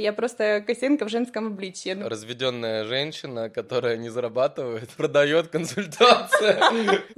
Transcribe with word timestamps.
Я 0.00 0.12
просто 0.12 0.62
косинка 0.66 1.04
в 1.04 1.08
женском 1.08 1.46
обличье. 1.46 1.94
Ну, 1.94 2.08
Разведенная 2.08 2.84
женщина, 2.84 3.50
которая 3.50 3.96
не 3.96 4.08
зарабатывает, 4.08 4.90
продает 4.90 5.48
консультации. 5.48 6.58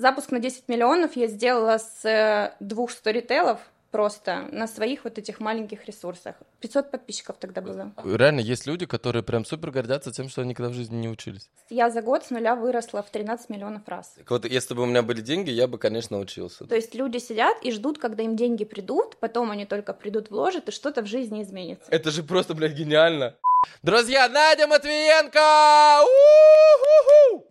Запуск 0.01 0.31
на 0.31 0.39
10 0.41 0.69
миллионов 0.69 1.17
я 1.17 1.27
сделала 1.27 1.79
с 1.79 2.05
э, 2.05 2.55
двух 2.61 2.91
сторителлов 2.91 3.61
просто 3.91 4.49
на 4.53 4.67
своих 4.67 5.05
вот 5.05 5.19
этих 5.19 5.41
маленьких 5.41 5.87
ресурсах. 5.87 6.37
500 6.61 6.91
подписчиков 6.91 7.37
тогда 7.39 7.61
было. 7.61 7.93
Реально, 8.05 8.41
есть 8.41 8.67
люди, 8.67 8.87
которые 8.87 9.23
прям 9.23 9.45
супер 9.45 9.71
гордятся 9.71 10.13
тем, 10.13 10.29
что 10.29 10.43
они 10.43 10.51
никогда 10.51 10.71
в 10.71 10.75
жизни 10.75 10.97
не 10.97 11.09
учились. 11.09 11.51
Я 11.71 11.91
за 11.91 12.03
год 12.03 12.25
с 12.25 12.31
нуля 12.31 12.55
выросла 12.55 13.03
в 13.03 13.11
13 13.11 13.49
миллионов 13.51 13.87
раз. 13.87 14.15
Так 14.17 14.31
Вот 14.31 14.45
если 14.45 14.75
бы 14.75 14.83
у 14.83 14.87
меня 14.87 15.03
были 15.03 15.21
деньги, 15.21 15.51
я 15.51 15.67
бы, 15.67 15.79
конечно, 15.79 16.19
учился. 16.19 16.65
То 16.67 16.75
есть 16.75 16.95
люди 16.95 17.19
сидят 17.19 17.57
и 17.63 17.73
ждут, 17.73 17.99
когда 17.99 18.23
им 18.23 18.37
деньги 18.37 18.65
придут, 18.65 19.17
потом 19.19 19.51
они 19.51 19.65
только 19.65 19.95
придут, 19.95 20.31
вложат, 20.31 20.69
и 20.69 20.73
что-то 20.73 21.03
в 21.03 21.07
жизни 21.07 21.43
изменится. 21.43 21.91
Это 21.91 22.11
же 22.11 22.23
просто, 22.23 22.55
блядь, 22.55 22.73
гениально. 22.73 23.37
Друзья, 23.83 24.29
Надя 24.29 24.67
Матвиенко! 24.67 26.03
У-ху-ху! 26.05 27.47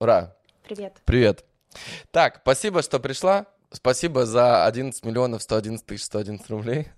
Ура! 0.00 0.36
Привет. 0.64 0.94
Привет. 1.04 1.44
Так, 2.10 2.40
спасибо, 2.42 2.82
что 2.82 2.98
пришла. 3.00 3.46
Спасибо 3.72 4.26
за 4.26 4.64
11 4.66 5.04
миллионов 5.04 5.42
111 5.42 5.86
тысяч 5.86 6.04
111 6.04 6.50
рублей. 6.50 6.88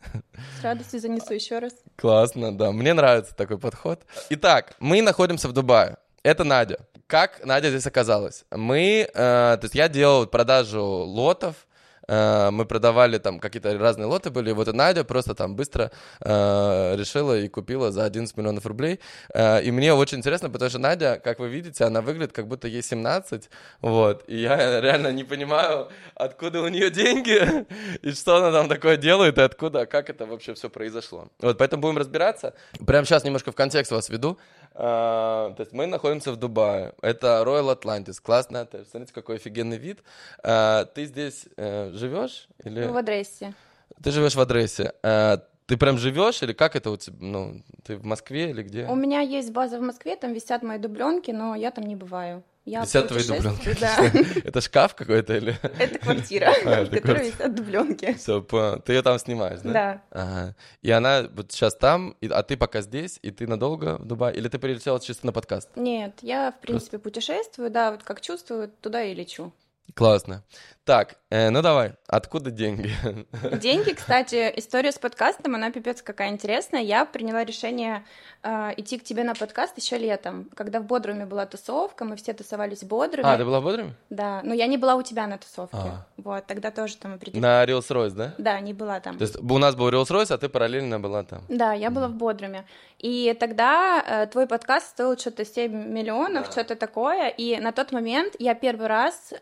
С 0.60 0.64
радостью 0.64 1.00
занесу 1.00 1.34
еще 1.34 1.58
раз. 1.58 1.74
Классно, 1.96 2.56
да. 2.56 2.72
Мне 2.72 2.94
нравится 2.94 3.34
такой 3.34 3.58
подход. 3.58 4.00
Итак, 4.30 4.74
мы 4.80 5.02
находимся 5.02 5.48
в 5.48 5.52
Дубае. 5.52 5.98
Это 6.22 6.44
Надя. 6.44 6.78
Как 7.06 7.44
Надя 7.44 7.68
здесь 7.68 7.86
оказалась? 7.86 8.44
Мы, 8.50 9.06
э, 9.06 9.12
то 9.12 9.60
есть 9.62 9.74
я 9.74 9.88
делал 9.88 10.26
продажу 10.26 10.82
лотов, 10.82 11.66
э, 12.08 12.50
мы 12.50 12.64
продавали 12.64 13.18
там 13.18 13.38
какие-то 13.38 13.76
разные 13.78 14.06
лоты 14.06 14.30
были, 14.30 14.50
и 14.50 14.52
вот 14.52 14.68
и 14.68 14.72
Надя 14.72 15.04
просто 15.04 15.34
там 15.34 15.56
быстро 15.56 15.90
э, 16.20 16.96
решила 16.96 17.38
и 17.38 17.48
купила 17.48 17.92
за 17.92 18.04
11 18.04 18.36
миллионов 18.36 18.66
рублей. 18.66 19.00
Э, 19.34 19.62
и 19.62 19.70
мне 19.70 19.94
очень 19.94 20.18
интересно, 20.18 20.50
потому 20.50 20.70
что 20.70 20.78
Надя, 20.78 21.20
как 21.22 21.38
вы 21.38 21.48
видите, 21.48 21.84
она 21.84 22.00
выглядит 22.00 22.32
как 22.32 22.46
будто 22.46 22.68
ей 22.68 22.82
17, 22.82 23.50
вот, 23.80 24.24
и 24.26 24.36
я 24.36 24.80
реально 24.80 25.12
не 25.12 25.24
понимаю, 25.24 25.88
откуда 26.14 26.62
у 26.62 26.68
нее 26.68 26.90
деньги, 26.90 27.66
и 28.02 28.12
что 28.12 28.36
она 28.36 28.52
там 28.52 28.68
такое 28.68 28.96
делает, 28.96 29.38
и 29.38 29.42
откуда, 29.42 29.86
как 29.86 30.10
это 30.10 30.26
вообще 30.26 30.54
все 30.54 30.68
произошло. 30.70 31.28
Вот, 31.40 31.58
поэтому 31.58 31.82
будем 31.82 31.98
разбираться. 31.98 32.54
Прямо 32.86 33.04
сейчас 33.06 33.24
немножко 33.24 33.52
в 33.52 33.54
контекст 33.54 33.92
вас 33.92 34.08
веду. 34.08 34.38
А, 34.74 35.52
то 35.54 35.62
есть 35.62 35.72
мы 35.72 35.86
находимся 35.86 36.32
в 36.32 36.36
Дубае. 36.36 36.94
Это 37.02 37.42
Royal 37.46 37.78
Atlantis. 37.78 38.20
Классно. 38.22 38.62
отель. 38.62 38.86
Смотрите, 38.90 39.12
какой 39.12 39.36
офигенный 39.36 39.76
вид. 39.76 40.02
А, 40.42 40.86
ты 40.86 41.04
здесь 41.04 41.46
э, 41.56 41.91
живешь? 41.92 42.48
Или... 42.64 42.84
Ну, 42.84 42.92
в 42.92 42.96
адресе. 42.96 43.54
Ты 44.02 44.10
живешь 44.10 44.34
в 44.34 44.40
адресе. 44.40 44.92
А, 45.02 45.42
ты 45.66 45.76
прям 45.76 45.98
живешь 45.98 46.42
или 46.42 46.52
как 46.52 46.76
это 46.76 46.90
у 46.90 46.96
тебя? 46.96 47.16
Ну, 47.20 47.62
ты 47.84 47.96
в 47.96 48.04
Москве 48.04 48.50
или 48.50 48.62
где? 48.62 48.86
У 48.86 48.94
меня 48.94 49.20
есть 49.20 49.52
база 49.52 49.78
в 49.78 49.82
Москве, 49.82 50.16
там 50.16 50.32
висят 50.32 50.62
мои 50.62 50.78
дубленки, 50.78 51.30
но 51.30 51.54
я 51.54 51.70
там 51.70 51.86
не 51.86 51.96
бываю. 51.96 52.42
Я 52.64 52.82
Висят 52.82 53.08
твои 53.08 53.24
дубленки. 53.24 53.76
Да. 53.80 53.96
Это 54.44 54.60
шкаф 54.60 54.94
какой-то 54.94 55.36
или? 55.36 55.58
Это 55.78 55.98
квартира, 55.98 56.52
А, 56.64 56.84
в 56.84 56.90
которой 56.90 57.30
висят 57.30 57.54
дубленки. 57.54 58.12
Все. 58.14 58.40
Ты 58.84 58.92
ее 58.92 59.02
там 59.02 59.18
снимаешь, 59.18 59.60
да? 59.64 60.02
Да. 60.10 60.54
И 60.80 60.90
она 60.90 61.26
вот 61.32 61.50
сейчас 61.50 61.74
там, 61.74 62.16
а 62.30 62.42
ты 62.44 62.56
пока 62.56 62.80
здесь, 62.82 63.18
и 63.22 63.32
ты 63.32 63.48
надолго 63.48 63.98
в 63.98 64.04
Дубае? 64.04 64.36
Или 64.36 64.48
ты 64.48 64.58
прилетела 64.58 65.00
чисто 65.00 65.26
на 65.26 65.32
подкаст? 65.32 65.70
Нет, 65.74 66.18
я, 66.22 66.52
в 66.52 66.60
принципе, 66.60 66.98
путешествую, 66.98 67.70
да, 67.70 67.90
вот 67.90 68.04
как 68.04 68.20
чувствую, 68.20 68.70
туда 68.80 69.02
и 69.02 69.14
лечу. 69.14 69.52
Классно. 69.94 70.42
Так, 70.84 71.14
э, 71.30 71.50
ну 71.50 71.62
давай, 71.62 71.94
откуда 72.08 72.50
деньги? 72.50 72.90
Деньги, 73.56 73.92
кстати, 73.92 74.52
история 74.56 74.90
с 74.90 74.98
подкастом, 74.98 75.54
она 75.54 75.70
пипец 75.70 76.02
какая 76.02 76.30
интересная. 76.30 76.80
Я 76.80 77.04
приняла 77.04 77.44
решение 77.44 78.04
э, 78.42 78.72
идти 78.76 78.98
к 78.98 79.04
тебе 79.04 79.22
на 79.22 79.36
подкаст 79.36 79.78
еще 79.78 79.96
летом, 79.96 80.50
когда 80.56 80.80
в 80.80 80.86
Бодруме 80.86 81.24
была 81.24 81.46
тусовка, 81.46 82.04
мы 82.04 82.16
все 82.16 82.32
тусовались 82.32 82.82
в 82.82 82.88
Бодруме. 82.88 83.28
А, 83.28 83.38
ты 83.38 83.44
была 83.44 83.60
в 83.60 83.64
Бодруме? 83.64 83.94
Да, 84.10 84.40
но 84.42 84.54
я 84.54 84.66
не 84.66 84.76
была 84.76 84.96
у 84.96 85.02
тебя 85.02 85.28
на 85.28 85.38
тусовке. 85.38 85.76
А. 85.76 86.06
Вот, 86.16 86.46
тогда 86.46 86.72
тоже 86.72 86.96
там 86.96 87.14
определенно. 87.14 87.46
На 87.46 87.64
Rolls-Royce, 87.64 88.14
да? 88.14 88.34
Да, 88.38 88.58
не 88.58 88.74
была 88.74 88.98
там. 88.98 89.18
То 89.18 89.22
есть 89.22 89.36
у 89.36 89.58
нас 89.58 89.76
был 89.76 89.88
Rolls-Royce, 89.88 90.34
а 90.34 90.38
ты 90.38 90.48
параллельно 90.48 90.98
была 90.98 91.22
там. 91.22 91.42
Да, 91.48 91.74
я 91.74 91.90
была 91.90 92.08
в 92.08 92.14
Бодруме. 92.14 92.64
И 92.98 93.36
тогда 93.38 94.02
э, 94.04 94.26
твой 94.26 94.48
подкаст 94.48 94.88
стоил 94.88 95.16
что-то 95.16 95.44
7 95.44 95.72
миллионов, 95.72 96.50
что-то 96.50 96.74
такое. 96.74 97.28
И 97.28 97.60
на 97.60 97.70
тот 97.70 97.92
момент 97.92 98.34
я 98.40 98.54
первый 98.54 98.88
раз 98.88 99.32
э, 99.32 99.38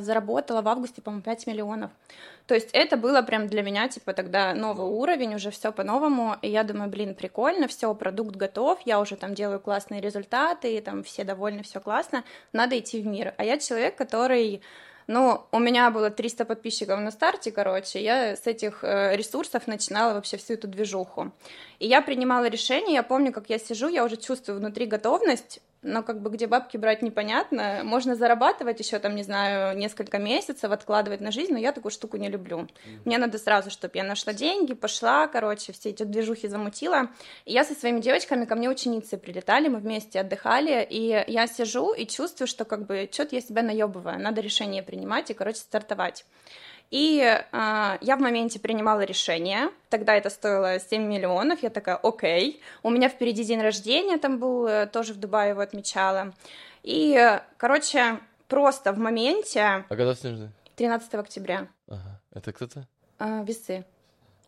заработала 0.00 0.62
в 0.62 0.68
августе, 0.68 1.02
по-моему, 1.02 1.22
5 1.22 1.46
миллионов. 1.46 1.90
То 2.46 2.54
есть 2.54 2.70
это 2.72 2.96
было 2.96 3.22
прям 3.22 3.46
для 3.46 3.62
меня, 3.62 3.88
типа, 3.88 4.12
тогда 4.12 4.54
новый 4.54 4.86
уровень, 4.86 5.34
уже 5.34 5.50
все 5.50 5.70
по-новому. 5.72 6.36
И 6.42 6.48
я 6.48 6.64
думаю, 6.64 6.90
блин, 6.90 7.14
прикольно, 7.14 7.68
все, 7.68 7.94
продукт 7.94 8.34
готов, 8.36 8.80
я 8.84 9.00
уже 9.00 9.16
там 9.16 9.34
делаю 9.34 9.60
классные 9.60 10.00
результаты, 10.00 10.74
и 10.76 10.80
там 10.80 11.02
все 11.02 11.24
довольны, 11.24 11.62
все 11.62 11.80
классно, 11.80 12.24
надо 12.52 12.78
идти 12.78 13.00
в 13.00 13.06
мир. 13.06 13.34
А 13.36 13.44
я 13.44 13.58
человек, 13.58 13.96
который 13.96 14.62
ну, 15.06 15.42
у 15.50 15.58
меня 15.58 15.90
было 15.90 16.10
300 16.10 16.44
подписчиков 16.44 17.00
на 17.00 17.10
старте, 17.10 17.50
короче, 17.50 18.00
я 18.00 18.36
с 18.36 18.46
этих 18.46 18.84
э, 18.84 19.16
ресурсов 19.16 19.66
начинала 19.66 20.14
вообще 20.14 20.36
всю 20.36 20.54
эту 20.54 20.68
движуху. 20.68 21.32
И 21.80 21.88
я 21.88 22.00
принимала 22.00 22.46
решение, 22.48 22.94
я 22.94 23.02
помню, 23.02 23.32
как 23.32 23.50
я 23.50 23.58
сижу, 23.58 23.88
я 23.88 24.04
уже 24.04 24.16
чувствую 24.16 24.58
внутри 24.58 24.86
готовность, 24.86 25.60
но 25.82 26.02
как 26.02 26.20
бы 26.20 26.30
где 26.30 26.46
бабки 26.46 26.76
брать 26.76 27.02
непонятно. 27.02 27.80
Можно 27.84 28.14
зарабатывать 28.14 28.78
еще 28.80 28.98
там, 28.98 29.14
не 29.14 29.22
знаю, 29.22 29.76
несколько 29.76 30.18
месяцев, 30.18 30.70
откладывать 30.70 31.20
на 31.20 31.30
жизнь, 31.30 31.52
но 31.52 31.58
я 31.58 31.72
такую 31.72 31.92
штуку 31.92 32.16
не 32.16 32.28
люблю. 32.28 32.68
Мне 33.04 33.18
надо 33.18 33.38
сразу, 33.38 33.70
чтобы 33.70 33.96
я 33.96 34.04
нашла 34.04 34.32
деньги, 34.32 34.74
пошла, 34.74 35.26
короче, 35.26 35.72
все 35.72 35.90
эти 35.90 36.02
движухи 36.02 36.48
замутила. 36.48 37.08
И 37.44 37.52
я 37.52 37.64
со 37.64 37.74
своими 37.74 38.00
девочками, 38.00 38.44
ко 38.44 38.54
мне 38.54 38.68
ученицы 38.68 39.16
прилетали, 39.16 39.68
мы 39.68 39.78
вместе 39.78 40.20
отдыхали, 40.20 40.86
и 40.88 41.24
я 41.26 41.46
сижу 41.46 41.92
и 41.92 42.06
чувствую, 42.06 42.46
что 42.48 42.64
как 42.64 42.86
бы 42.86 43.08
что-то 43.10 43.36
я 43.36 43.40
себя 43.40 43.62
наебываю, 43.62 44.20
надо 44.20 44.40
решение 44.40 44.82
принимать 44.82 45.30
и, 45.30 45.34
короче, 45.34 45.58
стартовать. 45.58 46.24
И 46.90 47.20
э, 47.20 47.42
я 48.00 48.16
в 48.16 48.20
моменте 48.20 48.58
принимала 48.58 49.02
решение, 49.02 49.70
тогда 49.90 50.16
это 50.16 50.28
стоило 50.28 50.80
7 50.80 51.00
миллионов, 51.02 51.62
я 51.62 51.70
такая, 51.70 51.96
окей, 51.96 52.60
у 52.82 52.90
меня 52.90 53.08
впереди 53.08 53.44
день 53.44 53.60
рождения, 53.62 54.18
там 54.18 54.38
был, 54.38 54.66
э, 54.66 54.86
тоже 54.86 55.12
в 55.14 55.18
Дубае 55.18 55.50
его 55.50 55.60
отмечала. 55.60 56.32
И, 56.82 57.38
короче, 57.58 58.18
просто 58.48 58.92
в 58.92 58.98
моменте, 58.98 59.62
А 59.62 59.84
когда 59.88 60.14
снежный? 60.16 60.50
13 60.76 61.14
октября, 61.14 61.68
Ага. 61.88 62.20
Это 62.32 62.52
кто-то? 62.52 62.88
э, 63.20 63.44
весы, 63.44 63.84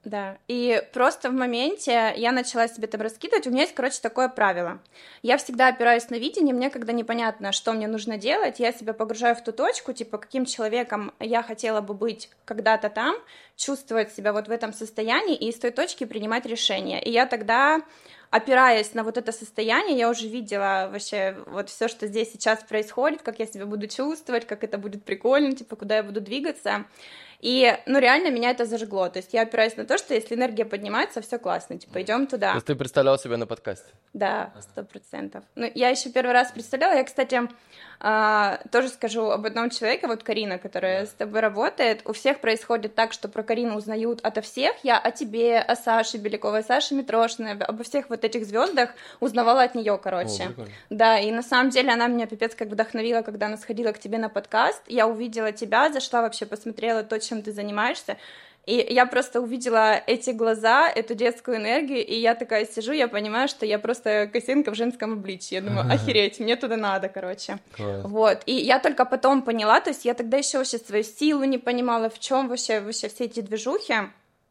да, 0.05 0.39
и 0.49 0.83
просто 0.93 1.31
в 1.31 1.33
моменте 1.33 2.13
я 2.17 2.33
начала 2.33 2.67
себе 2.67 2.89
там 2.89 3.01
раскидывать, 3.01 3.47
у 3.47 3.51
меня 3.51 3.63
есть, 3.63 3.75
короче, 3.75 4.01
такое 4.03 4.29
правило. 4.29 4.81
Я 5.23 5.37
всегда 5.37 5.69
опираюсь 5.69 6.11
на 6.11 6.17
видение, 6.17 6.53
мне 6.53 6.71
когда 6.71 6.93
непонятно, 6.93 7.53
что 7.53 7.73
мне 7.73 7.87
нужно 7.87 8.19
делать, 8.19 8.59
я 8.59 8.73
себя 8.73 8.95
погружаю 8.95 9.37
в 9.37 9.45
ту 9.45 9.53
точку, 9.53 9.93
типа, 9.93 10.19
каким 10.19 10.45
человеком 10.45 11.13
я 11.21 11.43
хотела 11.43 11.81
бы 11.81 11.95
быть 11.95 12.31
когда-то 12.45 12.91
там, 12.91 13.15
чувствовать 13.57 14.13
себя 14.13 14.33
вот 14.33 14.49
в 14.49 14.51
этом 14.51 14.73
состоянии 14.73 15.37
и 15.37 15.51
из 15.51 15.59
той 15.59 15.71
точки 15.71 16.05
принимать 16.05 16.47
решения. 16.47 17.01
И 17.01 17.11
я 17.11 17.27
тогда 17.27 17.83
опираясь 18.33 18.95
на 18.95 19.05
вот 19.05 19.19
это 19.19 19.31
состояние, 19.31 19.99
я 19.99 20.09
уже 20.09 20.27
видела 20.27 20.89
вообще 20.91 21.37
вот 21.47 21.69
все, 21.69 21.87
что 21.87 22.07
здесь 22.07 22.33
сейчас 22.33 22.65
происходит, 22.65 23.21
как 23.21 23.39
я 23.39 23.47
себя 23.47 23.67
буду 23.67 23.87
чувствовать, 23.87 24.47
как 24.47 24.65
это 24.65 24.79
будет 24.79 25.05
прикольно, 25.05 25.53
типа, 25.53 25.77
куда 25.77 25.97
я 25.97 26.03
буду 26.03 26.23
двигаться. 26.23 26.87
И, 27.43 27.77
ну, 27.87 27.99
реально 27.99 28.31
меня 28.31 28.51
это 28.51 28.65
зажгло. 28.65 29.09
То 29.09 29.19
есть 29.19 29.35
я 29.35 29.43
опираюсь 29.43 29.77
на 29.77 29.85
то, 29.85 29.99
что 29.99 30.15
если 30.15 30.37
энергия 30.37 30.65
поднимается, 30.65 31.21
все 31.21 31.39
классно, 31.39 31.77
типа, 31.77 32.01
идем 32.01 32.27
То 32.27 32.37
туда. 32.37 32.55
есть 32.55 32.67
ты 32.67 32.77
представлял 32.77 33.19
себя 33.19 33.37
на 33.37 33.47
подкасте? 33.47 33.93
Да, 34.13 34.53
сто 34.61 34.85
процентов. 34.85 35.43
Ну, 35.57 35.69
я 35.75 35.89
еще 35.89 36.11
первый 36.11 36.33
раз 36.33 36.53
представляла. 36.53 36.95
Я, 36.95 37.03
кстати, 37.03 37.41
а, 38.05 38.59
тоже 38.73 38.89
скажу 38.89 39.31
об 39.31 39.47
одном 39.47 39.71
человеке, 39.71 40.09
вот 40.09 40.25
Карина, 40.25 40.59
которая 40.59 41.07
с 41.07 41.11
тобой 41.11 41.39
работает. 41.39 42.03
У 42.05 42.13
всех 42.13 42.41
происходит 42.41 42.97
так, 42.97 43.13
что 43.13 43.29
про 43.29 43.45
Карину 43.45 43.77
узнают 43.77 44.21
ото 44.23 44.41
всех. 44.41 44.75
Я 44.83 44.99
о 44.99 45.13
тебе, 45.13 45.59
о 45.59 45.77
Саше 45.77 46.19
Беляковой, 46.19 46.65
Саше 46.65 46.95
Митрошиной, 46.95 47.53
обо 47.53 47.85
всех 47.85 48.11
вот 48.11 48.25
этих 48.25 48.45
звездах 48.45 48.91
узнавала 49.21 49.63
от 49.63 49.77
нее, 49.77 49.99
короче. 50.03 50.45
О, 50.45 50.47
прикольно. 50.49 50.71
Да, 50.91 51.19
и 51.21 51.31
на 51.31 51.43
самом 51.43 51.71
деле 51.71 51.93
она 51.93 52.09
меня 52.09 52.27
пипец 52.27 52.57
как 52.57 52.69
вдохновила, 52.69 53.23
когда 53.23 53.47
она 53.47 53.57
сходила 53.57 53.93
к 53.93 54.01
тебе 54.01 54.19
на 54.19 54.29
подкаст. 54.29 54.83
Я 54.89 55.07
увидела 55.07 55.53
тебя, 55.53 55.93
зашла 55.93 56.23
вообще, 56.23 56.45
посмотрела 56.45 57.05
то, 57.05 57.21
чем 57.33 57.43
ты 57.43 57.53
занимаешься. 57.53 58.17
И 58.65 58.87
я 58.91 59.07
просто 59.07 59.41
увидела 59.41 60.01
эти 60.07 60.31
глаза, 60.31 60.89
эту 60.89 61.15
детскую 61.15 61.57
энергию, 61.57 62.07
и 62.07 62.15
я 62.15 62.37
такая 62.37 62.65
сижу, 62.65 62.93
я 62.93 63.09
понимаю, 63.09 63.49
что 63.49 63.67
я 63.67 63.79
просто 63.79 64.31
косинка 64.33 64.71
в 64.71 64.77
женском 64.77 65.15
обличье. 65.15 65.57
Я 65.57 65.63
думаю, 65.63 65.93
охереть, 65.93 66.39
мне 66.39 66.55
туда 66.55 66.77
надо, 66.77 67.09
короче. 67.09 67.59
Класс. 67.77 68.03
Вот, 68.05 68.43
и 68.47 68.55
я 68.55 68.79
только 68.79 69.05
потом 69.05 69.43
поняла, 69.43 69.81
то 69.81 69.91
есть 69.91 70.05
я 70.05 70.15
тогда 70.15 70.37
еще 70.37 70.59
вообще 70.59 70.79
свою 70.79 71.03
силу 71.03 71.43
не 71.43 71.59
понимала, 71.59 72.09
в 72.09 72.21
чем 72.21 72.49
вообще, 72.49 72.81
вообще 72.81 73.09
все 73.09 73.25
эти 73.25 73.41
движухи. 73.41 73.95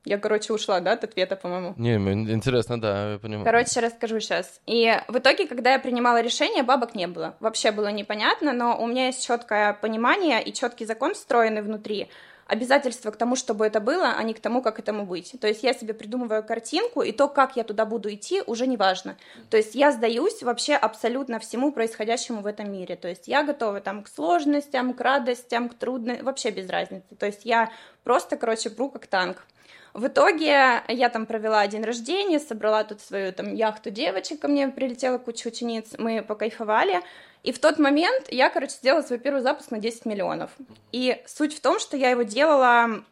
Я, 0.04 0.18
короче, 0.18 0.52
ушла, 0.52 0.80
да, 0.80 0.94
от 0.94 1.04
ответа, 1.04 1.36
по-моему. 1.36 1.76
Не, 1.78 1.94
интересно, 2.34 2.82
да, 2.82 3.14
я 3.14 3.20
понимаю. 3.20 3.46
Короче, 3.46 3.80
расскажу 3.80 4.20
сейчас. 4.20 4.60
И 4.66 4.94
в 5.08 5.20
итоге, 5.20 5.48
когда 5.48 5.74
я 5.74 5.80
принимала 5.80 6.22
решение, 6.22 6.64
бабок 6.64 6.96
не 6.96 7.08
было. 7.08 7.36
Вообще 7.40 7.72
было 7.72 7.92
непонятно, 7.92 8.52
но 8.52 8.78
у 8.82 8.88
меня 8.88 9.06
есть 9.06 9.26
четкое 9.26 9.74
понимание 9.74 10.44
и 10.44 10.52
четкий 10.52 10.86
закон 10.86 11.14
встроенный 11.14 11.62
внутри. 11.62 12.10
Обязательство 12.52 13.12
к 13.12 13.16
тому, 13.16 13.38
чтобы 13.38 13.66
это 13.66 13.80
было, 13.80 14.14
а 14.18 14.24
не 14.24 14.34
к 14.34 14.42
тому, 14.42 14.62
как 14.62 14.78
этому 14.78 15.06
быть. 15.06 15.34
То 15.40 15.48
есть 15.48 15.64
я 15.64 15.74
себе 15.74 15.94
придумываю 15.94 16.44
картинку, 16.44 17.02
и 17.02 17.14
то, 17.14 17.30
как 17.30 17.56
я 17.56 17.64
туда 17.64 17.86
буду 17.86 18.14
идти, 18.14 18.42
уже 18.46 18.68
не 18.68 18.76
важно. 18.76 19.16
То 19.50 19.56
есть 19.56 19.74
я 19.74 19.94
сдаюсь 19.94 20.44
вообще 20.44 20.76
абсолютно 20.76 21.40
всему 21.40 21.72
происходящему 21.72 22.42
в 22.42 22.46
этом 22.46 22.70
мире. 22.70 22.98
То 22.98 23.08
есть 23.08 23.30
я 23.30 23.44
готова 23.44 23.80
там 23.80 24.04
к 24.04 24.10
сложностям, 24.10 24.94
к 24.94 25.00
радостям, 25.00 25.70
к 25.70 25.76
трудностям, 25.76 26.26
вообще 26.26 26.52
без 26.52 26.70
разницы. 26.70 27.16
То 27.18 27.26
есть 27.26 27.46
я 27.46 27.72
просто, 28.04 28.36
короче, 28.36 28.70
пру 28.70 28.90
как 28.90 29.08
танк. 29.08 29.46
В 29.94 30.08
итоге 30.08 30.84
я 30.88 31.10
там 31.10 31.26
провела 31.26 31.68
день 31.68 31.84
рождения, 31.84 32.40
собрала 32.40 32.84
тут 32.84 33.02
свою 33.02 33.34
там 33.34 33.54
яхту 33.54 33.90
девочек, 33.90 34.40
ко 34.40 34.48
мне 34.48 34.68
прилетела 34.70 35.18
куча 35.18 35.48
учениц, 35.48 35.96
мы 35.98 36.22
покайфовали, 36.22 37.02
и 37.44 37.52
в 37.52 37.60
тот 37.60 37.80
момент 37.80 38.28
я, 38.30 38.50
короче, 38.50 38.74
сделала 38.74 39.02
свой 39.02 39.20
первый 39.20 39.42
запуск 39.42 39.72
на 39.72 39.80
10 39.80 40.06
миллионов. 40.06 40.52
И 40.92 41.22
суть 41.26 41.56
в 41.56 41.62
том, 41.62 41.80
что 41.80 41.98
я 41.98 42.12
его 42.12 42.24
делала... 42.24 43.04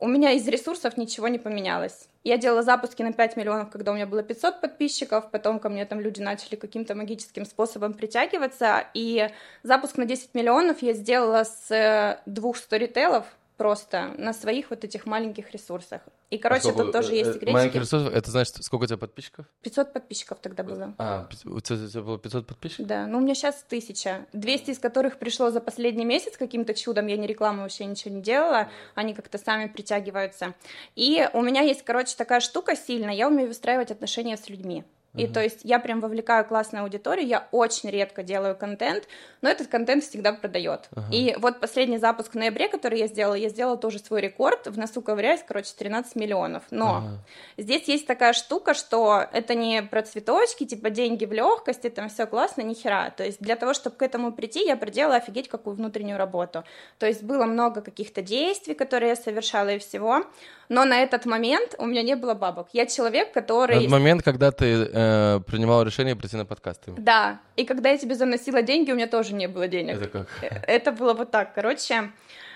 У 0.00 0.08
меня 0.08 0.32
из 0.32 0.46
ресурсов 0.48 0.98
ничего 0.98 1.28
не 1.28 1.38
поменялось. 1.38 2.08
Я 2.24 2.36
делала 2.36 2.62
запуски 2.62 3.02
на 3.02 3.12
5 3.12 3.36
миллионов, 3.36 3.70
когда 3.70 3.92
у 3.92 3.94
меня 3.94 4.06
было 4.06 4.22
500 4.22 4.60
подписчиков, 4.60 5.30
потом 5.30 5.58
ко 5.58 5.68
мне 5.68 5.84
там 5.86 6.00
люди 6.00 6.20
начали 6.20 6.56
каким-то 6.56 6.94
магическим 6.94 7.46
способом 7.46 7.94
притягиваться, 7.94 8.86
и 8.92 9.30
запуск 9.62 9.96
на 9.96 10.04
10 10.04 10.34
миллионов 10.34 10.82
я 10.82 10.94
сделала 10.94 11.44
с 11.44 11.70
э, 11.70 12.18
двух 12.26 12.56
сторителов, 12.56 13.24
просто 13.56 14.14
на 14.18 14.32
своих 14.32 14.70
вот 14.70 14.84
этих 14.84 15.06
маленьких 15.06 15.52
ресурсах. 15.52 16.02
И, 16.30 16.38
короче, 16.38 16.70
а 16.70 16.72
тут 16.72 16.92
тоже 16.92 17.14
есть 17.14 17.30
э, 17.30 17.32
секретики. 17.34 17.54
Маленьких 17.54 17.80
ресурсов, 17.80 18.12
это 18.12 18.30
значит, 18.30 18.56
сколько 18.64 18.84
у 18.84 18.86
тебя 18.86 18.96
подписчиков? 18.96 19.46
500 19.62 19.92
подписчиков 19.92 20.38
тогда 20.40 20.64
было. 20.64 20.94
А, 20.98 21.28
у 21.44 21.60
тебя, 21.60 21.76
у 21.76 21.88
тебя 21.88 22.02
было 22.02 22.18
500 22.18 22.46
подписчиков? 22.46 22.86
Да, 22.86 23.06
ну 23.06 23.18
у 23.18 23.20
меня 23.20 23.34
сейчас 23.34 23.64
1000. 23.66 24.26
200 24.32 24.70
из 24.70 24.78
которых 24.78 25.18
пришло 25.18 25.50
за 25.50 25.60
последний 25.60 26.04
месяц 26.04 26.36
каким-то 26.36 26.74
чудом, 26.74 27.06
я 27.06 27.16
не 27.16 27.26
рекламу 27.26 27.62
вообще 27.62 27.84
ничего 27.84 28.14
не 28.14 28.22
делала, 28.22 28.68
они 28.94 29.14
как-то 29.14 29.38
сами 29.38 29.68
притягиваются. 29.68 30.54
И 30.96 31.28
у 31.32 31.40
меня 31.40 31.60
есть, 31.60 31.84
короче, 31.84 32.16
такая 32.16 32.40
штука 32.40 32.74
сильная, 32.74 33.14
я 33.14 33.28
умею 33.28 33.48
выстраивать 33.48 33.90
отношения 33.90 34.36
с 34.36 34.48
людьми. 34.48 34.84
И 35.16 35.26
то 35.26 35.40
есть 35.40 35.60
я 35.62 35.78
прям 35.78 36.00
вовлекаю 36.00 36.44
классную 36.44 36.82
аудиторию, 36.84 37.26
я 37.26 37.46
очень 37.52 37.90
редко 37.90 38.22
делаю 38.22 38.56
контент, 38.56 39.04
но 39.42 39.48
этот 39.48 39.68
контент 39.68 40.02
всегда 40.02 40.32
продает. 40.32 40.88
Uh-huh. 40.92 41.02
И 41.12 41.36
вот 41.38 41.60
последний 41.60 41.98
запуск 41.98 42.32
в 42.32 42.34
ноябре, 42.34 42.68
который 42.68 42.98
я 42.98 43.06
сделала, 43.06 43.34
я 43.34 43.48
сделала 43.48 43.76
тоже 43.76 44.00
свой 44.00 44.20
рекорд, 44.20 44.66
в 44.66 44.76
носу 44.76 45.02
ковыряюсь, 45.02 45.40
короче, 45.46 45.72
13 45.78 46.16
миллионов. 46.16 46.64
Но 46.70 47.04
uh-huh. 47.04 47.62
здесь 47.62 47.84
есть 47.86 48.06
такая 48.06 48.32
штука, 48.32 48.74
что 48.74 49.24
это 49.32 49.54
не 49.54 49.82
про 49.82 50.02
цветочки, 50.02 50.64
типа 50.64 50.90
деньги 50.90 51.24
в 51.24 51.32
легкости, 51.32 51.90
там 51.90 52.08
все 52.08 52.26
классно, 52.26 52.62
ни 52.62 52.74
хера. 52.74 53.10
То 53.10 53.24
есть 53.24 53.40
для 53.40 53.54
того, 53.56 53.74
чтобы 53.74 53.96
к 53.96 54.02
этому 54.02 54.32
прийти, 54.32 54.64
я 54.66 54.76
проделала 54.76 55.16
офигеть 55.16 55.48
какую 55.48 55.76
внутреннюю 55.76 56.18
работу. 56.18 56.64
То 56.98 57.06
есть 57.06 57.22
было 57.22 57.44
много 57.44 57.82
каких-то 57.82 58.22
действий, 58.22 58.74
которые 58.74 59.10
я 59.10 59.16
совершала 59.16 59.68
и 59.68 59.78
всего 59.78 60.24
но 60.68 60.84
на 60.84 61.02
этот 61.02 61.26
момент 61.26 61.74
у 61.78 61.86
меня 61.86 62.02
не 62.02 62.16
было 62.16 62.34
бабок. 62.34 62.68
Я 62.72 62.86
человек, 62.86 63.32
который... 63.32 63.76
Этот 63.76 63.90
момент, 63.90 64.22
когда 64.22 64.50
ты 64.50 64.84
э, 65.04 65.40
принимал 65.40 65.82
решение 65.82 66.16
прийти 66.16 66.36
на 66.36 66.44
подкасты. 66.44 66.92
Да, 66.96 67.38
и 67.56 67.64
когда 67.64 67.90
я 67.90 67.98
тебе 67.98 68.14
заносила 68.14 68.62
деньги, 68.62 68.92
у 68.92 68.94
меня 68.94 69.06
тоже 69.06 69.34
не 69.34 69.48
было 69.48 69.68
денег. 69.68 69.96
Это 69.96 70.08
как? 70.08 70.28
Э, 70.42 70.60
это 70.66 70.92
было 70.92 71.14
вот 71.14 71.30
так, 71.30 71.54
короче 71.54 72.10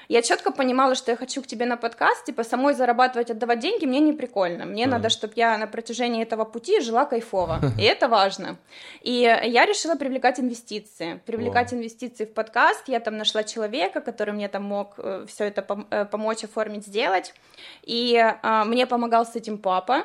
я 0.08 0.22
четко 0.22 0.50
понимала, 0.50 0.94
что 0.94 1.10
я 1.10 1.16
хочу 1.16 1.42
к 1.42 1.46
тебе 1.46 1.66
на 1.66 1.76
подкаст, 1.76 2.24
типа, 2.24 2.42
самой 2.42 2.72
зарабатывать, 2.74 3.30
отдавать 3.30 3.58
деньги 3.60 3.84
мне 3.84 4.00
не 4.00 4.14
прикольно. 4.14 4.64
Мне 4.64 4.84
mm. 4.84 4.88
надо, 4.88 5.10
чтобы 5.10 5.34
я 5.36 5.58
на 5.58 5.66
протяжении 5.66 6.22
этого 6.22 6.44
пути 6.44 6.80
жила 6.80 7.04
кайфово, 7.04 7.60
и 7.78 7.82
это 7.82 8.08
важно. 8.08 8.56
И 9.02 9.12
я 9.12 9.66
решила 9.66 9.96
привлекать 9.96 10.40
инвестиции, 10.40 11.20
привлекать 11.26 11.74
инвестиции 11.74 12.24
в 12.24 12.32
подкаст. 12.32 12.88
Я 12.88 13.00
там 13.00 13.18
нашла 13.18 13.44
человека, 13.44 14.00
который 14.00 14.32
мне 14.32 14.48
там 14.48 14.64
мог 14.64 14.94
э, 14.96 15.26
все 15.28 15.44
это 15.44 15.66
э, 15.90 16.06
помочь 16.06 16.42
оформить, 16.42 16.86
сделать. 16.86 17.34
И 17.82 18.16
а, 18.42 18.64
мне 18.64 18.86
помогал 18.86 19.26
с 19.26 19.36
этим 19.36 19.58
папа, 19.58 20.04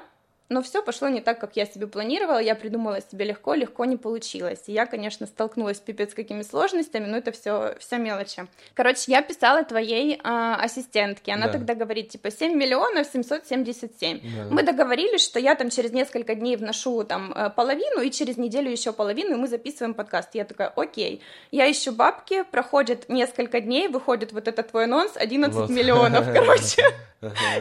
но 0.50 0.62
все 0.62 0.84
пошло 0.84 1.08
не 1.08 1.22
так, 1.22 1.40
как 1.40 1.56
я 1.56 1.66
себе 1.66 1.88
планировала, 1.88 2.38
я 2.38 2.56
придумала 2.56 3.00
себе 3.02 3.26
легко, 3.26 3.54
легко 3.54 3.86
не 3.86 3.98
получилось. 3.98 4.64
И 4.68 4.74
я, 4.74 4.86
конечно, 4.86 5.26
столкнулась 5.26 5.78
с 5.78 5.80
пипец 5.80 6.14
какими 6.14 6.42
сложностями, 6.42 7.06
но 7.06 7.18
это 7.18 7.32
все, 7.32 7.76
все 7.80 7.98
мелочи. 7.98 8.46
Короче, 8.74 9.12
я 9.12 9.22
писала 9.22 9.64
твоей 9.64 10.16
э, 10.16 10.20
ассистентке, 10.24 11.32
она 11.32 11.48
да. 11.48 11.54
тогда 11.54 11.76
говорит, 11.76 12.10
типа, 12.10 12.30
7 12.30 12.56
миллионов 12.56 13.08
777. 13.08 14.20
Да. 14.20 14.48
Мы 14.52 14.64
договорились, 14.64 15.24
что 15.24 15.40
я 15.40 15.56
там 15.56 15.70
через 15.70 15.92
несколько 15.92 16.36
дней 16.36 16.56
вношу 16.58 17.04
там 17.04 17.32
э, 17.34 17.50
половину, 17.50 18.02
и 18.02 18.12
через 18.12 18.38
неделю 18.38 18.70
еще 18.70 18.94
половину, 18.94 19.36
и 19.36 19.38
мы 19.38 19.48
записываем 19.48 19.94
подкаст. 19.94 20.36
Я 20.36 20.46
такая, 20.46 20.72
окей. 20.76 21.22
Я 21.52 21.72
ищу 21.72 21.94
бабки, 21.94 22.44
проходит 22.52 23.10
несколько 23.10 23.62
дней, 23.62 23.88
выходит 23.88 24.34
вот 24.34 24.48
этот 24.48 24.70
твой 24.70 24.84
анонс, 24.84 25.14
11 25.16 25.56
вот. 25.56 25.70
миллионов, 25.70 26.26
короче. 26.34 26.84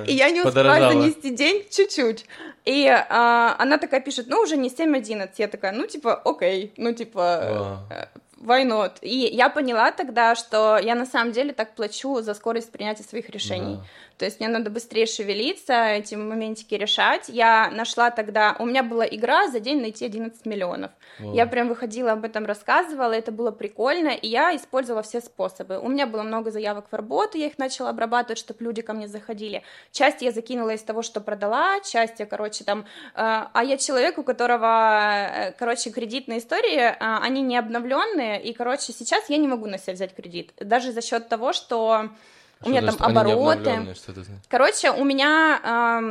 И 0.07 0.15
я 0.15 0.31
не 0.31 0.43
успеваю 0.43 0.93
занести 0.93 1.31
день 1.31 1.65
чуть-чуть. 1.71 2.27
И 2.65 2.72
а, 2.89 3.57
она 3.59 3.79
такая 3.79 4.01
пишет, 4.01 4.27
ну, 4.29 4.41
уже 4.41 4.57
не 4.57 4.69
7-11. 4.69 5.31
Я 5.39 5.49
такая, 5.49 5.73
ну, 5.73 5.87
типа, 5.87 6.15
окей, 6.25 6.73
ну, 6.77 6.93
типа, 6.93 7.81
why 8.43 8.67
not? 8.67 8.99
И 9.01 9.31
я 9.33 9.49
поняла 9.49 9.91
тогда, 9.93 10.35
что 10.35 10.79
я 10.79 10.95
на 10.95 11.07
самом 11.07 11.33
деле 11.33 11.53
так 11.53 11.75
плачу 11.75 12.21
за 12.21 12.35
скорость 12.35 12.73
принятия 12.73 13.05
своих 13.05 13.31
решений. 13.31 13.77
Да. 13.77 13.85
То 14.19 14.25
есть 14.25 14.41
мне 14.41 14.49
надо 14.49 14.71
быстрее 14.71 15.07
шевелиться, 15.07 15.73
эти 15.73 16.15
моментики 16.15 16.75
решать. 16.75 17.29
Я 17.29 17.71
нашла 17.71 18.11
тогда... 18.11 18.57
У 18.59 18.67
меня 18.67 18.83
была 18.83 19.07
игра 19.07 19.49
за 19.49 19.61
день 19.61 19.81
найти 19.81 20.05
11 20.05 20.47
миллионов. 20.47 20.91
Wow. 21.21 21.35
Я 21.35 21.47
прям 21.47 21.69
выходила 21.69 22.13
об 22.13 22.25
этом, 22.25 22.47
рассказывала, 22.47 23.13
это 23.13 23.33
было 23.33 23.51
прикольно, 23.51 24.09
и 24.09 24.29
я 24.29 24.55
использовала 24.57 25.03
все 25.03 25.21
способы. 25.21 25.79
У 25.79 25.89
меня 25.89 26.07
было 26.07 26.23
много 26.23 26.51
заявок 26.51 26.87
в 26.91 26.95
работу, 26.95 27.39
я 27.39 27.47
их 27.47 27.59
начала 27.59 27.91
обрабатывать, 27.91 28.39
чтобы 28.39 28.65
люди 28.65 28.83
ко 28.83 28.93
мне 28.93 29.09
заходили. 29.09 29.63
Часть 29.91 30.23
я 30.23 30.33
закинула 30.33 30.71
из 30.71 30.83
того, 30.83 31.03
что 31.03 31.21
продала, 31.21 31.81
часть 31.81 32.21
я, 32.21 32.27
короче, 32.27 32.65
там... 32.65 32.81
Э, 33.15 33.47
а 33.53 33.65
я 33.65 33.77
человек, 33.77 34.19
у 34.19 34.23
которого, 34.23 34.67
э, 34.67 35.53
короче, 35.59 35.91
кредитные 35.91 36.39
истории, 36.39 36.79
э, 36.79 36.97
они 36.99 37.43
не 37.43 37.57
обновленные, 37.57 38.43
и, 38.43 38.53
короче, 38.53 38.93
сейчас 38.93 39.29
я 39.29 39.37
не 39.37 39.49
могу 39.49 39.67
на 39.67 39.79
себя 39.79 39.95
взять 39.95 40.15
кредит. 40.15 40.53
Даже 40.59 40.93
за 40.93 41.03
счет 41.03 41.29
того, 41.29 41.53
что 41.53 42.11
у 42.65 42.69
меня 42.69 42.83
там 42.83 42.97
обороты. 42.99 43.95
Короче, 44.49 44.91
у 44.91 45.05
меня 45.05 45.61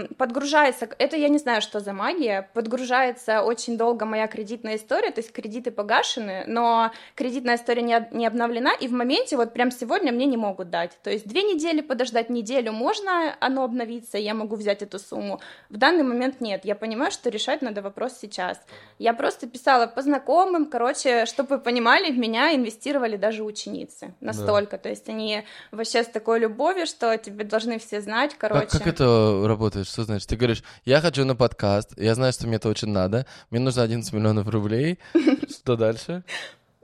э, 0.09 0.13
подгружается, 0.15 0.89
это 0.97 1.17
я 1.17 1.29
не 1.29 1.37
знаю, 1.37 1.61
что 1.61 1.79
за 1.79 1.93
магия, 1.93 2.49
подгружается 2.53 3.41
очень 3.41 3.77
долго 3.77 4.05
моя 4.05 4.27
кредитная 4.27 4.75
история, 4.75 5.11
то 5.11 5.21
есть 5.21 5.31
кредиты 5.31 5.71
погашены, 5.71 6.43
но 6.47 6.91
кредитная 7.15 7.55
история 7.55 7.81
не, 7.81 8.07
не 8.11 8.27
обновлена, 8.27 8.73
и 8.73 8.87
в 8.87 8.91
моменте 8.91 9.37
вот 9.37 9.53
прям 9.53 9.71
сегодня 9.71 10.11
мне 10.11 10.25
не 10.25 10.37
могут 10.37 10.69
дать. 10.69 10.97
То 11.03 11.09
есть 11.09 11.27
две 11.27 11.43
недели 11.43 11.81
подождать, 11.81 12.29
неделю 12.29 12.71
можно 12.71 13.35
оно 13.39 13.63
обновиться, 13.63 14.17
я 14.17 14.33
могу 14.33 14.55
взять 14.55 14.81
эту 14.81 14.99
сумму. 14.99 15.39
В 15.69 15.77
данный 15.77 16.03
момент 16.03 16.41
нет, 16.41 16.65
я 16.65 16.75
понимаю, 16.75 17.11
что 17.11 17.29
решать 17.29 17.61
надо 17.61 17.81
вопрос 17.81 18.17
сейчас. 18.19 18.59
Я 18.99 19.13
просто 19.13 19.47
писала 19.47 19.87
по 19.87 20.01
знакомым, 20.01 20.65
короче, 20.65 21.25
чтобы 21.25 21.55
вы 21.55 21.59
понимали, 21.59 22.11
в 22.11 22.17
меня 22.17 22.53
инвестировали 22.55 23.17
даже 23.17 23.43
ученицы 23.43 24.13
настолько, 24.19 24.77
да. 24.77 24.83
то 24.83 24.89
есть 24.89 25.07
они 25.09 25.43
вообще 25.71 26.03
с 26.03 26.07
такой 26.07 26.40
любовью, 26.41 26.85
что 26.85 27.17
тебе 27.17 27.45
должны 27.45 27.79
все 27.79 28.01
знать, 28.01 28.35
короче. 28.37 28.67
Как, 28.67 28.71
как 28.71 28.87
это 28.87 29.43
работает? 29.45 29.87
Что 29.87 30.03
значит? 30.03 30.27
Ты 30.27 30.35
говоришь, 30.35 30.63
я 30.85 30.99
хочу 31.01 31.23
на 31.25 31.35
подкаст, 31.35 31.93
я 31.97 32.15
знаю, 32.15 32.33
что 32.33 32.47
мне 32.47 32.57
это 32.57 32.69
очень 32.69 32.89
надо, 32.89 33.25
мне 33.49 33.59
нужно 33.59 33.83
11 33.83 34.11
миллионов 34.13 34.47
рублей, 34.49 34.99
что 35.49 35.75
дальше? 35.75 36.23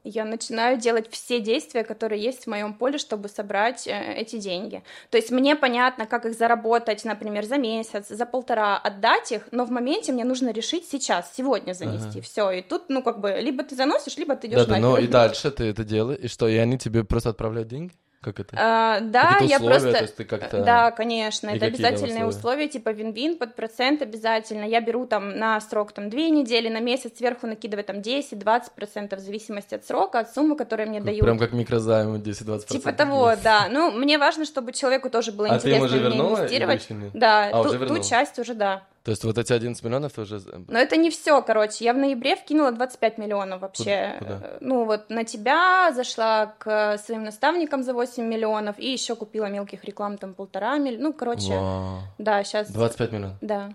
я 0.07 0.25
начинаю 0.25 0.77
делать 0.77 1.11
все 1.11 1.39
действия, 1.39 1.83
которые 1.83 2.21
есть 2.21 2.43
в 2.43 2.47
моем 2.47 2.73
поле, 2.73 2.97
чтобы 2.97 3.29
собрать 3.29 3.87
э, 3.87 4.13
эти 4.15 4.37
деньги. 4.37 4.83
То 5.09 5.17
есть 5.17 5.31
мне 5.31 5.55
понятно, 5.55 6.05
как 6.05 6.25
их 6.25 6.35
заработать, 6.35 7.03
например, 7.05 7.45
за 7.45 7.57
месяц, 7.57 8.07
за 8.07 8.25
полтора, 8.25 8.77
отдать 8.77 9.31
их, 9.31 9.41
но 9.51 9.65
в 9.65 9.71
моменте 9.71 10.11
мне 10.13 10.23
нужно 10.23 10.51
решить 10.51 10.87
сейчас, 10.89 11.33
сегодня 11.35 11.73
занести. 11.73 12.19
Ага. 12.19 12.21
Все, 12.21 12.51
и 12.51 12.61
тут, 12.61 12.89
ну, 12.89 13.03
как 13.03 13.19
бы, 13.19 13.37
либо 13.39 13.63
ты 13.63 13.75
заносишь, 13.75 14.17
либо 14.17 14.35
ты 14.35 14.47
идешь 14.47 14.65
да, 14.65 14.67
на 14.67 14.73
да, 14.73 14.79
ну 14.79 14.97
и 14.97 15.07
дальше 15.07 15.51
ты 15.51 15.65
это 15.65 15.83
делаешь, 15.83 16.19
и 16.21 16.27
что, 16.27 16.47
и 16.47 16.55
они 16.55 16.77
тебе 16.77 17.03
просто 17.03 17.29
отправляют 17.29 17.67
деньги? 17.67 17.93
Как 18.27 18.41
это? 18.41 18.57
А, 18.60 19.00
да, 19.00 19.38
я 19.39 19.57
просто... 19.57 19.93
То 19.93 20.01
есть 20.01 20.15
ты 20.17 20.25
как-то... 20.25 20.62
Да, 20.62 20.91
конечно, 20.91 21.50
и 21.50 21.55
это 21.55 21.67
обязательные 21.67 22.25
условия? 22.25 22.65
условия, 22.65 22.67
типа 22.67 22.89
вин-вин 22.89 23.38
под 23.38 23.55
процент 23.55 24.01
обязательно. 24.01 24.65
Я 24.65 24.81
беру 24.81 25.05
там 25.05 25.38
на 25.38 25.62
срок 25.62 25.93
там 25.93 26.10
две 26.10 26.29
недели, 26.29 26.67
на 26.67 26.81
месяц 26.81 27.17
сверху 27.17 27.48
накидываю 27.48 27.86
там 27.86 27.98
10-20 27.98 28.63
процентов 28.75 29.19
в 29.19 29.22
зависимости 29.24 29.75
от 29.75 29.86
срока, 29.86 30.19
от 30.19 30.34
суммы, 30.34 30.57
которую 30.57 30.89
мне 30.89 31.00
дают. 31.00 31.22
Прям 31.22 31.39
как 31.39 31.53
микрозайм 31.53 32.15
10-20 32.15 32.67
Типа 32.67 32.91
того, 32.91 33.34
да. 33.41 33.69
Ну, 33.69 33.91
мне 33.91 34.17
важно, 34.17 34.43
чтобы 34.43 34.74
человеку 34.74 35.10
тоже 35.10 35.31
было 35.31 35.48
а 35.48 35.55
интересно 35.55 35.88
ты 35.88 35.96
ему 35.96 36.34
уже 36.34 36.38
инвестировать. 36.38 36.88
Да, 37.13 37.50
а, 37.53 37.63
ту, 37.63 37.86
ту 37.88 38.03
часть 38.03 38.39
уже 38.39 38.55
да. 38.55 38.84
То 39.07 39.11
есть 39.11 39.23
вот 39.23 39.37
эти 39.37 39.53
11 39.53 39.81
миллионов 39.85 40.11
ты 40.11 40.19
уже... 40.19 40.35
Э, 40.35 40.59
Но 40.67 40.77
это 40.77 40.97
не 40.97 41.09
все, 41.09 41.41
короче. 41.41 41.85
Я 41.85 41.93
в 41.93 41.97
ноябре 41.97 42.35
вкинула 42.35 42.73
25 42.73 43.17
миллионов 43.17 43.61
вообще. 43.61 44.17
Куда? 44.19 44.35
Куда? 44.35 44.57
Ну 44.59 44.83
вот 44.83 45.09
на 45.09 45.23
тебя 45.23 45.93
зашла 45.93 46.47
к 46.57 46.97
своим 46.97 47.23
наставникам 47.23 47.83
за 47.83 47.93
8 47.93 48.21
миллионов 48.25 48.77
и 48.77 48.91
еще 48.91 49.15
купила 49.15 49.45
мелких 49.45 49.85
реклам 49.85 50.17
там 50.17 50.33
полтора 50.33 50.77
миллиона. 50.77 51.03
Ну, 51.03 51.13
короче, 51.13 51.53
Вау. 51.53 51.99
да, 52.17 52.43
сейчас... 52.43 52.69
25 52.69 53.11
миллионов? 53.13 53.37
Да. 53.39 53.69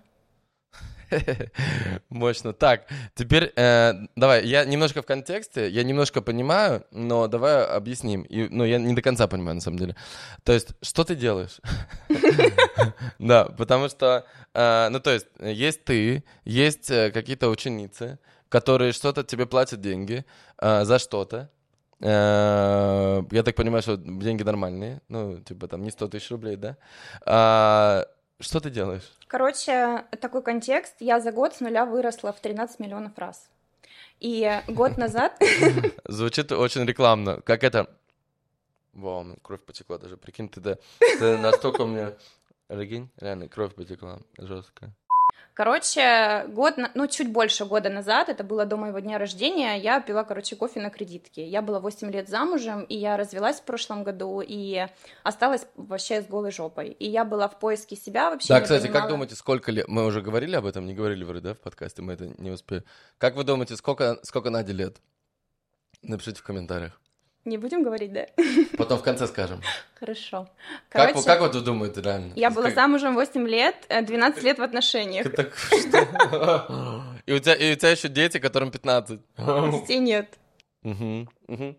Мощно. 2.09 2.53
Так, 2.53 2.87
теперь 3.15 3.53
э, 3.57 3.93
давай, 4.17 4.47
я 4.47 4.65
немножко 4.65 5.03
в 5.03 5.07
контексте, 5.07 5.69
я 5.69 5.83
немножко 5.83 6.23
понимаю, 6.23 6.85
но 6.91 7.29
давай 7.29 7.65
объясним. 7.65 8.23
И, 8.23 8.49
ну, 8.49 8.65
я 8.65 8.79
не 8.79 8.95
до 8.95 9.03
конца 9.03 9.27
понимаю, 9.27 9.57
на 9.57 9.61
самом 9.61 9.79
деле. 9.79 9.97
То 10.45 10.53
есть, 10.53 10.69
что 10.83 11.05
ты 11.05 11.15
делаешь? 11.15 11.61
Да, 13.19 13.45
потому 13.45 13.89
что, 13.89 14.27
э, 14.55 14.89
ну, 14.91 14.99
то 15.01 15.11
есть, 15.11 15.27
есть 15.41 15.85
ты, 15.85 16.25
есть 16.45 16.91
э, 16.91 17.11
какие-то 17.13 17.49
ученицы, 17.49 18.19
которые 18.49 18.93
что-то 18.93 19.23
тебе 19.23 19.47
платят 19.47 19.81
деньги 19.81 20.25
э, 20.61 20.85
за 20.85 20.99
что-то, 20.99 21.51
я 22.01 23.43
так 23.45 23.55
понимаю, 23.55 23.81
что 23.83 23.97
деньги 23.97 24.43
нормальные, 24.43 25.03
ну, 25.09 25.39
типа 25.39 25.69
там 25.69 25.85
не 25.85 25.93
100 25.93 26.09
тысяч 26.09 26.31
рублей, 26.33 26.57
да? 26.57 26.77
А, 27.25 28.05
что 28.41 28.59
ты 28.59 28.71
делаешь? 28.71 29.09
Короче, 29.33 30.05
такой 30.21 30.43
контекст. 30.43 30.97
Я 31.01 31.19
за 31.19 31.33
год 31.33 31.55
с 31.55 31.61
нуля 31.61 31.87
выросла 31.87 32.35
в 32.35 32.41
13 32.41 32.81
миллионов 32.81 33.17
раз. 33.17 33.49
И 34.21 34.61
год 34.69 34.99
назад... 34.99 35.41
Звучит 36.05 36.53
очень 36.53 36.85
рекламно. 36.85 37.41
Как 37.41 37.65
это... 37.65 37.89
Вау, 38.93 39.39
кровь 39.41 39.63
потекла 39.63 39.97
даже. 39.97 40.19
Прикинь, 40.19 40.51
ты, 40.51 40.61
да, 40.61 40.77
ты 41.19 41.39
настолько 41.39 41.87
мне... 41.87 42.13
Регинь, 42.69 43.09
реально, 43.17 43.49
кровь 43.49 43.75
потекла 43.75 44.19
жестко. 44.37 44.93
Короче, 45.55 46.47
год, 46.49 46.77
ну, 46.95 47.07
чуть 47.07 47.31
больше 47.31 47.67
года 47.67 47.91
назад, 47.91 48.31
это 48.31 48.43
было 48.43 48.65
до 48.65 48.79
моего 48.79 49.01
дня 49.01 49.19
рождения, 49.19 49.79
я 49.79 50.01
пила, 50.01 50.25
короче, 50.25 50.57
кофе 50.57 50.81
на 50.81 50.89
кредитке. 50.89 51.47
Я 51.47 51.61
была 51.61 51.79
8 51.79 52.11
лет 52.11 52.31
замужем, 52.31 52.85
и 52.85 52.97
я 52.97 53.19
развелась 53.19 53.61
в 53.61 53.65
прошлом 53.65 54.03
году, 54.03 54.41
и 54.41 54.87
осталась 55.23 55.67
вообще 55.77 56.23
с 56.23 56.27
голой 56.27 56.53
жопой. 56.53 56.89
И 56.89 57.07
я 57.07 57.27
была 57.27 57.49
в 57.49 57.59
поиске 57.59 57.97
себя 57.97 58.31
вообще. 58.31 58.49
Да, 58.49 58.63
кстати, 58.63 58.85
понимала... 58.85 59.01
как 59.03 59.11
думаете, 59.11 59.35
сколько 59.35 59.71
лет... 59.71 59.87
Мы 59.89 60.07
уже 60.07 60.23
говорили 60.23 60.57
об 60.57 60.65
этом, 60.65 60.87
не 60.87 60.95
говорили 60.95 61.23
вроде, 61.23 61.41
да, 61.41 61.55
в 61.55 61.59
подкасте, 61.59 62.01
мы 62.01 62.15
это 62.15 62.31
не 62.39 62.51
успели. 62.51 62.85
Как 63.19 63.37
вы 63.37 63.45
думаете, 63.45 63.77
сколько, 63.77 64.19
сколько 64.23 64.49
Наде 64.49 64.73
лет? 64.73 65.03
Напишите 66.01 66.41
в 66.41 66.45
комментариях. 66.45 66.99
Не 67.45 67.59
будем 67.59 67.83
говорить, 67.83 68.13
да? 68.13 68.27
Потом 68.79 68.99
в 68.99 69.03
конце 69.03 69.27
скажем. 69.27 69.61
Хорошо. 69.99 70.49
Короче, 70.89 71.15
как, 71.15 71.25
как 71.25 71.41
вот 71.41 71.55
вы 71.55 71.61
думаете, 71.61 72.01
реально? 72.01 72.33
Я 72.37 72.51
была 72.51 72.71
замужем 72.71 73.15
8 73.15 73.49
лет, 73.49 73.75
12 73.89 74.39
э, 74.39 74.47
лет 74.47 74.59
в 74.59 74.63
отношениях. 74.63 75.35
Так 75.35 75.57
что? 75.57 77.05
И 77.27 77.33
у 77.33 77.39
тебя, 77.39 77.55
и 77.55 77.73
у 77.73 77.77
тебя 77.77 77.91
еще 77.91 78.09
дети, 78.09 78.39
которым 78.39 78.71
15. 78.71 79.21
Детей 79.37 79.99
нет. 79.99 80.39
Угу, 80.85 81.29
угу. 81.49 81.77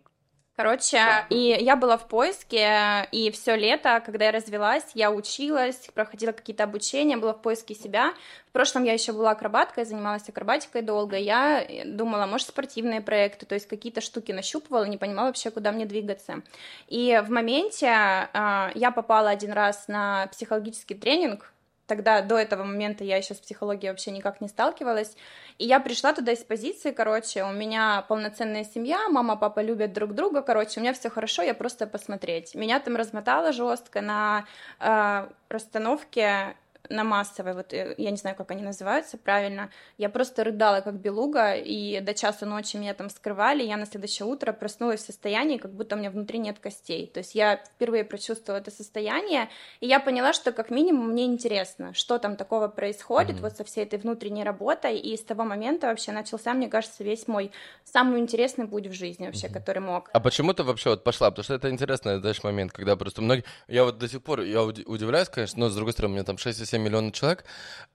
Короче, 0.55 1.25
и 1.31 1.57
я 1.59 1.75
была 1.75 1.97
в 1.97 2.07
поиске, 2.07 3.07
и 3.11 3.31
все 3.31 3.55
лето, 3.55 4.03
когда 4.05 4.25
я 4.25 4.31
развелась, 4.31 4.85
я 4.93 5.09
училась, 5.09 5.89
проходила 5.95 6.31
какие-то 6.31 6.63
обучения, 6.63 7.17
была 7.17 7.33
в 7.33 7.41
поиске 7.41 7.73
себя. 7.73 8.13
В 8.49 8.51
прошлом 8.51 8.83
я 8.83 8.93
еще 8.93 9.13
была 9.13 9.31
акробаткой, 9.31 9.85
занималась 9.85 10.29
акробатикой 10.29 10.83
долго. 10.83 11.17
Я 11.17 11.65
думала, 11.85 12.27
может, 12.27 12.49
спортивные 12.49 13.01
проекты, 13.01 13.47
то 13.47 13.55
есть 13.55 13.67
какие-то 13.67 13.99
штуки 13.99 14.31
нащупывала, 14.31 14.83
не 14.83 14.97
понимала 14.97 15.27
вообще, 15.27 15.49
куда 15.49 15.71
мне 15.71 15.87
двигаться. 15.87 16.43
И 16.87 17.19
в 17.25 17.31
моменте 17.31 17.87
э, 17.87 18.69
я 18.75 18.91
попала 18.91 19.31
один 19.31 19.53
раз 19.53 19.87
на 19.87 20.27
психологический 20.27 20.93
тренинг, 20.93 21.52
тогда 21.93 22.21
до 22.21 22.39
этого 22.39 22.63
момента 22.63 23.03
я 23.03 23.17
еще 23.17 23.35
с 23.35 23.37
психологией 23.37 23.91
вообще 23.91 24.09
никак 24.09 24.41
не 24.41 24.47
сталкивалась. 24.47 25.15
И 25.59 25.65
я 25.65 25.79
пришла 25.79 26.11
туда 26.11 26.31
из 26.31 26.39
позиции, 26.39 26.91
короче, 26.91 27.43
у 27.43 27.51
меня 27.51 28.03
полноценная 28.07 28.63
семья, 28.63 28.97
мама, 29.09 29.35
папа 29.35 29.59
любят 29.59 29.93
друг 29.93 30.15
друга, 30.15 30.41
короче, 30.41 30.79
у 30.79 30.83
меня 30.83 30.93
все 30.93 31.11
хорошо, 31.11 31.43
я 31.43 31.53
просто 31.53 31.85
посмотреть. 31.85 32.55
Меня 32.55 32.79
там 32.79 32.95
размотало 32.95 33.51
жестко 33.51 34.01
на 34.01 34.45
э, 34.79 35.27
расстановке 35.49 36.55
на 36.89 37.03
массовой, 37.03 37.53
вот 37.53 37.73
э, 37.73 37.95
я 37.97 38.11
не 38.11 38.17
знаю, 38.17 38.35
как 38.35 38.51
они 38.51 38.61
называются 38.61 39.17
правильно, 39.17 39.69
я 39.97 40.09
просто 40.09 40.43
рыдала 40.43 40.81
как 40.81 40.95
белуга, 40.95 41.55
и 41.55 42.01
до 42.01 42.13
часу 42.13 42.45
ночи 42.45 42.75
меня 42.77 42.93
там 42.93 43.09
скрывали, 43.09 43.63
я 43.63 43.77
на 43.77 43.85
следующее 43.85 44.25
утро 44.25 44.51
проснулась 44.51 45.01
в 45.01 45.05
состоянии, 45.05 45.57
как 45.57 45.73
будто 45.73 45.95
у 45.95 45.99
меня 45.99 46.11
внутри 46.11 46.39
нет 46.39 46.59
костей. 46.59 47.07
То 47.07 47.19
есть 47.19 47.35
я 47.35 47.57
впервые 47.57 48.03
прочувствовала 48.03 48.59
это 48.59 48.71
состояние, 48.71 49.49
и 49.79 49.87
я 49.87 49.99
поняла, 49.99 50.33
что 50.33 50.51
как 50.51 50.69
минимум 50.69 51.09
мне 51.09 51.25
интересно, 51.25 51.93
что 51.93 52.17
там 52.19 52.35
такого 52.35 52.67
происходит, 52.67 53.37
mm-hmm. 53.37 53.41
вот 53.41 53.57
со 53.57 53.63
всей 53.63 53.85
этой 53.85 53.99
внутренней 53.99 54.43
работой, 54.43 54.97
и 54.97 55.15
с 55.15 55.23
того 55.23 55.43
момента 55.43 55.87
вообще 55.87 56.11
начался, 56.11 56.53
мне 56.53 56.67
кажется, 56.67 57.03
весь 57.03 57.27
мой 57.27 57.51
самый 57.85 58.19
интересный 58.19 58.67
путь 58.67 58.87
в 58.87 58.93
жизни 58.93 59.25
вообще, 59.25 59.47
mm-hmm. 59.47 59.53
который 59.53 59.79
мог. 59.79 60.09
А 60.11 60.19
почему 60.19 60.53
ты 60.53 60.63
вообще 60.63 60.89
вот 60.89 61.03
пошла? 61.03 61.31
Потому 61.31 61.43
что 61.43 61.53
это 61.53 61.69
интересный, 61.69 62.19
знаешь, 62.19 62.43
момент, 62.43 62.73
когда 62.73 62.97
просто 62.97 63.21
многие... 63.21 63.45
Я 63.69 63.85
вот 63.85 63.97
до 63.97 64.09
сих 64.09 64.21
пор, 64.21 64.41
я 64.41 64.63
удивляюсь, 64.63 65.29
конечно, 65.29 65.59
но 65.59 65.69
с 65.69 65.75
другой 65.75 65.93
стороны, 65.93 66.13
у 66.13 66.15
меня 66.15 66.25
там 66.25 66.37
6 66.37 66.72
7 66.72 66.72
миллионов 66.79 67.13
человек. 67.13 67.45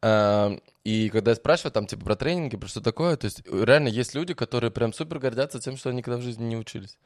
Эм, 0.03 0.63
и 0.85 1.09
когда 1.11 1.33
я 1.33 1.37
спрашиваю 1.37 1.73
там, 1.73 1.87
типа, 1.87 2.05
про 2.05 2.17
тренинги, 2.17 2.57
про 2.57 2.69
что 2.69 2.81
такое, 2.81 3.17
то 3.17 3.27
есть 3.27 3.43
реально 3.47 3.89
есть 3.89 4.15
люди, 4.15 4.35
которые 4.35 4.71
прям 4.71 4.93
супер 4.93 5.19
гордятся 5.19 5.61
тем, 5.61 5.77
что 5.77 5.91
они 5.91 5.99
никогда 5.99 6.19
в 6.19 6.23
жизни 6.23 6.45
не 6.45 6.57
учились. 6.57 6.99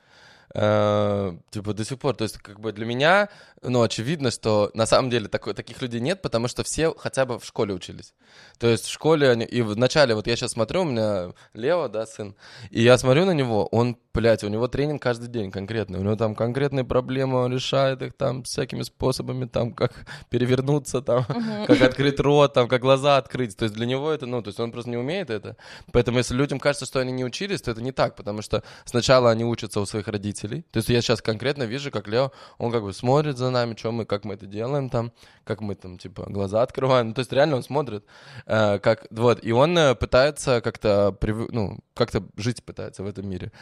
Э, 0.55 1.33
типа 1.51 1.73
до 1.73 1.85
сих 1.85 1.99
пор. 1.99 2.15
То 2.15 2.25
есть 2.25 2.39
как 2.39 2.61
бы 2.61 2.73
для 2.73 2.85
меня, 2.85 3.29
ну, 3.63 3.83
очевидно, 3.83 4.31
что 4.31 4.71
на 4.75 4.87
самом 4.87 5.11
деле 5.11 5.29
такой, 5.29 5.55
таких 5.55 5.81
людей 5.81 6.01
нет, 6.01 6.21
потому 6.21 6.49
что 6.49 6.63
все 6.63 6.95
хотя 6.95 7.25
бы 7.25 7.39
в 7.39 7.45
школе 7.45 7.75
учились. 7.75 8.15
То 8.59 8.67
есть 8.67 8.85
в 8.85 8.91
школе 8.91 9.31
они... 9.31 9.45
И 9.45 9.63
вначале, 9.63 10.15
вот 10.15 10.27
я 10.27 10.37
сейчас 10.37 10.53
смотрю, 10.53 10.83
у 10.83 10.85
меня 10.85 11.33
Лео, 11.55 11.89
да, 11.89 12.07
сын, 12.07 12.35
и 12.71 12.83
я 12.83 12.99
смотрю 12.99 13.25
на 13.25 13.33
него, 13.33 13.67
он, 13.67 13.97
блядь, 14.15 14.45
у 14.45 14.49
него 14.49 14.69
тренинг 14.69 15.03
каждый 15.03 15.29
день 15.29 15.51
конкретный. 15.51 15.99
У 15.99 16.03
него 16.03 16.17
там 16.17 16.35
конкретные 16.35 16.85
проблемы, 16.85 17.39
он 17.39 17.53
решает 17.53 18.03
их 18.03 18.13
там 18.15 18.43
всякими 18.43 18.83
способами, 18.83 19.47
там, 19.47 19.73
как 19.73 19.93
перевернуться, 20.31 21.01
там, 21.01 21.25
uh-huh. 21.29 21.67
как 21.67 21.81
открыть 21.83 22.21
рот, 22.21 22.53
там, 22.55 22.69
как 22.69 22.81
глаза 22.81 23.17
открыть. 23.17 23.57
То 23.57 23.65
есть 23.65 23.75
для 23.75 23.87
него 23.87 24.11
это, 24.11 24.27
ну, 24.27 24.43
то 24.43 24.49
есть 24.49 24.61
он 24.61 24.73
просто 24.73 24.91
не 24.91 24.97
умеет 24.97 25.31
это. 25.31 25.57
Поэтому 25.93 26.19
если 26.19 26.35
людям 26.35 26.59
кажется, 26.59 26.87
что 26.87 27.01
они 27.01 27.13
не 27.13 27.25
учились, 27.25 27.63
то 27.63 27.71
это 27.71 27.83
не 27.83 27.93
так, 27.93 28.17
потому 28.17 28.43
что 28.43 28.63
сначала 28.85 29.31
они 29.31 29.45
учатся 29.45 29.81
у 29.81 29.87
своих 29.87 30.09
родителей. 30.09 30.65
То 30.71 30.79
есть 30.79 30.89
я 30.89 31.01
сейчас 31.01 31.23
конкретно 31.23 31.65
вижу, 31.65 31.91
как 31.91 32.09
Лео, 32.09 32.33
он 32.59 32.71
как 32.71 32.83
бы 32.83 32.93
смотрит 32.93 33.39
за 33.39 33.51
нами, 33.51 33.75
что 33.77 33.93
мы, 33.93 34.05
как 34.05 34.25
мы 34.25 34.35
это 34.35 34.47
делаем 34.47 34.91
там, 34.91 35.13
как 35.45 35.61
мы 35.61 35.75
там, 35.75 35.99
типа, 35.99 36.27
глаза 36.29 36.63
открываем. 36.63 37.09
Ну, 37.09 37.15
то 37.15 37.21
есть 37.21 37.33
реально 37.33 37.57
он 37.57 37.63
смотрит, 37.63 38.05
э, 38.47 38.79
как, 38.79 39.07
вот, 39.11 39.45
и 39.45 39.53
он 39.53 39.77
э, 39.77 39.95
пытается 39.95 40.61
как-то, 40.61 41.17
ну, 41.51 41.79
как-то 41.95 42.25
жить 42.37 42.63
пытается 42.65 43.03
в 43.03 43.07
этом 43.07 43.29
мире. 43.29 43.53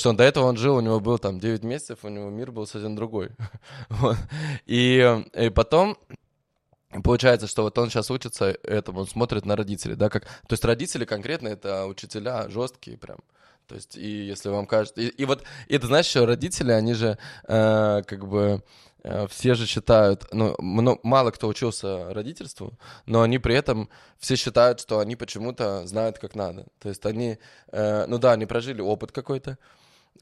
Что 0.00 0.08
он 0.08 0.16
до 0.16 0.24
этого 0.24 0.46
он 0.46 0.56
жил, 0.56 0.76
у 0.76 0.80
него 0.80 0.98
был 0.98 1.18
там 1.18 1.38
9 1.38 1.62
месяцев, 1.62 1.98
у 2.04 2.08
него 2.08 2.30
мир 2.30 2.52
был 2.52 2.66
совсем 2.66 2.96
другой. 2.96 3.28
вот. 3.90 4.16
и, 4.64 5.22
и 5.34 5.50
потом 5.50 5.98
Получается, 7.04 7.46
что 7.46 7.62
вот 7.62 7.78
он 7.78 7.88
сейчас 7.88 8.10
учится 8.10 8.46
этому, 8.64 9.00
он 9.00 9.06
смотрит 9.06 9.46
на 9.46 9.54
родителей, 9.54 9.94
да, 9.94 10.08
как, 10.08 10.24
то 10.24 10.54
есть 10.54 10.64
родители 10.64 11.04
конкретно 11.04 11.46
это 11.46 11.86
учителя 11.86 12.48
жесткие 12.48 12.98
прям, 12.98 13.18
то 13.68 13.76
есть, 13.76 13.96
и 13.96 14.26
если 14.26 14.48
вам 14.48 14.66
кажется... 14.66 15.00
И, 15.00 15.06
и 15.06 15.24
вот, 15.24 15.44
и 15.68 15.76
это, 15.76 15.86
знаешь, 15.86 16.08
еще 16.08 16.24
родители, 16.24 16.72
они 16.72 16.94
же 16.94 17.16
э, 17.46 18.02
как 18.04 18.26
бы 18.26 18.64
э, 19.04 19.28
все 19.28 19.54
же 19.54 19.66
считают, 19.66 20.26
ну, 20.32 20.56
мало 20.58 21.30
кто 21.30 21.46
учился 21.46 22.12
родительству, 22.12 22.72
но 23.06 23.22
они 23.22 23.38
при 23.38 23.54
этом 23.54 23.88
все 24.18 24.34
считают, 24.34 24.80
что 24.80 24.98
они 24.98 25.14
почему-то 25.14 25.86
знают, 25.86 26.18
как 26.18 26.34
надо. 26.34 26.66
То 26.80 26.88
есть 26.88 27.06
они, 27.06 27.38
э, 27.70 28.06
ну 28.08 28.18
да, 28.18 28.32
они 28.32 28.46
прожили 28.46 28.80
опыт 28.80 29.12
какой-то, 29.12 29.58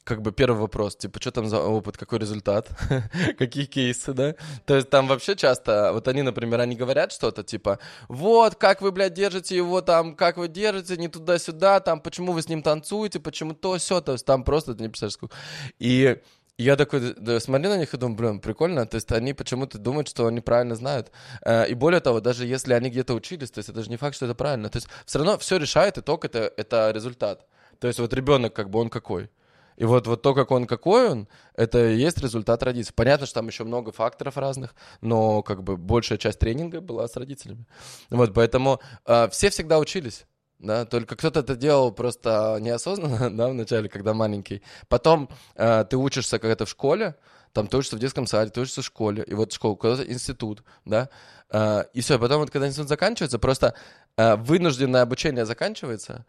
как 0.04 0.22
бы 0.22 0.32
первый 0.32 0.60
вопрос, 0.60 0.96
типа, 0.96 1.20
что 1.20 1.30
там 1.30 1.46
за 1.48 1.60
опыт, 1.60 1.96
какой 1.96 2.18
результат, 2.18 2.68
какие 3.38 3.66
кейсы, 3.66 4.12
да? 4.12 4.34
То 4.66 4.76
есть 4.76 4.90
там 4.90 5.06
вообще 5.06 5.36
часто, 5.36 5.92
вот 5.92 6.08
они, 6.08 6.22
например, 6.22 6.60
они 6.60 6.76
говорят 6.76 7.12
что-то, 7.12 7.42
типа, 7.42 7.78
вот, 8.08 8.54
как 8.54 8.80
вы, 8.80 8.92
блядь, 8.92 9.14
держите 9.14 9.56
его 9.56 9.80
там, 9.80 10.16
как 10.16 10.36
вы 10.36 10.48
держите, 10.48 10.96
не 10.96 11.08
туда-сюда, 11.08 11.80
там, 11.80 12.00
почему 12.00 12.32
вы 12.32 12.42
с 12.42 12.48
ним 12.48 12.62
танцуете, 12.62 13.20
почему 13.20 13.54
то, 13.54 13.76
все, 13.76 14.00
то 14.00 14.12
есть 14.12 14.24
там 14.24 14.44
просто, 14.44 14.74
ты 14.74 14.82
не 14.82 14.88
представляешь, 14.88 15.14
сколько. 15.14 15.36
И 15.78 16.18
я 16.58 16.74
такой 16.74 17.14
да, 17.16 17.38
смотрю 17.38 17.70
на 17.70 17.78
них 17.78 17.94
и 17.94 17.96
думаю, 17.96 18.16
блин, 18.16 18.40
прикольно, 18.40 18.84
то 18.84 18.96
есть 18.96 19.12
они 19.12 19.32
почему-то 19.32 19.78
думают, 19.78 20.08
что 20.08 20.26
они 20.26 20.40
правильно 20.40 20.74
знают. 20.74 21.12
Э, 21.42 21.68
и 21.68 21.74
более 21.74 22.00
того, 22.00 22.20
даже 22.20 22.46
если 22.46 22.72
они 22.72 22.90
где-то 22.90 23.14
учились, 23.14 23.52
то 23.52 23.60
есть 23.60 23.68
это 23.68 23.82
же 23.82 23.90
не 23.90 23.96
факт, 23.96 24.16
что 24.16 24.24
это 24.24 24.34
правильно. 24.34 24.68
То 24.68 24.78
есть 24.78 24.88
все 25.06 25.18
равно 25.18 25.38
все 25.38 25.56
решает 25.56 25.98
итог, 25.98 26.24
это, 26.24 26.52
это 26.56 26.90
результат. 26.90 27.46
То 27.78 27.86
есть 27.86 28.00
вот 28.00 28.12
ребенок, 28.12 28.54
как 28.54 28.70
бы 28.70 28.80
он 28.80 28.90
какой. 28.90 29.30
И 29.78 29.84
вот, 29.84 30.08
вот 30.08 30.22
то, 30.22 30.34
как 30.34 30.50
он, 30.50 30.66
какой 30.66 31.08
он, 31.08 31.28
это 31.54 31.90
и 31.90 31.96
есть 31.96 32.18
результат 32.18 32.64
родителей. 32.64 32.92
Понятно, 32.96 33.26
что 33.26 33.36
там 33.36 33.46
еще 33.46 33.62
много 33.62 33.92
факторов 33.92 34.36
разных, 34.36 34.74
но 35.00 35.42
как 35.42 35.62
бы 35.62 35.76
большая 35.76 36.18
часть 36.18 36.40
тренинга 36.40 36.80
была 36.80 37.06
с 37.06 37.16
родителями. 37.16 37.64
Вот, 38.10 38.34
поэтому 38.34 38.80
э, 39.06 39.28
все 39.30 39.50
всегда 39.50 39.78
учились. 39.78 40.26
Да, 40.58 40.84
только 40.84 41.14
кто-то 41.14 41.40
это 41.40 41.54
делал 41.54 41.92
просто 41.92 42.58
неосознанно, 42.60 43.30
да, 43.36 43.48
вначале, 43.50 43.88
когда 43.88 44.14
маленький. 44.14 44.62
Потом 44.88 45.28
э, 45.54 45.84
ты 45.88 45.96
учишься 45.96 46.40
когда-то 46.40 46.66
в 46.66 46.70
школе, 46.70 47.14
там 47.52 47.68
ты 47.68 47.76
учишься 47.76 47.94
в 47.94 48.00
детском 48.00 48.26
саде, 48.26 48.50
ты 48.50 48.60
учишься 48.60 48.82
в 48.82 48.84
школе, 48.84 49.22
и 49.22 49.34
вот 49.34 49.52
школа, 49.52 49.76
куда-то 49.76 50.10
институт, 50.12 50.64
да, 50.84 51.08
э, 51.52 51.84
и 51.94 52.00
все, 52.00 52.18
потом 52.18 52.40
вот 52.40 52.50
когда 52.50 52.66
институт 52.66 52.88
заканчивается, 52.88 53.38
просто 53.38 53.74
э, 54.16 54.34
вынужденное 54.34 55.02
обучение 55.02 55.46
заканчивается, 55.46 56.26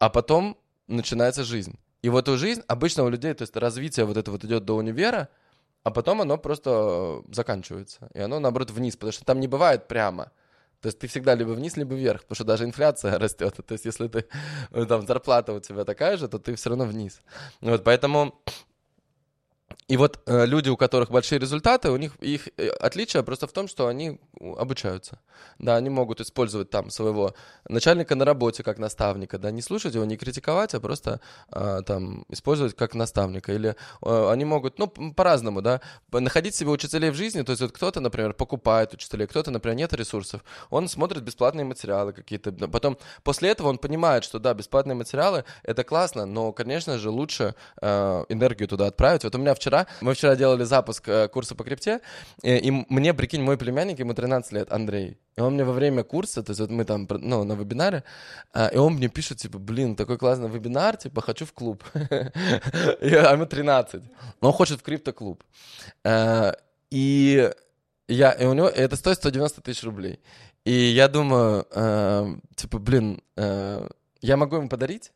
а 0.00 0.10
потом 0.10 0.58
начинается 0.88 1.44
жизнь. 1.44 1.78
И 2.02 2.08
вот 2.08 2.28
эту 2.28 2.38
жизнь 2.38 2.62
обычно 2.68 3.04
у 3.04 3.08
людей, 3.08 3.34
то 3.34 3.42
есть 3.42 3.56
развитие 3.56 4.06
вот 4.06 4.16
это 4.16 4.30
вот 4.30 4.44
идет 4.44 4.64
до 4.64 4.76
универа, 4.76 5.28
а 5.82 5.90
потом 5.90 6.20
оно 6.20 6.38
просто 6.38 7.22
заканчивается. 7.30 8.08
И 8.14 8.20
оно, 8.20 8.38
наоборот, 8.40 8.70
вниз, 8.70 8.96
потому 8.96 9.12
что 9.12 9.24
там 9.24 9.40
не 9.40 9.48
бывает 9.48 9.88
прямо. 9.88 10.30
То 10.80 10.86
есть 10.86 11.00
ты 11.00 11.08
всегда 11.08 11.34
либо 11.34 11.50
вниз, 11.50 11.76
либо 11.76 11.94
вверх, 11.94 12.22
потому 12.22 12.36
что 12.36 12.44
даже 12.44 12.64
инфляция 12.64 13.18
растет. 13.18 13.56
То 13.66 13.72
есть 13.72 13.84
если 13.84 14.06
ты 14.06 14.26
э, 14.70 14.84
там 14.86 15.06
зарплата 15.06 15.52
у 15.52 15.60
тебя 15.60 15.84
такая 15.84 16.16
же, 16.16 16.28
то 16.28 16.38
ты 16.38 16.54
все 16.54 16.70
равно 16.70 16.84
вниз. 16.84 17.20
Вот 17.60 17.82
поэтому 17.82 18.40
и 19.88 19.96
вот 19.96 20.20
э, 20.26 20.44
люди, 20.44 20.68
у 20.68 20.76
которых 20.76 21.10
большие 21.10 21.38
результаты, 21.38 21.90
у 21.90 21.96
них 21.96 22.14
их 22.16 22.48
э, 22.58 22.68
отличие 22.68 23.22
просто 23.22 23.46
в 23.46 23.52
том, 23.52 23.68
что 23.68 23.86
они 23.86 24.20
обучаются. 24.38 25.18
Да, 25.58 25.76
они 25.76 25.88
могут 25.88 26.20
использовать 26.20 26.68
там 26.68 26.90
своего 26.90 27.34
начальника 27.68 28.14
на 28.14 28.26
работе 28.26 28.62
как 28.62 28.78
наставника, 28.78 29.38
да, 29.38 29.50
не 29.50 29.62
слушать 29.62 29.94
его, 29.94 30.04
не 30.04 30.18
критиковать, 30.18 30.74
а 30.74 30.80
просто 30.80 31.20
э, 31.50 31.80
там 31.86 32.26
использовать 32.28 32.76
как 32.76 32.94
наставника. 32.94 33.52
Или 33.52 33.76
э, 34.02 34.30
они 34.30 34.44
могут, 34.44 34.78
ну, 34.78 34.88
по-разному, 34.88 35.62
да, 35.62 35.80
находить 36.12 36.54
себе 36.54 36.68
учителей 36.68 37.08
в 37.10 37.14
жизни. 37.14 37.40
То 37.40 37.52
есть 37.52 37.62
вот 37.62 37.72
кто-то, 37.72 38.00
например, 38.00 38.34
покупает 38.34 38.92
учителей, 38.92 39.26
кто-то, 39.26 39.50
например, 39.50 39.76
нет 39.76 39.94
ресурсов, 39.94 40.44
он 40.68 40.88
смотрит 40.88 41.22
бесплатные 41.22 41.64
материалы 41.64 42.12
какие-то. 42.12 42.52
Потом 42.68 42.98
после 43.22 43.48
этого 43.48 43.68
он 43.68 43.78
понимает, 43.78 44.24
что 44.24 44.38
да, 44.38 44.52
бесплатные 44.52 44.96
материалы 44.96 45.44
это 45.62 45.82
классно, 45.82 46.26
но, 46.26 46.52
конечно 46.52 46.98
же, 46.98 47.08
лучше 47.08 47.54
э, 47.80 48.24
энергию 48.28 48.68
туда 48.68 48.88
отправить. 48.88 49.24
Вот 49.24 49.34
у 49.34 49.38
меня 49.38 49.54
вчера 49.54 49.77
вчера. 49.84 49.86
Мы 50.00 50.14
вчера 50.14 50.36
делали 50.36 50.64
запуск 50.64 51.08
э, 51.08 51.28
курса 51.28 51.54
по 51.54 51.64
крипте, 51.64 52.00
и, 52.42 52.56
и 52.56 52.70
мне, 52.70 53.14
прикинь, 53.14 53.42
мой 53.42 53.56
племянник, 53.56 53.98
ему 53.98 54.14
13 54.14 54.52
лет, 54.52 54.72
Андрей, 54.72 55.18
и 55.36 55.40
он 55.40 55.54
мне 55.54 55.64
во 55.64 55.72
время 55.72 56.02
курса, 56.02 56.42
то 56.42 56.50
есть 56.50 56.60
вот 56.60 56.70
мы 56.70 56.84
там, 56.84 57.06
ну, 57.10 57.44
на 57.44 57.52
вебинаре, 57.52 58.02
а, 58.52 58.68
и 58.68 58.76
он 58.76 58.94
мне 58.94 59.08
пишет, 59.08 59.38
типа, 59.38 59.58
блин, 59.58 59.96
такой 59.96 60.18
классный 60.18 60.48
вебинар, 60.48 60.96
типа, 60.96 61.20
хочу 61.20 61.44
в 61.44 61.52
клуб. 61.52 61.84
А 63.28 63.32
ему 63.32 63.46
13. 63.46 64.02
Но 64.40 64.48
он 64.48 64.54
хочет 64.54 64.80
в 64.80 64.82
криптоклуб. 64.82 65.42
А, 66.04 66.54
и 66.90 67.50
я, 68.08 68.32
и 68.32 68.46
у 68.46 68.54
него, 68.54 68.68
это 68.68 68.96
стоит 68.96 69.16
190 69.18 69.60
тысяч 69.60 69.84
рублей. 69.84 70.18
И 70.64 70.72
я 70.72 71.08
думаю, 71.08 71.66
э, 71.70 72.26
типа, 72.56 72.78
блин, 72.78 73.22
э, 73.36 73.88
я 74.20 74.36
могу 74.36 74.56
ему 74.56 74.68
подарить, 74.68 75.12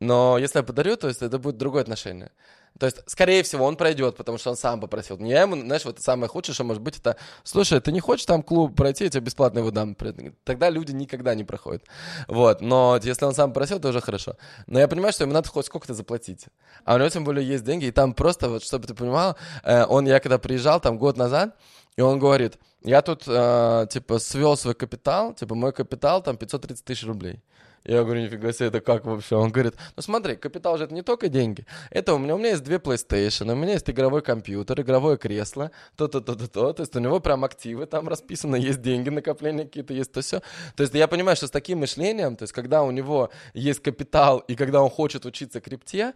но 0.00 0.38
если 0.38 0.58
я 0.58 0.62
подарю, 0.62 0.96
то 0.96 1.08
есть 1.08 1.22
это 1.22 1.38
будет 1.38 1.56
другое 1.56 1.82
отношение. 1.82 2.30
То 2.78 2.86
есть, 2.86 2.98
скорее 3.06 3.42
всего, 3.42 3.64
он 3.64 3.76
пройдет, 3.76 4.16
потому 4.16 4.38
что 4.38 4.50
он 4.50 4.56
сам 4.56 4.80
попросил. 4.80 5.18
Я 5.18 5.42
ему, 5.42 5.56
знаешь, 5.56 5.84
вот 5.84 6.00
самое 6.00 6.28
худшее, 6.28 6.54
что 6.54 6.64
может 6.64 6.82
быть, 6.82 6.98
это, 6.98 7.16
слушай, 7.42 7.80
ты 7.80 7.92
не 7.92 8.00
хочешь 8.00 8.26
там 8.26 8.42
клуб 8.42 8.76
пройти, 8.76 9.04
я 9.04 9.10
тебе 9.10 9.22
бесплатно 9.22 9.60
его 9.60 9.70
дам. 9.70 9.96
Тогда 10.44 10.70
люди 10.70 10.92
никогда 10.92 11.34
не 11.34 11.44
проходят. 11.44 11.84
Вот, 12.28 12.60
но 12.60 12.98
если 13.02 13.24
он 13.24 13.34
сам 13.34 13.50
попросил, 13.50 13.80
то 13.80 13.88
уже 13.88 14.00
хорошо. 14.00 14.36
Но 14.66 14.78
я 14.78 14.88
понимаю, 14.88 15.12
что 15.12 15.24
ему 15.24 15.32
надо 15.32 15.48
хоть 15.48 15.66
сколько-то 15.66 15.94
заплатить. 15.94 16.46
А 16.84 16.94
у 16.94 16.98
него 16.98 17.08
тем 17.08 17.24
более 17.24 17.46
есть 17.46 17.64
деньги, 17.64 17.86
и 17.86 17.90
там 17.90 18.14
просто, 18.14 18.48
вот, 18.48 18.62
чтобы 18.62 18.86
ты 18.86 18.94
понимал, 18.94 19.36
э, 19.64 19.84
он, 19.84 20.06
я 20.06 20.20
когда 20.20 20.38
приезжал 20.38 20.80
там 20.80 20.98
год 20.98 21.16
назад, 21.16 21.56
и 21.96 22.02
он 22.02 22.18
говорит, 22.18 22.58
я 22.86 23.02
тут, 23.02 23.24
э, 23.26 23.86
типа, 23.90 24.18
свел 24.18 24.56
свой 24.56 24.74
капитал, 24.74 25.34
типа, 25.34 25.54
мой 25.54 25.72
капитал 25.72 26.22
там 26.22 26.36
530 26.36 26.84
тысяч 26.84 27.04
рублей. 27.04 27.42
Я 27.84 28.02
говорю, 28.02 28.20
нифига 28.22 28.52
себе, 28.52 28.68
это 28.68 28.80
как 28.80 29.04
вообще? 29.04 29.36
Он 29.36 29.50
говорит, 29.52 29.74
ну 29.94 30.02
смотри, 30.02 30.34
капитал 30.34 30.76
же 30.76 30.84
это 30.84 30.94
не 30.94 31.02
только 31.02 31.28
деньги. 31.28 31.64
Это 31.90 32.14
у 32.14 32.18
меня, 32.18 32.34
у 32.34 32.38
меня 32.38 32.50
есть 32.50 32.64
две 32.64 32.76
PlayStation, 32.78 33.52
у 33.52 33.54
меня 33.54 33.74
есть 33.74 33.88
игровой 33.88 34.22
компьютер, 34.22 34.80
игровое 34.80 35.16
кресло, 35.16 35.70
то-то-то-то-то. 35.96 36.72
То 36.72 36.82
есть 36.82 36.96
у 36.96 36.98
него 36.98 37.20
прям 37.20 37.44
активы 37.44 37.86
там 37.86 38.08
расписаны, 38.08 38.56
есть 38.56 38.82
деньги, 38.82 39.08
накопления 39.08 39.64
какие-то, 39.64 39.94
есть 39.94 40.10
то 40.10 40.20
все. 40.20 40.40
То 40.74 40.82
есть 40.82 40.94
я 40.94 41.06
понимаю, 41.06 41.36
что 41.36 41.46
с 41.46 41.50
таким 41.50 41.78
мышлением, 41.78 42.34
то 42.34 42.42
есть 42.42 42.52
когда 42.52 42.82
у 42.82 42.90
него 42.90 43.30
есть 43.54 43.80
капитал 43.80 44.38
и 44.38 44.56
когда 44.56 44.82
он 44.82 44.90
хочет 44.90 45.24
учиться 45.24 45.60
крипте, 45.60 46.14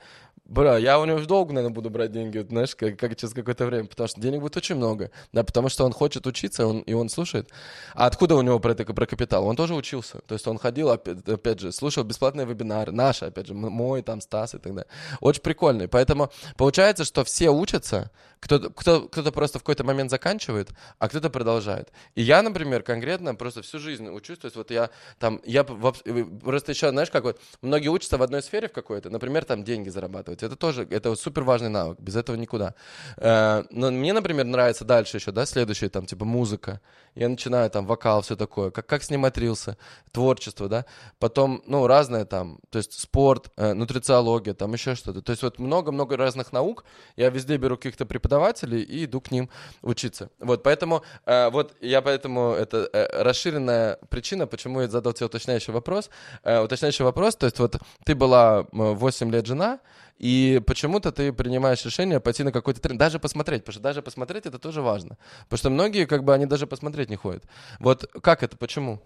Бра, 0.51 0.79
я 0.79 0.99
у 0.99 1.05
него 1.05 1.21
долго, 1.21 1.53
наверное, 1.53 1.73
буду 1.73 1.91
брать 1.91 2.11
деньги, 2.11 2.39
знаешь, 2.39 2.75
как, 2.75 2.99
как 2.99 3.15
через 3.15 3.33
какое-то 3.33 3.67
время, 3.67 3.87
потому 3.87 4.09
что 4.09 4.21
денег 4.21 4.41
будет 4.41 4.57
очень 4.57 4.75
много, 4.75 5.13
да, 5.33 5.45
потому 5.45 5.69
что 5.69 5.85
он 5.85 5.93
хочет 5.93 6.27
учиться, 6.27 6.60
он, 6.67 6.81
и 6.81 6.93
он 6.93 7.09
слушает. 7.09 7.51
А 7.95 8.07
откуда 8.07 8.37
у 8.37 8.43
него 8.43 8.59
про 8.59 8.73
это, 8.73 8.85
про 8.85 9.07
капитал? 9.07 9.47
Он 9.47 9.57
тоже 9.57 9.75
учился, 9.75 10.21
то 10.27 10.35
есть 10.35 10.47
он 10.47 10.59
ходил, 10.59 10.91
опять, 10.91 11.27
опять 11.29 11.61
же, 11.61 11.73
слушал 11.73 12.05
бесплатные 12.05 12.47
вебинары, 12.47 12.93
наши, 12.93 13.27
опять 13.27 13.47
же, 13.47 13.55
мой, 13.55 14.03
там, 14.03 14.21
Стас 14.21 14.55
и 14.55 14.59
так 14.59 14.75
далее. 14.75 14.91
Очень 15.21 15.43
прикольный, 15.43 15.89
поэтому 15.89 16.31
получается, 16.57 17.05
что 17.05 17.25
все 17.25 17.51
учатся, 17.51 18.11
кто-то, 18.41 18.71
кто, 18.71 19.03
кто-то 19.09 19.33
просто 19.33 19.59
в 19.59 19.63
какой-то 19.63 19.85
момент 19.85 20.11
заканчивает, 20.11 20.71
а 20.99 21.09
кто-то 21.09 21.31
продолжает. 21.31 21.93
И 22.15 22.23
я, 22.23 22.43
например, 22.43 22.83
конкретно 22.83 23.35
просто 23.35 23.63
всю 23.63 23.79
жизнь 23.79 24.09
учусь, 24.09 24.39
то 24.39 24.47
есть 24.47 24.57
вот 24.57 24.71
я 24.71 24.91
там, 25.19 25.41
я 25.45 25.63
просто 25.65 26.73
еще, 26.73 26.91
знаешь, 26.91 27.11
как 27.11 27.25
вот, 27.25 27.41
многие 27.61 27.89
учатся 27.89 28.17
в 28.17 28.23
одной 28.23 28.43
сфере 28.43 28.69
в 28.69 28.73
какой-то, 28.73 29.11
например, 29.11 29.45
там 29.45 29.63
деньги 29.63 29.91
зарабатывать, 29.91 30.43
это 30.43 30.57
тоже, 30.57 30.87
это 30.91 31.15
супер 31.15 31.43
важный 31.43 31.69
навык, 31.69 32.01
без 32.01 32.17
этого 32.17 32.37
никуда. 32.37 32.75
Э, 33.17 33.65
но 33.71 33.91
мне, 33.91 34.13
например, 34.13 34.47
нравится 34.47 34.85
дальше 34.85 35.19
еще, 35.19 35.33
да, 35.33 35.45
следующее, 35.45 35.91
там, 35.91 36.07
типа 36.07 36.25
музыка, 36.25 36.50
я 37.15 37.29
начинаю 37.29 37.69
там 37.71 37.87
вокал, 37.87 38.23
все 38.23 38.37
такое, 38.37 38.71
как, 38.71 38.87
как 38.87 39.03
снимать 39.03 39.37
рилсы, 39.37 39.77
творчество, 40.13 40.69
да, 40.69 40.85
потом, 41.19 41.63
ну, 41.67 41.87
разное 41.87 42.25
там, 42.25 42.59
то 42.71 42.79
есть 42.79 42.99
спорт, 42.99 43.51
э, 43.57 43.73
нутрициология, 43.75 44.55
там 44.55 44.73
еще 44.73 44.95
что-то, 44.95 45.23
то 45.23 45.31
есть 45.31 45.43
вот 45.43 45.59
много-много 45.59 46.17
разных 46.17 46.53
наук, 46.53 46.85
я 47.17 47.31
везде 47.31 47.57
беру 47.57 47.77
каких-то 47.77 48.07
преподавателей 48.07 48.83
и 48.83 49.05
иду 49.05 49.21
к 49.21 49.31
ним 49.31 49.51
учиться. 49.83 50.31
Вот, 50.39 50.63
поэтому, 50.63 51.03
э, 51.27 51.51
вот 51.51 51.75
я 51.81 52.01
поэтому, 52.01 52.53
это 52.53 52.89
э, 52.93 53.23
расширенная 53.23 53.99
причина, 54.09 54.47
почему 54.47 54.81
я 54.81 54.89
задал 54.89 55.13
тебе 55.13 55.27
уточняющий 55.27 55.73
вопрос. 55.73 56.11
Э, 56.43 56.61
уточняющий 56.61 57.05
вопрос, 57.05 57.37
то 57.37 57.47
есть 57.47 57.59
вот 57.59 57.77
ты 58.05 58.15
была 58.15 58.67
8 58.73 59.31
лет 59.31 59.47
жена, 59.47 59.81
и 60.21 60.61
почему-то 60.67 61.13
ты 61.13 61.33
принимаешь 61.33 61.83
решение 61.83 62.21
пойти 62.21 62.43
на 62.43 62.53
какой-то 62.53 62.81
тренинг, 62.81 63.01
даже 63.01 63.19
посмотреть, 63.19 63.63
потому 63.63 63.73
что 63.73 63.83
даже 63.83 64.03
посмотреть 64.03 64.45
это 64.45 64.59
тоже 64.59 64.83
важно. 64.83 65.17
Потому 65.45 65.59
что 65.59 65.71
многие, 65.71 66.05
как 66.05 66.25
бы, 66.25 66.35
они 66.35 66.45
даже 66.45 66.67
посмотреть 66.67 67.09
не 67.09 67.17
ходят. 67.17 67.43
Вот 67.79 68.05
как 68.23 68.43
это, 68.43 68.59
почему? 68.59 69.01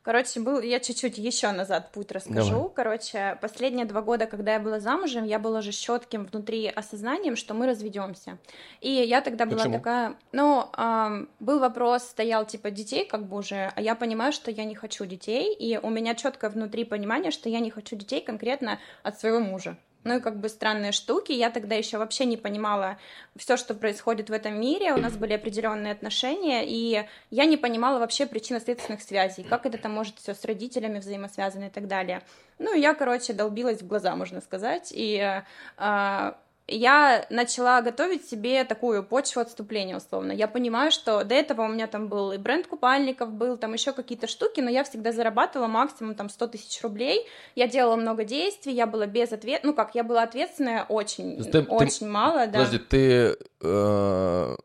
Короче, 0.00 0.40
был, 0.40 0.62
я 0.62 0.80
чуть-чуть 0.80 1.18
еще 1.18 1.52
назад 1.52 1.92
путь 1.92 2.12
расскажу. 2.12 2.50
Давай. 2.50 2.70
Короче, 2.74 3.38
последние 3.42 3.84
два 3.84 4.00
года, 4.00 4.24
когда 4.24 4.54
я 4.54 4.58
была 4.58 4.80
замужем, 4.80 5.24
я 5.24 5.38
была 5.38 5.58
уже 5.58 5.72
четким 5.72 6.24
внутри 6.24 6.66
осознанием, 6.68 7.36
что 7.36 7.52
мы 7.52 7.66
разведемся. 7.66 8.38
И 8.80 8.90
я 8.90 9.20
тогда 9.20 9.44
была 9.44 9.58
Почему? 9.58 9.74
такая, 9.74 10.16
ну, 10.32 10.70
эм, 10.78 11.28
был 11.40 11.58
вопрос, 11.58 12.04
стоял 12.04 12.46
типа 12.46 12.70
детей, 12.70 13.04
как 13.04 13.26
бы 13.26 13.36
уже, 13.36 13.70
а 13.76 13.82
я 13.82 13.94
понимаю, 13.94 14.32
что 14.32 14.50
я 14.50 14.64
не 14.64 14.74
хочу 14.74 15.04
детей, 15.04 15.54
и 15.54 15.76
у 15.76 15.90
меня 15.90 16.14
четко 16.14 16.48
внутри 16.48 16.84
понимание, 16.84 17.30
что 17.30 17.50
я 17.50 17.60
не 17.60 17.70
хочу 17.70 17.94
детей 17.94 18.22
конкретно 18.22 18.78
от 19.02 19.20
своего 19.20 19.40
мужа 19.40 19.76
ну 20.08 20.16
и 20.16 20.20
как 20.20 20.40
бы 20.40 20.48
странные 20.48 20.92
штуки. 20.92 21.32
Я 21.32 21.50
тогда 21.50 21.74
еще 21.74 21.98
вообще 21.98 22.24
не 22.24 22.36
понимала 22.36 22.98
все, 23.36 23.56
что 23.56 23.74
происходит 23.74 24.30
в 24.30 24.32
этом 24.32 24.58
мире. 24.58 24.94
У 24.94 24.98
нас 24.98 25.16
были 25.16 25.34
определенные 25.34 25.92
отношения, 25.92 26.64
и 26.66 27.06
я 27.30 27.44
не 27.44 27.56
понимала 27.56 27.98
вообще 27.98 28.26
причинно-следственных 28.26 29.02
связей, 29.02 29.44
как 29.44 29.66
это 29.66 29.78
там 29.78 29.92
может 29.92 30.18
все 30.18 30.34
с 30.34 30.44
родителями 30.44 30.98
взаимосвязано 30.98 31.64
и 31.66 31.70
так 31.70 31.86
далее. 31.86 32.22
Ну, 32.58 32.74
я, 32.74 32.94
короче, 32.94 33.34
долбилась 33.34 33.82
в 33.82 33.86
глаза, 33.86 34.16
можно 34.16 34.40
сказать, 34.40 34.92
и 34.94 35.42
э, 35.76 36.32
я 36.68 37.26
начала 37.30 37.80
готовить 37.80 38.28
себе 38.28 38.64
такую 38.64 39.02
почву 39.02 39.40
отступления, 39.40 39.96
условно. 39.96 40.32
Я 40.32 40.46
понимаю, 40.46 40.90
что 40.90 41.24
до 41.24 41.34
этого 41.34 41.62
у 41.62 41.68
меня 41.68 41.86
там 41.86 42.08
был 42.08 42.32
и 42.32 42.36
бренд 42.36 42.66
купальников, 42.66 43.32
был 43.32 43.56
там 43.56 43.72
еще 43.72 43.92
какие-то 43.92 44.26
штуки, 44.26 44.60
но 44.60 44.68
я 44.68 44.84
всегда 44.84 45.12
зарабатывала 45.12 45.66
максимум 45.66 46.14
там 46.14 46.28
100 46.28 46.46
тысяч 46.48 46.82
рублей. 46.82 47.26
Я 47.54 47.66
делала 47.68 47.96
много 47.96 48.24
действий, 48.24 48.74
я 48.74 48.86
была 48.86 49.06
без 49.06 49.32
ответ... 49.32 49.62
Ну 49.64 49.72
как, 49.72 49.94
я 49.94 50.04
была 50.04 50.22
ответственная 50.22 50.84
очень, 50.84 51.42
ты, 51.50 51.62
очень 51.62 52.00
ты... 52.00 52.06
мало, 52.06 52.46
да. 52.46 52.58
Подожди, 52.58 52.78
ты... 52.78 53.36
Э... 53.62 54.56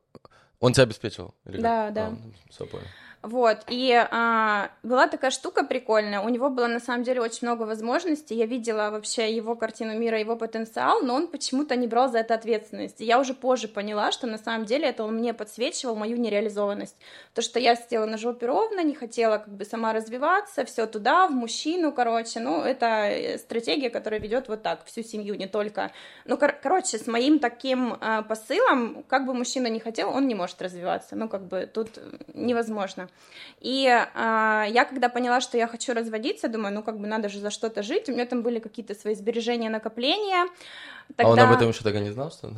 Он 0.60 0.72
тебя 0.72 0.84
обеспечивал? 0.84 1.34
Или 1.46 1.62
да, 1.62 1.86
как? 1.86 1.94
да. 1.94 2.14
А, 2.60 2.66
понял. 2.66 2.86
Вот, 3.24 3.60
и 3.70 3.94
а, 4.12 4.70
была 4.84 5.08
такая 5.08 5.32
штука 5.32 5.64
прикольная, 5.64 6.20
у 6.20 6.28
него 6.28 6.50
было 6.50 6.68
на 6.68 6.82
самом 6.82 7.04
деле 7.04 7.22
очень 7.22 7.48
много 7.48 7.64
возможностей, 7.64 8.36
я 8.36 8.46
видела 8.46 8.90
вообще 8.92 9.34
его 9.34 9.56
картину 9.56 9.98
мира, 9.98 10.20
его 10.20 10.36
потенциал, 10.36 11.02
но 11.02 11.16
он 11.16 11.28
почему-то 11.28 11.78
не 11.78 11.88
брал 11.88 12.12
за 12.12 12.18
это 12.18 12.34
ответственность. 12.34 13.00
И 13.00 13.06
я 13.06 13.18
уже 13.22 13.34
позже 13.34 13.70
поняла, 13.70 14.12
что 14.12 14.28
на 14.28 14.38
самом 14.38 14.66
деле 14.66 14.90
это 14.90 15.06
он 15.06 15.16
мне 15.16 15.34
подсвечивал 15.34 15.96
мою 15.96 16.18
нереализованность. 16.18 16.98
То, 17.34 17.42
что 17.42 17.62
я 17.62 17.78
сидела 17.78 18.06
на 18.06 18.18
жопе 18.18 18.46
ровно, 18.46 18.84
не 18.84 18.94
хотела 18.94 19.38
как 19.38 19.56
бы 19.56 19.64
сама 19.64 19.94
развиваться, 19.94 20.66
все 20.66 20.86
туда, 20.86 21.28
в 21.28 21.32
мужчину, 21.32 21.94
короче, 21.94 22.42
ну, 22.42 22.62
это 22.62 23.08
э, 23.08 23.38
стратегия, 23.38 23.90
которая 23.90 24.20
ведет 24.20 24.50
вот 24.50 24.64
так 24.64 24.84
всю 24.84 25.02
семью, 25.02 25.36
не 25.36 25.48
только... 25.48 25.94
Ну, 26.26 26.38
кор- 26.38 26.60
короче, 26.62 26.98
с 26.98 27.08
моим 27.08 27.40
таким 27.40 27.96
а, 28.02 28.22
посылом, 28.22 29.06
как 29.08 29.26
бы 29.26 29.34
мужчина 29.34 29.68
не 29.68 29.80
хотел, 29.80 30.10
он 30.10 30.28
не 30.28 30.36
может 30.36 30.62
развиваться, 30.62 31.16
ну, 31.16 31.30
как 31.30 31.48
бы 31.48 31.70
тут 31.74 32.00
невозможно. 32.34 33.08
И 33.60 33.86
э, 33.86 34.66
я 34.70 34.86
когда 34.86 35.08
поняла, 35.08 35.40
что 35.40 35.58
я 35.58 35.68
хочу 35.68 35.94
разводиться, 35.94 36.50
думаю, 36.50 36.74
ну 36.74 36.84
как 36.84 37.00
бы 37.00 37.08
надо 37.08 37.30
же 37.30 37.40
за 37.40 37.50
что-то 37.50 37.82
жить. 37.82 38.10
У 38.10 38.12
меня 38.12 38.26
там 38.26 38.42
были 38.42 38.60
какие-то 38.60 38.94
свои 38.94 39.16
сбережения, 39.16 39.70
накопления. 39.70 40.48
Тогда... 41.16 41.30
А 41.30 41.34
он 41.34 41.40
об 41.40 41.56
этом 41.56 41.70
еще 41.70 41.84
тогда 41.84 42.00
не 42.00 42.12
знал, 42.12 42.32
что 42.32 42.48
ли? 42.50 42.56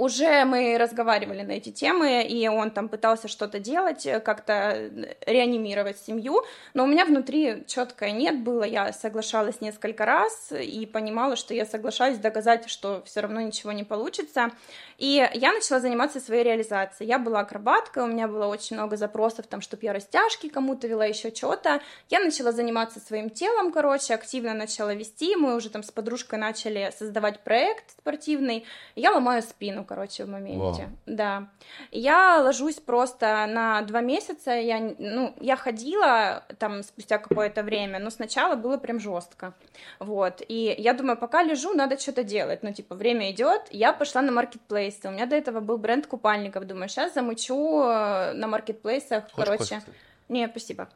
Уже 0.00 0.44
мы 0.46 0.78
разговаривали 0.78 1.42
на 1.42 1.52
эти 1.52 1.70
темы, 1.70 2.22
и 2.22 2.48
он 2.48 2.70
там 2.70 2.88
пытался 2.88 3.28
что-то 3.28 3.58
делать, 3.58 4.06
э, 4.06 4.18
как-то 4.18 4.90
реанимировать 5.26 5.98
семью, 5.98 6.42
но 6.72 6.84
у 6.84 6.86
меня 6.86 7.04
внутри 7.04 7.64
четкое 7.66 8.12
нет 8.12 8.42
было, 8.42 8.64
я 8.64 8.94
соглашалась 8.94 9.60
несколько 9.60 10.06
раз 10.06 10.52
и 10.52 10.86
понимала, 10.86 11.36
что 11.36 11.52
я 11.52 11.66
соглашаюсь 11.66 12.18
доказать, 12.18 12.70
что 12.70 13.02
все 13.04 13.20
равно 13.20 13.42
ничего 13.42 13.72
не 13.72 13.84
получится, 13.84 14.52
и 14.96 15.28
я 15.34 15.52
начала 15.52 15.80
заниматься 15.80 16.18
своей 16.18 16.44
реализацией. 16.44 17.08
Я 17.08 17.18
была 17.18 17.40
акробаткой, 17.40 18.04
у 18.04 18.06
меня 18.06 18.26
было 18.26 18.46
очень 18.46 18.76
много 18.76 18.96
запросов, 18.96 19.46
там, 19.48 19.60
чтобы 19.60 19.84
я 19.84 19.92
растяжки 19.92 20.48
кому-то 20.48 20.86
вела, 20.86 21.04
еще 21.04 21.34
что-то. 21.34 21.80
Я 22.08 22.20
начала 22.20 22.52
заниматься 22.52 23.00
своим 23.00 23.28
телом, 23.28 23.70
короче, 23.70 24.14
активно 24.14 24.54
начала 24.54 24.94
вести, 24.94 25.36
мы 25.36 25.56
уже 25.56 25.68
там 25.68 25.82
с 25.82 25.90
подружкой 25.90 26.38
начали 26.38 26.90
создавать 26.98 27.40
проект 27.40 27.90
спортивный, 27.98 28.64
я 28.94 29.12
ломаю 29.12 29.42
спину, 29.42 29.84
короче, 29.90 30.24
в 30.24 30.28
моменте, 30.28 30.82
Wow. 30.82 30.88
да. 31.06 31.48
Я 31.90 32.40
ложусь 32.44 32.76
просто 32.76 33.26
на 33.48 33.82
два 33.82 34.00
месяца, 34.02 34.52
я, 34.52 34.94
ну, 34.98 35.34
я 35.40 35.56
ходила 35.56 36.44
там 36.58 36.84
спустя 36.84 37.18
какое-то 37.18 37.64
время, 37.64 37.98
но 37.98 38.10
сначала 38.10 38.54
было 38.54 38.76
прям 38.78 39.00
жестко, 39.00 39.52
вот, 39.98 40.42
и 40.48 40.74
я 40.78 40.92
думаю, 40.94 41.16
пока 41.16 41.42
лежу, 41.42 41.74
надо 41.74 41.98
что-то 41.98 42.22
делать, 42.22 42.62
ну, 42.62 42.72
типа, 42.72 42.94
время 42.94 43.32
идет, 43.32 43.62
я 43.72 43.92
пошла 43.92 44.22
на 44.22 44.30
маркетплейсы, 44.30 45.08
у 45.08 45.10
меня 45.10 45.26
до 45.26 45.34
этого 45.34 45.58
был 45.58 45.76
бренд 45.76 46.06
купальников, 46.06 46.66
думаю, 46.66 46.88
сейчас 46.88 47.14
замучу 47.14 47.82
э, 47.82 48.32
на 48.34 48.46
маркетплейсах, 48.46 49.24
короче... 49.34 49.58
Хочешь, 49.80 49.82
не, 50.30 50.48
спасибо. 50.48 50.88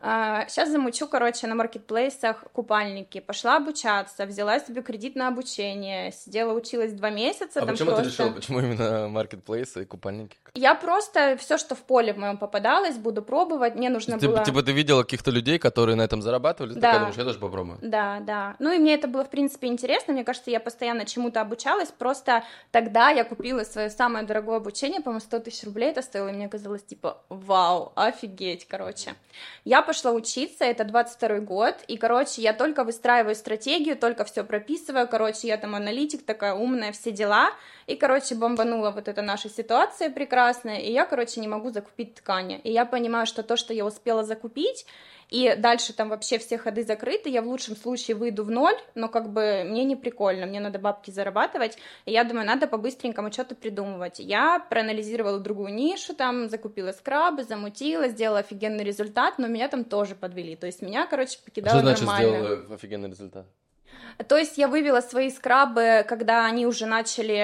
А, 0.00 0.46
сейчас 0.48 0.70
замучу, 0.70 1.06
короче, 1.06 1.46
на 1.46 1.54
маркетплейсах 1.54 2.44
купальники. 2.52 3.20
Пошла 3.20 3.56
обучаться, 3.56 4.26
взяла 4.26 4.58
себе 4.58 4.82
кредит 4.82 5.14
на 5.14 5.28
обучение, 5.28 6.10
сидела, 6.10 6.52
училась 6.52 6.92
два 6.92 7.10
месяца. 7.10 7.62
А 7.62 7.66
почему 7.66 7.92
просто... 7.92 8.02
ты 8.02 8.10
решила, 8.10 8.30
почему 8.30 8.58
именно 8.58 9.08
маркетплейсы 9.08 9.82
и 9.82 9.84
купальники? 9.84 10.36
Я 10.54 10.74
просто 10.74 11.36
все, 11.38 11.58
что 11.58 11.74
в 11.74 11.82
поле 11.82 12.12
в 12.12 12.18
моем 12.18 12.36
попадалось, 12.36 12.96
буду 12.96 13.22
пробовать. 13.22 13.76
Мне 13.76 13.88
нужно 13.88 14.18
ты, 14.18 14.26
было... 14.26 14.44
Типа 14.44 14.62
ты 14.64 14.72
видела 14.72 15.04
каких-то 15.04 15.30
людей, 15.30 15.60
которые 15.60 15.94
на 15.94 16.02
этом 16.02 16.20
зарабатывали? 16.20 16.74
Ты 16.74 16.80
да. 16.80 16.88
такая 16.88 16.98
думаешь, 16.98 17.16
я 17.16 17.24
тоже 17.24 17.38
попробую. 17.38 17.78
Да, 17.82 18.18
да. 18.20 18.56
Ну 18.58 18.72
и 18.72 18.78
мне 18.78 18.94
это 18.94 19.06
было, 19.06 19.24
в 19.24 19.30
принципе, 19.30 19.68
интересно. 19.68 20.12
Мне 20.12 20.24
кажется, 20.24 20.50
я 20.50 20.58
постоянно 20.58 21.06
чему-то 21.06 21.40
обучалась. 21.40 21.90
Просто 21.90 22.42
тогда 22.72 23.10
я 23.10 23.24
купила 23.24 23.62
свое 23.62 23.90
самое 23.90 24.26
дорогое 24.26 24.56
обучение, 24.56 25.00
по-моему, 25.00 25.20
100 25.20 25.38
тысяч 25.38 25.64
рублей 25.64 25.90
это 25.90 26.02
стоило, 26.02 26.28
и 26.28 26.32
мне 26.32 26.48
казалось, 26.48 26.82
типа, 26.82 27.22
вау, 27.28 27.92
офигеть, 27.94 28.66
короче. 28.72 29.14
Я 29.66 29.82
пошла 29.82 30.12
учиться, 30.12 30.64
это 30.64 30.84
22 30.84 31.40
год, 31.40 31.74
и, 31.88 31.98
короче, 31.98 32.40
я 32.40 32.54
только 32.54 32.84
выстраиваю 32.84 33.34
стратегию, 33.34 33.98
только 33.98 34.24
все 34.24 34.44
прописываю, 34.44 35.06
короче, 35.06 35.48
я 35.48 35.58
там 35.58 35.74
аналитик 35.74 36.24
такая 36.24 36.54
умная, 36.54 36.92
все 36.92 37.12
дела, 37.12 37.50
и, 37.86 37.96
короче, 37.96 38.34
бомбанула 38.34 38.90
вот 38.90 39.08
эта 39.08 39.20
наша 39.20 39.50
ситуация 39.50 40.08
прекрасная, 40.08 40.78
и 40.78 40.90
я, 40.90 41.04
короче, 41.04 41.40
не 41.40 41.48
могу 41.48 41.70
закупить 41.70 42.14
ткани, 42.14 42.62
и 42.64 42.72
я 42.72 42.86
понимаю, 42.86 43.26
что 43.26 43.42
то, 43.42 43.56
что 43.58 43.74
я 43.74 43.84
успела 43.84 44.24
закупить, 44.24 44.86
и 45.32 45.56
дальше 45.56 45.94
там 45.94 46.10
вообще 46.10 46.36
все 46.36 46.58
ходы 46.58 46.84
закрыты, 46.84 47.30
я 47.30 47.40
в 47.40 47.46
лучшем 47.46 47.74
случае 47.74 48.18
выйду 48.18 48.44
в 48.44 48.50
ноль, 48.50 48.76
но 48.94 49.08
как 49.08 49.32
бы 49.32 49.64
мне 49.64 49.84
не 49.84 49.96
прикольно, 49.96 50.44
мне 50.44 50.60
надо 50.60 50.78
бабки 50.78 51.10
зарабатывать, 51.10 51.78
и 52.04 52.12
я 52.12 52.24
думаю, 52.24 52.46
надо 52.46 52.66
по-быстренькому 52.66 53.32
что-то 53.32 53.54
придумывать. 53.54 54.18
Я 54.18 54.58
проанализировала 54.58 55.40
другую 55.40 55.72
нишу, 55.72 56.14
там 56.14 56.50
закупила 56.50 56.92
скрабы, 56.92 57.44
замутила, 57.44 58.08
сделала 58.08 58.40
офигенный 58.40 58.84
результат, 58.84 59.38
но 59.38 59.46
меня 59.46 59.68
там 59.68 59.84
тоже 59.84 60.14
подвели, 60.14 60.54
то 60.54 60.66
есть 60.66 60.82
меня, 60.82 61.06
короче, 61.06 61.38
покидало 61.42 61.78
Что 61.78 61.86
значит 61.86 62.04
нормально. 62.04 62.38
сделала 62.38 62.74
офигенный 62.74 63.08
результат? 63.08 63.46
То 64.28 64.36
есть 64.36 64.58
я 64.58 64.68
вывела 64.68 65.00
свои 65.00 65.30
скрабы, 65.30 66.04
когда 66.06 66.44
они 66.44 66.66
уже 66.66 66.84
начали... 66.84 67.38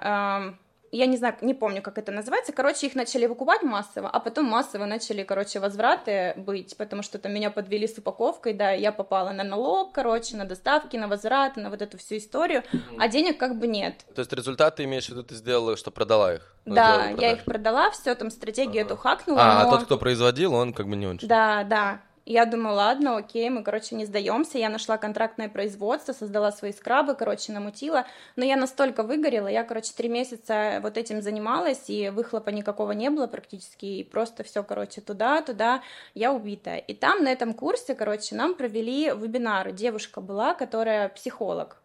Э, 0.00 0.54
я 0.96 1.06
не 1.06 1.16
знаю, 1.16 1.34
не 1.40 1.54
помню, 1.54 1.82
как 1.82 1.98
это 1.98 2.12
называется, 2.12 2.52
короче, 2.52 2.86
их 2.86 2.94
начали 2.94 3.26
выкупать 3.26 3.62
массово, 3.62 4.08
а 4.08 4.20
потом 4.20 4.46
массово 4.46 4.84
начали, 4.86 5.22
короче, 5.22 5.60
возвраты 5.60 6.34
быть, 6.36 6.76
потому 6.76 7.02
что 7.02 7.18
там 7.18 7.32
меня 7.32 7.50
подвели 7.50 7.86
с 7.88 7.98
упаковкой, 7.98 8.54
да, 8.54 8.70
я 8.70 8.92
попала 8.92 9.30
на 9.30 9.44
налог, 9.44 9.92
короче, 9.92 10.36
на 10.36 10.44
доставки, 10.44 10.96
на 10.96 11.08
возвраты, 11.08 11.60
на 11.60 11.70
вот 11.70 11.82
эту 11.82 11.98
всю 11.98 12.16
историю, 12.16 12.62
а 12.98 13.08
денег 13.08 13.38
как 13.38 13.58
бы 13.58 13.66
нет. 13.66 14.04
То 14.14 14.20
есть 14.20 14.32
результаты 14.32 14.84
имеешь 14.84 15.06
в 15.06 15.10
виду, 15.10 15.22
ты 15.24 15.34
сделала, 15.34 15.76
что 15.76 15.90
продала 15.90 16.34
их? 16.34 16.54
Да, 16.64 17.10
я 17.18 17.32
их 17.32 17.44
продала, 17.44 17.90
все, 17.90 18.14
там 18.14 18.30
стратегию 18.30 18.84
ага. 18.84 18.94
эту 18.94 18.96
хакнула. 18.96 19.40
А, 19.40 19.60
а 19.60 19.64
но... 19.64 19.68
а 19.68 19.72
тот, 19.72 19.84
кто 19.84 19.98
производил, 19.98 20.54
он 20.54 20.72
как 20.72 20.88
бы 20.88 20.96
не 20.96 21.06
очень. 21.06 21.28
Да, 21.28 21.64
да. 21.64 22.00
Я 22.26 22.46
думаю, 22.46 22.76
ладно, 22.76 23.18
окей, 23.18 23.50
мы, 23.50 23.62
короче, 23.62 23.94
не 23.94 24.06
сдаемся. 24.06 24.56
Я 24.56 24.70
нашла 24.70 24.96
контрактное 24.96 25.50
производство, 25.50 26.14
создала 26.14 26.52
свои 26.52 26.72
скрабы, 26.72 27.14
короче, 27.14 27.52
намутила. 27.52 28.06
Но 28.36 28.46
я 28.46 28.56
настолько 28.56 29.02
выгорела, 29.02 29.48
я, 29.48 29.62
короче, 29.62 29.92
три 29.94 30.08
месяца 30.08 30.80
вот 30.82 30.96
этим 30.96 31.20
занималась, 31.20 31.90
и 31.90 32.08
выхлопа 32.08 32.48
никакого 32.48 32.92
не 32.92 33.10
было 33.10 33.26
практически, 33.26 33.84
и 33.84 34.04
просто 34.04 34.42
все, 34.42 34.62
короче, 34.62 35.02
туда, 35.02 35.42
туда, 35.42 35.82
я 36.14 36.32
убитая. 36.32 36.78
И 36.78 36.94
там 36.94 37.24
на 37.24 37.28
этом 37.28 37.52
курсе, 37.52 37.94
короче, 37.94 38.34
нам 38.34 38.54
провели 38.54 39.10
вебинары. 39.10 39.72
Девушка 39.72 40.22
была, 40.22 40.54
которая 40.54 41.10
психолог, 41.10 41.76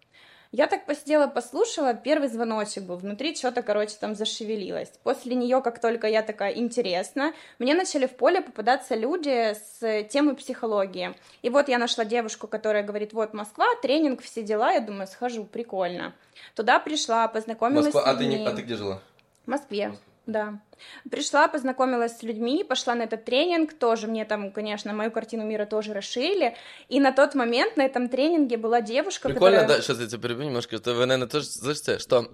я 0.51 0.65
так 0.67 0.85
посидела, 0.85 1.27
послушала, 1.27 1.93
первый 1.93 2.27
звоночек 2.27 2.83
был, 2.83 2.97
внутри 2.97 3.35
что-то, 3.35 3.62
короче, 3.62 3.95
там 3.99 4.15
зашевелилось. 4.15 4.91
После 5.03 5.35
нее, 5.35 5.62
как 5.62 5.79
только 5.79 6.07
я 6.07 6.23
такая, 6.23 6.53
интересно, 6.53 7.33
мне 7.59 7.75
начали 7.75 8.07
в 8.07 8.15
поле 8.15 8.41
попадаться 8.41 8.95
люди 8.95 9.53
с 9.53 10.03
темой 10.09 10.35
психологии. 10.35 11.13
И 11.43 11.49
вот 11.49 11.69
я 11.69 11.77
нашла 11.77 12.03
девушку, 12.03 12.47
которая 12.47 12.83
говорит, 12.83 13.13
вот 13.13 13.33
Москва, 13.33 13.65
тренинг, 13.81 14.21
все 14.21 14.41
дела, 14.41 14.71
я 14.71 14.79
думаю, 14.79 15.07
схожу, 15.07 15.45
прикольно. 15.45 16.15
Туда 16.55 16.79
пришла, 16.79 17.27
познакомилась 17.27 17.93
Москва, 17.93 18.15
с 18.15 18.19
людьми. 18.19 18.35
А 18.35 18.38
ты, 18.38 18.43
не, 18.43 18.47
а 18.47 18.55
ты 18.55 18.62
где 18.63 18.75
жила? 18.75 19.01
В 19.45 19.49
Москве. 19.49 19.89
Москве. 19.89 20.09
Да. 20.30 20.62
Пришла, 21.10 21.48
познакомилась 21.48 22.20
с 22.20 22.24
людьми, 22.24 22.63
пошла 22.63 22.96
на 22.96 23.04
этот 23.04 23.26
тренинг, 23.26 23.74
тоже 23.74 24.08
мне 24.08 24.26
там, 24.26 24.52
конечно, 24.52 24.94
мою 24.94 25.12
картину 25.12 25.44
мира 25.44 25.65
тоже 25.65 25.94
расширили, 25.94 26.56
и 26.88 27.00
на 27.00 27.12
тот 27.12 27.36
момент 27.36 27.78
на 27.78 27.84
этом 27.84 28.10
тренинге 28.10 28.58
была 28.58 28.80
девушка, 28.82 29.30
Прикольно, 29.30 29.62
которая... 29.62 29.78
да, 29.78 29.84
сейчас 29.84 30.00
я 30.00 30.08
тебя 30.08 30.22
перебью 30.22 30.46
немножко, 30.46 30.78
что 30.78 30.94
вы, 30.94 31.06
наверное, 31.06 31.28
тоже 31.28 31.48
слышите, 31.48 31.98
что, 31.98 32.32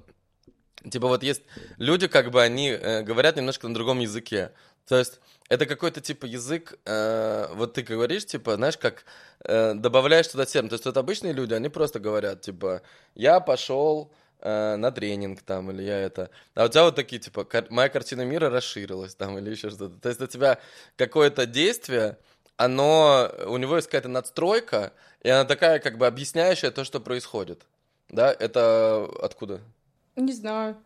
типа, 0.90 1.08
вот 1.08 1.24
есть 1.24 1.44
люди, 1.78 2.08
как 2.08 2.32
бы, 2.32 2.44
они 2.44 2.70
э, 2.70 3.02
говорят 3.02 3.38
немножко 3.38 3.68
на 3.68 3.74
другом 3.74 4.00
языке, 4.00 4.52
то 4.88 4.98
есть 4.98 5.20
это 5.50 5.66
какой-то 5.66 6.02
типа 6.02 6.26
язык, 6.26 6.78
э, 6.86 7.48
вот 7.54 7.74
ты 7.74 7.82
говоришь, 7.82 8.26
типа, 8.26 8.56
знаешь, 8.56 8.78
как 8.78 9.06
э, 9.44 9.74
добавляешь 9.74 10.28
туда 10.28 10.46
термин. 10.46 10.70
То 10.70 10.76
есть 10.76 10.86
вот 10.86 10.98
обычные 10.98 11.34
люди, 11.34 11.54
они 11.54 11.70
просто 11.70 12.00
говорят, 12.00 12.42
типа, 12.42 12.82
я 13.14 13.40
пошел 13.40 14.12
э, 14.46 14.76
на 14.76 14.92
тренинг 14.92 15.42
там, 15.42 15.72
или 15.72 15.82
я 15.82 16.00
это... 16.00 16.30
А 16.54 16.66
у 16.66 16.70
тебя 16.70 16.84
вот 16.84 16.96
такие, 16.96 17.20
типа, 17.20 17.44
кар... 17.44 17.66
моя 17.70 17.90
картина 17.90 18.22
мира 18.22 18.50
расширилась 18.50 19.16
там, 19.16 19.38
или 19.38 19.50
еще 19.50 19.70
что-то. 19.70 20.00
То 20.00 20.10
есть 20.10 20.22
у 20.22 20.28
тебя 20.28 20.60
какое-то 20.96 21.46
действие, 21.46 22.18
оно, 22.58 23.32
у 23.48 23.58
него 23.58 23.76
есть 23.76 23.88
какая-то 23.88 24.08
надстройка, 24.08 24.94
и 25.24 25.30
она 25.30 25.46
такая, 25.46 25.80
как 25.80 25.98
бы, 25.98 26.06
объясняющая 26.06 26.72
то, 26.72 26.84
что 26.84 27.00
происходит. 27.00 27.66
Да, 28.10 28.32
это 28.32 29.10
откуда? 29.22 29.62
Не 30.16 30.34
знаю. 30.34 30.78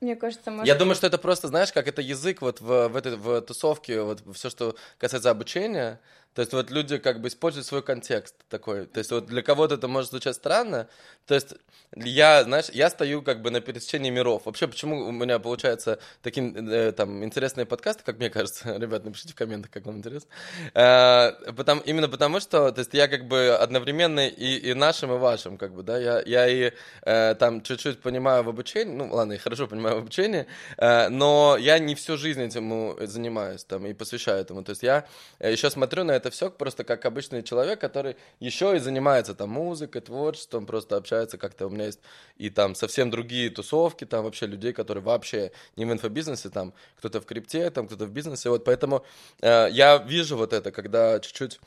Мне 0.00 0.14
кажется, 0.14 0.50
может... 0.50 0.66
Я 0.66 0.74
думаю, 0.74 0.94
что 0.94 1.06
это 1.06 1.16
просто, 1.16 1.48
знаешь, 1.48 1.72
как 1.72 1.88
это 1.88 2.02
язык 2.02 2.42
вот 2.42 2.60
в, 2.60 2.88
в 2.88 2.96
этой 2.96 3.16
в 3.16 3.40
тусовке, 3.40 4.02
вот 4.02 4.22
все, 4.34 4.50
что 4.50 4.76
касается 4.98 5.30
обучения, 5.30 6.00
то 6.36 6.40
есть 6.40 6.52
вот 6.52 6.70
люди 6.70 6.98
как 6.98 7.22
бы 7.22 7.28
используют 7.28 7.66
свой 7.66 7.82
контекст 7.82 8.34
такой. 8.50 8.84
То 8.84 8.98
есть 8.98 9.10
вот 9.10 9.24
для 9.24 9.40
кого-то 9.40 9.76
это 9.76 9.88
может 9.88 10.10
звучать 10.10 10.36
странно. 10.36 10.86
То 11.26 11.34
есть 11.34 11.54
я, 11.94 12.44
знаешь, 12.44 12.66
я 12.74 12.90
стою 12.90 13.22
как 13.22 13.40
бы 13.40 13.50
на 13.50 13.62
пересечении 13.62 14.10
миров. 14.10 14.42
Вообще, 14.44 14.68
почему 14.68 15.06
у 15.06 15.12
меня 15.12 15.38
получается 15.38 15.98
такие 16.20 16.52
э, 16.52 16.92
там 16.92 17.24
интересные 17.24 17.64
подкасты, 17.64 18.02
как 18.04 18.18
мне 18.18 18.28
кажется? 18.28 18.76
Ребят, 18.78 19.06
напишите 19.06 19.32
в 19.32 19.34
комментах, 19.34 19.70
как 19.70 19.86
вам 19.86 19.96
интересно. 19.96 20.28
Э, 20.74 21.52
потому, 21.56 21.80
именно 21.86 22.06
потому, 22.06 22.38
что 22.38 22.70
то 22.70 22.80
есть 22.80 22.92
я 22.92 23.08
как 23.08 23.28
бы 23.28 23.56
одновременно 23.56 24.28
и, 24.28 24.58
и 24.58 24.74
нашим, 24.74 25.14
и 25.14 25.16
вашим, 25.16 25.56
как 25.56 25.72
бы, 25.72 25.82
да. 25.82 25.96
Я, 25.96 26.22
я 26.26 26.46
и 26.48 26.72
э, 27.00 27.34
там 27.36 27.62
чуть-чуть 27.62 28.02
понимаю 28.02 28.44
в 28.44 28.50
обучении, 28.50 28.92
ну 28.92 29.10
ладно, 29.10 29.32
я 29.32 29.38
хорошо 29.38 29.68
понимаю 29.68 29.96
в 29.96 29.98
обучении, 30.00 30.46
э, 30.76 31.08
но 31.08 31.56
я 31.58 31.78
не 31.78 31.94
всю 31.94 32.18
жизнь 32.18 32.42
этим 32.42 32.94
занимаюсь 33.06 33.64
там 33.64 33.86
и 33.86 33.94
посвящаю 33.94 34.42
этому. 34.42 34.62
То 34.62 34.72
есть 34.72 34.82
я 34.82 35.06
еще 35.40 35.70
смотрю 35.70 36.04
на 36.04 36.12
это 36.12 36.25
это 36.26 36.34
все 36.34 36.50
просто 36.50 36.84
как 36.84 37.04
обычный 37.04 37.42
человек, 37.42 37.80
который 37.80 38.16
еще 38.40 38.76
и 38.76 38.80
занимается 38.80 39.34
там 39.34 39.50
музыкой, 39.50 40.00
творчеством, 40.00 40.66
просто 40.66 40.96
общается 40.96 41.38
как-то. 41.38 41.66
У 41.66 41.70
меня 41.70 41.86
есть 41.86 42.00
и 42.36 42.50
там 42.50 42.74
совсем 42.74 43.10
другие 43.10 43.50
тусовки, 43.50 44.04
там 44.04 44.24
вообще 44.24 44.46
людей, 44.46 44.72
которые 44.72 45.02
вообще 45.02 45.52
не 45.76 45.84
в 45.84 45.92
инфобизнесе, 45.92 46.50
там 46.50 46.74
кто-то 46.98 47.20
в 47.20 47.26
крипте, 47.26 47.70
там 47.70 47.86
кто-то 47.86 48.06
в 48.06 48.10
бизнесе. 48.10 48.50
Вот 48.50 48.64
поэтому 48.64 49.04
э, 49.40 49.68
я 49.70 49.98
вижу 49.98 50.36
вот 50.36 50.52
это, 50.52 50.72
когда 50.72 51.20
чуть-чуть 51.20 51.60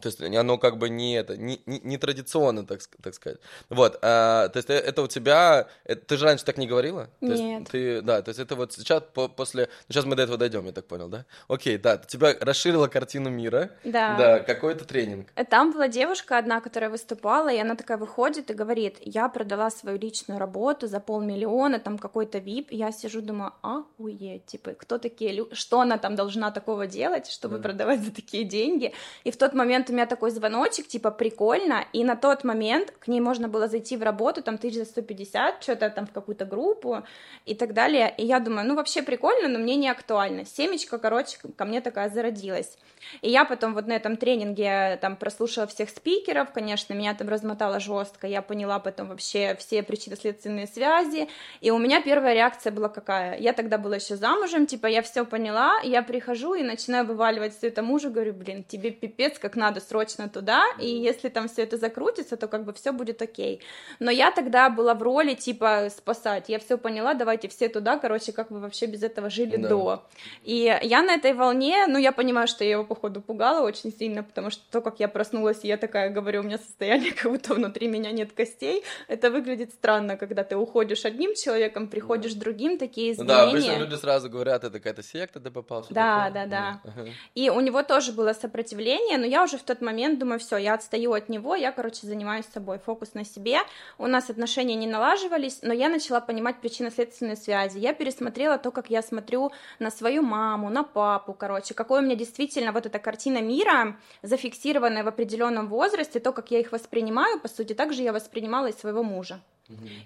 То 0.00 0.08
есть 0.08 0.22
оно 0.22 0.58
как 0.58 0.78
бы 0.78 0.88
не 0.88 1.14
это, 1.14 1.36
не, 1.36 1.60
не, 1.66 1.80
не 1.80 1.98
традиционно, 1.98 2.66
так, 2.66 2.80
так 3.02 3.14
сказать. 3.14 3.38
Вот, 3.68 3.98
а, 4.02 4.48
то 4.48 4.58
есть 4.58 4.70
э, 4.70 4.74
это 4.74 5.02
у 5.02 5.06
тебя, 5.06 5.68
это, 5.84 6.04
ты 6.06 6.16
же 6.16 6.24
раньше 6.24 6.44
так 6.44 6.58
не 6.58 6.66
говорила? 6.66 7.10
То 7.20 7.26
Нет. 7.26 7.60
Есть 7.60 7.70
ты, 7.70 8.02
да, 8.02 8.22
то 8.22 8.30
есть 8.30 8.40
это 8.40 8.54
вот 8.56 8.72
сейчас 8.72 9.02
по, 9.14 9.28
после, 9.28 9.68
сейчас 9.88 10.04
мы 10.04 10.16
до 10.16 10.22
этого 10.22 10.38
дойдем, 10.38 10.66
я 10.66 10.72
так 10.72 10.86
понял, 10.86 11.08
да? 11.08 11.24
Окей, 11.48 11.78
да, 11.78 11.98
тебя 11.98 12.34
расширила 12.40 12.88
картину 12.88 13.30
мира. 13.30 13.70
Да. 13.84 14.16
Да, 14.16 14.38
какой-то 14.40 14.84
тренинг. 14.84 15.28
Там 15.50 15.72
была 15.72 15.88
девушка 15.88 16.38
одна, 16.38 16.60
которая 16.60 16.90
выступала, 16.90 17.48
и 17.52 17.58
она 17.58 17.74
такая 17.74 17.98
выходит 17.98 18.50
и 18.50 18.54
говорит, 18.54 18.96
я 19.00 19.28
продала 19.28 19.70
свою 19.70 19.98
личную 19.98 20.38
работу 20.38 20.86
за 20.86 21.00
полмиллиона, 21.00 21.78
там 21.78 21.98
какой-то 21.98 22.38
VIP, 22.38 22.66
я 22.70 22.92
сижу, 22.92 23.20
думаю, 23.20 23.52
охуеть, 23.62 24.46
типа, 24.46 24.72
кто 24.72 24.98
такие 24.98 25.32
люди, 25.32 25.54
что 25.54 25.80
она 25.80 25.98
там 25.98 26.14
должна 26.14 26.50
такого 26.50 26.86
делать, 26.86 27.30
чтобы 27.30 27.56
да. 27.56 27.62
продавать 27.62 28.00
за 28.00 28.12
такие 28.12 28.44
деньги, 28.44 28.92
и 29.24 29.30
в 29.30 29.36
тот 29.36 29.54
момент 29.54 29.81
у 29.90 29.92
меня 29.92 30.06
такой 30.06 30.30
звоночек, 30.30 30.88
типа, 30.88 31.10
прикольно, 31.10 31.84
и 31.92 32.04
на 32.04 32.16
тот 32.16 32.44
момент 32.44 32.92
к 32.98 33.08
ней 33.08 33.20
можно 33.20 33.48
было 33.48 33.68
зайти 33.68 33.96
в 33.96 34.02
работу, 34.02 34.42
там, 34.42 34.56
1150, 34.56 35.62
что-то 35.62 35.90
там 35.90 36.06
в 36.06 36.12
какую-то 36.12 36.44
группу 36.44 37.02
и 37.46 37.54
так 37.54 37.72
далее, 37.74 38.12
и 38.16 38.24
я 38.24 38.40
думаю, 38.40 38.66
ну, 38.66 38.74
вообще 38.74 39.02
прикольно, 39.02 39.48
но 39.48 39.58
мне 39.58 39.76
не 39.76 39.88
актуально, 39.88 40.44
семечко, 40.44 40.98
короче, 40.98 41.38
ко 41.56 41.64
мне 41.64 41.80
такая 41.80 42.10
зародилась, 42.10 42.78
и 43.20 43.30
я 43.30 43.44
потом 43.44 43.74
вот 43.74 43.86
на 43.86 43.92
этом 43.92 44.16
тренинге 44.16 44.98
там 45.00 45.16
прослушала 45.16 45.66
всех 45.66 45.90
спикеров, 45.90 46.52
конечно, 46.52 46.94
меня 46.94 47.14
там 47.14 47.28
размотало 47.28 47.80
жестко, 47.80 48.26
я 48.26 48.42
поняла 48.42 48.78
потом 48.78 49.08
вообще 49.08 49.56
все 49.58 49.82
причинно-следственные 49.82 50.66
связи, 50.66 51.28
и 51.60 51.70
у 51.70 51.78
меня 51.78 52.00
первая 52.02 52.34
реакция 52.34 52.72
была 52.72 52.88
какая? 52.88 53.38
Я 53.38 53.52
тогда 53.52 53.78
была 53.78 53.96
еще 53.96 54.16
замужем, 54.16 54.66
типа, 54.66 54.86
я 54.86 55.02
все 55.02 55.24
поняла, 55.24 55.80
я 55.82 56.02
прихожу 56.02 56.54
и 56.54 56.62
начинаю 56.62 57.06
вываливать 57.06 57.56
все 57.56 57.68
это 57.68 57.82
мужу, 57.82 58.10
говорю, 58.10 58.32
блин, 58.32 58.64
тебе 58.64 58.90
пипец, 58.90 59.38
как 59.38 59.56
надо 59.56 59.71
срочно 59.80 60.28
туда, 60.28 60.62
и 60.78 60.86
если 60.86 61.28
там 61.28 61.48
все 61.48 61.62
это 61.62 61.76
закрутится, 61.76 62.36
то 62.36 62.48
как 62.48 62.64
бы 62.64 62.72
все 62.72 62.92
будет 62.92 63.22
окей. 63.22 63.60
Но 63.98 64.10
я 64.10 64.30
тогда 64.30 64.70
была 64.70 64.94
в 64.94 65.02
роли, 65.02 65.34
типа, 65.34 65.88
спасать, 65.90 66.48
я 66.48 66.58
все 66.58 66.78
поняла, 66.78 67.14
давайте 67.14 67.48
все 67.48 67.68
туда, 67.68 67.98
короче, 67.98 68.32
как 68.32 68.50
вы 68.50 68.60
вообще 68.60 68.86
без 68.86 69.02
этого 69.02 69.30
жили 69.30 69.56
да. 69.56 69.68
до. 69.68 70.02
И 70.42 70.78
я 70.82 71.02
на 71.02 71.14
этой 71.14 71.32
волне, 71.32 71.86
ну, 71.86 71.98
я 71.98 72.12
понимаю, 72.12 72.48
что 72.48 72.64
я 72.64 72.72
его, 72.72 72.84
походу, 72.84 73.20
пугала 73.20 73.64
очень 73.66 73.92
сильно, 73.92 74.22
потому 74.22 74.50
что 74.50 74.62
то, 74.70 74.80
как 74.80 75.00
я 75.00 75.08
проснулась, 75.08 75.60
я 75.62 75.76
такая 75.76 76.10
говорю, 76.10 76.40
у 76.40 76.44
меня 76.44 76.58
состояние, 76.58 77.12
как 77.22 77.30
будто 77.30 77.54
внутри 77.54 77.88
меня 77.88 78.12
нет 78.12 78.32
костей, 78.32 78.84
это 79.08 79.30
выглядит 79.30 79.72
странно, 79.72 80.16
когда 80.16 80.44
ты 80.44 80.56
уходишь 80.56 81.04
одним 81.04 81.34
человеком, 81.34 81.88
приходишь 81.88 82.34
да. 82.34 82.40
другим, 82.40 82.78
такие 82.78 83.12
изменения. 83.12 83.34
Ну 83.34 83.42
да, 83.44 83.48
обычно 83.48 83.78
люди 83.78 83.94
сразу 83.94 84.28
говорят, 84.28 84.64
это 84.64 84.78
какая-то 84.78 85.02
секта, 85.02 85.40
ты 85.40 85.50
попал. 85.50 85.86
Да, 85.90 86.26
такое. 86.26 86.46
да, 86.46 86.80
да. 86.94 87.04
И 87.34 87.50
у 87.50 87.60
него 87.60 87.82
тоже 87.82 88.12
было 88.12 88.32
сопротивление, 88.32 89.18
но 89.18 89.26
я 89.26 89.42
уже 89.44 89.58
в 89.62 89.64
тот 89.64 89.80
момент 89.80 90.18
думаю, 90.18 90.40
все, 90.40 90.56
я 90.56 90.74
отстаю 90.74 91.12
от 91.12 91.28
него, 91.28 91.54
я, 91.54 91.72
короче, 91.72 92.06
занимаюсь 92.06 92.44
собой, 92.52 92.78
фокус 92.78 93.14
на 93.14 93.24
себе. 93.24 93.58
У 93.96 94.06
нас 94.06 94.28
отношения 94.28 94.74
не 94.74 94.86
налаживались, 94.86 95.60
но 95.62 95.72
я 95.72 95.88
начала 95.88 96.20
понимать 96.20 96.60
причинно-следственные 96.60 97.36
связи. 97.36 97.78
Я 97.78 97.94
пересмотрела 97.94 98.58
то, 98.58 98.72
как 98.72 98.90
я 98.90 99.02
смотрю 99.02 99.52
на 99.78 99.90
свою 99.90 100.22
маму, 100.22 100.68
на 100.68 100.82
папу, 100.82 101.32
короче, 101.32 101.74
какой 101.74 102.00
у 102.00 102.02
меня 102.02 102.16
действительно 102.16 102.72
вот 102.72 102.86
эта 102.86 102.98
картина 102.98 103.40
мира, 103.40 103.96
зафиксированная 104.22 105.04
в 105.04 105.08
определенном 105.08 105.68
возрасте, 105.68 106.18
то, 106.18 106.32
как 106.32 106.50
я 106.50 106.58
их 106.58 106.72
воспринимаю, 106.72 107.38
по 107.38 107.48
сути, 107.48 107.72
так 107.72 107.92
же 107.92 108.02
я 108.02 108.12
воспринимала 108.12 108.66
и 108.66 108.72
своего 108.72 109.02
мужа. 109.02 109.40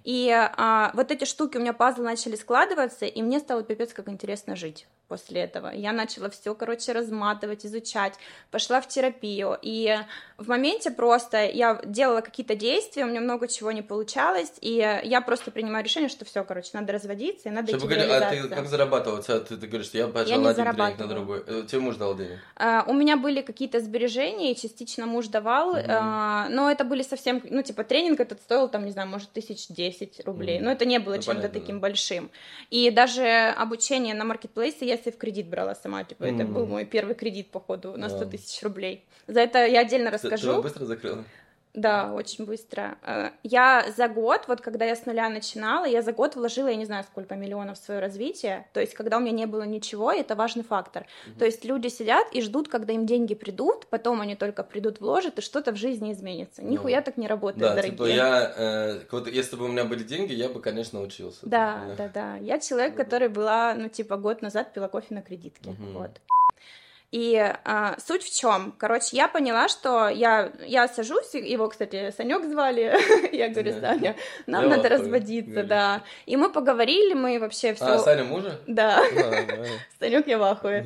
И 0.04 0.30
а, 0.30 0.90
вот 0.94 1.10
эти 1.10 1.24
штуки 1.24 1.56
у 1.56 1.60
меня 1.60 1.72
пазлы 1.72 2.04
начали 2.04 2.36
складываться, 2.36 3.06
и 3.06 3.22
мне 3.22 3.40
стало 3.40 3.62
пипец 3.62 3.92
как 3.92 4.08
интересно 4.08 4.56
жить 4.56 4.86
после 5.08 5.42
этого. 5.42 5.70
Я 5.72 5.92
начала 5.92 6.28
все, 6.30 6.54
короче, 6.54 6.92
разматывать, 6.92 7.64
изучать, 7.64 8.14
пошла 8.50 8.80
в 8.80 8.88
терапию, 8.88 9.56
и 9.62 9.96
в 10.36 10.48
моменте 10.48 10.90
просто 10.90 11.44
я 11.44 11.80
делала 11.84 12.20
какие-то 12.20 12.56
действия, 12.56 13.04
у 13.04 13.08
меня 13.08 13.20
много 13.20 13.48
чего 13.48 13.72
не 13.72 13.82
получалось, 13.82 14.52
и 14.60 15.00
я 15.04 15.20
просто 15.20 15.50
принимаю 15.50 15.84
решение, 15.84 16.08
что 16.08 16.24
все, 16.24 16.42
короче, 16.44 16.70
надо 16.72 16.92
разводиться, 16.92 17.48
и 17.48 17.52
надо 17.52 17.68
Чтобы 17.76 17.94
идти 17.94 18.06
говорить, 18.06 18.22
А 18.22 18.30
ты 18.30 18.48
как 18.48 18.66
зарабатывала? 18.66 19.22
Ты, 19.22 19.56
ты 19.56 19.66
говоришь, 19.66 19.90
я 19.92 20.08
пошла 20.08 20.38
на 20.38 20.50
один 20.50 20.74
денег 20.74 20.98
на 20.98 21.06
другой. 21.06 21.42
Э, 21.46 21.64
тебе 21.68 21.80
муж 21.80 21.96
дал 21.96 22.16
денег? 22.16 22.38
А, 22.56 22.84
у 22.86 22.92
меня 22.92 23.16
были 23.16 23.42
какие-то 23.42 23.80
сбережения, 23.80 24.52
и 24.52 24.56
частично 24.56 25.06
муж 25.06 25.28
давал, 25.28 25.76
mm-hmm. 25.76 25.86
а, 25.88 26.48
но 26.48 26.70
это 26.70 26.84
были 26.84 27.02
совсем, 27.02 27.40
ну, 27.44 27.62
типа, 27.62 27.84
тренинг 27.84 28.20
этот 28.20 28.40
стоил, 28.40 28.68
там, 28.68 28.84
не 28.84 28.90
знаю, 28.90 29.08
может, 29.08 29.30
тысяч 29.30 29.55
десять 29.68 30.20
рублей, 30.24 30.58
mm-hmm. 30.58 30.62
но 30.62 30.72
это 30.72 30.84
не 30.84 30.98
было 30.98 31.16
ну, 31.16 31.22
чем-то 31.22 31.42
понятно, 31.42 31.60
таким 31.60 31.76
да. 31.76 31.80
большим. 31.82 32.30
И 32.70 32.90
даже 32.90 33.26
обучение 33.56 34.14
на 34.14 34.24
маркетплейсе 34.24 34.86
я 34.86 34.96
себе 34.96 35.12
в 35.12 35.18
кредит 35.18 35.48
брала 35.48 35.74
сама, 35.74 36.04
типа, 36.04 36.24
mm-hmm. 36.24 36.34
это 36.34 36.44
был 36.44 36.66
мой 36.66 36.84
первый 36.84 37.14
кредит, 37.14 37.50
походу, 37.50 37.96
на 37.96 38.08
100 38.08 38.24
yeah. 38.24 38.30
тысяч 38.30 38.62
рублей. 38.62 39.04
За 39.26 39.40
это 39.40 39.66
я 39.66 39.80
отдельно 39.80 40.10
расскажу. 40.10 40.48
Ты, 40.48 40.56
ты 40.56 40.62
быстро 40.62 40.84
закрыла? 40.84 41.24
Да, 41.76 42.12
очень 42.14 42.46
быстро. 42.46 42.96
Э, 43.02 43.30
я 43.42 43.86
за 43.94 44.08
год, 44.08 44.48
вот 44.48 44.62
когда 44.62 44.86
я 44.86 44.96
с 44.96 45.04
нуля 45.04 45.28
начинала, 45.28 45.84
я 45.84 46.00
за 46.00 46.12
год 46.12 46.34
вложила, 46.34 46.68
я 46.68 46.76
не 46.76 46.86
знаю, 46.86 47.04
сколько 47.04 47.36
миллионов 47.36 47.78
в 47.78 47.84
свое 47.84 48.00
развитие. 48.00 48.66
То 48.72 48.80
есть, 48.80 48.94
когда 48.94 49.18
у 49.18 49.20
меня 49.20 49.32
не 49.32 49.46
было 49.46 49.62
ничего, 49.62 50.10
это 50.10 50.34
важный 50.34 50.64
фактор. 50.64 51.06
Угу. 51.26 51.38
То 51.38 51.44
есть, 51.44 51.64
люди 51.66 51.88
сидят 51.88 52.26
и 52.32 52.40
ждут, 52.40 52.68
когда 52.68 52.94
им 52.94 53.04
деньги 53.04 53.34
придут, 53.34 53.86
потом 53.88 54.22
они 54.22 54.36
только 54.36 54.62
придут, 54.62 55.00
вложат, 55.00 55.38
и 55.38 55.42
что-то 55.42 55.72
в 55.72 55.76
жизни 55.76 56.12
изменится. 56.12 56.62
Ну, 56.62 56.70
Нихуя 56.70 57.02
так 57.02 57.18
не 57.18 57.28
работает, 57.28 57.60
да, 57.60 57.74
дорогие. 57.74 57.92
Типа 57.92 58.06
я, 58.06 58.52
э, 58.56 59.00
вот 59.10 59.28
если 59.28 59.56
бы 59.56 59.66
у 59.66 59.68
меня 59.68 59.84
были 59.84 60.02
деньги, 60.02 60.32
я 60.32 60.48
бы, 60.48 60.60
конечно, 60.60 61.02
учился. 61.02 61.40
Да, 61.42 61.82
да, 61.98 62.08
да. 62.08 62.36
Я 62.36 62.58
человек, 62.58 62.96
который 62.96 63.28
была, 63.28 63.74
ну, 63.74 63.90
типа, 63.90 64.16
год 64.16 64.40
назад 64.40 64.72
пила 64.72 64.88
кофе 64.88 65.14
на 65.14 65.20
кредитке. 65.20 65.70
Угу. 65.70 65.98
Вот. 65.98 66.20
И 67.12 67.36
а, 67.64 67.96
суть 68.04 68.24
в 68.24 68.36
чем? 68.36 68.74
Короче, 68.76 69.16
я 69.16 69.28
поняла, 69.28 69.68
что 69.68 70.08
я, 70.08 70.52
я 70.66 70.88
сажусь, 70.88 71.34
его, 71.34 71.68
кстати, 71.68 72.12
Санек 72.16 72.44
звали, 72.44 72.98
я 73.32 73.48
говорю, 73.48 73.80
Саня, 73.80 74.16
нам 74.46 74.68
надо 74.68 74.88
разводиться, 74.88 75.62
да. 75.62 76.02
И 76.26 76.36
мы 76.36 76.50
поговорили, 76.50 77.14
мы 77.14 77.38
вообще 77.38 77.74
все... 77.74 77.84
А, 77.84 77.98
Саня 77.98 78.24
мужа? 78.24 78.60
Да. 78.66 79.02
Санек 80.00 80.26
я 80.26 80.38
в 80.38 80.42
ахуе. 80.42 80.84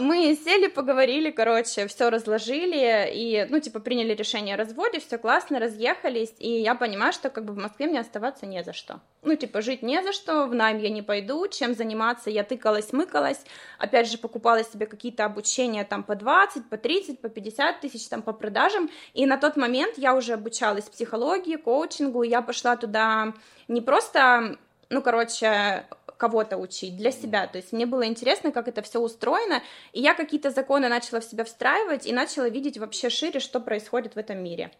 Мы 0.00 0.36
сели, 0.36 0.68
поговорили, 0.68 1.30
короче, 1.30 1.86
все 1.86 2.10
разложили, 2.10 3.10
и, 3.12 3.46
ну, 3.48 3.58
типа, 3.58 3.80
приняли 3.80 4.12
решение 4.12 4.54
о 4.54 4.58
разводе, 4.58 5.00
все 5.00 5.16
классно, 5.16 5.58
разъехались, 5.58 6.34
и 6.38 6.60
я 6.60 6.74
понимаю, 6.74 7.12
что, 7.12 7.30
как 7.30 7.44
бы, 7.46 7.54
в 7.54 7.58
Москве 7.58 7.86
мне 7.86 8.00
оставаться 8.00 8.46
не 8.46 8.62
за 8.62 8.72
что. 8.72 9.00
Ну, 9.22 9.34
типа, 9.34 9.60
жить 9.60 9.82
не 9.82 10.02
за 10.02 10.12
что, 10.12 10.46
в 10.46 10.54
найм 10.54 10.78
я 10.78 10.90
не 10.90 11.02
пойду, 11.02 11.48
чем 11.48 11.74
заниматься, 11.74 12.30
я 12.30 12.44
тыкалась, 12.44 12.92
мыкалась, 12.92 13.44
опять 13.78 14.10
же, 14.10 14.18
покупала 14.18 14.62
себе 14.62 14.86
какие 14.86 15.05
какие-то 15.06 15.24
обучения 15.24 15.84
там 15.84 16.02
по 16.02 16.16
20, 16.16 16.68
по 16.68 16.76
30, 16.76 17.20
по 17.20 17.28
50 17.28 17.80
тысяч 17.80 18.08
там 18.08 18.22
по 18.22 18.32
продажам, 18.32 18.90
и 19.14 19.24
на 19.24 19.36
тот 19.36 19.56
момент 19.56 19.98
я 19.98 20.16
уже 20.16 20.32
обучалась 20.32 20.84
психологии, 20.84 21.56
коучингу, 21.56 22.24
я 22.24 22.42
пошла 22.42 22.76
туда 22.76 23.32
не 23.68 23.80
просто, 23.80 24.56
ну, 24.90 25.02
короче, 25.02 25.84
кого-то 26.16 26.56
учить, 26.56 26.96
для 26.96 27.12
себя. 27.12 27.46
То 27.46 27.58
есть 27.58 27.72
мне 27.72 27.86
было 27.86 28.06
интересно, 28.06 28.50
как 28.50 28.66
это 28.66 28.82
все 28.82 28.98
устроено, 28.98 29.62
и 29.92 30.00
я 30.00 30.14
какие-то 30.14 30.50
законы 30.50 30.88
начала 30.88 31.20
в 31.20 31.24
себя 31.24 31.44
встраивать 31.44 32.06
и 32.06 32.12
начала 32.12 32.48
видеть 32.48 32.78
вообще 32.78 33.08
шире, 33.08 33.38
что 33.38 33.60
происходит 33.60 34.16
в 34.16 34.18
этом 34.18 34.42
мире. 34.42 34.70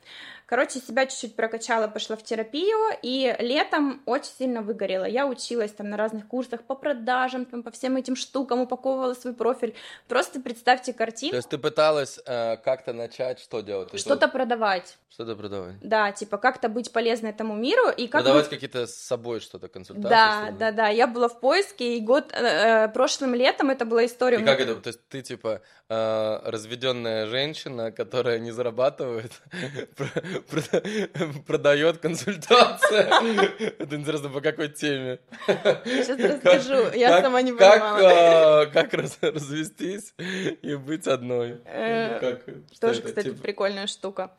Короче, 0.46 0.78
себя 0.78 1.06
чуть-чуть 1.06 1.35
прокачала, 1.35 1.88
пошла 1.88 2.14
в 2.14 2.22
терапию, 2.22 2.78
и 3.02 3.35
летом 3.40 4.00
очень 4.06 4.30
сильно 4.38 4.62
выгорела. 4.62 5.04
Я 5.04 5.26
училась 5.26 5.72
там 5.72 5.90
на 5.90 5.96
разных 5.96 6.28
курсах 6.28 6.62
по 6.62 6.76
продажам, 6.76 7.46
там, 7.46 7.64
по 7.64 7.72
всем 7.72 7.96
этим 7.96 8.14
штукам, 8.14 8.61
упаковывала 8.61 9.14
свой 9.14 9.35
профиль. 9.35 9.74
Просто 10.06 10.40
представьте 10.40 10.92
картину. 10.92 11.32
То 11.32 11.37
есть 11.38 11.48
ты 11.48 11.59
пыталась 11.59 12.20
э, 12.24 12.59
как-то 12.59 12.92
начать 12.92 13.40
что 13.40 13.61
делать? 13.61 13.98
Что-то 13.98 14.28
продавать. 14.28 14.96
Что-то 15.16 15.35
продавать. 15.35 15.76
Да, 15.80 16.12
типа 16.12 16.37
как-то 16.37 16.68
быть 16.68 16.92
полезной 16.92 17.30
этому 17.30 17.56
миру 17.56 17.88
и 17.88 18.06
как 18.06 18.20
продавать 18.20 18.44
быть... 18.44 18.50
какие-то 18.50 18.87
с 18.87 18.94
собой 18.94 19.40
что-то 19.40 19.66
консультации. 19.66 20.11
Да, 20.11 20.50
да, 20.59 20.72
да. 20.72 20.88
Я 20.88 21.06
была 21.06 21.28
в 21.28 21.40
поиске 21.40 21.96
и 21.96 22.00
год 22.00 22.32
э, 22.32 22.85
э, 22.85 22.88
прошлым 22.88 23.35
летом 23.35 23.70
это 23.70 23.87
была 23.87 24.04
история. 24.04 24.38
И 24.38 24.44
как 24.44 24.61
это? 24.61 24.76
То 24.76 24.88
есть 24.88 25.00
ты 25.09 25.22
типа 25.22 25.62
э, 25.88 26.40
разведенная 26.44 27.26
женщина, 27.28 27.92
которая 27.92 28.38
не 28.38 28.50
зарабатывает, 28.50 29.32
продает 31.46 31.99
консультации. 31.99 33.77
Это 33.83 33.96
интересно, 33.96 34.29
по 34.29 34.40
какой 34.40 34.68
теме? 34.68 35.18
Сейчас 35.46 36.18
расскажу, 36.18 36.90
я 36.94 37.20
сама 37.20 37.42
не 37.42 37.53
понимала. 37.53 38.66
Как 38.66 38.94
развестись 38.94 40.14
и 40.18 40.75
быть 40.75 41.07
одной? 41.07 41.61
Э, 41.64 42.38
тоже, 42.81 43.03
кстати, 43.03 43.27
типа? 43.29 43.42
прикольная 43.42 43.87
штука. 43.87 44.31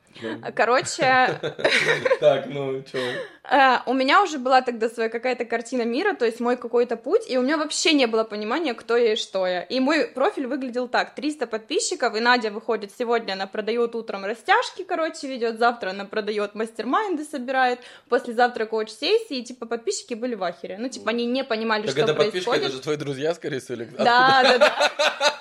Короче... 0.55 1.39
Так, 2.19 2.47
ну, 2.47 2.83
что? 2.88 2.97
Э, 3.49 3.79
у 3.86 3.93
меня 3.93 4.23
уже 4.23 4.39
была 4.39 4.62
тогда 4.62 4.89
своя 4.89 5.10
какая-то 5.10 5.45
картина 5.45 5.83
мира, 5.83 6.13
то 6.13 6.25
есть 6.25 6.39
мой 6.39 6.57
какой-то 6.57 6.97
путь, 6.97 7.29
и 7.29 7.38
у 7.38 7.41
меня 7.41 7.57
вообще 7.57 7.93
не 7.93 8.05
было 8.05 8.23
понимания, 8.23 8.73
кто 8.73 8.97
я 8.97 9.13
и 9.13 9.15
что 9.15 9.47
я. 9.47 9.62
И 9.62 9.79
мой 9.79 10.07
профиль 10.07 10.47
выглядел 10.47 10.88
так, 10.88 11.15
300 11.15 11.47
подписчиков, 11.47 12.15
и 12.15 12.19
Надя 12.19 12.51
выходит 12.51 12.91
сегодня, 12.97 13.33
она 13.33 13.47
продает 13.47 13.95
утром 13.95 14.25
растяжки, 14.25 14.83
короче, 14.83 15.27
ведет, 15.27 15.60
завтра 15.60 15.87
она 15.89 16.06
продает 16.06 16.56
мастер-майнды, 16.56 17.23
собирает, 17.23 17.80
послезавтра 18.10 18.65
коуч-сессии, 18.65 19.38
и, 19.38 19.43
типа, 19.43 19.65
подписчики 19.65 20.13
были 20.13 20.36
в 20.36 20.43
ахере. 20.43 20.78
Ну, 20.78 20.89
типа, 20.89 21.10
они 21.12 21.26
не 21.26 21.43
понимали, 21.43 21.84
так 21.84 21.91
что 21.91 22.02
это 22.02 22.13
происходит. 22.13 22.45
подписчики, 22.45 22.65
это 22.65 22.76
же 22.76 22.82
твои 22.82 22.97
друзья, 22.97 23.34
скорее 23.34 23.60
всего, 23.60 23.76
или 23.76 23.86
Да, 23.97 24.43
да, 24.43 24.58
да. 24.58 25.34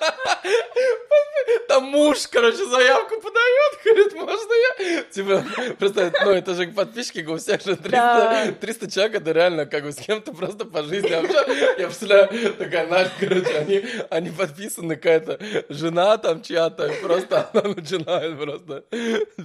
там 1.67 1.83
муж, 1.85 2.27
короче, 2.27 2.65
заявку 2.65 3.21
подает, 3.21 3.79
говорит, 3.83 4.13
можно 4.13 4.53
я? 4.53 5.03
Типа, 5.03 5.43
просто, 5.77 6.11
ну, 6.25 6.31
это 6.31 6.53
же 6.55 6.67
подписчики, 6.67 7.25
у 7.25 7.37
всех 7.37 7.61
же 7.61 7.75
300, 7.75 7.91
да. 7.91 8.51
300 8.59 8.91
человек, 8.91 9.15
это 9.21 9.31
реально 9.31 9.65
как 9.65 9.83
бы 9.83 9.91
с 9.91 9.97
кем-то 9.97 10.33
просто 10.33 10.65
по 10.65 10.83
жизни 10.83 11.11
общаться. 11.11 11.51
Я 11.77 11.87
представляю, 11.87 12.53
такая 12.53 12.87
Надя, 12.87 13.11
короче, 13.19 13.57
они, 13.57 13.85
они 14.09 14.29
подписаны, 14.29 14.95
какая-то 14.95 15.39
жена 15.69 16.17
там 16.17 16.41
чья-то, 16.41 16.91
просто 17.01 17.49
она 17.53 17.73
начинает 17.73 18.39
просто 18.39 18.83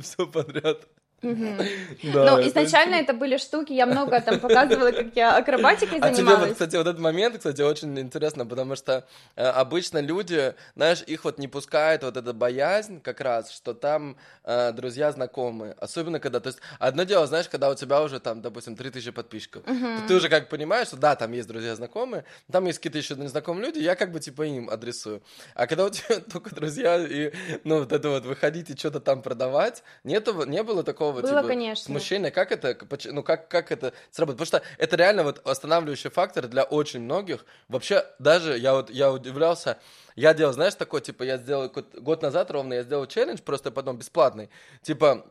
все 0.02 0.26
подряд. 0.26 0.80
Но 1.22 2.40
изначально 2.48 2.96
это 2.96 3.14
были 3.14 3.36
штуки, 3.36 3.72
я 3.72 3.86
много 3.86 4.20
там 4.20 4.40
показывала, 4.40 4.90
как 4.90 5.14
я 5.14 5.36
акробатикой 5.36 6.00
занималась. 6.00 6.18
А 6.18 6.22
тебе 6.22 6.36
вот, 6.36 6.52
кстати, 6.52 6.76
вот 6.76 6.86
этот 6.86 7.00
момент, 7.00 7.36
кстати, 7.36 7.62
очень 7.62 7.98
интересно, 7.98 8.44
потому 8.44 8.76
что 8.76 9.06
э, 9.36 9.44
обычно 9.44 9.98
люди, 9.98 10.54
знаешь, 10.74 11.02
их 11.06 11.24
вот 11.24 11.38
не 11.38 11.48
пускает 11.48 12.02
вот 12.02 12.16
эта 12.16 12.32
боязнь 12.32 13.00
как 13.00 13.20
раз, 13.20 13.52
что 13.52 13.74
там 13.74 14.16
э, 14.44 14.72
друзья 14.72 15.12
знакомые, 15.12 15.74
особенно 15.78 16.18
когда, 16.18 16.40
то 16.40 16.48
есть 16.48 16.58
одно 16.78 17.04
дело, 17.04 17.26
знаешь, 17.26 17.48
когда 17.48 17.70
у 17.70 17.74
тебя 17.74 18.02
уже 18.02 18.18
там, 18.20 18.42
допустим, 18.42 18.76
3000 18.76 19.10
подписчиков, 19.12 19.62
то 19.64 20.08
ты 20.08 20.14
уже 20.14 20.28
как 20.28 20.48
понимаешь, 20.48 20.88
что 20.88 20.96
да, 20.96 21.14
там 21.14 21.32
есть 21.32 21.48
друзья 21.48 21.76
знакомые, 21.76 22.24
там 22.50 22.64
есть 22.66 22.78
какие-то 22.78 22.98
еще 22.98 23.14
незнакомые 23.14 23.66
люди, 23.66 23.78
я 23.78 23.94
как 23.94 24.10
бы 24.10 24.20
типа 24.20 24.42
им 24.42 24.68
адресую. 24.70 25.22
А 25.54 25.66
когда 25.66 25.84
у 25.84 25.90
тебя 25.90 26.20
только 26.32 26.54
друзья 26.54 26.98
и, 26.98 27.32
ну, 27.64 27.80
вот 27.80 27.92
это 27.92 28.08
вот 28.08 28.24
выходить 28.24 28.70
и 28.70 28.76
что-то 28.76 29.00
там 29.00 29.22
продавать, 29.22 29.82
нету, 30.04 30.44
не 30.46 30.62
было 30.62 30.82
такого 30.82 31.11
такого 31.20 31.32
Было, 31.32 31.42
типа, 31.42 31.48
конечно. 31.48 31.84
смущения. 31.84 32.30
Как 32.30 32.52
это, 32.52 32.76
ну 33.12 33.22
как, 33.22 33.48
как 33.48 33.70
это 33.70 33.92
сработает? 34.10 34.38
Потому 34.38 34.46
что 34.46 34.62
это 34.78 34.96
реально 34.96 35.24
вот 35.24 35.46
останавливающий 35.46 36.10
фактор 36.10 36.48
для 36.48 36.64
очень 36.64 37.00
многих. 37.00 37.44
Вообще, 37.68 38.04
даже 38.18 38.56
я 38.58 38.74
вот, 38.74 38.90
я 38.90 39.12
удивлялся, 39.12 39.78
я 40.16 40.34
делал, 40.34 40.52
знаешь, 40.52 40.74
такой, 40.74 41.00
типа, 41.00 41.22
я 41.22 41.38
сделал 41.38 41.68
год, 41.68 42.22
назад 42.22 42.50
ровно, 42.50 42.74
я 42.74 42.82
сделал 42.82 43.06
челлендж 43.06 43.40
просто 43.40 43.70
потом 43.70 43.98
бесплатный. 43.98 44.50
Типа, 44.82 45.24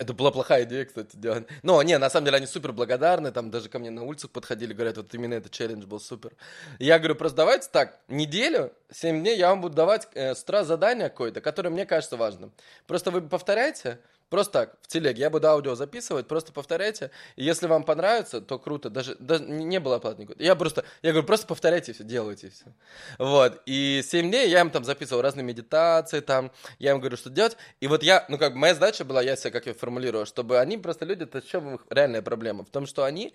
это 0.00 0.14
была 0.14 0.30
плохая 0.30 0.64
идея, 0.64 0.86
кстати, 0.86 1.14
делать. 1.14 1.46
Но, 1.62 1.82
не, 1.82 1.98
на 1.98 2.08
самом 2.08 2.24
деле 2.24 2.38
они 2.38 2.46
супер 2.46 2.72
благодарны, 2.72 3.32
там 3.32 3.50
даже 3.50 3.68
ко 3.68 3.78
мне 3.78 3.90
на 3.90 4.02
улицах 4.02 4.30
подходили, 4.30 4.72
говорят, 4.72 4.96
вот 4.96 5.14
именно 5.14 5.34
этот 5.34 5.52
челлендж 5.52 5.84
был 5.84 6.00
супер. 6.00 6.32
Я 6.78 6.98
говорю, 6.98 7.16
просто 7.16 7.36
давайте 7.36 7.68
так, 7.70 8.00
неделю, 8.08 8.72
7 8.90 9.20
дней 9.20 9.36
я 9.36 9.50
вам 9.50 9.60
буду 9.60 9.74
давать 9.74 10.08
э, 10.14 10.34
с 10.34 10.42
утра 10.42 10.64
задание 10.64 11.10
какое-то, 11.10 11.42
которое 11.42 11.68
мне 11.68 11.84
кажется 11.84 12.16
важным. 12.16 12.50
Просто 12.86 13.10
вы 13.10 13.20
повторяйте, 13.20 14.00
Просто 14.30 14.52
так, 14.52 14.76
в 14.82 14.86
телеге. 14.86 15.22
Я 15.22 15.28
буду 15.28 15.48
аудио 15.48 15.74
записывать, 15.74 16.28
просто 16.28 16.52
повторяйте. 16.52 17.10
И 17.34 17.44
если 17.44 17.66
вам 17.66 17.82
понравится, 17.82 18.40
то 18.40 18.60
круто. 18.60 18.88
Даже, 18.88 19.16
даже 19.16 19.42
не 19.44 19.80
было 19.80 19.96
оплаты 19.96 20.22
никакой. 20.22 20.44
Я 20.44 20.54
просто, 20.54 20.84
я 21.02 21.10
говорю, 21.10 21.26
просто 21.26 21.48
повторяйте 21.48 21.92
все, 21.92 22.04
делайте 22.04 22.50
все. 22.50 22.66
Вот. 23.18 23.60
И 23.66 24.02
7 24.04 24.30
дней 24.30 24.48
я 24.48 24.60
им 24.60 24.70
там 24.70 24.84
записывал 24.84 25.20
разные 25.20 25.42
медитации, 25.42 26.20
там, 26.20 26.52
я 26.78 26.92
им 26.92 27.00
говорю, 27.00 27.16
что 27.16 27.28
делать. 27.28 27.56
И 27.80 27.88
вот 27.88 28.04
я, 28.04 28.24
ну 28.28 28.38
как 28.38 28.52
бы 28.52 28.58
моя 28.60 28.74
задача 28.74 29.04
была, 29.04 29.20
я 29.20 29.34
себя 29.34 29.50
как 29.50 29.66
я 29.66 29.74
формулирую, 29.74 30.24
чтобы 30.26 30.60
они 30.60 30.78
просто 30.78 31.04
люди, 31.04 31.24
это 31.24 31.40
в 31.40 31.46
чем 31.46 31.74
их 31.74 31.86
реальная 31.90 32.22
проблема? 32.22 32.64
В 32.64 32.70
том, 32.70 32.86
что 32.86 33.02
они 33.02 33.34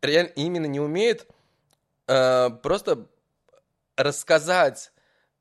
реально 0.00 0.30
именно 0.36 0.66
не 0.66 0.78
умеют 0.78 1.26
э, 2.06 2.50
просто 2.62 3.08
рассказать 3.96 4.92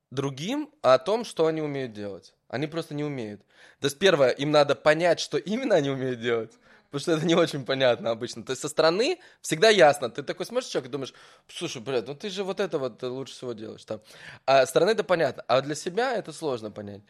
другим 0.10 0.72
о 0.82 0.98
том, 0.98 1.26
что 1.26 1.46
они 1.46 1.62
умеют 1.62 1.94
делать. 1.94 2.35
Они 2.48 2.68
просто 2.68 2.94
не 2.94 3.04
умеют. 3.04 3.42
То 3.80 3.88
есть, 3.88 4.00
первое, 4.00 4.30
им 4.30 4.52
надо 4.52 4.76
понять, 4.76 5.20
что 5.20 5.38
именно 5.38 5.76
они 5.76 5.90
умеют 5.90 6.20
делать. 6.20 6.52
Потому 6.96 7.02
что 7.02 7.12
это 7.12 7.26
не 7.26 7.36
очень 7.36 7.66
понятно 7.66 8.12
обычно. 8.12 8.44
То 8.44 8.52
есть 8.52 8.62
со 8.62 8.70
стороны 8.70 9.20
всегда 9.42 9.70
ясно. 9.70 10.10
Ты 10.10 10.24
такой 10.24 10.46
смотришь 10.46 10.70
человек 10.70 10.90
и 10.90 10.92
думаешь, 10.92 11.14
слушай, 11.48 11.82
блядь, 11.82 12.08
ну 12.08 12.16
ты 12.16 12.30
же 12.30 12.46
вот 12.46 12.62
это 12.62 12.80
вот 12.80 13.04
лучше 13.04 13.34
всего 13.34 13.52
делаешь. 13.52 13.84
Там. 13.84 14.00
А 14.46 14.62
со 14.66 14.70
стороны 14.70 14.92
это 14.92 15.04
понятно. 15.04 15.44
А 15.48 15.60
для 15.60 15.76
себя 15.76 16.14
это 16.16 16.32
сложно 16.32 16.72
понять. 16.72 17.02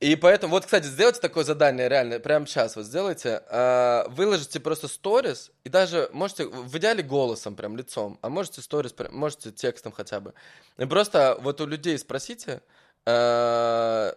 И 0.00 0.16
поэтому, 0.16 0.52
вот, 0.52 0.64
кстати, 0.64 0.86
сделайте 0.86 1.20
такое 1.20 1.44
задание 1.44 1.88
реально, 1.88 2.18
прямо 2.18 2.44
сейчас 2.44 2.74
вот 2.74 2.86
сделайте. 2.86 3.44
Э, 3.48 4.08
выложите 4.08 4.58
просто 4.58 4.88
сторис, 4.88 5.52
и 5.62 5.68
даже 5.68 6.10
можете, 6.12 6.46
в 6.46 6.76
идеале 6.76 7.04
голосом, 7.04 7.54
прям 7.54 7.76
лицом, 7.76 8.18
а 8.20 8.28
можете 8.28 8.62
сторис, 8.62 8.92
можете 9.12 9.52
текстом 9.52 9.92
хотя 9.92 10.18
бы. 10.18 10.34
И 10.76 10.86
просто 10.86 11.38
вот 11.40 11.60
у 11.60 11.66
людей 11.66 11.96
спросите, 11.98 12.62
то 13.04 14.14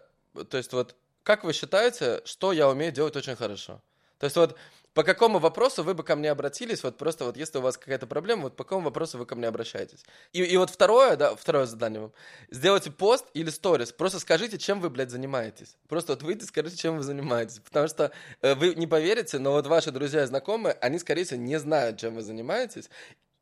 есть 0.54 0.74
вот, 0.74 0.96
как 1.24 1.44
вы 1.44 1.54
считаете, 1.54 2.22
что 2.26 2.52
я 2.52 2.70
умею 2.70 2.92
делать 2.92 3.16
очень 3.16 3.36
хорошо? 3.36 3.82
То 4.20 4.26
есть 4.26 4.36
вот, 4.36 4.56
по 4.96 5.04
какому 5.04 5.40
вопросу 5.40 5.84
вы 5.84 5.94
бы 5.94 6.04
ко 6.04 6.16
мне 6.16 6.32
обратились, 6.32 6.82
вот 6.82 6.98
просто 6.98 7.26
вот 7.26 7.36
если 7.36 7.58
у 7.58 7.62
вас 7.62 7.78
какая-то 7.78 8.08
проблема, 8.08 8.44
вот 8.44 8.56
по 8.56 8.64
какому 8.64 8.86
вопросу 8.86 9.18
вы 9.18 9.26
ко 9.26 9.36
мне 9.36 9.48
обращаетесь. 9.48 10.06
И, 10.32 10.42
и 10.42 10.56
вот 10.56 10.70
второе, 10.70 11.18
да, 11.18 11.36
второе 11.36 11.66
задание 11.66 12.00
вам. 12.00 12.14
Сделайте 12.50 12.92
пост 12.92 13.26
или 13.34 13.50
сторис, 13.50 13.92
просто 13.92 14.22
скажите, 14.22 14.58
чем 14.58 14.80
вы, 14.80 14.90
блядь, 14.90 15.12
занимаетесь. 15.12 15.76
Просто 15.90 16.14
вот 16.14 16.24
выйдите, 16.24 16.46
скажите, 16.46 16.78
чем 16.78 16.96
вы 16.96 17.04
занимаетесь. 17.04 17.60
Потому 17.60 17.90
что 17.90 18.12
э, 18.42 18.56
вы 18.56 18.74
не 18.76 18.88
поверите, 18.88 19.38
но 19.38 19.52
вот 19.52 19.68
ваши 19.68 19.92
друзья 19.92 20.24
и 20.24 20.28
знакомые, 20.28 20.78
они, 20.80 20.98
скорее 20.98 21.26
всего, 21.26 21.42
не 21.42 21.60
знают, 21.60 22.00
чем 22.00 22.16
вы 22.16 22.22
занимаетесь. 22.22 22.90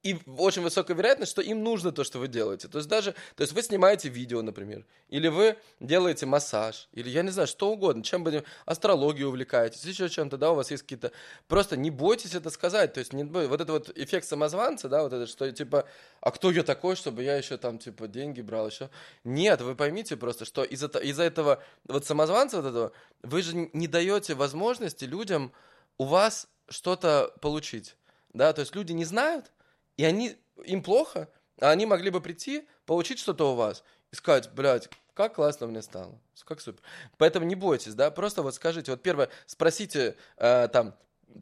И 0.03 0.19
очень 0.37 0.61
высокая 0.61 0.97
вероятность, 0.97 1.31
что 1.31 1.41
им 1.41 1.63
нужно 1.63 1.93
то, 1.93 2.03
что 2.03 2.19
вы 2.19 2.27
делаете. 2.27 2.67
То 2.67 2.77
есть 2.77 2.89
даже, 2.89 3.13
то 3.35 3.41
есть 3.41 3.53
вы 3.53 3.61
снимаете 3.63 4.09
видео, 4.09 4.41
например, 4.41 4.85
или 5.07 5.29
вы 5.29 5.55
делаете 5.79 6.25
массаж, 6.25 6.89
или 6.91 7.09
я 7.09 7.23
не 7.23 7.29
знаю, 7.29 7.47
что 7.47 7.71
угодно, 7.71 8.03
чем 8.03 8.21
бы 8.25 8.43
астрологию 8.65 9.29
увлекаетесь, 9.29 9.85
еще 9.85 10.09
чем-то, 10.09 10.37
да, 10.37 10.51
у 10.51 10.55
вас 10.55 10.71
есть 10.71 10.83
какие-то... 10.83 11.13
Просто 11.47 11.77
не 11.77 11.89
бойтесь 11.89 12.35
это 12.35 12.49
сказать, 12.49 12.91
то 12.91 12.99
есть 12.99 13.13
не 13.13 13.23
вот 13.23 13.61
это 13.61 13.71
вот 13.71 13.97
эффект 13.97 14.27
самозванца, 14.27 14.89
да, 14.89 15.03
вот 15.03 15.13
это, 15.13 15.25
что 15.25 15.49
типа, 15.49 15.87
а 16.19 16.31
кто 16.31 16.51
я 16.51 16.63
такой, 16.63 16.97
чтобы 16.97 17.23
я 17.23 17.37
еще 17.37 17.57
там, 17.57 17.79
типа, 17.79 18.09
деньги 18.09 18.41
брал 18.41 18.67
еще? 18.67 18.89
Нет, 19.23 19.61
вы 19.61 19.73
поймите 19.73 20.17
просто, 20.17 20.43
что 20.43 20.65
из-за 20.65 20.87
из 20.87 21.17
этого 21.17 21.63
вот 21.85 22.05
самозванца 22.05 22.61
вот 22.61 22.69
этого, 22.69 22.91
вы 23.21 23.41
же 23.41 23.69
не 23.71 23.87
даете 23.87 24.33
возможности 24.35 25.05
людям 25.05 25.53
у 25.97 26.03
вас 26.03 26.49
что-то 26.67 27.33
получить, 27.39 27.95
да, 28.33 28.51
то 28.51 28.59
есть 28.59 28.75
люди 28.75 28.91
не 28.91 29.05
знают, 29.05 29.51
и 29.97 30.03
они, 30.05 30.37
им 30.65 30.83
плохо, 30.83 31.29
а 31.59 31.69
они 31.69 31.85
могли 31.85 32.09
бы 32.09 32.21
прийти, 32.21 32.67
получить 32.85 33.19
что-то 33.19 33.51
у 33.53 33.55
вас 33.55 33.83
и 34.11 34.15
сказать, 34.15 34.51
блядь, 34.53 34.89
как 35.13 35.35
классно 35.35 35.67
мне 35.67 35.81
стало, 35.81 36.19
как 36.45 36.61
супер. 36.61 36.81
Поэтому 37.17 37.45
не 37.45 37.55
бойтесь, 37.55 37.93
да, 37.93 38.11
просто 38.11 38.41
вот 38.41 38.55
скажите, 38.55 38.91
вот 38.91 39.01
первое, 39.01 39.29
спросите 39.45 40.15
э, 40.37 40.67
там, 40.69 40.95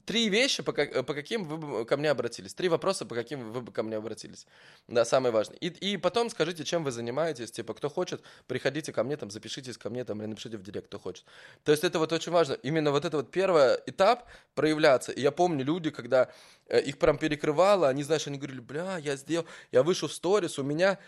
Три 0.06 0.30
вещи, 0.30 0.64
по, 0.64 0.72
как, 0.74 1.06
по 1.06 1.14
каким 1.14 1.44
вы 1.44 1.58
бы 1.58 1.86
ко 1.86 1.98
мне 1.98 2.10
обратились. 2.10 2.54
Три 2.54 2.70
вопроса, 2.70 3.06
по 3.06 3.16
каким 3.16 3.52
вы 3.52 3.62
бы 3.62 3.72
ко 3.72 3.84
мне 3.84 3.98
обратились. 3.98 4.48
Да, 4.88 5.06
самое 5.06 5.34
важное. 5.34 5.58
И, 5.58 5.68
и 5.68 5.98
потом 5.98 6.30
скажите, 6.30 6.64
чем 6.64 6.84
вы 6.84 6.92
занимаетесь. 6.92 7.52
Типа, 7.52 7.74
кто 7.74 7.90
хочет, 7.90 8.22
приходите 8.48 8.94
ко 8.94 9.04
мне, 9.04 9.18
там, 9.18 9.30
запишитесь 9.32 9.78
ко 9.78 9.90
мне, 9.90 10.06
там, 10.06 10.22
или 10.22 10.28
напишите 10.28 10.58
в 10.58 10.64
директ, 10.64 10.88
кто 10.88 11.00
хочет. 11.00 11.26
То 11.64 11.72
есть 11.72 11.84
это 11.84 12.00
вот 12.00 12.14
очень 12.14 12.32
важно. 12.32 12.54
Именно 12.54 12.92
вот 12.92 13.06
это 13.06 13.18
вот 13.18 13.32
первый 13.32 13.78
этап 13.86 14.28
проявляться. 14.56 15.12
И 15.12 15.22
я 15.22 15.32
помню 15.32 15.66
люди, 15.66 15.90
когда 15.90 16.32
э, 16.68 16.82
их 16.82 16.98
прям 16.98 17.18
перекрывало, 17.18 17.90
они, 17.90 18.04
знаешь, 18.04 18.28
они 18.28 18.38
говорили, 18.38 18.62
бля, 18.62 18.98
я 18.98 19.16
сделал, 19.18 19.46
я 19.72 19.84
вышел 19.84 20.08
в 20.08 20.14
сторис, 20.14 20.58
у 20.58 20.64
меня 20.64 21.00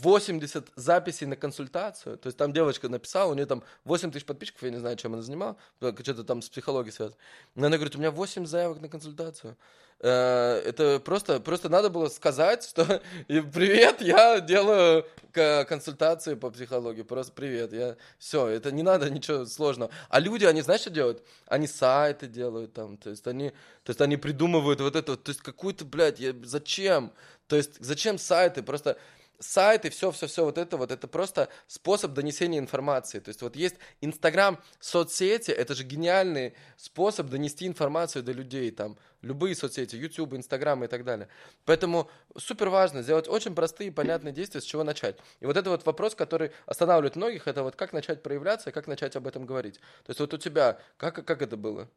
80 0.00 0.68
записей 0.74 1.26
на 1.26 1.36
консультацию. 1.36 2.18
То 2.18 2.28
есть 2.28 2.38
там 2.38 2.52
девочка 2.52 2.88
написала, 2.88 3.30
у 3.30 3.34
нее 3.34 3.46
там 3.46 3.62
8 3.84 4.10
тысяч 4.10 4.24
подписчиков, 4.24 4.62
я 4.62 4.70
не 4.70 4.78
знаю, 4.78 4.96
чем 4.96 5.12
она 5.14 5.22
занималась, 5.22 5.56
что-то 5.78 6.24
там 6.24 6.42
с 6.42 6.48
психологией 6.48 6.92
связано. 6.92 7.16
Но 7.54 7.66
она 7.66 7.76
говорит, 7.76 7.96
у 7.96 7.98
меня 7.98 8.10
8 8.10 8.46
заявок 8.46 8.80
на 8.80 8.88
консультацию. 8.88 9.56
Э, 10.00 10.60
это 10.64 10.98
просто, 10.98 11.38
просто 11.38 11.68
надо 11.68 11.88
было 11.88 12.08
сказать, 12.08 12.64
что 12.64 13.00
привет, 13.28 14.00
я 14.00 14.40
делаю 14.40 15.06
консультации 15.32 16.34
по 16.34 16.50
психологии, 16.50 17.02
просто 17.02 17.32
привет, 17.32 17.72
я 17.72 17.96
все, 18.18 18.48
это 18.48 18.72
не 18.72 18.82
надо 18.82 19.08
ничего 19.10 19.46
сложного. 19.46 19.92
А 20.08 20.18
люди, 20.18 20.44
они 20.44 20.60
знаешь, 20.60 20.82
что 20.82 20.90
делают? 20.90 21.22
Они 21.46 21.66
сайты 21.68 22.26
делают 22.26 22.72
там, 22.72 22.96
то 22.96 23.10
есть 23.10 23.26
они, 23.28 23.50
то 23.84 23.90
есть 23.90 24.00
они 24.00 24.16
придумывают 24.16 24.80
вот 24.80 24.96
это, 24.96 25.16
то 25.16 25.30
есть 25.30 25.40
какую-то, 25.40 25.84
блядь, 25.84 26.18
я, 26.18 26.34
зачем? 26.42 27.12
То 27.46 27.56
есть 27.56 27.76
зачем 27.78 28.18
сайты? 28.18 28.62
Просто 28.62 28.98
сайт 29.42 29.84
и 29.84 29.90
все-все-все 29.90 30.44
вот 30.44 30.56
это 30.56 30.76
вот, 30.76 30.90
это 30.90 31.08
просто 31.08 31.48
способ 31.66 32.12
донесения 32.12 32.58
информации. 32.58 33.18
То 33.20 33.28
есть 33.28 33.42
вот 33.42 33.56
есть 33.56 33.76
Инстаграм, 34.00 34.58
соцсети, 34.80 35.50
это 35.50 35.74
же 35.74 35.84
гениальный 35.84 36.54
способ 36.76 37.28
донести 37.28 37.66
информацию 37.66 38.22
до 38.22 38.32
людей, 38.32 38.70
там, 38.70 38.96
любые 39.20 39.54
соцсети, 39.54 39.96
YouTube, 39.96 40.34
Инстаграм 40.34 40.82
и 40.84 40.86
так 40.86 41.04
далее. 41.04 41.28
Поэтому 41.64 42.10
супер 42.36 42.68
важно 42.68 43.02
сделать 43.02 43.28
очень 43.28 43.54
простые 43.54 43.88
и 43.88 43.90
понятные 43.90 44.32
действия, 44.32 44.60
с 44.60 44.64
чего 44.64 44.84
начать. 44.84 45.16
И 45.40 45.46
вот 45.46 45.56
это 45.56 45.70
вот 45.70 45.84
вопрос, 45.84 46.14
который 46.14 46.52
останавливает 46.66 47.16
многих, 47.16 47.48
это 47.48 47.62
вот 47.62 47.76
как 47.76 47.92
начать 47.92 48.22
проявляться 48.22 48.72
как 48.72 48.86
начать 48.86 49.16
об 49.16 49.26
этом 49.26 49.44
говорить. 49.44 49.76
То 50.04 50.10
есть 50.10 50.20
вот 50.20 50.32
у 50.34 50.38
тебя, 50.38 50.78
как, 50.96 51.24
как 51.24 51.42
это 51.42 51.56
было? 51.56 51.88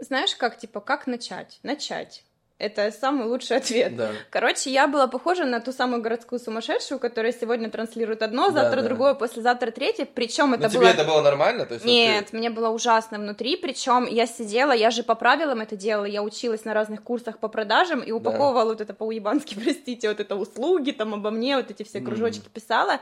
Знаешь, 0.00 0.34
как, 0.36 0.58
типа, 0.58 0.80
как 0.80 1.06
начать? 1.06 1.58
Начать 1.62 2.24
Это 2.58 2.90
самый 2.90 3.28
лучший 3.28 3.56
ответ. 3.56 3.94
Да. 3.94 4.10
Короче, 4.30 4.70
я 4.70 4.88
была 4.88 5.06
похожа 5.06 5.44
на 5.44 5.60
ту 5.60 5.70
самую 5.70 6.02
городскую 6.02 6.40
сумасшедшую, 6.40 6.98
которая 6.98 7.32
сегодня 7.32 7.70
транслирует 7.70 8.20
одно, 8.22 8.50
завтра 8.50 8.82
да. 8.82 8.88
другое, 8.88 9.14
послезавтра 9.14 9.70
третье. 9.70 10.06
Причем 10.12 10.54
это 10.54 10.64
Но 10.64 10.68
тебе 10.68 10.80
было... 10.80 10.88
это 10.88 11.04
было 11.04 11.22
нормально? 11.22 11.66
То 11.66 11.74
есть, 11.74 11.84
вот 11.84 11.90
Нет, 11.92 12.26
ты- 12.26 12.36
мне 12.36 12.50
было 12.50 12.70
ужасно 12.70 13.18
внутри, 13.18 13.56
причем 13.56 14.06
я 14.06 14.26
сидела, 14.26 14.72
я 14.72 14.90
же 14.90 15.04
по 15.04 15.14
правилам 15.14 15.60
это 15.60 15.76
делала, 15.76 16.04
я 16.04 16.22
училась 16.22 16.64
на 16.64 16.74
разных 16.74 17.04
курсах 17.04 17.38
по 17.38 17.46
продажам 17.46 18.00
и 18.00 18.10
упаковывала 18.10 18.70
вот 18.70 18.80
это 18.80 18.92
по-уебански, 18.92 19.54
простите, 19.62 20.08
вот 20.08 20.18
это 20.18 20.34
услуги, 20.34 20.90
там 20.90 21.14
обо 21.14 21.30
мне, 21.30 21.56
вот 21.56 21.70
эти 21.70 21.84
все 21.84 22.00
кружочки 22.00 22.48
писала. 22.48 23.00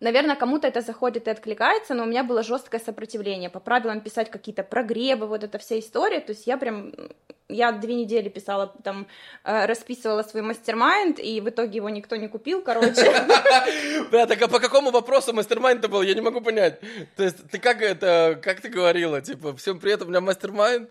Наверное, 0.00 0.36
кому-то 0.36 0.66
это 0.66 0.80
заходит 0.80 1.28
и 1.28 1.30
откликается, 1.30 1.94
но 1.94 2.02
у 2.02 2.06
меня 2.06 2.24
было 2.24 2.42
жесткое 2.42 2.80
сопротивление. 2.80 3.48
По 3.48 3.60
правилам 3.60 4.00
писать 4.00 4.30
какие-то 4.30 4.62
прогревы, 4.62 5.26
вот 5.26 5.44
эта 5.44 5.58
вся 5.58 5.78
история. 5.78 6.20
То 6.20 6.32
есть 6.32 6.46
я 6.46 6.58
прям, 6.58 6.92
я 7.48 7.72
две 7.72 7.94
недели 7.94 8.28
писала, 8.28 8.66
там, 8.82 8.93
э, 9.44 9.66
расписывала 9.66 10.22
свой 10.22 10.42
mastermind, 10.42 11.18
и 11.18 11.40
в 11.40 11.48
итоге 11.48 11.76
его 11.76 11.88
никто 11.88 12.16
не 12.16 12.28
купил, 12.28 12.62
короче. 12.62 13.04
Бля, 14.10 14.26
так 14.26 14.40
а 14.42 14.48
по 14.48 14.60
какому 14.60 14.90
вопросу 14.90 15.32
mastermind 15.32 15.88
был? 15.88 16.02
Я 16.02 16.14
не 16.14 16.20
могу 16.20 16.40
понять. 16.40 16.80
То 17.16 17.24
есть 17.24 17.48
ты 17.50 17.58
как 17.58 17.82
это, 17.82 18.38
как 18.42 18.60
ты 18.60 18.68
говорила? 18.68 19.20
Типа, 19.20 19.54
всем 19.56 19.78
привет, 19.78 20.02
у 20.02 20.06
меня 20.06 20.20
mastermind? 20.20 20.90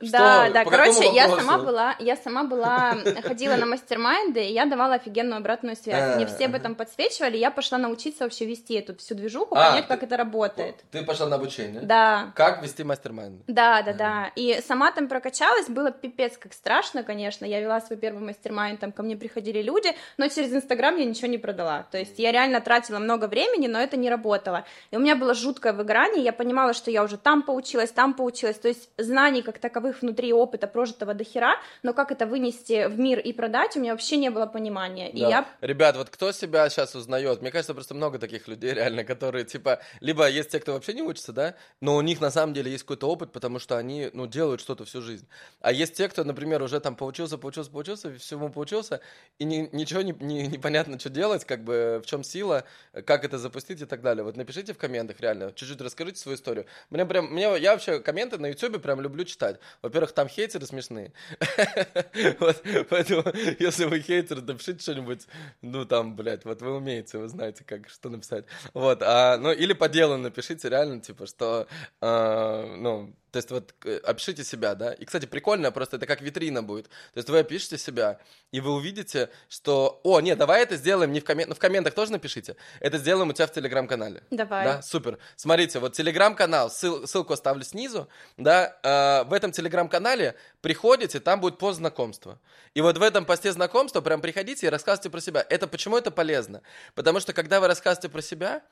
Да, 0.00 0.44
Что? 0.44 0.54
да, 0.54 0.64
По 0.64 0.70
какому 0.70 0.92
короче, 0.92 1.14
я 1.14 1.28
сама 1.28 1.58
была, 1.58 1.96
я 1.98 2.16
сама 2.16 2.44
была, 2.44 2.96
ходила 3.22 3.56
на 3.56 3.66
mastermind 3.66 4.31
ы, 4.31 4.44
и 4.44 4.52
я 4.52 4.66
давала 4.66 4.94
офигенную 4.94 5.38
обратную 5.38 5.76
связь. 5.76 6.16
Мне 6.16 6.26
все 6.26 6.46
об 6.46 6.54
этом 6.54 6.74
подсвечивали, 6.74 7.36
я 7.36 7.50
пошла 7.50 7.78
научиться 7.78 8.24
вообще 8.24 8.44
вести 8.44 8.74
эту 8.74 8.96
всю 8.96 9.14
движуху, 9.14 9.54
А, 9.54 9.70
понять, 9.70 9.86
как 9.86 10.02
это 10.02 10.16
работает. 10.16 10.84
Ты 10.90 11.04
пошла 11.04 11.26
на 11.26 11.36
обучение? 11.36 11.80
Да. 11.82 12.32
Как 12.34 12.62
вести 12.62 12.82
мастер-майнд? 12.84 13.42
Да, 13.46 13.82
да, 13.82 13.92
да. 13.92 14.32
И 14.36 14.60
сама 14.66 14.90
там 14.90 15.08
прокачалась, 15.08 15.68
было 15.68 15.90
пипец 15.90 16.36
как 16.36 16.52
страшно, 16.52 17.02
конечно. 17.02 17.44
Я 17.44 17.60
вела 17.60 17.80
свой 17.80 17.98
первый 17.98 18.22
мастер-майнд, 18.22 18.80
там 18.80 18.92
ко 18.92 19.02
мне 19.02 19.16
приходили 19.16 19.62
люди, 19.62 19.94
но 20.16 20.28
через 20.28 20.52
Инстаграм 20.52 20.96
я 20.96 21.04
ничего 21.04 21.28
не 21.28 21.38
продала. 21.38 21.86
То 21.90 21.98
есть 21.98 22.18
я 22.18 22.32
реально 22.32 22.60
тратила 22.60 22.98
много 22.98 23.26
времени, 23.26 23.68
но 23.68 23.78
это 23.78 23.96
не 23.96 24.10
работало. 24.10 24.64
И 24.90 24.96
у 24.96 25.00
меня 25.00 25.16
было 25.16 25.34
жуткое 25.34 25.72
выгорание, 25.72 26.22
я 26.22 26.32
понимала, 26.32 26.74
что 26.74 26.90
я 26.90 27.02
уже 27.04 27.16
там 27.16 27.42
поучилась, 27.42 27.90
там 27.90 28.14
поучилась. 28.14 28.56
То 28.58 28.68
есть 28.68 28.90
знаний 28.98 29.42
как 29.42 29.58
таковых 29.58 29.83
внутри 29.92 30.32
опыта 30.32 30.66
прожитого 30.66 31.14
до 31.14 31.24
хера, 31.24 31.56
но 31.82 31.92
как 31.92 32.10
это 32.12 32.26
вынести 32.26 32.86
в 32.88 32.98
мир 32.98 33.18
и 33.18 33.32
продать, 33.32 33.76
у 33.76 33.80
меня 33.80 33.92
вообще 33.92 34.16
не 34.16 34.30
было 34.30 34.46
понимания. 34.46 35.10
И 35.10 35.20
Да. 35.20 35.28
я 35.28 35.48
Ребят, 35.60 35.96
вот 35.96 36.10
кто 36.10 36.32
себя 36.32 36.68
сейчас 36.70 36.94
узнает? 36.94 37.40
Мне 37.40 37.50
кажется, 37.50 37.74
просто 37.74 37.94
много 37.94 38.18
таких 38.18 38.48
людей 38.48 38.72
реально, 38.74 39.04
которые 39.04 39.44
типа, 39.44 39.80
либо 40.00 40.28
есть 40.28 40.50
те, 40.50 40.60
кто 40.60 40.72
вообще 40.72 40.94
не 40.94 41.02
учится, 41.02 41.32
да, 41.32 41.54
но 41.80 41.96
у 41.96 42.00
них 42.00 42.20
на 42.20 42.30
самом 42.30 42.54
деле 42.54 42.70
есть 42.70 42.84
какой-то 42.84 43.08
опыт, 43.08 43.32
потому 43.32 43.58
что 43.58 43.76
они, 43.76 44.10
ну, 44.12 44.26
делают 44.26 44.60
что-то 44.60 44.84
всю 44.84 45.02
жизнь. 45.02 45.26
А 45.60 45.72
есть 45.72 45.94
те, 45.94 46.08
кто, 46.08 46.24
например, 46.24 46.62
уже 46.62 46.80
там 46.80 46.96
поучился, 46.96 47.38
поучился, 47.38 47.70
поучился, 47.70 48.14
всему 48.18 48.50
поучился, 48.50 49.00
и 49.38 49.44
ни- 49.44 49.68
ничего 49.72 50.02
не, 50.02 50.12
не- 50.20 50.46
непонятно, 50.46 50.98
что 50.98 51.10
делать, 51.10 51.44
как 51.44 51.62
бы, 51.64 52.00
в 52.02 52.06
чем 52.06 52.24
сила, 52.24 52.64
как 53.04 53.24
это 53.24 53.38
запустить 53.38 53.80
и 53.80 53.86
так 53.86 54.02
далее. 54.02 54.24
Вот 54.24 54.36
напишите 54.36 54.72
в 54.72 54.78
комментах, 54.78 55.20
реально, 55.20 55.52
чуть-чуть 55.52 55.80
расскажите 55.80 56.18
свою 56.18 56.36
историю. 56.36 56.66
Мне 56.90 57.04
прям, 57.06 57.26
мне, 57.32 57.42
я 57.58 57.72
вообще 57.72 58.00
комменты 58.00 58.38
на 58.38 58.46
ютубе 58.46 58.78
прям 58.78 59.00
люблю 59.00 59.24
читать. 59.24 59.58
Во-первых, 59.82 60.12
там 60.12 60.28
хейтеры 60.28 60.66
смешные. 60.66 61.12
Вот, 62.38 62.62
Поэтому, 62.90 63.24
если 63.58 63.84
вы 63.84 64.00
хейтер, 64.00 64.42
напишите 64.42 64.80
что-нибудь, 64.80 65.26
ну, 65.62 65.84
там, 65.84 66.16
блядь, 66.16 66.44
вот 66.44 66.62
вы 66.62 66.76
умеете, 66.76 67.18
вы 67.18 67.28
знаете, 67.28 67.64
как, 67.64 67.88
что 67.88 68.08
написать. 68.08 68.44
Вот, 68.72 69.02
а, 69.02 69.36
ну, 69.38 69.52
или 69.52 69.72
по 69.72 69.88
делу 69.88 70.16
напишите, 70.16 70.68
реально, 70.68 71.00
типа, 71.00 71.26
что, 71.26 71.66
а, 72.00 72.76
ну, 72.76 73.14
то 73.34 73.38
есть 73.38 73.50
вот 73.50 73.74
э, 73.84 74.00
опишите 74.04 74.44
себя, 74.44 74.76
да. 74.76 74.92
И, 74.92 75.04
кстати, 75.04 75.26
прикольно, 75.26 75.72
просто 75.72 75.96
это 75.96 76.06
как 76.06 76.20
витрина 76.20 76.62
будет. 76.62 76.86
То 76.86 77.18
есть 77.18 77.28
вы 77.28 77.40
опишите 77.40 77.78
себя, 77.78 78.20
и 78.52 78.60
вы 78.60 78.70
увидите, 78.70 79.28
что... 79.48 80.00
О, 80.04 80.20
нет, 80.20 80.38
давай 80.38 80.62
это 80.62 80.76
сделаем 80.76 81.10
не 81.10 81.18
в 81.18 81.24
комментах. 81.24 81.48
Ну, 81.48 81.54
в 81.56 81.58
комментах 81.58 81.94
тоже 81.94 82.12
напишите. 82.12 82.54
Это 82.78 82.96
сделаем 82.98 83.28
у 83.28 83.32
тебя 83.32 83.48
в 83.48 83.52
Телеграм-канале. 83.52 84.22
Давай. 84.30 84.64
Да, 84.64 84.82
супер. 84.82 85.18
Смотрите, 85.34 85.80
вот 85.80 85.94
Телеграм-канал, 85.94 86.68
ссыл- 86.68 87.08
ссылку 87.08 87.32
оставлю 87.32 87.64
снизу, 87.64 88.08
да, 88.36 88.78
э, 88.84 89.28
в 89.28 89.32
этом 89.32 89.50
Телеграм-канале 89.50 90.36
приходите, 90.60 91.18
там 91.18 91.40
будет 91.40 91.58
пост 91.58 91.78
знакомства. 91.78 92.38
И 92.74 92.82
вот 92.82 92.98
в 92.98 93.02
этом 93.02 93.24
посте 93.24 93.50
знакомства 93.50 94.00
прям 94.00 94.20
приходите 94.20 94.68
и 94.68 94.70
рассказывайте 94.70 95.10
про 95.10 95.20
себя. 95.20 95.44
Это 95.50 95.66
почему 95.66 95.96
это 95.96 96.12
полезно? 96.12 96.62
Потому 96.94 97.18
что 97.18 97.32
когда 97.32 97.58
вы 97.58 97.66
рассказываете 97.66 98.10
про 98.10 98.22
себя, 98.22 98.62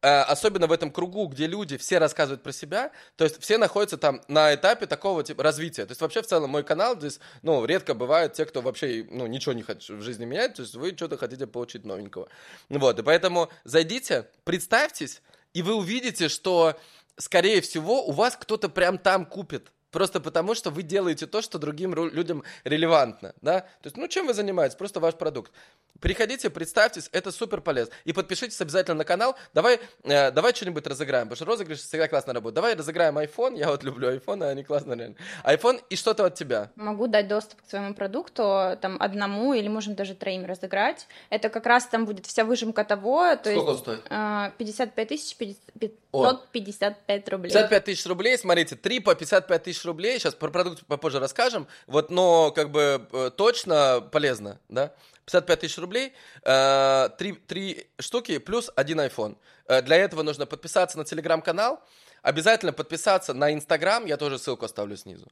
особенно 0.00 0.66
в 0.66 0.72
этом 0.72 0.90
кругу, 0.90 1.26
где 1.26 1.46
люди 1.46 1.76
все 1.76 1.98
рассказывают 1.98 2.42
про 2.42 2.52
себя, 2.52 2.92
то 3.16 3.24
есть 3.24 3.40
все 3.40 3.58
находятся 3.58 3.96
там 3.96 4.20
на 4.28 4.54
этапе 4.54 4.86
такого 4.86 5.22
типа 5.22 5.42
развития. 5.42 5.84
То 5.86 5.92
есть 5.92 6.00
вообще 6.00 6.22
в 6.22 6.26
целом 6.26 6.50
мой 6.50 6.62
канал 6.62 6.96
здесь, 6.96 7.20
ну, 7.42 7.64
редко 7.64 7.94
бывают 7.94 8.34
те, 8.34 8.44
кто 8.44 8.60
вообще, 8.62 9.06
ну, 9.10 9.26
ничего 9.26 9.52
не 9.52 9.62
хочет 9.62 9.88
в 9.88 10.02
жизни 10.02 10.24
менять, 10.24 10.54
то 10.54 10.62
есть 10.62 10.74
вы 10.74 10.90
что-то 10.90 11.16
хотите 11.16 11.46
получить 11.46 11.84
новенького. 11.84 12.28
Вот, 12.68 12.98
и 12.98 13.02
поэтому 13.02 13.50
зайдите, 13.64 14.28
представьтесь, 14.44 15.22
и 15.54 15.62
вы 15.62 15.74
увидите, 15.74 16.28
что, 16.28 16.78
скорее 17.16 17.60
всего, 17.60 18.06
у 18.06 18.12
вас 18.12 18.36
кто-то 18.36 18.68
прям 18.68 18.98
там 18.98 19.24
купит. 19.24 19.72
Просто 19.90 20.20
потому, 20.20 20.54
что 20.54 20.70
вы 20.70 20.82
делаете 20.82 21.26
то, 21.26 21.40
что 21.42 21.58
другим 21.58 21.94
ру- 21.94 22.10
людям 22.10 22.42
релевантно, 22.64 23.34
да? 23.40 23.60
То 23.60 23.86
есть, 23.86 23.96
ну, 23.96 24.08
чем 24.08 24.26
вы 24.26 24.34
занимаетесь? 24.34 24.76
Просто 24.76 25.00
ваш 25.00 25.14
продукт. 25.14 25.52
Приходите, 26.00 26.50
представьтесь, 26.50 27.08
это 27.12 27.32
супер 27.32 27.62
полезно. 27.62 27.94
И 28.04 28.12
подпишитесь 28.12 28.60
обязательно 28.60 28.98
на 28.98 29.04
канал. 29.04 29.34
Давай, 29.54 29.80
э, 30.02 30.30
давай 30.30 30.54
что-нибудь 30.54 30.86
разыграем, 30.86 31.26
потому 31.28 31.36
что 31.36 31.44
розыгрыш 31.46 31.78
всегда 31.78 32.06
классно 32.08 32.34
работает. 32.34 32.54
Давай 32.56 32.74
разыграем 32.74 33.16
iPhone, 33.16 33.56
я 33.56 33.68
вот 33.70 33.82
люблю 33.84 34.10
iPhone, 34.14 34.44
они 34.46 34.62
классно 34.62 34.92
реально. 34.92 35.16
iPhone 35.44 35.80
и 35.88 35.96
что-то 35.96 36.26
от 36.26 36.34
тебя. 36.34 36.70
Могу 36.76 37.06
дать 37.06 37.28
доступ 37.28 37.62
к 37.62 37.70
своему 37.70 37.94
продукту, 37.94 38.76
там, 38.82 38.96
одному 39.00 39.54
или 39.54 39.68
можем 39.68 39.94
даже 39.94 40.14
троим 40.14 40.44
разыграть. 40.44 41.06
Это 41.30 41.48
как 41.48 41.64
раз 41.64 41.86
там 41.86 42.04
будет 42.04 42.26
вся 42.26 42.44
выжимка 42.44 42.84
того, 42.84 43.34
то 43.36 43.50
Сколько 43.50 43.70
есть 43.70 43.80
стоит? 43.82 44.06
а, 44.10 44.50
55 44.58 45.08
тысяч 45.08 45.36
555 45.36 45.92
О. 46.12 46.34
555 46.52 47.28
рублей. 47.30 47.50
55 47.52 47.84
тысяч 47.84 48.06
рублей, 48.06 48.36
смотрите, 48.36 48.76
3 48.76 49.00
по 49.00 49.14
55 49.14 49.62
тысяч 49.62 49.75
рублей, 49.84 50.18
сейчас 50.18 50.34
про 50.34 50.50
продукт 50.50 50.86
попозже 50.86 51.18
расскажем, 51.18 51.66
вот, 51.86 52.10
но 52.10 52.50
как 52.50 52.70
бы 52.70 53.06
э, 53.12 53.30
точно 53.36 54.06
полезно, 54.12 54.60
да, 54.68 54.94
55 55.26 55.60
тысяч 55.60 55.78
рублей, 55.78 56.12
э, 56.42 57.08
3, 57.18 57.32
3 57.32 57.90
штуки 57.98 58.38
плюс 58.38 58.70
один 58.76 59.00
iPhone. 59.00 59.36
Э, 59.66 59.82
Для 59.82 59.96
этого 59.96 60.22
нужно 60.22 60.46
подписаться 60.46 60.98
на 60.98 61.04
телеграм-канал, 61.04 61.82
обязательно 62.22 62.72
подписаться 62.72 63.34
на 63.34 63.52
Инстаграм, 63.52 64.06
я 64.06 64.16
тоже 64.16 64.38
ссылку 64.38 64.64
оставлю 64.64 64.96
снизу, 64.96 65.26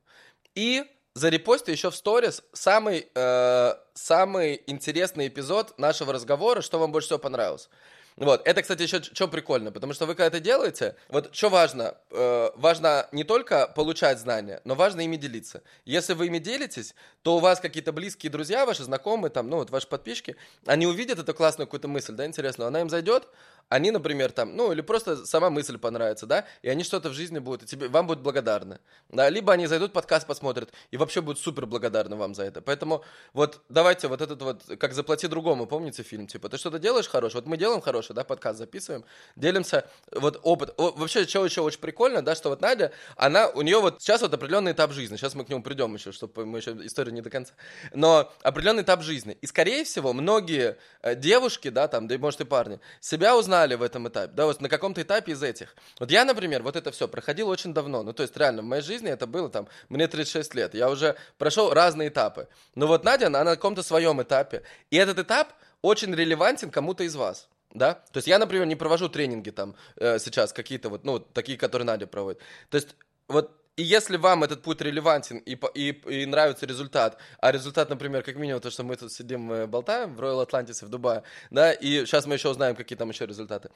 и 0.55 0.85
зарепости 1.15 1.71
еще 1.71 1.91
в 1.91 1.97
сторис 1.97 2.43
самый, 2.53 3.09
э, 3.15 3.75
самый 3.95 4.63
интересный 4.67 5.29
эпизод 5.29 5.79
нашего 5.79 6.13
разговора, 6.13 6.61
что 6.61 6.79
вам 6.79 6.93
больше 6.93 7.07
всего 7.07 7.19
понравилось. 7.19 7.69
Вот, 8.17 8.47
это, 8.47 8.63
кстати, 8.63 8.83
еще 8.83 9.03
что 9.03 9.27
прикольно, 9.27 9.73
потому 9.73 9.93
что 9.93 10.07
вы 10.07 10.15
когда 10.15 10.27
это 10.27 10.39
делаете, 10.39 10.95
вот 11.09 11.35
что 11.35 11.49
важно, 11.49 11.97
э, 12.13 12.51
важно 12.55 13.09
не 13.11 13.25
только 13.25 13.67
получать 13.67 14.21
знания, 14.21 14.61
но 14.65 14.77
важно 14.77 15.01
ими 15.01 15.17
делиться. 15.17 15.63
Если 15.85 16.13
вы 16.15 16.29
ими 16.29 16.39
делитесь, 16.39 16.95
то 17.23 17.37
у 17.37 17.41
вас 17.41 17.59
какие-то 17.59 17.93
близкие 17.93 18.31
друзья, 18.31 18.67
ваши 18.67 18.85
знакомые, 18.85 19.33
там, 19.33 19.51
ну 19.51 19.57
вот 19.57 19.71
ваши 19.71 19.89
подписчики, 19.89 20.37
они 20.65 20.87
увидят 20.87 21.19
эту 21.19 21.35
классную 21.35 21.67
какую-то 21.67 21.89
мысль, 21.89 22.13
да, 22.13 22.25
интересную, 22.25 22.69
она 22.69 22.83
им 22.83 22.89
зайдет, 22.89 23.27
они, 23.69 23.91
например, 23.91 24.33
там, 24.33 24.57
ну 24.57 24.73
или 24.73 24.81
просто 24.81 25.27
сама 25.27 25.51
мысль 25.51 25.79
понравится, 25.79 26.27
да, 26.27 26.45
и 26.63 26.69
они 26.69 26.85
что-то 26.85 27.09
в 27.11 27.13
жизни 27.13 27.39
будут, 27.39 27.65
и 27.65 27.67
тебе, 27.67 27.89
вам 27.89 28.07
будут 28.07 28.23
благодарны, 28.23 28.79
да, 29.09 29.29
либо 29.29 29.53
они 29.53 29.67
зайдут, 29.67 29.93
подкаст 29.93 30.27
посмотрят, 30.27 30.73
и 30.91 30.97
вообще 30.97 31.21
будут 31.21 31.39
супер 31.39 31.67
благодарны 31.67 32.17
вам 32.17 32.35
за 32.35 32.45
это. 32.45 32.61
Поэтому 32.61 33.05
вот 33.33 33.63
давайте 33.69 34.09
вот 34.09 34.21
этот 34.21 34.41
вот, 34.43 34.63
как 34.79 34.93
«Заплати 34.93 35.27
другому», 35.27 35.67
помните 35.67 36.03
фильм, 36.03 36.27
типа, 36.27 36.49
ты 36.49 36.59
что-то 36.59 36.79
делаешь 36.79 37.09
хорошее, 37.09 37.43
вот 37.43 37.49
мы 37.49 37.57
делаем 37.57 37.81
хорошее, 37.81 38.15
да, 38.15 38.25
подкаст 38.25 38.59
записываем, 38.59 39.05
делимся, 39.37 39.89
вот 40.13 40.41
опыт. 40.43 40.75
О, 40.77 40.93
вообще, 40.93 41.27
что 41.27 41.45
еще 41.45 41.61
очень 41.63 41.81
прикольно, 41.81 42.23
да, 42.23 42.35
что 42.35 42.51
вот 42.51 42.61
Надя, 42.61 42.93
она, 43.17 43.49
у 43.49 43.63
нее 43.63 43.81
вот 43.81 44.03
сейчас 44.03 44.23
вот 44.23 44.33
определенный 44.33 44.73
этап 44.73 44.93
жизни, 44.93 45.17
сейчас 45.17 45.35
мы 45.35 45.45
к 45.45 45.49
нему 45.49 45.63
придем 45.63 45.95
еще, 45.95 46.13
чтобы 46.13 46.47
мы 46.47 46.59
еще 46.59 46.73
историю 46.83 47.15
не 47.15 47.21
до 47.21 47.31
конца, 47.31 47.55
но 47.93 48.33
определенный 48.43 48.83
этап 48.83 49.03
жизни. 49.03 49.37
И, 49.41 49.47
скорее 49.47 49.85
всего, 49.85 50.13
многие 50.13 50.77
э, 51.03 51.15
девушки, 51.15 51.69
да, 51.69 51.89
там, 51.89 52.07
да 52.07 52.19
может, 52.19 52.41
и 52.41 52.45
парни, 52.45 52.81
себя 53.01 53.37
узнали 53.55 53.75
в 53.77 53.83
этом 53.83 54.09
этапе, 54.09 54.33
да, 54.35 54.47
вот 54.47 54.61
на 54.61 54.69
каком-то 54.69 55.01
этапе 55.01 55.33
из 55.33 55.43
этих. 55.43 55.75
Вот 56.01 56.11
я, 56.11 56.25
например, 56.25 56.63
вот 56.63 56.77
это 56.77 56.91
все 56.91 57.07
проходил 57.07 57.49
очень 57.49 57.73
давно, 57.73 58.03
ну, 58.03 58.13
то 58.13 58.23
есть, 58.23 58.37
реально, 58.37 58.63
в 58.63 58.65
моей 58.65 58.83
жизни 58.83 59.11
это 59.11 59.27
было 59.27 59.49
там, 59.49 59.69
мне 59.89 60.09
36 60.09 60.55
лет, 60.55 60.75
я 60.75 60.91
уже 60.91 61.17
прошел 61.39 61.73
разные 61.73 62.09
этапы. 62.09 62.49
Но 62.75 62.87
вот 62.87 63.05
Надя, 63.05 63.27
она 63.27 63.45
на 63.45 63.51
каком-то 63.55 63.83
своем 63.83 64.21
этапе, 64.21 64.63
и 64.91 64.97
этот 64.97 65.19
этап 65.19 65.53
очень 65.83 66.15
релевантен 66.15 66.71
кому-то 66.71 67.05
из 67.05 67.15
вас. 67.15 67.49
Да? 67.73 67.95
То 67.95 68.19
есть 68.19 68.29
я, 68.29 68.39
например, 68.39 68.67
не 68.67 68.77
провожу 68.77 69.09
тренинги 69.09 69.51
там 69.51 69.75
э, 69.97 70.19
сейчас 70.19 70.53
какие-то 70.53 70.89
вот, 70.89 71.05
ну, 71.05 71.19
такие, 71.19 71.59
которые 71.59 71.87
Надя 71.87 72.07
проводит. 72.07 72.41
То 72.71 72.77
есть 72.77 72.97
вот 73.29 73.51
и 73.77 73.83
если 73.83 74.17
вам 74.17 74.45
этот 74.45 74.63
путь 74.63 74.81
релевантен 74.81 75.39
и, 75.39 75.59
и, 75.75 75.91
и 76.23 76.27
нравится 76.27 76.67
результат, 76.67 77.19
а 77.41 77.53
результат, 77.53 77.91
например, 77.91 78.23
как 78.23 78.37
минимум 78.37 78.61
то, 78.61 78.71
что 78.71 78.85
мы 78.85 78.97
тут 78.97 79.13
сидим, 79.13 79.53
э, 79.53 79.67
болтаем 79.67 80.15
в 80.15 80.21
Royal 80.21 80.47
Atlantis 80.47 80.85
в 80.85 80.89
Дубае, 80.89 81.23
да, 81.51 81.73
и 81.73 82.07
сейчас 82.07 82.27
мы 82.27 82.35
еще 82.35 82.49
узнаем, 82.49 82.77
какие 82.77 82.97
там 82.97 83.11
еще 83.11 83.27
результаты. 83.27 83.71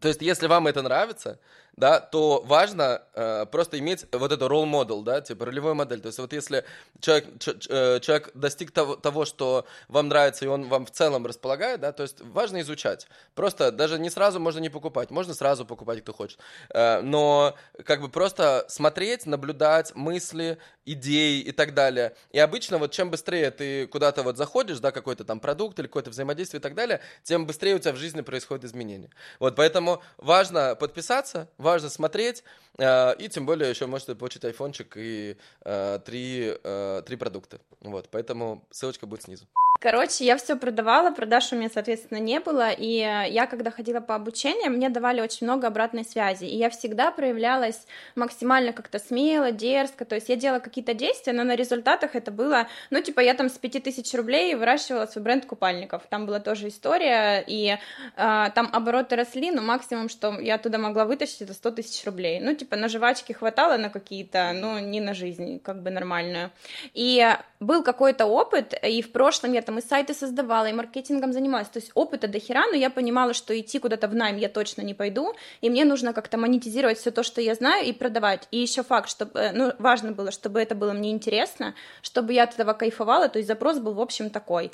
То 0.00 0.08
есть, 0.08 0.22
если 0.22 0.46
вам 0.46 0.66
это 0.66 0.82
нравится, 0.82 1.40
да, 1.76 2.00
то 2.00 2.42
важно 2.46 3.02
э, 3.14 3.46
просто 3.46 3.78
иметь 3.78 4.06
вот 4.12 4.32
эту 4.32 4.46
role 4.46 4.70
model, 4.70 5.02
да, 5.02 5.20
типа 5.20 5.46
ролевую 5.46 5.74
модель. 5.74 6.00
То 6.00 6.08
есть 6.08 6.18
вот 6.18 6.32
если 6.32 6.64
человек, 7.00 7.26
э, 7.68 8.00
человек 8.00 8.30
достиг 8.34 8.70
того, 8.70 8.96
того, 8.96 9.24
что 9.24 9.66
вам 9.88 10.08
нравится, 10.08 10.44
и 10.44 10.48
он 10.48 10.68
вам 10.68 10.86
в 10.86 10.90
целом 10.90 11.26
располагает, 11.26 11.80
да, 11.80 11.92
то 11.92 12.02
есть 12.02 12.20
важно 12.20 12.60
изучать. 12.60 13.06
Просто 13.34 13.72
даже 13.72 13.98
не 13.98 14.10
сразу 14.10 14.40
можно 14.40 14.60
не 14.60 14.68
покупать, 14.68 15.10
можно 15.10 15.34
сразу 15.34 15.64
покупать, 15.64 16.02
кто 16.02 16.12
хочет. 16.12 16.38
Э, 16.70 17.00
но 17.00 17.54
как 17.84 18.00
бы 18.00 18.08
просто 18.08 18.64
смотреть, 18.68 19.26
наблюдать 19.26 19.94
мысли, 19.94 20.58
идеи 20.84 21.40
и 21.40 21.52
так 21.52 21.74
далее. 21.74 22.14
И 22.30 22.38
обычно 22.38 22.78
вот 22.78 22.92
чем 22.92 23.10
быстрее 23.10 23.50
ты 23.50 23.86
куда-то 23.86 24.22
вот 24.22 24.36
заходишь, 24.36 24.80
да, 24.80 24.90
какой-то 24.92 25.24
там 25.24 25.40
продукт 25.40 25.78
или 25.78 25.86
какое-то 25.86 26.10
взаимодействие 26.10 26.58
и 26.58 26.62
так 26.62 26.74
далее, 26.74 27.00
тем 27.22 27.46
быстрее 27.46 27.76
у 27.76 27.78
тебя 27.78 27.92
в 27.92 27.96
жизни 27.96 28.20
происходят 28.22 28.64
изменения. 28.64 29.10
Вот 29.38 29.56
поэтому 29.56 30.02
важно 30.16 30.74
подписаться, 30.74 31.48
важно 31.60 31.88
смотреть, 31.90 32.42
э, 32.78 33.14
и 33.18 33.28
тем 33.28 33.46
более 33.46 33.70
еще 33.70 33.86
можете 33.86 34.14
получить 34.14 34.44
айфончик 34.44 34.96
и 34.96 35.36
э, 35.64 35.98
три, 36.04 36.56
э, 36.62 37.02
три 37.06 37.16
продукта. 37.16 37.60
Вот, 37.80 38.08
поэтому 38.10 38.64
ссылочка 38.70 39.06
будет 39.06 39.22
снизу. 39.22 39.46
Короче, 39.80 40.26
я 40.26 40.36
все 40.36 40.56
продавала, 40.56 41.10
продаж 41.10 41.52
у 41.52 41.56
меня, 41.56 41.70
соответственно, 41.72 42.18
не 42.18 42.38
было, 42.38 42.70
и 42.70 42.96
я, 42.96 43.46
когда 43.46 43.70
ходила 43.70 44.00
по 44.00 44.14
обучению, 44.14 44.70
мне 44.70 44.90
давали 44.90 45.22
очень 45.22 45.46
много 45.46 45.68
обратной 45.68 46.04
связи, 46.04 46.44
и 46.44 46.54
я 46.54 46.68
всегда 46.68 47.10
проявлялась 47.10 47.86
максимально 48.14 48.74
как-то 48.74 48.98
смело, 48.98 49.52
дерзко, 49.52 50.04
то 50.04 50.16
есть 50.16 50.28
я 50.28 50.36
делала 50.36 50.58
какие-то 50.58 50.92
действия, 50.92 51.32
но 51.32 51.44
на 51.44 51.56
результатах 51.56 52.14
это 52.14 52.30
было, 52.30 52.68
ну, 52.90 53.00
типа, 53.00 53.20
я 53.20 53.32
там 53.32 53.48
с 53.48 53.56
5000 53.56 54.12
рублей 54.16 54.54
выращивала 54.54 55.06
свой 55.06 55.24
бренд 55.24 55.46
купальников, 55.46 56.02
там 56.10 56.26
была 56.26 56.40
тоже 56.40 56.68
история, 56.68 57.42
и 57.46 57.78
э, 58.16 58.50
там 58.54 58.68
обороты 58.74 59.16
росли, 59.16 59.50
но 59.50 59.62
максимум, 59.62 60.10
что 60.10 60.38
я 60.40 60.58
туда 60.58 60.76
могла 60.76 61.06
вытащить, 61.06 61.40
это 61.40 61.54
100 61.54 61.70
тысяч 61.70 62.04
рублей, 62.04 62.38
ну, 62.40 62.54
типа, 62.54 62.76
на 62.76 62.90
жвачки 62.90 63.32
хватало 63.32 63.78
на 63.78 63.88
какие-то, 63.88 64.52
но 64.52 64.78
не 64.78 65.00
на 65.00 65.14
жизнь, 65.14 65.58
как 65.58 65.82
бы 65.82 65.88
нормальную, 65.88 66.50
и 66.92 67.26
был 67.60 67.82
какой-то 67.82 68.26
опыт, 68.26 68.74
и 68.82 69.00
в 69.00 69.12
прошлом 69.12 69.54
я 69.54 69.62
там 69.70 69.78
и 69.78 69.82
сайты 69.82 70.14
создавала, 70.14 70.66
и 70.66 70.72
маркетингом 70.72 71.32
занималась, 71.32 71.68
то 71.68 71.78
есть 71.78 71.92
опыта 71.94 72.26
до 72.26 72.40
хера, 72.40 72.66
но 72.66 72.74
я 72.74 72.90
понимала, 72.90 73.34
что 73.34 73.54
идти 73.54 73.78
куда-то 73.78 74.08
в 74.08 74.14
найм 74.16 74.36
я 74.36 74.48
точно 74.48 74.82
не 74.82 74.94
пойду, 74.94 75.32
и 75.60 75.70
мне 75.70 75.84
нужно 75.84 76.12
как-то 76.12 76.38
монетизировать 76.38 76.98
все 76.98 77.12
то, 77.12 77.22
что 77.22 77.40
я 77.40 77.54
знаю, 77.54 77.86
и 77.86 77.92
продавать. 77.92 78.48
И 78.50 78.58
еще 78.58 78.82
факт, 78.82 79.08
чтобы, 79.08 79.38
э, 79.38 79.52
ну, 79.52 79.72
важно 79.78 80.10
было, 80.10 80.32
чтобы 80.32 80.60
это 80.60 80.74
было 80.74 80.92
мне 80.92 81.12
интересно, 81.12 81.74
чтобы 82.02 82.32
я 82.32 82.42
от 82.42 82.54
этого 82.54 82.72
кайфовала, 82.72 83.28
то 83.28 83.38
есть 83.38 83.46
запрос 83.46 83.78
был, 83.78 83.92
в 83.92 84.00
общем, 84.00 84.30
такой. 84.30 84.72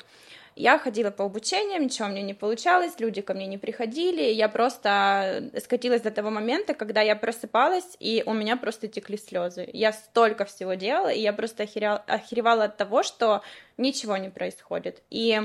Я 0.57 0.79
ходила 0.79 1.11
по 1.11 1.23
обучениям, 1.23 1.83
ничего 1.83 2.07
мне 2.07 2.23
не 2.23 2.33
получалось, 2.33 2.93
люди 2.97 3.21
ко 3.21 3.35
мне 3.35 3.45
не 3.45 3.59
приходили, 3.59 4.23
я 4.23 4.49
просто 4.49 5.51
скатилась 5.63 6.01
до 6.01 6.09
того 6.09 6.31
момента, 6.31 6.73
когда 6.73 7.01
я 7.01 7.15
просыпалась, 7.15 7.95
и 7.99 8.23
у 8.25 8.33
меня 8.33 8.57
просто 8.57 8.87
текли 8.87 9.17
слезы. 9.17 9.69
Я 9.71 9.93
столько 9.93 10.45
всего 10.45 10.73
делала, 10.73 11.09
и 11.09 11.21
я 11.21 11.31
просто 11.31 11.63
охеряла, 11.63 12.03
охеревала 12.07 12.63
от 12.63 12.75
того, 12.75 13.03
что 13.03 13.43
ничего 13.77 14.17
не 14.17 14.29
происходит. 14.29 15.03
И 15.11 15.39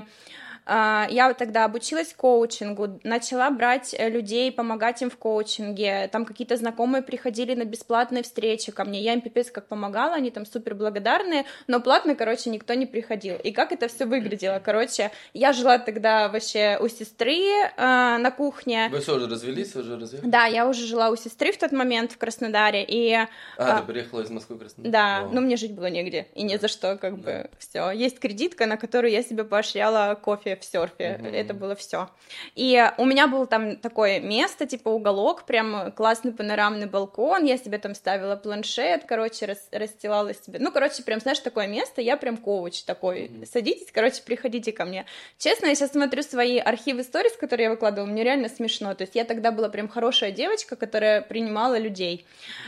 я 0.67 1.35
тогда 1.37 1.65
обучилась 1.65 2.15
коучингу, 2.15 3.01
начала 3.03 3.51
брать 3.51 3.95
э, 3.99 4.09
людей, 4.09 4.53
помогать 4.53 5.03
им 5.03 5.11
в 5.11 5.17
коучинге. 5.17 6.09
Там 6.13 6.25
какие-то 6.25 6.57
знакомые 6.57 7.03
приходили 7.03 7.55
на 7.55 7.65
бесплатные 7.65 8.23
встречи 8.23 8.71
ко 8.71 8.85
мне. 8.85 9.01
Я 9.01 9.15
им 9.15 9.21
пипец 9.21 9.51
как 9.51 9.67
помогала, 9.67 10.15
они 10.15 10.31
там 10.31 10.47
супер 10.47 10.75
благодарные, 10.75 11.45
но 11.67 11.81
платно, 11.81 12.15
короче, 12.15 12.51
никто 12.51 12.75
не 12.75 12.87
приходил. 12.87 13.37
И 13.37 13.51
как 13.53 13.73
это 13.73 13.89
все 13.89 14.07
выглядело? 14.07 14.61
Короче, 14.65 15.11
я 15.35 15.53
жила 15.53 15.79
тогда 15.79 16.29
вообще 16.29 16.79
у 16.81 16.89
сестры 16.89 17.35
э, 17.35 17.73
на 17.77 18.31
кухне. 18.31 18.89
Вы 18.91 19.01
что, 19.01 19.15
уже 19.15 19.29
развелись? 19.29 19.75
Уже 19.75 19.99
развелись? 19.99 20.25
Да, 20.25 20.47
я 20.47 20.69
уже 20.69 20.87
жила 20.87 21.11
у 21.11 21.17
сестры 21.17 21.53
в 21.53 21.59
тот 21.59 21.73
момент 21.73 22.13
в 22.13 22.19
Краснодаре. 22.19 22.85
И, 22.85 23.13
а, 23.13 23.29
а, 23.57 23.81
ты 23.81 23.87
приехала 23.87 24.21
из 24.21 24.31
Москвы 24.31 24.57
в 24.57 24.59
Краснодар? 24.61 24.93
Да, 24.93 25.23
О. 25.23 25.29
но 25.33 25.41
мне 25.41 25.57
жить 25.57 25.73
было 25.73 25.87
негде. 25.87 26.29
И 26.35 26.43
ни 26.43 26.57
за 26.57 26.69
что, 26.69 26.97
как 26.97 27.21
да. 27.21 27.23
бы, 27.23 27.51
все. 27.59 27.91
Есть 27.91 28.21
кредитка, 28.21 28.67
на 28.67 28.77
которую 28.77 29.11
я 29.11 29.23
себе 29.23 29.45
поощряла 29.45 30.15
кофе 30.15 30.52
в 30.57 30.65
серфе, 30.65 31.19
mm-hmm. 31.21 31.35
это 31.35 31.55
было 31.55 31.75
все. 31.75 32.09
И 32.55 32.83
у 32.99 33.05
меня 33.05 33.27
был 33.27 33.47
там 33.47 33.77
такое 33.77 34.21
место, 34.21 34.67
типа 34.67 34.89
уголок, 34.89 35.45
прям 35.45 35.93
классный 35.93 36.33
панорамный 36.33 36.87
балкон, 36.87 37.45
я 37.45 37.57
себе 37.57 37.79
там 37.79 37.95
ставила 37.95 38.37
планшет, 38.37 39.05
короче, 39.07 39.47
рас, 39.47 39.69
расстилала 39.73 40.35
себе, 40.35 40.59
ну, 40.59 40.73
короче, 40.73 41.03
прям, 41.03 41.21
знаешь, 41.21 41.39
такое 41.41 41.67
место, 41.67 42.01
я 42.01 42.17
прям 42.17 42.37
коуч 42.37 42.83
такой, 42.83 43.27
mm-hmm. 43.27 43.47
садитесь, 43.47 43.93
короче, 43.93 44.23
приходите 44.23 44.73
ко 44.73 44.85
мне. 44.85 45.07
Честно, 45.39 45.67
я 45.67 45.75
сейчас 45.75 45.93
смотрю 45.93 46.23
свои 46.23 46.59
архивы 46.59 47.03
сторис, 47.03 47.37
которые 47.37 47.65
я 47.65 47.71
выкладывала, 47.71 48.09
мне 48.09 48.25
реально 48.25 48.49
смешно, 48.49 48.95
то 48.95 49.03
есть 49.03 49.15
я 49.15 49.25
тогда 49.25 49.53
была 49.53 49.69
прям 49.69 49.89
хорошая 49.89 50.33
девочка, 50.33 50.77
которая 50.77 51.23
принимала 51.23 51.79
людей. 51.79 52.27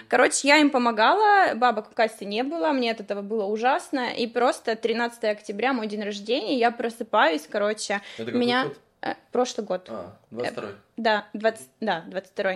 Короче, 0.08 0.48
я 0.48 0.58
им 0.58 0.70
помогала, 0.70 1.54
бабок 1.54 1.90
в 1.90 1.94
кассе 1.94 2.24
не 2.24 2.42
было, 2.42 2.72
мне 2.72 2.90
от 2.90 3.00
этого 3.00 3.22
было 3.22 3.44
ужасно, 3.44 4.12
и 4.14 4.26
просто 4.26 4.76
13 4.76 5.24
октября, 5.24 5.72
мой 5.72 5.86
день 5.86 6.02
рождения, 6.02 6.58
я 6.58 6.70
просыпаюсь, 6.70 7.46
короче, 7.48 7.73
Это 8.18 8.32
меня... 8.32 8.64
Год? 8.64 8.78
Э, 9.04 9.16
прошлый 9.32 9.66
год. 9.66 9.86
А, 9.90 10.16
22 10.30 10.68
Да, 10.96 11.28
20, 11.34 11.68
да, 11.80 12.04
22 12.08 12.52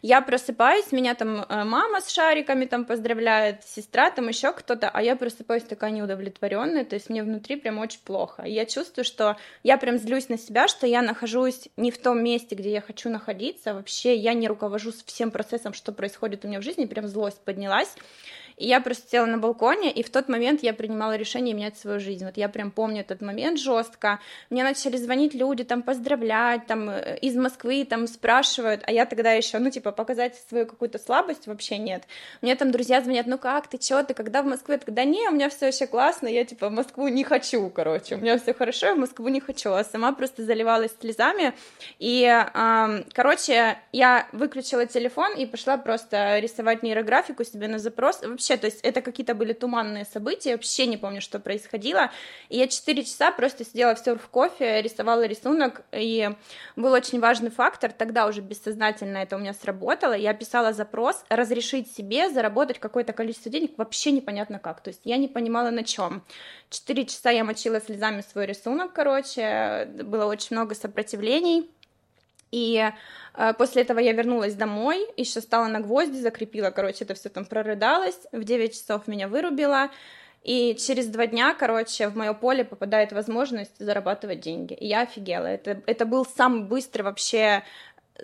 Я 0.00 0.22
просыпаюсь, 0.22 0.92
меня 0.92 1.14
там 1.14 1.44
э, 1.46 1.64
мама 1.64 2.00
с 2.00 2.10
шариками 2.10 2.64
там 2.64 2.86
поздравляет, 2.86 3.64
сестра 3.64 4.10
там 4.10 4.28
еще 4.28 4.54
кто-то, 4.54 4.88
а 4.88 5.02
я 5.02 5.14
просыпаюсь 5.14 5.64
такая 5.64 5.90
неудовлетворенная, 5.90 6.86
то 6.86 6.94
есть 6.94 7.10
мне 7.10 7.22
внутри 7.22 7.56
прям 7.56 7.78
очень 7.78 8.00
плохо. 8.00 8.44
И 8.44 8.52
я 8.52 8.64
чувствую, 8.64 9.04
что 9.04 9.36
я 9.62 9.76
прям 9.76 9.98
злюсь 9.98 10.30
на 10.30 10.38
себя, 10.38 10.68
что 10.68 10.86
я 10.86 11.02
нахожусь 11.02 11.68
не 11.76 11.90
в 11.90 11.98
том 11.98 12.24
месте, 12.24 12.54
где 12.54 12.72
я 12.72 12.80
хочу 12.80 13.10
находиться, 13.10 13.74
вообще 13.74 14.16
я 14.16 14.32
не 14.32 14.48
руковожу 14.48 14.92
всем 15.04 15.30
процессом, 15.30 15.74
что 15.74 15.92
происходит 15.92 16.46
у 16.46 16.48
меня 16.48 16.60
в 16.60 16.62
жизни, 16.62 16.86
прям 16.86 17.08
злость 17.08 17.40
поднялась. 17.44 17.94
И 18.60 18.66
я 18.66 18.80
просто 18.80 19.08
села 19.10 19.24
на 19.24 19.38
балконе, 19.38 19.90
и 19.90 20.02
в 20.02 20.10
тот 20.10 20.28
момент 20.28 20.62
я 20.62 20.74
принимала 20.74 21.16
решение 21.16 21.54
менять 21.54 21.78
свою 21.78 21.98
жизнь. 21.98 22.26
Вот 22.26 22.36
я 22.36 22.50
прям 22.50 22.70
помню 22.70 23.00
этот 23.00 23.22
момент 23.22 23.58
жестко. 23.58 24.20
Мне 24.50 24.62
начали 24.62 24.98
звонить 24.98 25.32
люди, 25.32 25.64
там, 25.64 25.82
поздравлять, 25.82 26.66
там, 26.66 26.90
э, 26.90 27.18
из 27.22 27.36
Москвы, 27.36 27.86
там, 27.88 28.06
спрашивают, 28.06 28.82
а 28.86 28.92
я 28.92 29.06
тогда 29.06 29.32
еще, 29.32 29.58
ну, 29.58 29.70
типа, 29.70 29.92
показать 29.92 30.36
свою 30.50 30.66
какую-то 30.66 30.98
слабость 30.98 31.46
вообще 31.46 31.78
нет. 31.78 32.02
Мне 32.42 32.54
там 32.54 32.70
друзья 32.70 33.00
звонят, 33.00 33.26
ну 33.26 33.38
как, 33.38 33.66
ты 33.66 33.78
чё, 33.78 34.02
ты 34.02 34.12
когда 34.12 34.42
в 34.42 34.46
Москве? 34.46 34.76
Тогда 34.76 35.04
не, 35.04 35.26
у 35.30 35.32
меня 35.32 35.48
все 35.48 35.66
вообще 35.66 35.86
классно, 35.86 36.28
я, 36.28 36.44
типа, 36.44 36.68
в 36.68 36.72
Москву 36.72 37.08
не 37.08 37.24
хочу, 37.24 37.70
короче, 37.70 38.16
у 38.16 38.18
меня 38.18 38.38
все 38.38 38.52
хорошо, 38.52 38.88
я 38.88 38.94
в 38.94 38.98
Москву 38.98 39.28
не 39.28 39.40
хочу, 39.40 39.72
а 39.72 39.84
сама 39.84 40.12
просто 40.12 40.44
заливалась 40.44 40.92
слезами, 41.00 41.54
и, 41.98 42.24
э, 42.24 43.04
короче, 43.14 43.78
я 43.92 44.26
выключила 44.32 44.84
телефон 44.84 45.34
и 45.34 45.46
пошла 45.46 45.78
просто 45.78 46.38
рисовать 46.40 46.82
нейрографику 46.82 47.42
себе 47.44 47.66
на 47.66 47.78
запрос, 47.78 48.20
вообще 48.20 48.49
вообще, 48.50 48.56
то 48.56 48.66
есть 48.66 48.80
это 48.82 49.00
какие-то 49.00 49.34
были 49.34 49.52
туманные 49.52 50.04
события, 50.04 50.52
вообще 50.52 50.86
не 50.86 50.96
помню, 50.96 51.20
что 51.20 51.38
происходило, 51.38 52.10
и 52.48 52.58
я 52.58 52.66
4 52.66 53.04
часа 53.04 53.30
просто 53.32 53.64
сидела 53.64 53.94
в 53.94 53.98
серф-кофе, 53.98 54.82
рисовала 54.82 55.26
рисунок, 55.26 55.82
и 55.92 56.30
был 56.76 56.92
очень 56.92 57.20
важный 57.20 57.50
фактор, 57.50 57.92
тогда 57.92 58.26
уже 58.26 58.40
бессознательно 58.40 59.18
это 59.18 59.36
у 59.36 59.38
меня 59.38 59.54
сработало, 59.54 60.14
я 60.14 60.34
писала 60.34 60.72
запрос 60.72 61.24
разрешить 61.28 61.92
себе 61.92 62.30
заработать 62.30 62.78
какое-то 62.78 63.12
количество 63.12 63.50
денег, 63.50 63.72
вообще 63.76 64.10
непонятно 64.10 64.58
как, 64.58 64.82
то 64.82 64.88
есть 64.88 65.00
я 65.04 65.16
не 65.16 65.28
понимала 65.28 65.70
на 65.70 65.84
чем. 65.84 66.22
4 66.70 67.06
часа 67.06 67.30
я 67.30 67.44
мочила 67.44 67.80
слезами 67.80 68.22
свой 68.22 68.46
рисунок, 68.46 68.92
короче, 68.92 69.88
было 70.02 70.26
очень 70.26 70.56
много 70.56 70.74
сопротивлений, 70.74 71.70
и 72.50 72.90
э, 73.34 73.54
после 73.54 73.82
этого 73.82 73.98
я 73.98 74.12
вернулась 74.12 74.54
домой, 74.54 75.06
еще 75.16 75.40
стала 75.40 75.66
на 75.66 75.80
гвозди, 75.80 76.18
закрепила, 76.18 76.70
короче, 76.70 77.04
это 77.04 77.14
все 77.14 77.28
там 77.28 77.44
прорыдалось, 77.44 78.18
в 78.32 78.44
9 78.44 78.72
часов 78.72 79.06
меня 79.06 79.28
вырубила, 79.28 79.90
и 80.42 80.74
через 80.76 81.06
два 81.06 81.26
дня, 81.26 81.54
короче, 81.54 82.08
в 82.08 82.16
мое 82.16 82.32
поле 82.32 82.64
попадает 82.64 83.12
возможность 83.12 83.78
зарабатывать 83.78 84.40
деньги. 84.40 84.72
И 84.72 84.86
я 84.86 85.02
офигела. 85.02 85.44
Это, 85.46 85.82
это 85.84 86.06
был 86.06 86.24
самый 86.24 86.62
быстрый 86.62 87.02
вообще 87.02 87.62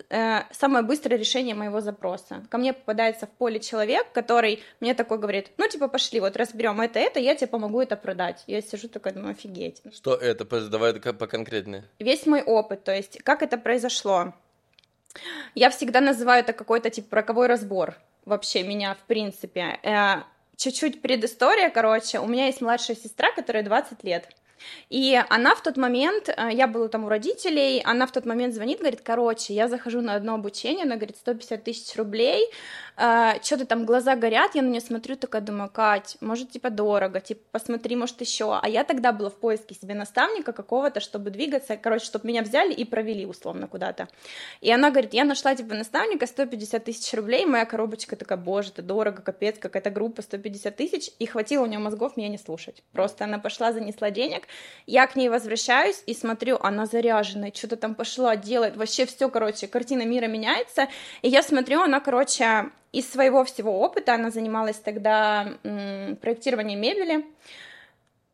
э, 0.09 0.41
самое 0.51 0.83
быстрое 0.83 1.17
решение 1.17 1.55
моего 1.55 1.81
запроса. 1.81 2.43
Ко 2.49 2.57
мне 2.57 2.73
попадается 2.73 3.27
в 3.27 3.29
поле 3.29 3.59
человек, 3.59 4.11
который 4.13 4.63
мне 4.79 4.93
такой 4.93 5.17
говорит, 5.17 5.51
ну, 5.57 5.67
типа, 5.67 5.87
пошли, 5.87 6.19
вот 6.19 6.37
разберем 6.37 6.81
это, 6.81 6.99
это, 6.99 7.19
я 7.19 7.35
тебе 7.35 7.47
помогу 7.47 7.81
это 7.81 7.95
продать. 7.95 8.43
Я 8.47 8.61
сижу 8.61 8.87
такой, 8.87 9.13
думаю, 9.13 9.31
офигеть. 9.31 9.81
Что 9.93 10.15
это? 10.15 10.45
Давай 10.69 10.93
поконкретнее. 10.93 11.83
Весь 11.99 12.25
мой 12.25 12.41
опыт, 12.41 12.83
то 12.83 12.95
есть, 12.95 13.21
как 13.23 13.43
это 13.43 13.57
произошло. 13.57 14.33
Я 15.55 15.69
всегда 15.69 16.01
называю 16.01 16.43
это 16.43 16.53
какой-то, 16.53 16.89
типа, 16.89 17.17
роковой 17.17 17.47
разбор 17.47 17.95
вообще 18.25 18.63
меня, 18.63 18.93
в 18.95 19.07
принципе. 19.07 19.79
Э, 19.83 20.23
чуть-чуть 20.57 21.01
предыстория, 21.01 21.69
короче, 21.69 22.19
у 22.19 22.27
меня 22.27 22.47
есть 22.47 22.61
младшая 22.61 22.95
сестра, 22.97 23.31
которая 23.31 23.63
20 23.63 24.03
лет. 24.03 24.29
И 24.89 25.19
она 25.29 25.55
в 25.55 25.61
тот 25.61 25.77
момент, 25.77 26.29
э, 26.29 26.49
я 26.51 26.67
была 26.67 26.87
там 26.87 27.05
у 27.05 27.09
родителей, 27.09 27.81
она 27.83 28.05
в 28.07 28.11
тот 28.11 28.25
момент 28.25 28.53
звонит, 28.53 28.79
говорит, 28.79 29.01
короче, 29.03 29.53
я 29.53 29.67
захожу 29.67 30.01
на 30.01 30.15
одно 30.15 30.33
обучение, 30.33 30.83
она 30.83 30.95
говорит, 30.95 31.17
150 31.17 31.63
тысяч 31.63 31.95
рублей, 31.95 32.49
э, 32.97 33.33
что-то 33.41 33.65
там 33.65 33.85
глаза 33.85 34.15
горят, 34.15 34.55
я 34.55 34.61
на 34.61 34.67
нее 34.69 34.81
смотрю, 34.81 35.15
такая 35.15 35.41
думаю, 35.41 35.69
Кать, 35.69 36.17
может, 36.21 36.51
типа, 36.51 36.69
дорого, 36.69 37.19
типа, 37.19 37.41
посмотри, 37.51 37.95
может, 37.95 38.19
еще. 38.21 38.57
А 38.61 38.67
я 38.67 38.83
тогда 38.83 39.11
была 39.11 39.29
в 39.29 39.35
поиске 39.35 39.75
себе 39.75 39.93
наставника 39.93 40.53
какого-то, 40.53 40.99
чтобы 40.99 41.29
двигаться, 41.29 41.77
короче, 41.77 42.05
чтобы 42.05 42.27
меня 42.27 42.41
взяли 42.41 42.73
и 42.73 42.85
провели, 42.85 43.25
условно, 43.25 43.67
куда-то. 43.67 44.07
И 44.61 44.71
она 44.71 44.89
говорит, 44.89 45.13
я 45.13 45.25
нашла, 45.25 45.55
типа, 45.55 45.75
наставника, 45.75 46.25
150 46.25 46.83
тысяч 46.83 47.13
рублей, 47.13 47.45
моя 47.45 47.65
коробочка 47.65 48.15
такая, 48.15 48.37
боже, 48.37 48.69
это 48.69 48.81
дорого, 48.81 49.21
капец, 49.21 49.57
какая-то 49.59 49.89
группа, 49.89 50.21
150 50.21 50.75
тысяч, 50.75 51.11
и 51.19 51.25
хватило 51.25 51.63
у 51.63 51.65
нее 51.67 51.79
мозгов 51.79 52.17
меня 52.17 52.29
не 52.29 52.37
слушать. 52.37 52.83
Просто 52.91 53.25
она 53.25 53.39
пошла, 53.39 53.71
занесла 53.71 54.11
денег, 54.11 54.46
я 54.85 55.05
к 55.07 55.15
ней 55.15 55.29
возвращаюсь 55.29 56.01
и 56.05 56.13
смотрю, 56.13 56.57
она 56.61 56.85
заряженная, 56.85 57.51
что-то 57.53 57.75
там 57.75 57.95
пошла, 57.95 58.35
делает, 58.35 58.77
вообще 58.77 59.05
все, 59.05 59.29
короче, 59.29 59.67
картина 59.67 60.03
мира 60.03 60.27
меняется, 60.27 60.87
и 61.21 61.29
я 61.29 61.43
смотрю, 61.43 61.81
она, 61.81 61.99
короче, 61.99 62.71
из 62.91 63.09
своего 63.09 63.43
всего 63.43 63.79
опыта, 63.81 64.13
она 64.13 64.31
занималась 64.31 64.77
тогда 64.77 65.53
м, 65.63 66.15
проектированием 66.17 66.79
мебели, 66.79 67.25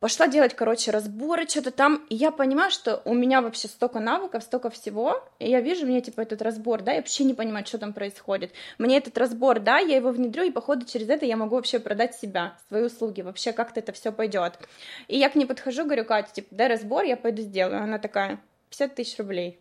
пошла 0.04 0.28
делать, 0.28 0.54
короче, 0.54 0.91
разборы, 0.91 1.47
что-то 1.47 1.72
там, 1.72 2.06
и 2.10 2.16
я 2.16 2.32
понимаю, 2.32 2.72
что 2.72 3.01
у 3.06 3.14
меня 3.14 3.41
вообще 3.41 3.70
столько 3.70 4.01
навыков, 4.01 4.43
столько 4.43 4.70
всего, 4.70 5.24
и 5.39 5.49
я 5.49 5.62
вижу, 5.62 5.86
мне, 5.86 6.01
типа, 6.01 6.20
этот 6.20 6.41
разбор, 6.41 6.82
да, 6.82 6.91
я 6.91 6.97
вообще 6.97 7.24
не 7.24 7.34
понимаю, 7.34 7.66
что 7.66 7.78
там 7.78 7.93
происходит. 7.93 8.51
Мне 8.78 8.97
этот 8.97 9.18
разбор, 9.18 9.62
да, 9.62 9.78
я 9.78 9.95
его 9.95 10.12
внедрю, 10.12 10.43
и, 10.43 10.51
походу, 10.51 10.86
через 10.86 11.08
это 11.08 11.26
я 11.26 11.38
могу 11.38 11.56
вообще 11.56 11.80
продать 11.80 12.16
себя, 12.16 12.58
свои 12.68 12.84
услуги, 12.84 13.22
вообще 13.22 13.54
как-то 13.54 13.80
это 13.80 13.93
все 13.93 14.12
пойдет. 14.12 14.60
И 15.08 15.18
я 15.18 15.30
к 15.30 15.36
ней 15.36 15.45
подхожу, 15.45 15.86
говорю, 15.86 16.04
Катя, 16.04 16.34
типа, 16.34 16.49
дай 16.51 16.68
разбор, 16.68 17.06
я 17.06 17.16
пойду 17.16 17.41
сделаю. 17.41 17.82
Она 17.82 17.97
такая, 17.97 18.41
50 18.72 18.95
тысяч 18.95 19.18
рублей. 19.18 19.58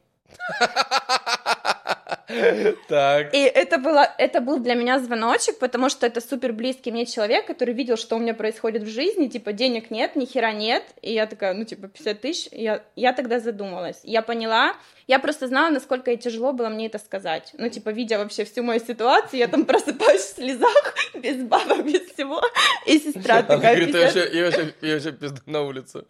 Так. 2.88 3.34
И 3.34 3.38
это, 3.38 3.78
было, 3.78 4.08
это 4.18 4.40
был 4.40 4.58
для 4.58 4.74
меня 4.74 4.98
звоночек, 4.98 5.58
потому 5.58 5.88
что 5.88 6.06
это 6.06 6.20
супер 6.20 6.52
близкий 6.52 6.92
мне 6.92 7.06
человек, 7.06 7.46
который 7.46 7.74
видел, 7.74 7.96
что 7.96 8.16
у 8.16 8.18
меня 8.18 8.34
происходит 8.34 8.82
в 8.82 8.88
жизни, 8.88 9.28
типа, 9.28 9.52
денег 9.52 9.90
нет, 9.90 10.16
ни 10.16 10.24
хера 10.24 10.52
нет, 10.52 10.84
и 11.00 11.12
я 11.12 11.26
такая, 11.26 11.54
ну, 11.54 11.64
типа, 11.64 11.88
50 11.88 12.20
тысяч, 12.20 12.48
я, 12.52 12.82
я 12.96 13.12
тогда 13.12 13.40
задумалась, 13.40 14.00
я 14.04 14.22
поняла, 14.22 14.74
я 15.06 15.18
просто 15.18 15.48
знала, 15.48 15.70
насколько 15.70 16.14
тяжело 16.16 16.52
было 16.52 16.68
мне 16.68 16.86
это 16.86 16.98
сказать, 16.98 17.52
ну, 17.58 17.68
типа, 17.68 17.90
видя 17.90 18.18
вообще 18.18 18.44
всю 18.44 18.62
мою 18.62 18.80
ситуацию, 18.80 19.40
я 19.40 19.48
там 19.48 19.64
просыпаюсь 19.66 20.22
в 20.22 20.34
слезах, 20.36 20.94
без 21.14 21.42
бабок, 21.42 21.84
без 21.84 22.02
всего, 22.12 22.40
и 22.86 22.98
сестра 22.98 23.42
такая... 23.42 23.76
говорит, 23.76 23.92
50 23.92 23.94
я 23.94 24.02
вообще, 24.04 24.38
я 24.38 24.44
вообще, 24.44 24.74
я 24.80 24.94
вообще 24.94 25.12
пизду 25.12 25.40
на 25.46 25.62
улицу. 25.62 26.06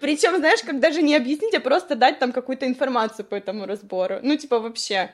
Причем, 0.00 0.36
знаешь, 0.36 0.62
как 0.62 0.80
даже 0.80 1.02
не 1.02 1.16
объяснить, 1.16 1.54
а 1.54 1.60
просто 1.60 1.94
дать 1.94 2.18
там 2.18 2.32
какую-то 2.32 2.66
информацию 2.66 3.24
по 3.24 3.34
этому 3.34 3.66
разбору. 3.66 4.18
Ну, 4.22 4.36
типа, 4.36 4.58
вообще. 4.58 5.10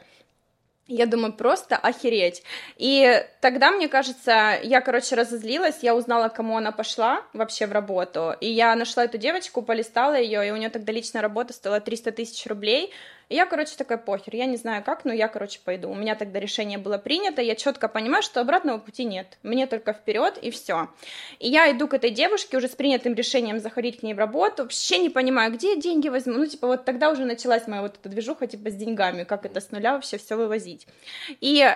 Я 0.88 1.06
думаю, 1.06 1.32
просто 1.32 1.76
охереть. 1.76 2.44
И 2.76 3.24
тогда, 3.40 3.72
мне 3.72 3.88
кажется, 3.88 4.56
я, 4.62 4.80
короче, 4.80 5.16
разозлилась, 5.16 5.78
я 5.82 5.96
узнала, 5.96 6.28
кому 6.28 6.56
она 6.56 6.70
пошла 6.70 7.24
вообще 7.32 7.66
в 7.66 7.72
работу, 7.72 8.34
и 8.40 8.48
я 8.48 8.76
нашла 8.76 9.04
эту 9.04 9.18
девочку, 9.18 9.62
полистала 9.62 10.14
ее, 10.14 10.46
и 10.46 10.50
у 10.52 10.56
нее 10.56 10.70
тогда 10.70 10.92
личная 10.92 11.22
работа 11.22 11.52
стоила 11.52 11.80
300 11.80 12.12
тысяч 12.12 12.46
рублей, 12.46 12.92
и 13.28 13.34
я, 13.34 13.46
короче, 13.46 13.76
такая, 13.76 13.98
похер, 13.98 14.36
я 14.36 14.46
не 14.46 14.56
знаю 14.56 14.84
как, 14.84 15.04
но 15.04 15.12
я, 15.12 15.28
короче, 15.28 15.60
пойду. 15.64 15.90
У 15.90 15.94
меня 15.94 16.14
тогда 16.14 16.38
решение 16.38 16.78
было 16.78 16.98
принято, 16.98 17.42
я 17.42 17.54
четко 17.54 17.88
понимаю, 17.88 18.22
что 18.22 18.40
обратного 18.40 18.78
пути 18.78 19.04
нет, 19.04 19.38
мне 19.42 19.66
только 19.66 19.92
вперед 19.92 20.38
и 20.40 20.50
все. 20.50 20.88
И 21.38 21.48
я 21.48 21.70
иду 21.72 21.88
к 21.88 21.94
этой 21.94 22.10
девушке 22.10 22.56
уже 22.56 22.68
с 22.68 22.76
принятым 22.76 23.14
решением 23.14 23.58
заходить 23.58 24.00
к 24.00 24.02
ней 24.02 24.14
в 24.14 24.18
работу, 24.18 24.62
вообще 24.62 24.98
не 24.98 25.10
понимаю, 25.10 25.52
где 25.52 25.74
я 25.74 25.80
деньги 25.80 26.08
возьму, 26.08 26.34
ну, 26.34 26.46
типа, 26.46 26.66
вот 26.66 26.84
тогда 26.84 27.10
уже 27.10 27.24
началась 27.24 27.66
моя 27.66 27.82
вот 27.82 27.96
эта 27.98 28.08
движуха, 28.08 28.46
типа, 28.46 28.70
с 28.70 28.74
деньгами, 28.74 29.24
как 29.24 29.44
это 29.44 29.60
с 29.60 29.70
нуля 29.70 29.94
вообще 29.94 30.18
все 30.18 30.36
вывозить. 30.36 30.86
И 31.40 31.68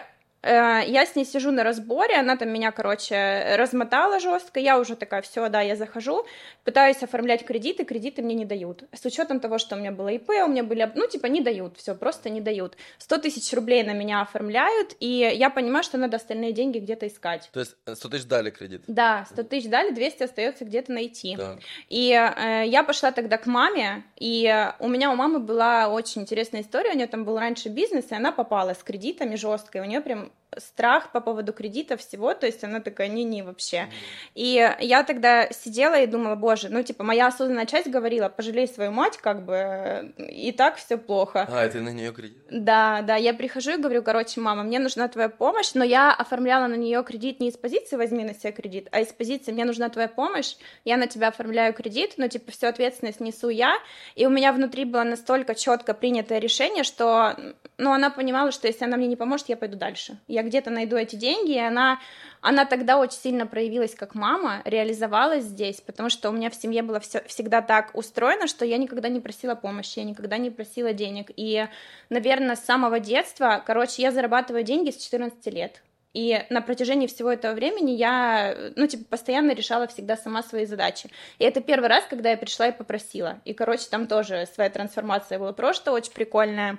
я 0.43 1.07
с 1.07 1.16
ней 1.16 1.24
сижу 1.24 1.51
на 1.51 1.64
разборе, 1.64 2.16
она 2.16 2.36
там 2.36 2.49
меня, 2.51 2.70
короче, 2.72 3.57
размотала 3.57 4.20
жестко, 4.20 4.59
я 4.59 4.78
уже 4.78 4.97
такая, 4.97 5.22
все, 5.22 5.49
да, 5.49 5.61
я 5.61 5.76
захожу, 5.76 6.24
пытаюсь 6.64 7.03
оформлять 7.03 7.45
кредиты, 7.45 7.84
кредиты 7.84 8.22
мне 8.22 8.34
не 8.34 8.45
дают. 8.45 8.84
С 8.93 9.05
учетом 9.05 9.41
того, 9.41 9.59
что 9.59 9.76
у 9.76 9.78
меня 9.78 9.93
было 9.93 10.09
ИП, 10.09 10.30
у 10.45 10.49
меня 10.49 10.62
были, 10.64 10.91
ну, 10.95 11.07
типа, 11.07 11.26
не 11.26 11.41
дают, 11.41 11.76
все, 11.76 11.95
просто 11.95 12.30
не 12.30 12.41
дают. 12.41 12.76
100 12.99 13.18
тысяч 13.18 13.53
рублей 13.53 13.82
на 13.82 13.93
меня 13.93 14.22
оформляют, 14.22 14.97
и 15.01 15.30
я 15.34 15.51
понимаю, 15.51 15.84
что 15.84 15.99
надо 15.99 16.16
остальные 16.16 16.53
деньги 16.53 16.78
где-то 16.78 17.07
искать. 17.07 17.51
То 17.53 17.61
есть 17.61 17.76
100 17.93 18.09
тысяч 18.09 18.24
дали 18.24 18.51
кредит? 18.51 18.82
Да, 18.86 19.26
100 19.30 19.43
тысяч 19.45 19.68
дали, 19.68 19.91
200 19.91 20.22
остается 20.22 20.64
где-то 20.64 20.93
найти. 20.93 21.36
Так. 21.36 21.59
И 21.88 22.12
э, 22.12 22.64
я 22.66 22.82
пошла 22.82 23.12
тогда 23.12 23.36
к 23.36 23.47
маме, 23.47 24.05
и 24.16 24.72
у 24.78 24.88
меня 24.88 25.11
у 25.11 25.16
мамы 25.16 25.41
была 25.41 25.88
очень 25.88 26.22
интересная 26.22 26.62
история, 26.62 26.93
у 26.93 26.97
нее 26.97 27.07
там 27.07 27.24
был 27.24 27.38
раньше 27.38 27.68
бизнес, 27.68 28.11
и 28.11 28.14
она 28.14 28.32
попала 28.32 28.74
с 28.74 28.82
кредитами 28.82 29.36
жестко, 29.36 29.78
и 29.78 29.80
у 29.80 29.84
нее 29.84 30.01
прям 30.01 30.30
point. 30.31 30.39
Страх 30.59 31.12
по 31.12 31.20
поводу 31.20 31.53
кредита 31.53 31.96
всего, 31.96 32.34
то 32.34 32.46
есть 32.46 32.64
она 32.64 32.80
такая, 32.80 33.09
не-не, 33.09 33.42
вообще. 33.42 33.88
И 34.34 34.74
я 34.80 35.03
тогда 35.05 35.48
сидела 35.51 36.01
и 36.01 36.07
думала, 36.07 36.34
боже, 36.34 36.68
ну, 36.70 36.82
типа, 36.82 37.05
моя 37.05 37.28
осознанная 37.28 37.66
часть 37.66 37.88
говорила, 37.88 38.28
пожалей 38.28 38.66
свою 38.66 38.90
мать, 38.90 39.18
как 39.18 39.44
бы, 39.44 40.12
и 40.18 40.53
так 40.53 40.76
все 40.76 40.96
плохо. 40.96 41.48
А, 41.51 41.64
это 41.64 41.80
на 41.80 41.90
нее 41.90 42.12
кредит? 42.12 42.42
Да, 42.51 43.03
да, 43.03 43.16
я 43.16 43.34
прихожу 43.34 43.72
и 43.72 43.76
говорю, 43.76 44.03
короче, 44.03 44.40
мама, 44.40 44.62
мне 44.62 44.78
нужна 44.78 45.09
твоя 45.09 45.28
помощь, 45.28 45.72
но 45.74 45.84
я 45.84 46.12
оформляла 46.12 46.66
на 46.66 46.74
нее 46.74 47.03
кредит 47.05 47.40
не 47.40 47.48
из 47.48 47.57
позиции 47.57 47.96
возьми 47.96 48.24
на 48.24 48.34
себя 48.34 48.53
кредит, 48.53 48.88
а 48.90 49.01
из 49.01 49.09
позиции 49.09 49.53
мне 49.53 49.64
нужна 49.64 49.88
твоя 49.88 50.09
помощь, 50.09 50.57
я 50.84 50.96
на 50.96 51.07
тебя 51.07 51.28
оформляю 51.28 51.72
кредит, 51.74 52.14
но 52.16 52.28
типа 52.28 52.51
всю 52.51 52.66
ответственность 52.66 53.20
несу 53.20 53.48
я, 53.48 53.76
и 54.16 54.26
у 54.26 54.30
меня 54.30 54.53
внутри 54.53 54.84
было 54.84 55.05
настолько 55.05 55.55
четко 55.55 55.94
принятое 55.94 56.38
решение, 56.38 56.84
что, 56.84 57.36
ну, 57.78 57.92
она 57.92 58.11
понимала, 58.11 58.51
что 58.53 58.66
если 58.66 58.84
она 58.84 58.96
мне 58.96 59.07
не 59.07 59.16
поможет, 59.16 59.48
я 59.48 59.57
пойду 59.57 59.76
дальше. 59.76 60.18
Я 60.28 60.39
где-то 60.43 60.70
найду 60.70 60.97
эти 60.97 61.16
деньги, 61.16 61.53
и 61.53 61.59
она, 61.59 62.01
она 62.41 62.64
тогда 62.64 62.99
очень 62.99 63.18
сильно 63.18 63.47
проявилась 63.47 63.95
как 63.95 64.14
мама, 64.14 64.62
реализовалась 64.64 65.45
здесь, 65.45 65.80
потому 65.80 66.11
что 66.11 66.30
у 66.30 66.32
меня 66.32 66.51
в 66.51 66.55
семье 66.55 66.82
было 66.82 67.01
все, 67.01 67.22
всегда 67.26 67.62
так 67.62 67.91
устроено, 67.95 68.47
что 68.47 68.64
я 68.64 68.78
никогда 68.78 69.09
не 69.09 69.20
просила 69.20 69.55
помощи, 69.55 69.99
я 69.99 70.05
никогда 70.05 70.38
не 70.38 70.51
просила 70.51 70.93
денег, 70.93 71.30
и, 71.36 71.66
наверное, 72.09 72.57
с 72.57 72.64
самого 72.64 73.01
детства, 73.01 73.62
короче, 73.64 74.03
я 74.03 74.12
зарабатываю 74.12 74.64
деньги 74.64 74.91
с 74.91 74.97
14 74.97 75.47
лет, 75.47 75.82
и 76.12 76.45
на 76.51 76.61
протяжении 76.61 77.07
всего 77.07 77.30
этого 77.30 77.55
времени 77.55 77.93
я, 77.93 78.72
ну, 78.74 78.86
типа, 78.86 79.05
постоянно 79.11 79.53
решала 79.53 79.86
всегда 79.86 80.16
сама 80.16 80.43
свои 80.43 80.66
задачи. 80.66 81.09
И 81.38 81.45
это 81.45 81.61
первый 81.61 81.88
раз, 81.88 82.05
когда 82.11 82.30
я 82.30 82.36
пришла 82.36 82.66
и 82.68 82.76
попросила. 82.76 83.41
И, 83.45 83.55
короче, 83.55 83.86
там 83.88 84.09
тоже 84.09 84.49
своя 84.53 84.70
трансформация 84.70 85.38
была 85.38 85.53
просто 85.53 85.93
очень 85.93 86.12
прикольная. 86.12 86.78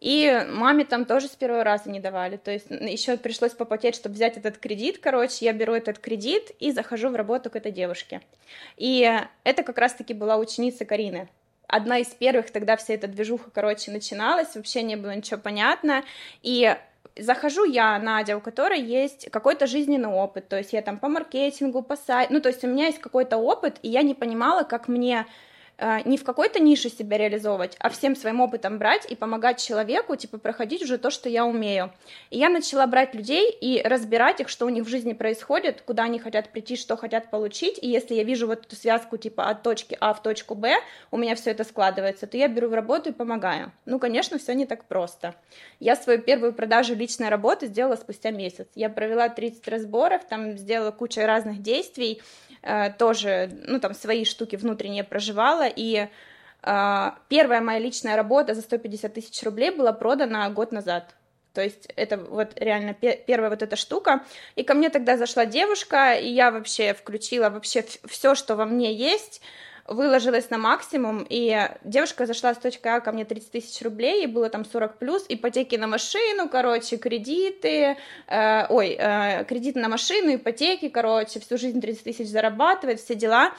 И 0.00 0.46
маме 0.50 0.84
там 0.84 1.04
тоже 1.04 1.26
с 1.26 1.36
первого 1.36 1.64
раза 1.64 1.90
не 1.90 2.00
давали. 2.00 2.36
То 2.36 2.50
есть 2.50 2.66
еще 2.70 3.16
пришлось 3.16 3.52
попотеть, 3.52 3.94
чтобы 3.94 4.14
взять 4.14 4.36
этот 4.36 4.58
кредит. 4.58 4.98
Короче, 4.98 5.44
я 5.44 5.52
беру 5.52 5.72
этот 5.72 5.98
кредит 5.98 6.50
и 6.58 6.72
захожу 6.72 7.08
в 7.08 7.16
работу 7.16 7.50
к 7.50 7.56
этой 7.56 7.72
девушке. 7.72 8.20
И 8.76 9.20
это 9.44 9.62
как 9.62 9.78
раз-таки 9.78 10.14
была 10.14 10.36
ученица 10.36 10.84
Карины. 10.84 11.28
Одна 11.66 11.98
из 11.98 12.08
первых, 12.08 12.50
тогда 12.50 12.76
вся 12.76 12.94
эта 12.94 13.08
движуха, 13.08 13.50
короче, 13.50 13.90
начиналась, 13.90 14.54
вообще 14.54 14.82
не 14.82 14.96
было 14.96 15.14
ничего 15.16 15.40
понятно. 15.40 16.04
И 16.42 16.76
захожу 17.16 17.64
я, 17.64 17.98
Надя, 17.98 18.36
у 18.36 18.40
которой 18.40 18.80
есть 18.80 19.30
какой-то 19.30 19.66
жизненный 19.66 20.08
опыт, 20.08 20.48
то 20.48 20.56
есть 20.56 20.72
я 20.72 20.82
там 20.82 20.98
по 20.98 21.08
маркетингу, 21.08 21.82
по 21.82 21.96
сайту, 21.96 22.34
ну, 22.34 22.40
то 22.40 22.50
есть 22.50 22.62
у 22.62 22.68
меня 22.68 22.86
есть 22.86 23.00
какой-то 23.00 23.38
опыт, 23.38 23.78
и 23.82 23.88
я 23.88 24.02
не 24.02 24.14
понимала, 24.14 24.62
как 24.62 24.86
мне 24.86 25.26
не 25.78 26.16
в 26.16 26.24
какой-то 26.24 26.58
нише 26.58 26.88
себя 26.88 27.18
реализовывать, 27.18 27.76
а 27.80 27.90
всем 27.90 28.16
своим 28.16 28.40
опытом 28.40 28.78
брать 28.78 29.10
и 29.10 29.14
помогать 29.14 29.62
человеку, 29.62 30.16
типа, 30.16 30.38
проходить 30.38 30.82
уже 30.82 30.96
то, 30.98 31.10
что 31.10 31.28
я 31.28 31.44
умею. 31.44 31.92
И 32.30 32.38
я 32.38 32.48
начала 32.48 32.86
брать 32.86 33.14
людей 33.14 33.50
и 33.50 33.82
разбирать 33.82 34.40
их, 34.40 34.48
что 34.48 34.66
у 34.66 34.68
них 34.70 34.84
в 34.84 34.88
жизни 34.88 35.12
происходит, 35.12 35.82
куда 35.82 36.04
они 36.04 36.18
хотят 36.18 36.50
прийти, 36.50 36.76
что 36.76 36.96
хотят 36.96 37.30
получить, 37.30 37.78
и 37.82 37.88
если 37.88 38.14
я 38.14 38.24
вижу 38.24 38.46
вот 38.46 38.66
эту 38.66 38.76
связку, 38.76 39.16
типа, 39.18 39.48
от 39.48 39.62
точки 39.62 39.96
А 40.00 40.14
в 40.14 40.22
точку 40.22 40.54
Б, 40.54 40.76
у 41.10 41.18
меня 41.18 41.34
все 41.34 41.50
это 41.50 41.64
складывается, 41.64 42.26
то 42.26 42.36
я 42.36 42.48
беру 42.48 42.68
в 42.68 42.74
работу 42.74 43.10
и 43.10 43.12
помогаю. 43.12 43.72
Ну, 43.84 43.98
конечно, 43.98 44.38
все 44.38 44.54
не 44.54 44.66
так 44.66 44.84
просто. 44.84 45.34
Я 45.80 45.96
свою 45.96 46.20
первую 46.20 46.52
продажу 46.52 46.94
личной 46.94 47.28
работы 47.28 47.66
сделала 47.66 47.96
спустя 47.96 48.30
месяц. 48.30 48.66
Я 48.74 48.88
провела 48.88 49.28
30 49.28 49.68
разборов, 49.68 50.24
там 50.24 50.56
сделала 50.56 50.90
кучу 50.90 51.20
разных 51.20 51.60
действий, 51.60 52.22
Э, 52.45 52.45
тоже, 52.98 53.50
ну, 53.66 53.80
там, 53.80 53.94
свои 53.94 54.24
штуки 54.24 54.56
внутренние 54.56 55.04
проживала, 55.04 55.66
и 55.66 56.08
э, 56.62 57.10
первая 57.28 57.60
моя 57.60 57.78
личная 57.78 58.16
работа 58.16 58.54
за 58.54 58.62
150 58.62 59.14
тысяч 59.14 59.42
рублей 59.42 59.70
была 59.70 59.92
продана 59.92 60.48
год 60.50 60.72
назад. 60.72 61.14
То 61.56 61.62
есть 61.62 61.88
это 61.96 62.18
вот 62.18 62.52
реально 62.56 62.92
первая 62.92 63.48
вот 63.48 63.62
эта 63.62 63.76
штука. 63.76 64.24
И 64.56 64.62
ко 64.62 64.74
мне 64.74 64.90
тогда 64.90 65.16
зашла 65.16 65.46
девушка, 65.46 66.12
и 66.12 66.28
я 66.28 66.50
вообще 66.50 66.92
включила 66.92 67.48
вообще 67.48 67.82
все, 68.04 68.34
что 68.34 68.56
во 68.56 68.66
мне 68.66 68.92
есть, 68.92 69.40
выложилась 69.88 70.50
на 70.50 70.58
максимум, 70.58 71.26
и 71.28 71.68
девушка 71.84 72.26
зашла 72.26 72.54
с 72.54 72.58
точки 72.58 72.86
А 72.88 73.00
ко 73.00 73.12
мне 73.12 73.24
30 73.24 73.50
тысяч 73.50 73.82
рублей, 73.82 74.24
и 74.24 74.26
было 74.26 74.48
там 74.48 74.64
40 74.64 74.98
плюс, 74.98 75.24
ипотеки 75.28 75.76
на 75.76 75.86
машину, 75.86 76.48
короче, 76.48 76.96
кредиты, 76.96 77.96
э, 78.26 78.66
ой, 78.68 78.96
э, 78.98 79.44
кредиты 79.44 79.80
на 79.80 79.88
машину, 79.88 80.34
ипотеки, 80.34 80.88
короче, 80.88 81.40
всю 81.40 81.58
жизнь 81.58 81.80
30 81.80 82.04
тысяч 82.04 82.28
зарабатывает, 82.28 83.00
все 83.00 83.14
дела. 83.14 83.52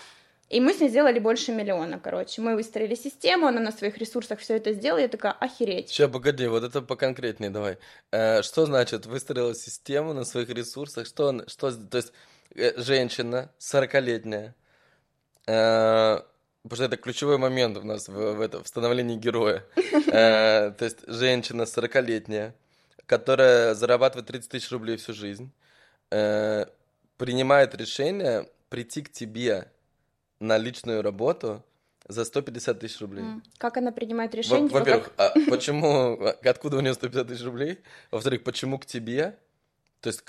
И 0.50 0.62
мы 0.62 0.74
с 0.74 0.80
ней 0.80 0.88
сделали 0.88 1.20
больше 1.20 1.52
миллиона, 1.52 2.00
короче. 2.00 2.42
Мы 2.42 2.56
выстроили 2.56 2.96
систему, 2.96 3.48
она 3.48 3.60
на 3.60 3.72
своих 3.74 3.98
ресурсах 3.98 4.40
все 4.40 4.56
это 4.56 4.72
сделала, 4.72 5.00
я 5.00 5.10
такая, 5.10 5.34
охереть. 5.34 5.90
Сейчас, 5.90 6.10
погоди, 6.10 6.48
вот 6.48 6.64
это 6.64 6.82
поконкретнее 6.82 7.50
давай. 7.50 7.78
Э, 8.12 8.42
что 8.44 8.66
значит 8.66 9.06
выстроила 9.06 9.54
систему 9.54 10.14
на 10.14 10.24
своих 10.24 10.50
ресурсах? 10.50 11.06
Что, 11.06 11.44
что 11.48 11.72
то 11.72 11.98
есть 11.98 12.14
э, 12.56 12.82
женщина 12.82 13.52
40-летняя, 13.60 14.48
э, 14.48 14.67
потому 15.48 16.76
что 16.76 16.84
это 16.84 16.98
ключевой 16.98 17.38
момент 17.38 17.78
у 17.78 17.84
нас 17.84 18.10
в, 18.10 18.34
в, 18.34 18.42
этом, 18.42 18.64
в 18.64 18.68
становлении 18.68 19.16
героя. 19.16 19.64
Э, 20.10 20.72
то 20.72 20.86
есть 20.86 21.00
женщина 21.08 21.64
40-летняя, 21.64 22.54
которая 23.06 23.74
зарабатывает 23.74 24.28
30 24.28 24.50
тысяч 24.50 24.72
рублей 24.72 24.96
всю 24.96 25.14
жизнь, 25.14 25.52
э, 26.12 26.66
принимает 27.18 27.76
решение 27.76 28.48
прийти 28.70 29.02
к 29.02 29.12
тебе 29.12 29.70
на 30.40 30.58
личную 30.58 31.02
работу 31.02 31.64
за 32.08 32.24
150 32.24 32.80
тысяч 32.80 33.02
рублей. 33.02 33.26
Как 33.58 33.78
она 33.78 33.92
принимает 33.92 34.34
решение? 34.34 34.70
Во-первых, 34.70 35.14
как... 35.16 35.36
а 35.36 35.50
почему, 35.50 36.18
откуда 36.44 36.78
у 36.78 36.80
нее 36.80 36.94
150 36.94 37.28
тысяч 37.28 37.44
рублей? 37.44 37.80
Во-вторых, 38.12 38.44
почему 38.44 38.80
к 38.80 38.86
тебе? 38.86 39.38
То 40.00 40.08
есть 40.08 40.24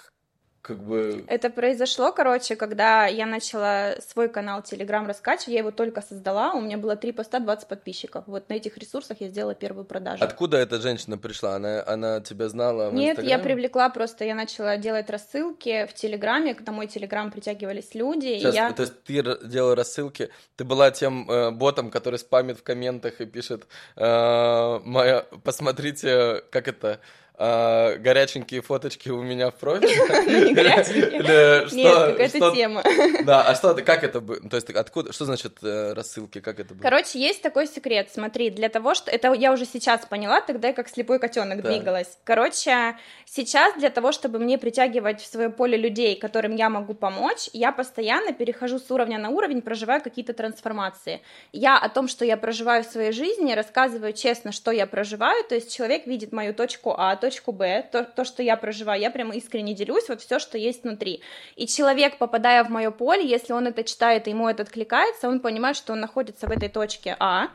как 0.68 0.78
бы... 0.84 1.24
Это 1.28 1.48
произошло, 1.48 2.12
короче, 2.12 2.54
когда 2.54 3.06
я 3.06 3.24
начала 3.24 3.94
свой 4.06 4.28
канал 4.28 4.60
Telegram 4.60 5.06
раскачивать, 5.06 5.48
я 5.48 5.58
его 5.60 5.70
только 5.70 6.02
создала, 6.02 6.52
у 6.52 6.60
меня 6.60 6.76
было 6.76 6.94
3 6.94 7.12
поста, 7.12 7.38
20 7.40 7.68
подписчиков. 7.68 8.24
Вот 8.26 8.50
на 8.50 8.54
этих 8.54 8.76
ресурсах 8.76 9.16
я 9.20 9.28
сделала 9.28 9.54
первую 9.54 9.86
продажу. 9.86 10.22
Откуда 10.22 10.58
эта 10.58 10.78
женщина 10.78 11.16
пришла? 11.16 11.56
Она, 11.56 11.82
она 11.86 12.20
тебя 12.20 12.50
знала 12.50 12.90
в 12.90 12.94
Нет, 12.94 13.12
Инстаграме? 13.12 13.30
я 13.30 13.38
привлекла 13.38 13.88
просто, 13.88 14.24
я 14.26 14.34
начала 14.34 14.76
делать 14.76 15.08
рассылки 15.08 15.86
в 15.86 15.94
Телеграме, 15.94 16.54
к 16.54 16.70
мой 16.70 16.86
Телеграм 16.86 17.30
притягивались 17.30 17.94
люди. 17.94 18.38
Сейчас, 18.38 18.54
и 18.54 18.56
я... 18.58 18.72
То 18.72 18.82
есть 18.82 19.02
ты 19.04 19.22
делала 19.48 19.74
рассылки, 19.74 20.28
ты 20.56 20.64
была 20.64 20.90
тем 20.90 21.30
э, 21.30 21.50
ботом, 21.50 21.90
который 21.90 22.18
спамит 22.18 22.58
в 22.58 22.62
комментах 22.62 23.22
и 23.22 23.24
пишет, 23.24 23.66
э, 23.96 24.80
моя, 24.84 25.24
посмотрите, 25.42 26.42
как 26.50 26.68
это 26.68 27.00
а, 27.40 27.96
горяченькие 27.98 28.62
фоточки 28.62 29.10
у 29.10 29.22
меня 29.22 29.50
в 29.50 29.54
профиле. 29.54 29.94
Не 30.44 30.54
горяченькие. 30.54 31.68
Нет, 31.72 31.94
какая-то 31.94 32.50
тема. 32.52 32.82
Да, 33.24 33.42
а 33.42 33.54
что, 33.54 33.74
как 33.76 34.02
это 34.02 34.20
было? 34.20 34.40
То 34.40 34.56
есть 34.56 34.68
откуда, 34.70 35.12
что 35.12 35.24
значит 35.24 35.58
э, 35.62 35.92
рассылки, 35.92 36.40
как 36.40 36.58
это 36.58 36.74
было? 36.74 36.82
Короче, 36.82 37.20
есть 37.20 37.40
такой 37.40 37.68
секрет, 37.68 38.08
смотри, 38.12 38.50
для 38.50 38.68
того, 38.68 38.94
что... 38.94 39.12
Это 39.12 39.32
я 39.34 39.52
уже 39.52 39.66
сейчас 39.66 40.04
поняла, 40.04 40.40
тогда 40.40 40.68
я 40.68 40.74
как 40.74 40.88
слепой 40.88 41.20
котенок 41.20 41.62
двигалась. 41.62 42.18
Короче, 42.24 42.96
сейчас 43.24 43.72
для 43.78 43.90
того, 43.90 44.10
чтобы 44.10 44.40
мне 44.40 44.58
притягивать 44.58 45.20
в 45.20 45.26
свое 45.26 45.48
поле 45.48 45.78
людей, 45.78 46.16
которым 46.18 46.56
я 46.56 46.68
могу 46.68 46.94
помочь, 46.94 47.50
я 47.52 47.70
постоянно 47.70 48.32
перехожу 48.32 48.80
с 48.80 48.90
уровня 48.90 49.16
на 49.16 49.30
уровень, 49.30 49.62
проживаю 49.62 50.02
какие-то 50.02 50.32
трансформации. 50.32 51.20
Я 51.52 51.78
о 51.78 51.88
том, 51.88 52.08
что 52.08 52.24
я 52.24 52.36
проживаю 52.36 52.82
в 52.82 52.88
своей 52.88 53.12
жизни, 53.12 53.52
рассказываю 53.52 54.12
честно, 54.12 54.50
что 54.50 54.72
я 54.72 54.88
проживаю, 54.88 55.44
то 55.44 55.54
есть 55.54 55.72
человек 55.72 56.08
видит 56.08 56.32
мою 56.32 56.52
точку 56.52 56.96
А, 56.98 57.14
точку 57.14 57.27
Б, 57.52 57.88
то, 57.90 58.04
то, 58.04 58.24
что 58.24 58.42
я 58.42 58.56
проживаю, 58.56 59.00
я 59.00 59.10
прямо 59.10 59.34
искренне 59.34 59.74
делюсь, 59.74 60.08
вот 60.08 60.20
все, 60.20 60.38
что 60.38 60.58
есть 60.58 60.84
внутри. 60.84 61.22
И 61.56 61.66
человек, 61.66 62.18
попадая 62.18 62.64
в 62.64 62.70
мое 62.70 62.90
поле, 62.90 63.26
если 63.26 63.52
он 63.52 63.66
это 63.66 63.84
читает 63.84 64.26
ему 64.26 64.48
это 64.48 64.62
откликается, 64.62 65.28
он 65.28 65.40
понимает, 65.40 65.76
что 65.76 65.92
он 65.92 66.00
находится 66.00 66.46
в 66.46 66.50
этой 66.50 66.68
точке 66.68 67.16
А, 67.18 67.48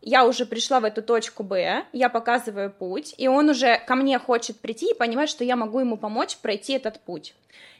я 0.00 0.26
уже 0.26 0.46
пришла 0.46 0.80
в 0.80 0.84
эту 0.84 1.00
точку 1.00 1.44
Б, 1.44 1.84
я 1.92 2.08
показываю 2.08 2.70
путь, 2.70 3.14
и 3.18 3.28
он 3.28 3.48
уже 3.48 3.78
ко 3.86 3.94
мне 3.94 4.18
хочет 4.18 4.58
прийти 4.58 4.90
и 4.90 4.94
понимает, 4.94 5.30
что 5.30 5.44
я 5.44 5.54
могу 5.54 5.78
ему 5.78 5.96
помочь 5.96 6.36
пройти 6.38 6.72
этот 6.72 7.00
путь. 7.00 7.34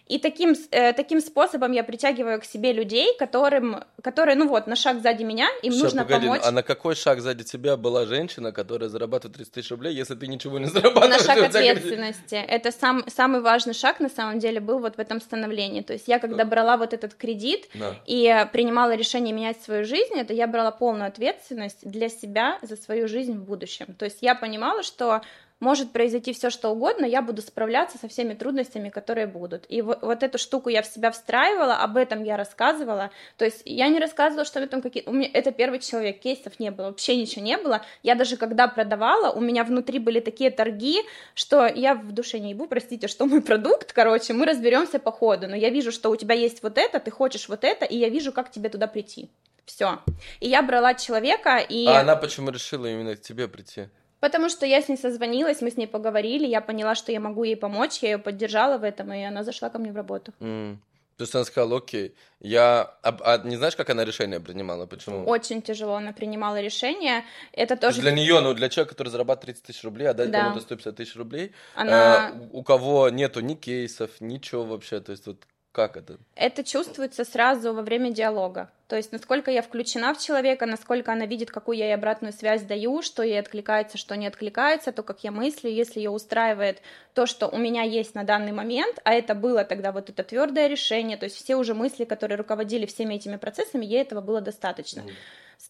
И 0.08 0.18
таким, 0.18 0.54
э, 0.72 0.92
таким 0.92 1.20
способом 1.20 1.72
я 1.72 1.84
притягиваю 1.84 2.40
к 2.40 2.44
себе 2.44 2.72
людей, 2.72 3.16
которым, 3.18 3.84
которые, 4.02 4.36
ну 4.36 4.48
вот, 4.48 4.66
на 4.66 4.76
шаг 4.76 5.00
сзади 5.00 5.22
меня, 5.22 5.48
им 5.62 5.72
Сейчас, 5.72 5.84
нужно 5.84 6.02
погоди, 6.02 6.26
помочь. 6.26 6.42
А 6.44 6.50
на 6.50 6.62
какой 6.62 6.94
шаг 6.96 7.20
сзади 7.20 7.44
тебя 7.44 7.76
была 7.76 8.04
женщина, 8.04 8.52
которая 8.52 8.88
зарабатывает 8.88 9.36
30 9.36 9.52
тысяч 9.52 9.70
рублей, 9.70 9.94
если 9.94 10.14
ты 10.14 10.26
ничего 10.26 10.58
не 10.58 10.66
зарабатываешь? 10.66 11.18
На 11.18 11.34
шаг 11.34 11.42
ответственности. 11.44 12.34
Это 12.34 12.72
сам, 12.72 13.04
самый 13.08 13.40
важный 13.40 13.74
шаг, 13.74 14.00
на 14.00 14.08
самом 14.08 14.38
деле, 14.38 14.60
был 14.60 14.80
вот 14.80 14.96
в 14.96 14.98
этом 14.98 15.20
становлении. 15.20 15.82
То 15.82 15.92
есть 15.92 16.08
я, 16.08 16.18
когда 16.18 16.44
брала 16.44 16.76
вот 16.76 16.92
этот 16.92 17.14
кредит 17.14 17.68
да. 17.74 17.94
и 18.04 18.46
принимала 18.52 18.94
решение 18.94 19.32
менять 19.32 19.62
свою 19.62 19.84
жизнь, 19.84 20.14
это 20.14 20.32
я 20.34 20.46
брала 20.46 20.72
полную 20.72 21.08
ответственность 21.08 21.88
для 21.88 22.08
себя 22.08 22.58
за 22.62 22.76
свою 22.76 23.06
жизнь 23.06 23.34
в 23.34 23.44
будущем. 23.44 23.94
То 23.94 24.04
есть 24.04 24.18
я 24.20 24.34
понимала, 24.34 24.82
что 24.82 25.22
может 25.62 25.92
произойти 25.92 26.32
все 26.32 26.50
что 26.50 26.70
угодно, 26.70 27.06
я 27.06 27.22
буду 27.22 27.40
справляться 27.40 27.96
со 27.96 28.08
всеми 28.08 28.34
трудностями, 28.34 28.88
которые 28.88 29.28
будут. 29.28 29.64
И 29.68 29.80
вот, 29.80 30.02
вот 30.02 30.24
эту 30.24 30.36
штуку 30.36 30.68
я 30.68 30.82
в 30.82 30.86
себя 30.86 31.12
встраивала, 31.12 31.76
об 31.76 31.96
этом 31.96 32.24
я 32.24 32.36
рассказывала. 32.36 33.12
То 33.36 33.44
есть 33.44 33.62
я 33.64 33.88
не 33.88 34.00
рассказывала, 34.00 34.44
что 34.44 34.66
там 34.66 34.82
какие... 34.82 35.04
У 35.06 35.12
меня... 35.12 35.30
Это 35.32 35.52
первый 35.52 35.78
человек, 35.78 36.18
кейсов 36.18 36.58
не 36.58 36.72
было, 36.72 36.86
вообще 36.86 37.16
ничего 37.16 37.44
не 37.44 37.56
было. 37.56 37.82
Я 38.02 38.16
даже 38.16 38.36
когда 38.36 38.66
продавала, 38.66 39.30
у 39.30 39.40
меня 39.40 39.62
внутри 39.62 40.00
были 40.00 40.18
такие 40.18 40.50
торги, 40.50 40.98
что 41.34 41.66
я 41.66 41.94
в 41.94 42.10
душе 42.10 42.40
не 42.40 42.50
ебу, 42.50 42.66
простите, 42.66 43.06
что 43.06 43.26
мой 43.26 43.40
продукт, 43.40 43.92
короче, 43.92 44.32
мы 44.32 44.46
разберемся 44.46 44.98
по 44.98 45.12
ходу, 45.12 45.46
но 45.46 45.54
я 45.54 45.70
вижу, 45.70 45.92
что 45.92 46.10
у 46.10 46.16
тебя 46.16 46.34
есть 46.34 46.64
вот 46.64 46.76
это, 46.76 46.98
ты 46.98 47.12
хочешь 47.12 47.48
вот 47.48 47.62
это, 47.62 47.84
и 47.84 47.96
я 47.96 48.08
вижу, 48.08 48.32
как 48.32 48.50
тебе 48.50 48.68
туда 48.68 48.88
прийти. 48.88 49.30
Все. 49.64 50.00
И 50.40 50.48
я 50.48 50.60
брала 50.60 50.94
человека, 50.94 51.58
и... 51.58 51.86
А 51.86 52.00
она 52.00 52.16
почему 52.16 52.50
решила 52.50 52.86
именно 52.86 53.14
к 53.14 53.20
тебе 53.20 53.46
прийти? 53.46 53.86
Потому 54.22 54.48
что 54.48 54.66
я 54.66 54.80
с 54.80 54.88
ней 54.88 54.96
созвонилась, 54.96 55.62
мы 55.62 55.68
с 55.68 55.76
ней 55.76 55.88
поговорили, 55.88 56.46
я 56.46 56.60
поняла, 56.60 56.94
что 56.94 57.10
я 57.10 57.18
могу 57.18 57.42
ей 57.42 57.56
помочь, 57.56 57.98
я 58.02 58.12
ее 58.12 58.18
поддержала 58.18 58.78
в 58.78 58.84
этом, 58.84 59.12
и 59.12 59.20
она 59.24 59.42
зашла 59.42 59.68
ко 59.68 59.78
мне 59.78 59.90
в 59.90 59.96
работу. 59.96 60.32
Mm. 60.38 60.76
То 61.16 61.24
есть 61.24 61.34
она 61.34 61.44
сказала, 61.44 61.78
окей, 61.78 62.14
я... 62.38 62.94
А, 63.02 63.18
а 63.24 63.38
не 63.38 63.56
знаешь, 63.56 63.74
как 63.74 63.90
она 63.90 64.04
решение 64.04 64.38
принимала? 64.38 64.86
Почему? 64.86 65.24
Очень 65.24 65.60
тяжело 65.60 65.96
она 65.96 66.12
принимала 66.12 66.60
решение. 66.60 67.24
Это 67.52 67.76
тоже... 67.76 68.00
Для 68.00 68.12
нее, 68.12 68.40
ну, 68.40 68.54
для 68.54 68.68
человека, 68.68 68.94
который 68.94 69.08
зарабатывает 69.08 69.56
30 69.56 69.64
тысяч 69.64 69.82
рублей, 69.82 70.08
отдать 70.08 70.30
да. 70.30 70.42
кому-то 70.42 70.60
150 70.60 70.96
тысяч 70.96 71.16
рублей, 71.16 71.50
она... 71.74 72.30
э, 72.30 72.48
у 72.52 72.62
кого 72.62 73.08
нету 73.08 73.40
ни 73.40 73.54
кейсов, 73.54 74.20
ничего 74.20 74.62
вообще, 74.64 75.00
то 75.00 75.10
есть 75.10 75.26
вот 75.26 75.38
как 75.72 75.96
это? 75.96 76.18
Это 76.36 76.62
чувствуется 76.64 77.24
сразу 77.24 77.72
во 77.72 77.80
время 77.80 78.12
диалога. 78.12 78.70
То 78.88 78.96
есть, 78.96 79.10
насколько 79.10 79.50
я 79.50 79.62
включена 79.62 80.12
в 80.12 80.18
человека, 80.18 80.66
насколько 80.66 81.12
она 81.12 81.24
видит, 81.24 81.50
какую 81.50 81.78
я 81.78 81.86
ей 81.86 81.94
обратную 81.94 82.34
связь 82.34 82.60
даю, 82.60 83.00
что 83.00 83.22
ей 83.22 83.40
откликается, 83.40 83.96
что 83.96 84.14
не 84.14 84.26
откликается, 84.26 84.92
то, 84.92 85.02
как 85.02 85.24
я 85.24 85.30
мыслю, 85.30 85.70
если 85.70 86.00
ее 86.00 86.10
устраивает 86.10 86.82
то, 87.14 87.24
что 87.24 87.48
у 87.48 87.56
меня 87.56 87.84
есть 87.84 88.14
на 88.14 88.24
данный 88.24 88.52
момент, 88.52 88.98
а 89.04 89.14
это 89.14 89.34
было 89.34 89.64
тогда 89.64 89.92
вот 89.92 90.10
это 90.10 90.22
твердое 90.22 90.66
решение, 90.66 91.16
то 91.16 91.24
есть 91.24 91.36
все 91.36 91.56
уже 91.56 91.72
мысли, 91.72 92.04
которые 92.04 92.36
руководили 92.36 92.84
всеми 92.84 93.14
этими 93.14 93.36
процессами, 93.36 93.86
ей 93.86 94.02
этого 94.02 94.20
было 94.20 94.42
достаточно. 94.42 95.00
Mm. 95.00 95.12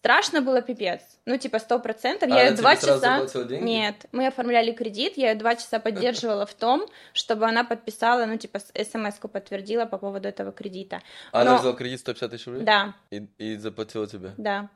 Страшно 0.03 0.40
было 0.40 0.62
пипец. 0.62 1.00
Ну, 1.26 1.36
типа, 1.36 1.61
сто 1.61 1.78
процентов. 1.78 2.28
А 2.28 2.34
я 2.34 2.48
ее 2.48 2.57
два 2.57 2.74
часа... 2.74 3.24
Нет, 3.61 4.07
мы 4.11 4.26
оформляли 4.26 4.72
кредит, 4.72 5.12
я 5.16 5.30
ее 5.30 5.36
два 5.36 5.55
часа 5.55 5.78
поддерживала 5.86 6.44
в 6.44 6.55
том, 6.55 6.88
чтобы 7.12 7.46
она 7.46 7.62
подписала, 7.62 8.26
ну, 8.26 8.36
типа, 8.36 8.59
смс-ку 8.59 9.28
подтвердила 9.28 9.84
по 9.86 9.98
поводу 9.98 10.28
этого 10.28 10.50
кредита. 10.50 11.03
А 11.30 11.42
она 11.42 11.59
взяла 11.59 11.74
кредит 11.74 12.00
150 12.00 12.30
тысяч 12.32 12.46
рублей? 12.46 12.64
Да. 12.64 12.94
И, 13.12 13.28
и 13.38 13.57
заплатила 13.57 14.09
тебе? 14.09 14.32
Да. 14.38 14.70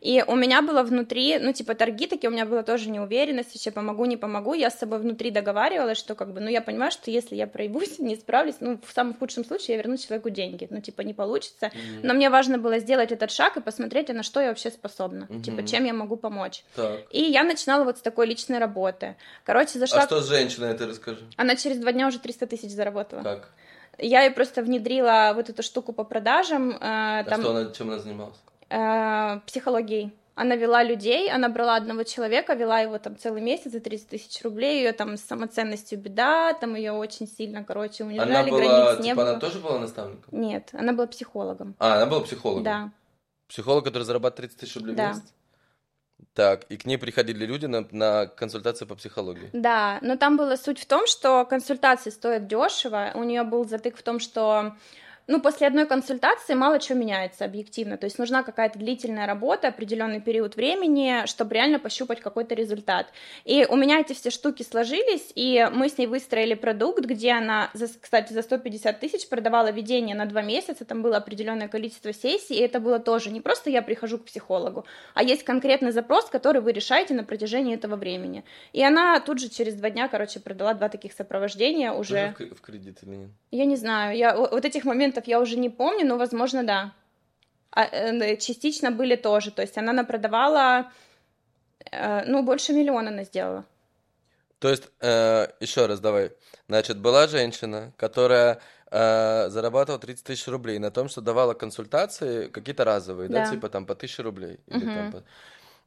И 0.00 0.22
у 0.26 0.34
меня 0.34 0.62
было 0.62 0.82
внутри, 0.82 1.38
ну, 1.38 1.52
типа, 1.52 1.74
торги 1.74 2.06
такие, 2.06 2.28
у 2.28 2.32
меня 2.32 2.46
была 2.46 2.62
тоже 2.62 2.90
неуверенность, 2.90 3.54
вообще 3.54 3.70
помогу, 3.70 4.04
не 4.04 4.16
помогу, 4.16 4.54
я 4.54 4.70
с 4.70 4.78
собой 4.78 4.98
внутри 4.98 5.30
договаривалась, 5.30 5.98
что, 5.98 6.14
как 6.14 6.32
бы, 6.32 6.40
ну, 6.40 6.48
я 6.48 6.60
понимаю, 6.60 6.90
что 6.90 7.10
если 7.10 7.36
я 7.36 7.46
проебусь, 7.46 7.98
не 7.98 8.16
справлюсь, 8.16 8.56
ну, 8.60 8.80
в 8.84 8.92
самом 8.92 9.14
худшем 9.14 9.44
случае 9.44 9.76
я 9.76 9.82
верну 9.82 9.96
человеку 9.96 10.30
деньги, 10.30 10.66
ну, 10.70 10.80
типа, 10.80 11.02
не 11.02 11.14
получится, 11.14 11.66
mm-hmm. 11.66 12.00
но 12.02 12.14
мне 12.14 12.30
важно 12.30 12.58
было 12.58 12.78
сделать 12.78 13.12
этот 13.12 13.30
шаг 13.30 13.56
и 13.56 13.60
посмотреть, 13.60 14.10
а 14.10 14.14
на 14.14 14.22
что 14.22 14.40
я 14.40 14.48
вообще 14.48 14.70
способна, 14.70 15.24
mm-hmm. 15.24 15.42
типа, 15.42 15.66
чем 15.66 15.84
я 15.84 15.92
могу 15.92 16.16
помочь. 16.16 16.64
Так. 16.74 17.02
И 17.10 17.22
я 17.22 17.44
начинала 17.44 17.84
вот 17.84 17.98
с 17.98 18.00
такой 18.00 18.26
личной 18.26 18.58
работы. 18.58 19.16
Короче, 19.44 19.78
зашла... 19.78 20.02
А 20.02 20.06
что 20.06 20.20
с 20.20 20.28
женщиной, 20.28 20.70
это 20.70 20.86
расскажи? 20.86 21.20
Она 21.36 21.56
через 21.56 21.78
два 21.78 21.92
дня 21.92 22.08
уже 22.08 22.18
300 22.18 22.46
тысяч 22.46 22.70
заработала. 22.70 23.22
Как? 23.22 23.48
Я 23.98 24.22
ей 24.22 24.30
просто 24.30 24.62
внедрила 24.62 25.32
вот 25.34 25.50
эту 25.50 25.62
штуку 25.62 25.92
по 25.92 26.04
продажам. 26.04 26.70
Э, 26.70 26.76
а 26.80 27.24
там... 27.24 27.40
что 27.40 27.50
она, 27.50 27.72
чем 27.72 27.90
она 27.90 27.98
занималась? 27.98 28.38
Э, 28.72 29.40
психологией. 29.46 30.16
Она 30.34 30.56
вела 30.56 30.82
людей, 30.82 31.30
она 31.30 31.50
брала 31.50 31.76
одного 31.76 32.04
человека, 32.04 32.54
вела 32.54 32.80
его 32.80 32.98
там 32.98 33.18
целый 33.18 33.42
месяц 33.42 33.70
за 33.70 33.80
30 33.80 34.08
тысяч 34.08 34.42
рублей, 34.42 34.82
ее 34.82 34.92
там 34.92 35.18
с 35.18 35.20
самоценностью 35.20 35.98
беда, 35.98 36.54
там 36.54 36.74
ее 36.74 36.92
очень 36.92 37.28
сильно, 37.28 37.64
короче, 37.64 38.02
унижали, 38.04 38.30
она 38.32 38.44
была, 38.44 38.58
границ 38.58 38.96
типа, 38.96 39.02
не 39.02 39.14
было. 39.14 39.30
она 39.30 39.40
тоже 39.40 39.58
была 39.58 39.78
наставником? 39.78 40.40
Нет, 40.40 40.70
она 40.72 40.94
была 40.94 41.06
психологом. 41.06 41.74
А, 41.78 41.96
она 41.96 42.06
была 42.06 42.20
психологом? 42.22 42.64
Да. 42.64 42.90
Психолог, 43.46 43.84
который 43.84 44.04
зарабатывает 44.04 44.52
30 44.52 44.60
тысяч 44.60 44.76
рублей 44.76 44.96
да. 44.96 45.12
в 45.12 45.16
месяц? 45.16 45.34
Так, 46.32 46.64
и 46.70 46.78
к 46.78 46.86
ней 46.86 46.96
приходили 46.96 47.44
люди 47.44 47.66
на, 47.66 47.86
на 47.90 48.26
консультации 48.26 48.86
по 48.86 48.94
психологии. 48.94 49.50
Да, 49.52 49.98
но 50.00 50.16
там 50.16 50.38
была 50.38 50.56
суть 50.56 50.78
в 50.78 50.86
том, 50.86 51.06
что 51.06 51.44
консультации 51.44 52.08
стоят 52.08 52.46
дешево. 52.46 53.10
У 53.14 53.22
нее 53.22 53.42
был 53.42 53.68
затык 53.68 53.98
в 53.98 54.02
том, 54.02 54.18
что 54.18 54.76
ну, 55.26 55.40
после 55.40 55.66
одной 55.66 55.86
консультации 55.86 56.54
мало 56.54 56.78
чего 56.78 56.98
меняется 56.98 57.44
объективно, 57.44 57.96
то 57.96 58.04
есть 58.06 58.18
нужна 58.18 58.42
какая-то 58.42 58.78
длительная 58.78 59.26
работа, 59.26 59.68
определенный 59.68 60.20
период 60.20 60.56
времени, 60.56 61.26
чтобы 61.26 61.54
реально 61.54 61.78
пощупать 61.78 62.20
какой-то 62.20 62.54
результат. 62.54 63.06
И 63.44 63.64
у 63.68 63.76
меня 63.76 64.00
эти 64.00 64.12
все 64.12 64.30
штуки 64.30 64.62
сложились, 64.62 65.32
и 65.34 65.68
мы 65.72 65.88
с 65.88 65.98
ней 65.98 66.06
выстроили 66.06 66.54
продукт, 66.54 67.04
где 67.04 67.32
она, 67.32 67.70
кстати, 68.00 68.32
за 68.32 68.42
150 68.42 69.00
тысяч 69.00 69.28
продавала 69.28 69.70
ведение 69.70 70.16
на 70.16 70.26
два 70.26 70.42
месяца, 70.42 70.84
там 70.84 71.02
было 71.02 71.18
определенное 71.18 71.68
количество 71.68 72.12
сессий, 72.12 72.54
и 72.54 72.60
это 72.60 72.80
было 72.80 72.98
тоже 72.98 73.30
не 73.30 73.40
просто 73.40 73.70
я 73.70 73.82
прихожу 73.82 74.18
к 74.18 74.24
психологу, 74.24 74.84
а 75.14 75.22
есть 75.22 75.44
конкретный 75.44 75.92
запрос, 75.92 76.26
который 76.26 76.60
вы 76.60 76.72
решаете 76.72 77.14
на 77.14 77.24
протяжении 77.24 77.74
этого 77.74 77.96
времени. 77.96 78.44
И 78.72 78.82
она 78.82 79.20
тут 79.20 79.38
же 79.38 79.48
через 79.48 79.74
два 79.74 79.90
дня, 79.90 80.08
короче, 80.08 80.40
продала 80.40 80.74
два 80.74 80.88
таких 80.88 81.12
сопровождения 81.12 81.92
уже. 81.92 82.34
Тоже 82.36 82.54
в 82.54 82.60
кредит 82.60 82.98
или 83.02 83.16
нет? 83.16 83.30
Я 83.50 83.64
не 83.64 83.76
знаю, 83.76 84.16
я 84.16 84.36
вот 84.36 84.64
этих 84.64 84.84
моментов 84.84 85.11
я 85.26 85.40
уже 85.40 85.56
не 85.56 85.70
помню, 85.70 86.06
но, 86.06 86.16
возможно, 86.16 86.64
да. 86.64 86.92
А, 87.70 87.84
э, 87.84 88.36
частично 88.36 88.90
были 88.90 89.16
тоже, 89.16 89.50
то 89.50 89.62
есть 89.62 89.78
она 89.78 89.92
напродавала, 89.92 90.92
э, 91.90 92.24
ну, 92.26 92.42
больше 92.42 92.72
миллиона 92.72 93.08
она 93.08 93.24
сделала. 93.24 93.64
То 94.58 94.68
есть, 94.68 94.84
э, 95.00 95.48
еще 95.60 95.86
раз 95.86 96.00
давай. 96.00 96.30
Значит, 96.68 96.98
была 96.98 97.26
женщина, 97.26 97.92
которая 97.96 98.60
э, 98.92 99.48
зарабатывала 99.48 99.98
30 99.98 100.24
тысяч 100.24 100.46
рублей 100.48 100.78
на 100.78 100.90
том, 100.90 101.08
что 101.08 101.20
давала 101.20 101.54
консультации 101.54 102.46
какие-то 102.48 102.84
разовые, 102.84 103.28
да, 103.28 103.44
да 103.44 103.50
типа 103.50 103.68
там 103.68 103.86
по 103.86 103.94
1000 103.94 104.22
рублей. 104.22 104.60
Или, 104.66 104.84
угу. 104.84 104.94
там, 104.94 105.12
по... 105.12 105.22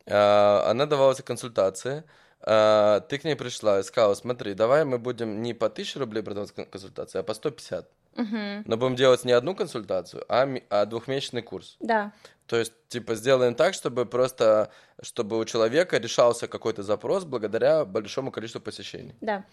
э, 0.06 0.70
она 0.70 0.86
давала 0.88 1.14
эти 1.14 1.22
консультации, 1.22 2.04
э, 2.42 3.02
ты 3.08 3.18
к 3.18 3.24
ней 3.24 3.36
пришла 3.36 3.80
и 3.80 3.84
сказала, 3.84 4.16
смотри, 4.16 4.56
давай 4.56 4.84
мы 4.84 4.98
будем 4.98 5.42
не 5.42 5.54
по 5.54 5.68
1000 5.68 6.00
рублей 6.00 6.24
продавать 6.24 6.52
консультации, 6.52 7.20
а 7.20 7.24
по 7.24 7.34
150. 7.34 7.88
Угу. 8.16 8.64
Но 8.66 8.78
будем 8.78 8.96
делать 8.96 9.26
не 9.26 9.34
одну 9.34 9.56
консультацию, 9.56 10.24
а, 10.30 10.48
а 10.70 10.86
двухмесячный 10.86 11.42
курс. 11.42 11.76
Да. 11.80 12.14
То 12.48 12.58
есть, 12.58 12.74
типа, 12.90 13.16
сделаем 13.16 13.56
так, 13.56 13.74
чтобы 13.74 14.06
просто, 14.06 14.72
чтобы 15.02 15.38
у 15.40 15.46
человека 15.46 15.98
решался 15.98 16.48
какой-то 16.48 16.84
запрос 16.84 17.24
благодаря 17.24 17.86
большому 17.86 18.32
количеству 18.32 18.62
посещений. 18.62 19.16
Да. 19.22 19.46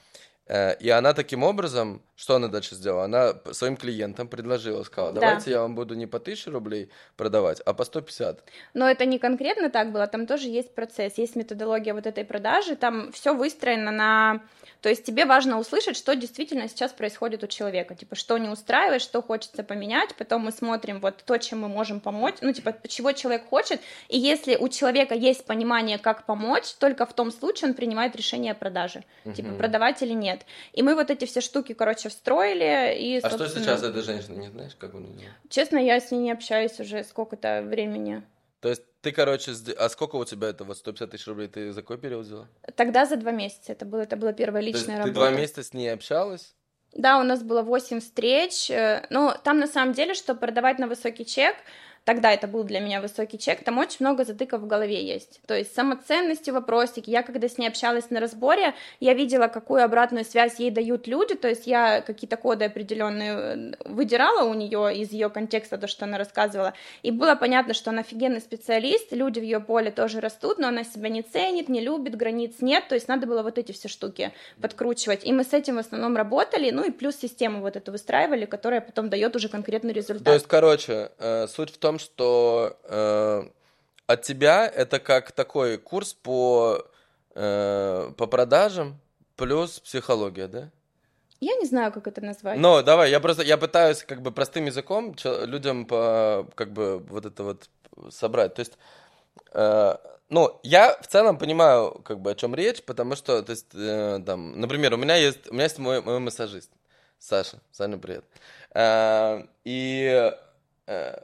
Э, 0.47 0.75
и 0.75 0.91
она 0.91 1.15
таким 1.15 1.43
образом, 1.43 2.03
что 2.17 2.35
она 2.35 2.49
дальше 2.49 2.75
сделала? 2.75 3.05
Она 3.05 3.35
своим 3.53 3.77
клиентам 3.77 4.29
предложила, 4.29 4.83
сказала, 4.83 5.13
давайте 5.13 5.47
да. 5.47 5.51
я 5.53 5.61
вам 5.61 5.75
буду 5.75 5.95
не 5.95 6.07
по 6.07 6.19
1000 6.19 6.51
рублей 6.51 6.91
продавать, 7.17 7.61
а 7.61 7.73
по 7.73 7.85
150. 7.85 8.45
Но 8.75 8.89
это 8.89 9.07
не 9.07 9.19
конкретно 9.19 9.71
так 9.71 9.93
было, 9.93 10.07
там 10.07 10.27
тоже 10.27 10.49
есть 10.49 10.75
процесс, 10.75 11.19
есть 11.19 11.37
методология 11.37 11.95
вот 11.95 12.07
этой 12.07 12.25
продажи, 12.25 12.77
там 12.77 13.13
все 13.13 13.35
выстроено 13.35 13.91
на 13.91 14.43
то 14.83 14.89
есть 14.89 15.05
тебе 15.05 15.27
важно 15.27 15.61
услышать, 15.61 15.97
что 15.97 16.17
действительно 16.17 16.69
сейчас 16.69 16.93
происходит 16.93 17.45
у 17.45 17.47
человека, 17.47 17.95
типа, 17.95 18.17
что 18.17 18.37
не 18.37 18.49
устраивает, 18.49 19.01
что 19.01 19.23
хочется 19.23 19.63
поменять, 19.63 20.13
потом 20.17 20.43
мы 20.43 20.51
смотрим 20.51 20.99
вот 20.99 21.23
то, 21.25 21.39
чем 21.39 21.61
мы 21.61 21.69
можем 21.69 22.01
помочь, 22.01 22.35
ну, 22.41 22.53
типа, 22.53 22.73
чего 22.89 23.13
человек 23.13 23.49
хочет, 23.49 23.81
и 24.09 24.19
если 24.19 24.57
у 24.57 24.69
человека 24.69 25.15
есть 25.15 25.45
понимание, 25.45 25.99
как 25.99 26.27
помочь, 26.27 26.75
только 26.79 27.07
в 27.07 27.13
том 27.13 27.31
случае 27.31 27.71
он 27.71 27.75
принимает 27.75 28.17
решение 28.17 28.53
о 28.53 28.55
продаже, 28.55 29.05
uh-huh. 29.25 29.35
типа, 29.35 29.55
продавать 29.55 30.03
или 30.03 30.13
нет. 30.13 30.47
И 30.73 30.83
мы 30.83 30.95
вот 30.95 31.11
эти 31.11 31.25
все 31.25 31.41
штуки, 31.41 31.73
короче, 31.73 32.09
встроили, 32.09 32.97
и, 32.99 33.21
А 33.23 33.31
что 33.31 33.49
сейчас 33.49 33.83
эта 33.83 34.03
женщина, 34.03 34.37
не 34.37 34.49
знаешь, 34.49 34.73
как 34.79 34.95
он 34.95 35.13
Честно, 35.49 35.79
я 35.79 36.01
с 36.01 36.11
ней 36.11 36.19
не 36.19 36.33
общаюсь 36.33 36.79
уже 36.81 37.05
сколько-то 37.05 37.63
времени. 37.63 38.23
То 38.61 38.69
есть 38.69 38.83
ты, 39.01 39.11
короче, 39.11 39.53
а 39.77 39.89
сколько 39.89 40.15
у 40.17 40.25
тебя 40.25 40.49
это 40.49 40.65
вот 40.65 40.77
150 40.77 41.11
тысяч 41.11 41.27
рублей 41.27 41.49
ты 41.49 41.73
за 41.73 41.83
какой 41.83 41.99
период 41.99 42.25
взяла? 42.25 42.47
Тогда 42.77 43.05
за 43.05 43.17
два 43.17 43.33
месяца. 43.33 43.73
Это, 43.73 43.85
было, 43.85 44.03
это 44.03 44.17
была 44.17 44.33
первая 44.33 44.63
личная 44.63 44.85
То 44.85 44.91
есть 44.91 44.99
работа. 44.99 45.13
Ты 45.13 45.15
два 45.15 45.31
месяца 45.31 45.63
с 45.65 45.75
ней 45.75 45.93
общалась? 45.93 46.55
Да, 46.93 47.19
у 47.19 47.25
нас 47.25 47.43
было 47.43 47.63
8 47.63 47.99
встреч. 47.99 48.71
Э, 48.71 49.05
но 49.11 49.37
там 49.43 49.59
на 49.59 49.67
самом 49.67 49.95
деле, 49.95 50.15
чтобы 50.15 50.39
продавать 50.39 50.79
на 50.79 50.87
высокий 50.87 51.27
чек, 51.27 51.57
тогда 52.05 52.33
это 52.33 52.47
был 52.47 52.65
для 52.65 52.81
меня 52.81 53.01
высокий 53.01 53.39
чек, 53.39 53.63
там 53.65 53.79
очень 53.79 53.99
много 54.01 54.25
затыков 54.25 54.63
в 54.63 54.67
голове 54.67 55.05
есть. 55.05 55.41
То 55.47 55.57
есть 55.57 55.75
самоценности, 55.75 56.51
вопросики. 56.51 57.11
Я 57.11 57.23
когда 57.23 57.49
с 57.49 57.59
ней 57.59 57.69
общалась 57.69 58.11
на 58.11 58.21
разборе, 58.21 58.75
я 59.01 59.15
видела, 59.15 59.49
какую 59.49 59.85
обратную 59.85 60.25
связь 60.25 60.59
ей 60.59 60.71
дают 60.71 61.07
люди, 61.07 61.35
то 61.35 61.49
есть 61.49 61.67
я 61.67 62.01
какие-то 62.01 62.37
коды 62.37 62.65
определенные 62.65 63.33
э, 63.33 63.73
выдирала 63.85 64.49
у 64.49 64.55
нее 64.55 64.97
из 64.97 65.13
ее 65.13 65.31
контекста, 65.31 65.79
то, 65.79 65.87
что 65.87 66.05
она 66.05 66.19
рассказывала, 66.19 66.75
и 67.03 67.11
было 67.11 67.35
понятно, 67.35 67.75
что 67.75 67.91
она 67.91 68.01
офигенный 68.01 68.41
специалист, 68.41 69.13
люди 69.13 69.39
в 69.39 69.43
ее 69.43 69.61
поле 69.61 69.91
тоже 69.91 70.21
растут, 70.21 70.59
но 70.59 70.69
она 70.69 70.85
себя 70.85 71.09
не 71.09 71.23
ценит, 71.23 71.69
не 71.69 71.81
любит, 71.81 72.17
границ 72.17 72.57
нет, 72.61 72.85
то 72.89 72.95
есть 72.95 73.09
надо 73.09 73.27
было 73.27 73.43
вот 73.43 73.59
эти 73.59 73.73
все 73.73 73.89
штуки 73.89 74.33
подкручивать, 74.61 75.25
и 75.25 75.33
мы 75.33 75.45
с 75.45 75.53
этим 75.53 75.77
в 75.77 75.79
основном 75.79 76.17
работали, 76.17 76.71
ну 76.71 76.85
и 76.85 76.91
плюс 76.91 77.17
систему 77.17 77.61
вот 77.61 77.77
эту 77.77 77.93
выстраивали, 77.93 78.47
которая 78.47 78.81
потом 78.81 79.09
дает 79.09 79.37
уже 79.37 79.49
конкретный 79.49 79.93
результат. 79.93 80.25
То 80.25 80.35
есть, 80.35 80.47
короче, 80.47 81.11
э, 81.19 81.47
суть 81.47 81.71
в 81.71 81.79
том, 81.79 81.92
том, 81.93 81.99
что 81.99 82.79
э, 82.85 83.43
от 84.07 84.23
тебя 84.23 84.67
это 84.67 84.99
как 84.99 85.33
такой 85.33 85.79
курс 85.79 86.15
по, 86.15 86.87
э, 87.35 88.13
по 88.17 88.27
продажам 88.27 88.99
плюс 89.37 89.81
психология, 89.81 90.49
да? 90.49 90.71
Я 91.41 91.57
не 91.57 91.67
знаю, 91.67 91.93
как 91.93 92.07
это 92.07 92.21
назвать. 92.21 92.59
Ну, 92.59 92.83
давай, 92.83 93.11
я 93.11 93.21
просто, 93.21 93.43
я 93.43 93.59
пытаюсь 93.59 94.05
как 94.05 94.23
бы 94.23 94.31
простым 94.31 94.67
языком 94.67 95.15
людям 95.25 95.87
по, 95.87 96.47
как 96.55 96.73
бы 96.73 96.99
вот 96.99 97.27
это 97.27 97.43
вот 97.43 97.69
собрать. 98.11 98.55
То 98.55 98.61
есть, 98.61 98.79
э, 99.53 99.97
ну, 100.29 100.61
я 100.63 100.97
в 101.03 101.07
целом 101.09 101.37
понимаю, 101.37 102.01
как 102.05 102.21
бы 102.21 102.31
о 102.31 102.35
чем 102.35 102.55
речь, 102.55 102.83
потому 102.83 103.17
что, 103.17 103.43
то 103.43 103.53
есть, 103.53 103.75
э, 103.75 104.21
там, 104.25 104.59
например, 104.61 104.95
у 104.95 104.97
меня 104.97 105.17
есть, 105.17 105.51
у 105.51 105.53
меня 105.53 105.65
есть 105.65 105.79
мой, 105.79 106.01
мой 106.01 106.21
массажист, 106.21 106.71
Саша, 107.19 107.59
Саня, 107.73 107.99
привет. 107.99 108.25
Э, 108.75 109.43
и 109.65 110.33
э, 110.87 111.17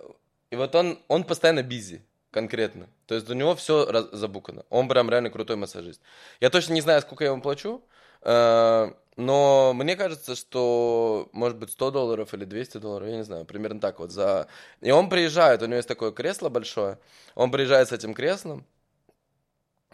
и 0.51 0.57
вот 0.57 0.75
он, 0.75 0.99
он 1.09 1.25
постоянно 1.25 1.63
бизи, 1.63 2.03
конкретно. 2.31 2.89
То 3.07 3.15
есть 3.15 3.29
у 3.31 3.35
него 3.35 3.55
все 3.55 4.09
забукано. 4.13 4.65
Он 4.71 4.89
прям 4.89 5.11
реально 5.11 5.31
крутой 5.31 5.57
массажист. 5.57 6.01
Я 6.41 6.51
точно 6.51 6.75
не 6.75 6.81
знаю, 6.81 7.03
сколько 7.03 7.25
я 7.25 7.31
ему 7.31 7.43
плачу, 7.43 7.83
э, 8.23 8.93
но 9.17 9.73
мне 9.75 9.97
кажется, 9.97 10.37
что 10.37 11.29
может 11.33 11.59
быть 11.59 11.71
100 11.73 11.91
долларов 11.91 12.35
или 12.35 12.45
200 12.45 12.79
долларов, 12.79 13.09
я 13.09 13.17
не 13.17 13.25
знаю, 13.25 13.45
примерно 13.45 13.81
так 13.81 13.99
вот 13.99 14.13
за... 14.13 14.47
И 14.81 14.91
он 14.91 15.09
приезжает, 15.09 15.63
у 15.63 15.67
него 15.67 15.77
есть 15.77 15.89
такое 15.89 16.13
кресло 16.13 16.49
большое, 16.49 16.99
он 17.35 17.51
приезжает 17.51 17.89
с 17.89 17.93
этим 17.93 18.15
креслом, 18.15 18.65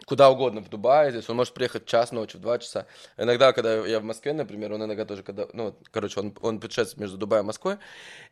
куда 0.07 0.28
угодно 0.30 0.61
в 0.61 0.68
Дубае, 0.68 1.11
здесь 1.11 1.28
он 1.30 1.36
может 1.36 1.55
приехать 1.55 1.86
час 1.86 2.12
ночи, 2.12 2.36
в 2.36 2.40
два 2.40 2.59
часа. 2.59 2.86
Иногда, 3.16 3.53
когда 3.53 3.86
я 3.86 4.01
в 4.01 4.05
Москве, 4.05 4.32
например, 4.32 4.72
он 4.72 4.84
иногда 4.84 5.05
тоже, 5.05 5.22
когда, 5.22 5.47
ну, 5.53 5.76
короче, 5.90 6.20
он, 6.20 6.36
он 6.42 6.61
путешествует 6.61 7.01
между 7.01 7.16
Дубаем 7.16 7.45
и 7.45 7.47
Москвой, 7.47 7.76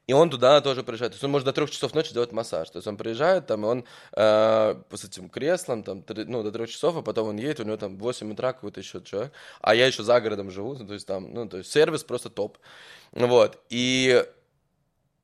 и 0.06 0.12
он 0.12 0.28
туда 0.28 0.60
тоже 0.60 0.82
приезжает. 0.82 1.12
То 1.12 1.16
есть 1.16 1.24
он 1.24 1.30
может 1.30 1.46
до 1.46 1.52
трех 1.52 1.70
часов 1.70 1.94
ночи 1.94 2.12
делать 2.12 2.32
массаж. 2.32 2.68
То 2.70 2.78
есть 2.78 2.86
он 2.86 2.96
приезжает, 2.96 3.46
там, 3.46 3.64
и 3.64 3.68
он 3.68 3.84
э, 4.16 4.74
с 4.92 5.04
этим 5.04 5.28
креслом, 5.28 5.82
там, 5.82 6.02
3, 6.02 6.24
ну, 6.24 6.42
до 6.42 6.50
трех 6.50 6.68
часов, 6.68 6.96
а 6.96 7.02
потом 7.02 7.28
он 7.28 7.36
едет, 7.36 7.60
у 7.60 7.64
него 7.64 7.76
там 7.76 7.96
в 7.96 8.00
8 8.00 8.32
утра 8.32 8.52
какой-то 8.52 8.80
еще 8.80 9.00
человек, 9.02 9.32
а 9.60 9.74
я 9.74 9.86
еще 9.86 10.02
за 10.02 10.20
городом 10.20 10.50
живу, 10.50 10.74
то 10.76 10.92
есть 10.92 11.06
там, 11.06 11.32
ну, 11.32 11.48
то 11.48 11.58
есть 11.58 11.70
сервис 11.70 12.04
просто 12.04 12.28
топ. 12.28 12.58
Вот, 13.12 13.60
и 13.68 14.24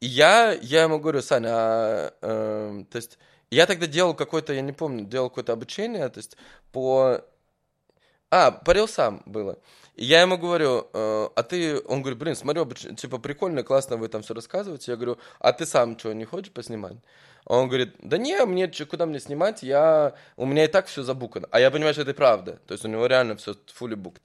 я, 0.01 0.53
я 0.53 0.83
ему 0.85 1.01
говорю, 1.01 1.23
Саня, 1.23 1.51
а, 1.51 2.15
э, 2.23 2.85
то 2.91 2.97
есть 2.97 3.19
я 3.51 3.67
тогда 3.67 3.87
делал 3.87 4.15
какое-то, 4.15 4.53
я 4.53 4.61
не 4.61 4.73
помню, 4.73 5.05
делал 5.05 5.29
какое-то 5.29 5.53
обучение, 5.53 6.09
то 6.09 6.19
есть 6.19 6.37
по... 6.73 7.25
А, 8.31 8.51
парил 8.51 8.89
сам 8.89 9.23
было. 9.25 9.59
И 9.95 10.05
я 10.05 10.21
ему 10.21 10.37
говорю, 10.37 10.87
э, 10.93 11.29
а 11.35 11.43
ты, 11.43 11.81
он 11.87 12.03
говорит, 12.03 12.19
блин, 12.19 12.37
смотрю, 12.37 12.71
типа 12.71 13.19
прикольно, 13.19 13.63
классно 13.63 13.97
вы 13.97 14.09
там 14.09 14.23
все 14.23 14.35
рассказываете. 14.35 14.93
Я 14.93 14.97
говорю, 14.97 15.19
а 15.41 15.53
ты 15.53 15.65
сам 15.65 15.99
что, 15.99 16.13
не 16.13 16.27
хочешь 16.27 16.53
поснимать? 16.53 16.99
Он 17.47 17.69
говорит, 17.69 17.95
да 18.01 18.19
не, 18.19 18.45
мне 18.45 18.69
куда 18.69 19.07
мне 19.07 19.19
снимать, 19.19 19.63
я, 19.63 20.15
у 20.37 20.45
меня 20.45 20.65
и 20.65 20.69
так 20.69 20.87
все 20.87 21.03
забукано. 21.03 21.49
А 21.51 21.59
я 21.59 21.71
понимаю, 21.71 21.95
что 21.95 22.03
это 22.03 22.13
правда. 22.13 22.61
То 22.67 22.73
есть 22.73 22.85
у 22.85 22.89
него 22.89 23.07
реально 23.07 23.37
все 23.37 23.53
fully 23.53 23.97
booked. 23.97 24.21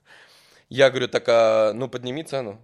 Я 0.67 0.89
говорю, 0.89 1.07
так, 1.07 1.23
а, 1.27 1.71
ну 1.73 1.87
подними 1.87 2.23
цену. 2.23 2.59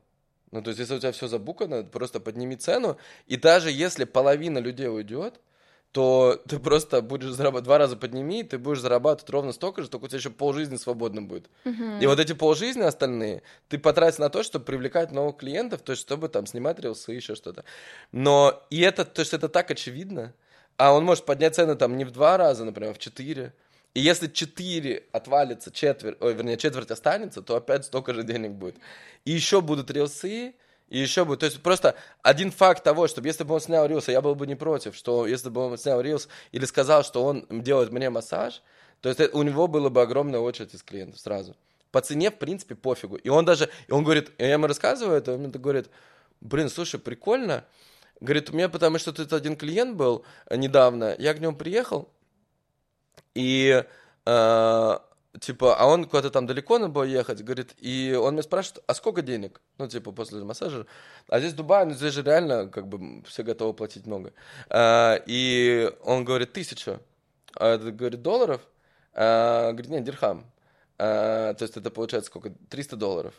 Ну, 0.51 0.61
то 0.61 0.69
есть, 0.69 0.79
если 0.79 0.95
у 0.95 0.99
тебя 0.99 1.11
все 1.11 1.27
забукано, 1.27 1.83
просто 1.83 2.19
подними 2.19 2.55
цену. 2.55 2.97
И 3.27 3.37
даже 3.37 3.71
если 3.71 4.03
половина 4.03 4.57
людей 4.57 4.89
уйдет, 4.89 5.39
то 5.91 6.39
ты 6.47 6.59
просто 6.59 7.01
будешь 7.01 7.31
зарабатывать, 7.31 7.65
два 7.65 7.77
раза 7.79 7.97
подними, 7.97 8.43
ты 8.43 8.59
будешь 8.59 8.79
зарабатывать 8.79 9.29
ровно 9.31 9.51
столько 9.53 9.81
же, 9.81 9.89
только 9.89 10.05
у 10.05 10.07
тебя 10.07 10.19
еще 10.19 10.29
полжизни 10.29 10.75
свободно 10.75 11.23
будет. 11.23 11.49
Uh-huh. 11.65 12.01
И 12.01 12.05
вот 12.05 12.19
эти 12.19 12.33
полжизни 12.33 12.83
остальные 12.83 13.41
ты 13.69 13.79
потратишь 13.79 14.19
на 14.19 14.29
то, 14.29 14.43
чтобы 14.43 14.65
привлекать 14.65 15.11
новых 15.11 15.37
клиентов, 15.37 15.81
то 15.81 15.91
есть 15.91 16.01
чтобы 16.01 16.29
там 16.29 16.45
снимать 16.45 16.79
рилсы, 16.79 17.11
еще 17.11 17.33
что-то. 17.33 17.63
Но 18.11 18.63
и 18.69 18.81
это, 18.81 19.03
то 19.03 19.21
есть 19.21 19.33
это 19.33 19.49
так 19.49 19.71
очевидно, 19.71 20.33
а 20.77 20.93
он 20.93 21.05
может 21.05 21.25
поднять 21.25 21.55
цены 21.55 21.75
там 21.75 21.97
не 21.97 22.05
в 22.05 22.11
два 22.11 22.37
раза, 22.37 22.65
например, 22.65 22.91
а 22.91 22.93
в 22.93 22.99
четыре. 22.99 23.53
И 23.95 24.01
если 24.01 24.27
четыре 24.27 25.05
отвалится, 25.11 25.71
четверть, 25.71 26.17
ой, 26.21 26.35
вернее, 26.35 26.57
четверть 26.57 26.91
останется, 26.91 27.41
то 27.41 27.55
опять 27.55 27.85
столько 27.85 28.13
же 28.13 28.23
денег 28.23 28.51
будет. 28.51 28.75
И 29.25 29.31
еще 29.31 29.61
будут 29.61 29.89
рилсы, 29.89 30.53
и 30.89 30.99
еще 30.99 31.23
бы, 31.25 31.37
то 31.37 31.45
есть 31.45 31.61
просто 31.61 31.95
один 32.21 32.51
факт 32.51 32.83
того, 32.83 33.07
чтобы 33.07 33.27
если 33.27 33.43
бы 33.43 33.53
он 33.53 33.61
снял 33.61 33.85
рилс, 33.85 34.07
я 34.07 34.21
был 34.21 34.35
бы 34.35 34.47
не 34.47 34.55
против, 34.55 34.95
что 34.95 35.27
если 35.27 35.49
бы 35.49 35.61
он 35.61 35.77
снял 35.77 36.01
рилс 36.01 36.27
или 36.51 36.65
сказал, 36.65 37.03
что 37.03 37.23
он 37.23 37.45
делает 37.49 37.91
мне 37.91 38.09
массаж, 38.09 38.61
то 39.01 39.09
есть 39.09 39.21
у 39.33 39.43
него 39.43 39.67
было 39.67 39.89
бы 39.89 40.01
огромная 40.01 40.39
очередь 40.39 40.73
из 40.73 40.83
клиентов 40.83 41.19
сразу. 41.19 41.55
По 41.91 42.01
цене, 42.01 42.29
в 42.29 42.37
принципе, 42.37 42.75
пофигу. 42.75 43.15
И 43.15 43.29
он 43.29 43.45
даже, 43.45 43.69
и 43.87 43.91
он 43.91 44.03
говорит, 44.03 44.31
я 44.37 44.53
ему 44.53 44.67
рассказываю 44.67 45.17
это, 45.17 45.33
он 45.33 45.39
мне 45.39 45.49
говорит, 45.49 45.89
блин, 46.41 46.69
слушай, 46.69 46.99
прикольно, 46.99 47.65
Говорит, 48.21 48.49
у 48.49 48.53
меня 48.53 48.67
потому 48.67 48.99
что 48.99 49.13
тут 49.13 49.31
один 49.31 49.55
клиент 49.55 49.95
был 49.95 50.25
недавно, 50.51 51.15
я 51.19 51.33
к 51.33 51.39
нему 51.39 51.55
приехал, 51.55 52.09
и 53.33 53.85
э, 54.25 54.97
типа, 55.39 55.75
а 55.75 55.85
он 55.85 56.05
куда-то 56.05 56.31
там 56.31 56.47
далеко 56.47 56.79
надо 56.79 56.91
было 56.91 57.03
ехать, 57.03 57.43
говорит, 57.43 57.75
и 57.77 58.17
он 58.19 58.33
меня 58.33 58.43
спрашивает, 58.43 58.83
а 58.87 58.93
сколько 58.93 59.21
денег? 59.21 59.61
Ну, 59.77 59.87
типа, 59.87 60.11
после 60.11 60.43
массажа. 60.43 60.85
А 61.27 61.39
здесь 61.39 61.53
Дубай, 61.53 61.85
ну, 61.85 61.93
здесь 61.93 62.13
же 62.13 62.23
реально, 62.23 62.67
как 62.67 62.87
бы, 62.87 63.23
все 63.23 63.43
готовы 63.43 63.73
платить 63.73 64.07
много. 64.07 64.33
А, 64.69 65.21
и 65.25 65.91
он 66.03 66.25
говорит, 66.25 66.53
тысяча. 66.53 66.99
А 67.55 67.77
говорит, 67.77 68.21
долларов? 68.21 68.61
А, 69.13 69.71
говорит, 69.71 69.91
нет, 69.91 70.03
дирхам. 70.03 70.45
А, 70.97 71.53
то 71.53 71.63
есть 71.63 71.77
это 71.77 71.91
получается 71.91 72.29
сколько? 72.29 72.51
300 72.69 72.95
долларов. 72.95 73.33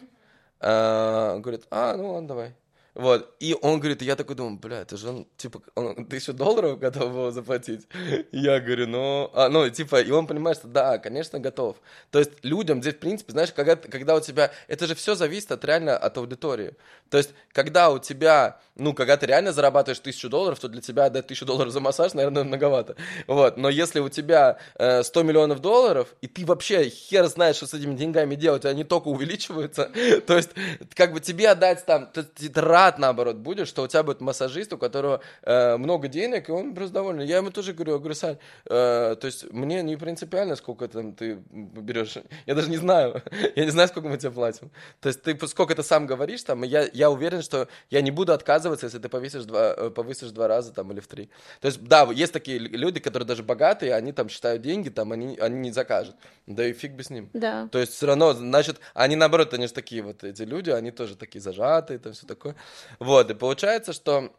А, 0.61 1.39
говорит, 1.39 1.67
а, 1.71 1.97
ну 1.97 2.13
ладно, 2.13 2.29
давай. 2.29 2.55
Вот, 2.95 3.37
и 3.39 3.57
он 3.63 3.79
говорит, 3.79 4.03
и 4.03 4.05
я 4.05 4.17
такой 4.17 4.35
думаю, 4.35 4.59
бля, 4.59 4.81
это 4.81 4.97
же 4.97 5.09
он, 5.09 5.27
типа, 5.37 5.63
он 5.77 6.07
тысячу 6.07 6.33
долларов 6.33 6.79
готов 6.79 7.13
был 7.13 7.31
заплатить. 7.31 7.87
Я 8.33 8.59
говорю, 8.59 8.89
ну, 8.89 9.31
а, 9.33 9.49
ну, 9.49 9.69
типа, 9.71 10.01
и 10.01 10.11
он 10.11 10.27
понимает, 10.27 10.59
что 10.59 10.67
да, 10.67 10.99
конечно, 10.99 11.39
готов. 11.39 11.77
То 12.11 12.19
есть 12.19 12.33
людям 12.43 12.81
здесь, 12.81 12.95
в 12.95 12.99
принципе, 12.99 13.33
знаешь, 13.33 13.53
когда, 13.53 13.77
когда 13.77 14.17
у 14.17 14.21
тебя, 14.21 14.51
это 14.67 14.87
же 14.87 14.95
все 14.97 15.15
зависит 15.15 15.53
от 15.53 15.65
реально 15.65 15.97
от 15.97 16.19
аудитории. 16.19 16.75
То 17.11 17.19
есть, 17.19 17.31
когда 17.53 17.91
у 17.91 17.99
тебя, 17.99 18.61
ну, 18.75 18.93
когда 18.93 19.17
ты 19.17 19.27
реально 19.27 19.53
зарабатываешь 19.53 20.01
тысячу 20.01 20.29
долларов, 20.29 20.59
то 20.59 20.69
для 20.69 20.81
тебя 20.81 21.05
отдать 21.05 21.29
тысячу 21.29 21.47
долларов 21.47 21.73
за 21.73 21.81
массаж, 21.81 22.15
наверное, 22.15 22.45
многовато. 22.45 22.97
Вот, 23.27 23.57
но 23.57 23.69
если 23.69 24.01
у 24.01 24.09
тебя 24.09 24.59
э, 24.77 25.03
100 25.05 25.23
миллионов 25.23 25.61
долларов, 25.61 26.15
и 26.23 26.27
ты 26.27 26.45
вообще 26.45 26.89
хер 26.89 27.27
знаешь, 27.27 27.57
что 27.57 27.67
с 27.67 27.75
этими 27.75 27.95
деньгами 27.97 28.35
делать, 28.35 28.65
они 28.65 28.83
только 28.83 29.09
увеличиваются, 29.09 29.91
то 30.27 30.37
есть, 30.37 30.51
как 30.95 31.13
бы 31.13 31.21
тебе 31.21 31.49
отдать 31.49 31.85
там, 31.87 32.07
ты, 32.13 32.25
ты 32.25 32.49
рад, 32.81 32.99
наоборот, 32.99 33.37
будешь, 33.37 33.69
что 33.69 33.83
у 33.83 33.87
тебя 33.87 34.03
будет 34.03 34.21
массажист, 34.21 34.73
у 34.73 34.79
которого 34.79 35.21
э, 35.43 35.77
много 35.77 36.09
денег, 36.09 36.49
и 36.49 36.53
он 36.53 36.75
просто 36.75 36.95
доволен. 36.95 37.21
Я 37.21 37.39
ему 37.39 37.51
тоже 37.51 37.73
говорю, 37.73 37.93
я 37.93 37.99
говорю, 37.99 38.15
Сань, 38.15 38.39
э, 38.67 39.17
то 39.21 39.27
есть 39.27 39.53
мне 39.53 39.83
не 39.83 39.97
принципиально, 39.97 40.57
сколько 40.57 40.89
там 40.89 41.13
ты 41.13 41.39
берешь. 41.51 42.17
Я 42.47 42.55
даже 42.55 42.71
не 42.71 42.79
знаю. 42.79 43.23
я 43.57 43.65
не 43.65 43.71
знаю, 43.71 43.89
сколько 43.89 44.09
мы 44.09 44.17
тебе 44.17 44.31
платим. 44.31 44.71
То 45.01 45.09
есть 45.09 45.23
ты 45.23 45.47
сколько 45.47 45.75
ты 45.75 45.83
сам 45.83 46.07
говоришь 46.07 46.43
там, 46.43 46.63
я, 46.63 46.89
я 46.93 47.11
уверен, 47.11 47.43
что 47.43 47.69
я 47.91 48.01
не 48.01 48.11
буду 48.11 48.33
отказываться, 48.33 48.87
если 48.87 48.99
ты 48.99 49.09
повесишь 49.09 49.45
два, 49.45 49.75
э, 49.77 49.91
повысишь 49.91 50.31
два 50.31 50.49
раза 50.49 50.73
там 50.73 50.93
или 50.93 51.01
в 51.01 51.07
три. 51.07 51.29
То 51.61 51.69
есть, 51.69 51.83
да, 51.85 52.09
есть 52.13 52.33
такие 52.33 52.59
люди, 52.59 53.01
которые 53.01 53.27
даже 53.27 53.43
богатые, 53.43 53.95
они 53.95 54.13
там 54.13 54.29
считают 54.29 54.63
деньги, 54.63 54.89
там 54.89 55.13
они, 55.13 55.37
они 55.39 55.59
не 55.59 55.73
закажут. 55.73 56.17
Да 56.47 56.67
и 56.67 56.73
фиг 56.73 56.93
бы 56.93 57.03
с 57.03 57.11
ним. 57.11 57.31
Да. 57.33 57.69
То 57.71 57.79
есть 57.79 57.93
все 57.93 58.07
равно, 58.07 58.33
значит, 58.33 58.81
они 58.95 59.17
наоборот, 59.17 59.55
они 59.55 59.67
же 59.67 59.73
такие 59.73 60.03
вот 60.03 60.25
эти 60.25 60.43
люди, 60.43 60.71
они 60.71 60.91
тоже 60.91 61.17
такие 61.17 61.41
зажатые, 61.41 61.99
там 61.99 62.13
все 62.13 62.27
такое. 62.27 62.55
Вот, 62.99 63.31
и 63.31 63.35
получается, 63.35 63.93
что 63.93 64.33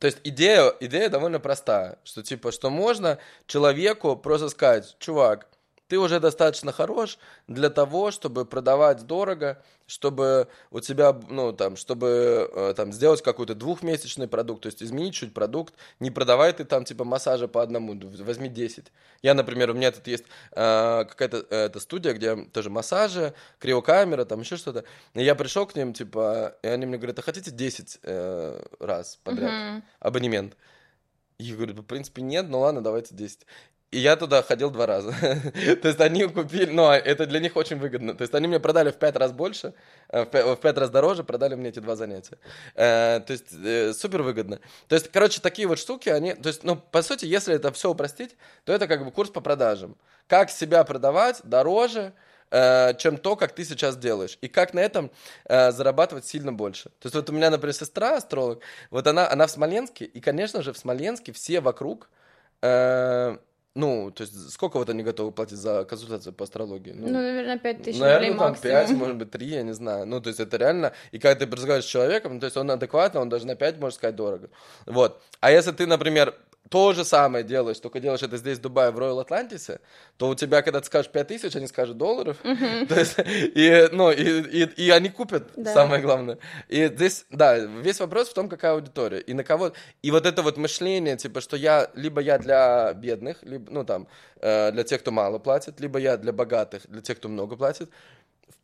то 0.00 0.06
есть 0.06 0.18
идея, 0.24 0.72
идея 0.80 1.08
довольно 1.08 1.40
простая, 1.40 1.98
что 2.04 2.22
типа, 2.22 2.52
что 2.52 2.70
можно 2.70 3.18
человеку 3.46 4.16
просто 4.16 4.48
сказать, 4.48 4.96
чувак, 5.00 5.48
ты 5.88 5.98
уже 5.98 6.20
достаточно 6.20 6.70
хорош 6.70 7.18
для 7.48 7.70
того, 7.70 8.10
чтобы 8.10 8.44
продавать 8.44 9.06
дорого, 9.06 9.60
чтобы 9.86 10.48
у 10.70 10.80
тебя, 10.80 11.18
ну, 11.28 11.52
там, 11.54 11.76
чтобы 11.76 12.50
э, 12.52 12.74
там 12.76 12.92
сделать 12.92 13.22
какой-то 13.22 13.54
двухмесячный 13.54 14.28
продукт, 14.28 14.62
то 14.62 14.66
есть 14.66 14.82
изменить 14.82 15.14
чуть 15.14 15.32
продукт, 15.32 15.74
не 15.98 16.10
продавай 16.10 16.52
ты 16.52 16.64
там, 16.64 16.84
типа, 16.84 17.04
массажа 17.04 17.48
по 17.48 17.62
одному, 17.62 17.98
возьми 18.18 18.50
10. 18.50 18.92
Я, 19.22 19.32
например, 19.32 19.70
у 19.70 19.74
меня 19.74 19.90
тут 19.90 20.06
есть 20.06 20.24
э, 20.52 21.04
какая-то 21.08 21.46
э, 21.48 21.56
эта 21.66 21.80
студия, 21.80 22.12
где 22.12 22.36
тоже 22.36 22.68
массажи, 22.68 23.32
криокамера, 23.58 24.26
там 24.26 24.40
еще 24.40 24.58
что-то, 24.58 24.84
и 25.14 25.24
я 25.24 25.34
пришел 25.34 25.66
к 25.66 25.74
ним, 25.74 25.94
типа, 25.94 26.56
и 26.62 26.68
они 26.68 26.84
мне 26.84 26.98
говорят, 26.98 27.18
а 27.18 27.22
хотите 27.22 27.50
10 27.50 28.00
э, 28.02 28.62
раз 28.78 29.18
подряд 29.24 29.50
mm-hmm. 29.50 29.82
абонемент? 30.00 30.56
Я 31.38 31.54
говорю, 31.54 31.74
в 31.74 31.82
принципе, 31.84 32.20
нет, 32.20 32.46
ну 32.48 32.60
ладно, 32.60 32.82
давайте 32.82 33.14
10. 33.14 33.46
И 33.90 33.98
я 34.00 34.16
туда 34.16 34.42
ходил 34.42 34.70
два 34.70 34.84
раза. 34.84 35.12
То 35.82 35.88
есть 35.88 36.00
они 36.00 36.26
купили, 36.26 36.70
ну, 36.70 36.88
а 36.88 36.96
это 36.96 37.24
для 37.24 37.40
них 37.40 37.56
очень 37.56 37.78
выгодно. 37.78 38.14
То 38.14 38.22
есть 38.22 38.34
они 38.34 38.46
мне 38.46 38.60
продали 38.60 38.90
в 38.90 38.96
пять 38.96 39.16
раз 39.16 39.32
больше, 39.32 39.72
э, 40.10 40.24
в 40.24 40.56
пять, 40.56 40.76
раз 40.76 40.90
дороже, 40.90 41.24
продали 41.24 41.54
мне 41.54 41.70
эти 41.70 41.78
два 41.78 41.96
занятия. 41.96 42.36
Э, 42.74 43.20
то 43.20 43.32
есть 43.32 43.46
э, 43.52 43.94
супер 43.94 44.20
выгодно. 44.22 44.60
То 44.88 44.94
есть, 44.94 45.10
короче, 45.10 45.40
такие 45.40 45.66
вот 45.66 45.78
штуки, 45.78 46.10
они, 46.10 46.34
то 46.34 46.48
есть, 46.48 46.64
ну, 46.64 46.76
по 46.76 47.00
сути, 47.00 47.24
если 47.24 47.54
это 47.54 47.72
все 47.72 47.90
упростить, 47.90 48.36
то 48.64 48.74
это 48.74 48.86
как 48.86 49.06
бы 49.06 49.10
курс 49.10 49.30
по 49.30 49.40
продажам. 49.40 49.96
Как 50.26 50.50
себя 50.50 50.84
продавать 50.84 51.40
дороже, 51.44 52.12
чем 52.50 53.18
то, 53.18 53.36
как 53.36 53.54
ты 53.54 53.64
сейчас 53.64 53.96
делаешь. 53.96 54.38
И 54.40 54.48
как 54.48 54.72
на 54.72 54.80
этом 54.80 55.10
э, 55.44 55.70
зарабатывать 55.70 56.24
сильно 56.24 56.50
больше. 56.50 56.84
То 56.84 57.06
есть 57.06 57.14
вот 57.14 57.28
у 57.28 57.32
меня, 57.34 57.50
например, 57.50 57.74
сестра 57.74 58.16
астролог, 58.16 58.60
вот 58.90 59.06
она, 59.06 59.30
она 59.30 59.46
в 59.46 59.50
Смоленске, 59.50 60.06
и, 60.06 60.20
конечно 60.20 60.62
же, 60.62 60.72
в 60.72 60.78
Смоленске 60.78 61.32
все 61.32 61.60
вокруг 61.60 62.08
э, 62.62 63.36
ну, 63.74 64.10
то 64.10 64.22
есть 64.22 64.50
сколько 64.50 64.78
вот 64.78 64.88
они 64.90 65.02
готовы 65.02 65.30
платить 65.30 65.58
за 65.58 65.84
консультацию 65.84 66.32
по 66.32 66.44
астрологии? 66.44 66.92
Ну, 66.92 67.06
ну 67.08 67.12
наверное, 67.12 67.58
5 67.58 67.82
тысяч 67.82 68.00
наверное, 68.00 68.30
рублей 68.30 68.38
там 68.38 68.48
максимум. 68.48 68.86
5, 68.86 68.90
может 68.96 69.16
быть, 69.16 69.30
3, 69.30 69.46
я 69.46 69.62
не 69.62 69.74
знаю. 69.74 70.06
Ну, 70.06 70.20
то 70.20 70.28
есть 70.28 70.40
это 70.40 70.56
реально... 70.56 70.92
И 71.12 71.18
когда 71.18 71.44
ты 71.44 71.50
разговариваешь 71.50 71.84
с 71.84 71.88
человеком, 71.88 72.40
то 72.40 72.46
есть 72.46 72.56
он 72.56 72.70
адекватно, 72.70 73.20
он 73.20 73.28
даже 73.28 73.46
на 73.46 73.54
5 73.54 73.78
может 73.78 73.96
сказать 73.96 74.16
дорого. 74.16 74.50
Вот. 74.86 75.22
А 75.40 75.50
если 75.52 75.70
ты, 75.72 75.86
например, 75.86 76.34
то 76.70 76.92
же 76.92 77.04
самое 77.04 77.44
делаешь, 77.44 77.78
только 77.78 78.00
делаешь 78.00 78.22
это 78.22 78.36
здесь, 78.36 78.58
в 78.58 78.60
Дубае, 78.60 78.90
в 78.90 78.98
Royal 78.98 79.20
Атлантисе, 79.20 79.80
то 80.16 80.28
у 80.28 80.34
тебя, 80.34 80.62
когда 80.62 80.80
ты 80.80 80.86
скажешь 80.86 81.10
5 81.10 81.26
тысяч, 81.26 81.56
они 81.56 81.66
скажут 81.66 81.96
долларов. 81.96 82.36
То 82.42 82.98
есть, 82.98 83.16
и, 83.26 83.88
ну, 83.92 84.10
и, 84.10 84.42
и, 84.42 84.86
и 84.86 84.90
они 84.90 85.08
купят, 85.08 85.50
да. 85.56 85.72
самое 85.72 86.02
главное. 86.02 86.38
И 86.68 86.86
здесь, 86.86 87.26
да, 87.30 87.58
весь 87.58 88.00
вопрос 88.00 88.28
в 88.28 88.34
том, 88.34 88.48
какая 88.48 88.72
аудитория. 88.72 89.20
И 89.20 89.32
на 89.32 89.44
кого... 89.44 89.72
И 90.02 90.10
вот 90.10 90.26
это 90.26 90.42
вот 90.42 90.56
мышление, 90.56 91.16
типа, 91.16 91.40
что 91.40 91.56
я, 91.56 91.90
либо 91.94 92.20
я 92.20 92.38
для 92.38 92.92
бедных, 92.94 93.42
либо, 93.42 93.70
ну, 93.70 93.84
там, 93.84 94.08
э, 94.40 94.72
для 94.72 94.84
тех, 94.84 95.00
кто 95.00 95.10
мало 95.10 95.38
платит, 95.38 95.80
либо 95.80 95.98
я 95.98 96.16
для 96.16 96.32
богатых, 96.32 96.82
для 96.88 97.00
тех, 97.00 97.18
кто 97.18 97.28
много 97.28 97.56
платит 97.56 97.90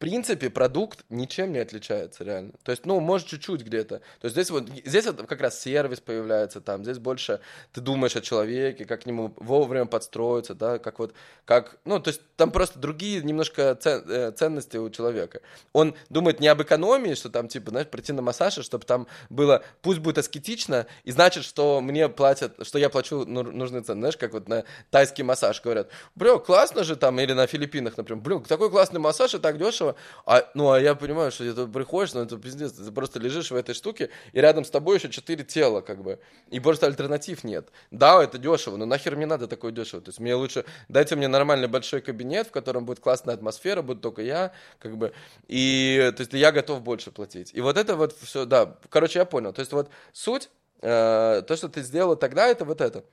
принципе, 0.04 0.50
продукт 0.50 1.02
ничем 1.08 1.52
не 1.52 1.58
отличается, 1.60 2.24
реально. 2.24 2.52
То 2.62 2.72
есть, 2.72 2.84
ну, 2.84 3.00
может, 3.00 3.26
чуть-чуть 3.26 3.62
где-то. 3.62 4.00
То 4.20 4.24
есть 4.24 4.34
здесь 4.34 4.50
вот, 4.50 4.68
здесь 4.84 5.06
вот 5.06 5.26
как 5.26 5.40
раз 5.40 5.58
сервис 5.58 6.00
появляется, 6.00 6.60
там, 6.60 6.84
здесь 6.84 6.98
больше 6.98 7.40
ты 7.72 7.80
думаешь 7.80 8.14
о 8.14 8.20
человеке, 8.20 8.84
как 8.84 9.04
к 9.04 9.06
нему 9.06 9.32
вовремя 9.36 9.86
подстроиться, 9.86 10.54
да, 10.54 10.78
как 10.78 10.98
вот, 10.98 11.14
как, 11.46 11.78
ну, 11.86 12.00
то 12.00 12.08
есть 12.08 12.20
там 12.36 12.50
просто 12.50 12.78
другие 12.78 13.22
немножко 13.22 13.78
э, 13.82 14.32
ценности 14.32 14.76
у 14.76 14.90
человека. 14.90 15.40
Он 15.72 15.94
думает 16.10 16.38
не 16.38 16.48
об 16.48 16.60
экономии, 16.60 17.14
что 17.14 17.30
там, 17.30 17.48
типа, 17.48 17.70
знаешь, 17.70 17.88
прийти 17.88 18.12
на 18.12 18.20
массаж, 18.20 18.58
чтобы 18.58 18.84
там 18.84 19.06
было, 19.30 19.62
пусть 19.80 20.00
будет 20.00 20.18
аскетично, 20.18 20.84
и 21.04 21.12
значит, 21.12 21.44
что 21.44 21.80
мне 21.80 22.10
платят, 22.10 22.54
что 22.66 22.78
я 22.78 22.90
плачу 22.90 23.24
нужные 23.24 23.82
цены, 23.82 24.00
знаешь, 24.00 24.18
как 24.18 24.34
вот 24.34 24.48
на 24.48 24.64
тайский 24.90 25.24
массаж 25.24 25.62
говорят, 25.62 25.88
бля, 26.14 26.36
классно 26.36 26.84
же 26.84 26.94
там, 26.94 27.18
или 27.20 27.32
на 27.32 27.46
Филиппинах, 27.46 27.96
например, 27.96 28.22
блин, 28.22 28.42
такой 28.42 28.70
классный 28.70 29.00
массаж, 29.00 29.32
и 29.34 29.38
так 29.38 29.56
дешево, 29.56 29.93
А, 30.26 30.48
ну, 30.54 30.70
а 30.70 30.80
я 30.80 30.94
понимаю, 30.94 31.30
что 31.30 31.52
ты 31.52 31.66
приходишь, 31.66 32.14
ну, 32.14 32.22
это 32.22 32.36
пиздец, 32.36 32.72
ты 32.72 32.90
просто 32.90 33.18
лежишь 33.18 33.50
в 33.50 33.56
этой 33.56 33.74
штуке, 33.74 34.10
и 34.32 34.40
рядом 34.40 34.64
с 34.64 34.70
тобой 34.70 34.96
еще 34.98 35.10
четыре 35.10 35.44
тела, 35.44 35.80
как 35.80 36.02
бы. 36.02 36.18
И 36.50 36.60
просто 36.60 36.86
альтернатив 36.86 37.44
нет. 37.44 37.68
Да, 37.90 38.22
это 38.22 38.38
дешево, 38.38 38.76
но 38.76 38.86
нахер 38.86 39.16
мне 39.16 39.26
надо 39.26 39.46
такое 39.46 39.72
дешево. 39.72 40.02
То 40.02 40.10
есть 40.10 40.20
мне 40.20 40.34
лучше, 40.34 40.64
дайте 40.88 41.16
мне 41.16 41.28
нормальный 41.28 41.68
большой 41.68 42.00
кабинет, 42.00 42.48
в 42.48 42.50
котором 42.50 42.84
будет 42.84 43.00
классная 43.00 43.34
атмосфера, 43.34 43.82
будет 43.82 44.00
только 44.00 44.22
я, 44.22 44.52
как 44.78 44.96
бы. 44.96 45.12
И, 45.48 46.12
то 46.16 46.20
есть 46.20 46.32
я 46.32 46.52
готов 46.52 46.82
больше 46.82 47.10
платить. 47.10 47.50
И 47.54 47.60
вот 47.60 47.76
это 47.78 47.96
вот 47.96 48.16
все, 48.20 48.44
да. 48.44 48.76
Короче, 48.88 49.18
я 49.18 49.24
понял. 49.24 49.52
То 49.52 49.60
есть 49.60 49.72
вот 49.72 49.90
суть, 50.12 50.48
э, 50.82 51.42
то, 51.46 51.56
что 51.56 51.68
ты 51.68 51.82
сделал 51.82 52.16
тогда, 52.16 52.46
это 52.46 52.64
вот 52.64 52.80
это. 52.80 53.04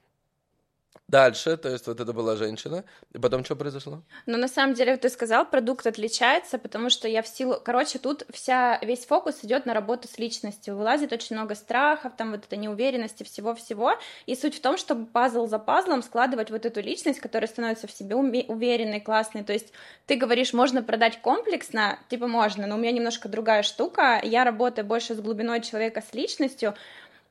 Дальше, 1.11 1.57
то 1.57 1.67
есть 1.67 1.87
вот 1.87 1.99
это 1.99 2.13
была 2.13 2.37
женщина, 2.37 2.85
и 3.11 3.17
потом 3.17 3.43
что 3.43 3.57
произошло? 3.57 4.01
Ну, 4.27 4.37
на 4.37 4.47
самом 4.47 4.75
деле, 4.75 4.95
ты 4.95 5.09
сказал, 5.09 5.45
продукт 5.45 5.85
отличается, 5.85 6.57
потому 6.57 6.89
что 6.89 7.09
я 7.09 7.21
в 7.21 7.27
силу... 7.27 7.57
Короче, 7.61 7.99
тут 7.99 8.23
вся, 8.29 8.79
весь 8.81 9.05
фокус 9.05 9.39
идет 9.43 9.65
на 9.65 9.73
работу 9.73 10.07
с 10.07 10.17
личностью, 10.17 10.77
вылазит 10.77 11.11
очень 11.11 11.35
много 11.35 11.55
страхов, 11.55 12.13
там 12.15 12.31
вот 12.31 12.45
этой 12.45 12.57
неуверенности, 12.57 13.23
всего-всего, 13.23 13.95
и 14.25 14.37
суть 14.37 14.55
в 14.55 14.61
том, 14.61 14.77
чтобы 14.77 15.05
пазл 15.05 15.47
за 15.47 15.59
пазлом 15.59 16.01
складывать 16.01 16.49
вот 16.49 16.65
эту 16.65 16.79
личность, 16.79 17.19
которая 17.19 17.49
становится 17.49 17.87
в 17.87 17.91
себе 17.91 18.15
уверенной, 18.15 19.01
классной, 19.01 19.43
то 19.43 19.51
есть 19.51 19.73
ты 20.05 20.15
говоришь, 20.15 20.53
можно 20.53 20.81
продать 20.81 21.21
комплексно, 21.21 21.99
типа 22.07 22.27
можно, 22.27 22.67
но 22.67 22.75
у 22.75 22.77
меня 22.77 22.93
немножко 22.93 23.27
другая 23.27 23.63
штука, 23.63 24.21
я 24.23 24.45
работаю 24.45 24.85
больше 24.85 25.13
с 25.13 25.19
глубиной 25.19 25.59
человека, 25.59 26.01
с 26.01 26.13
личностью, 26.13 26.73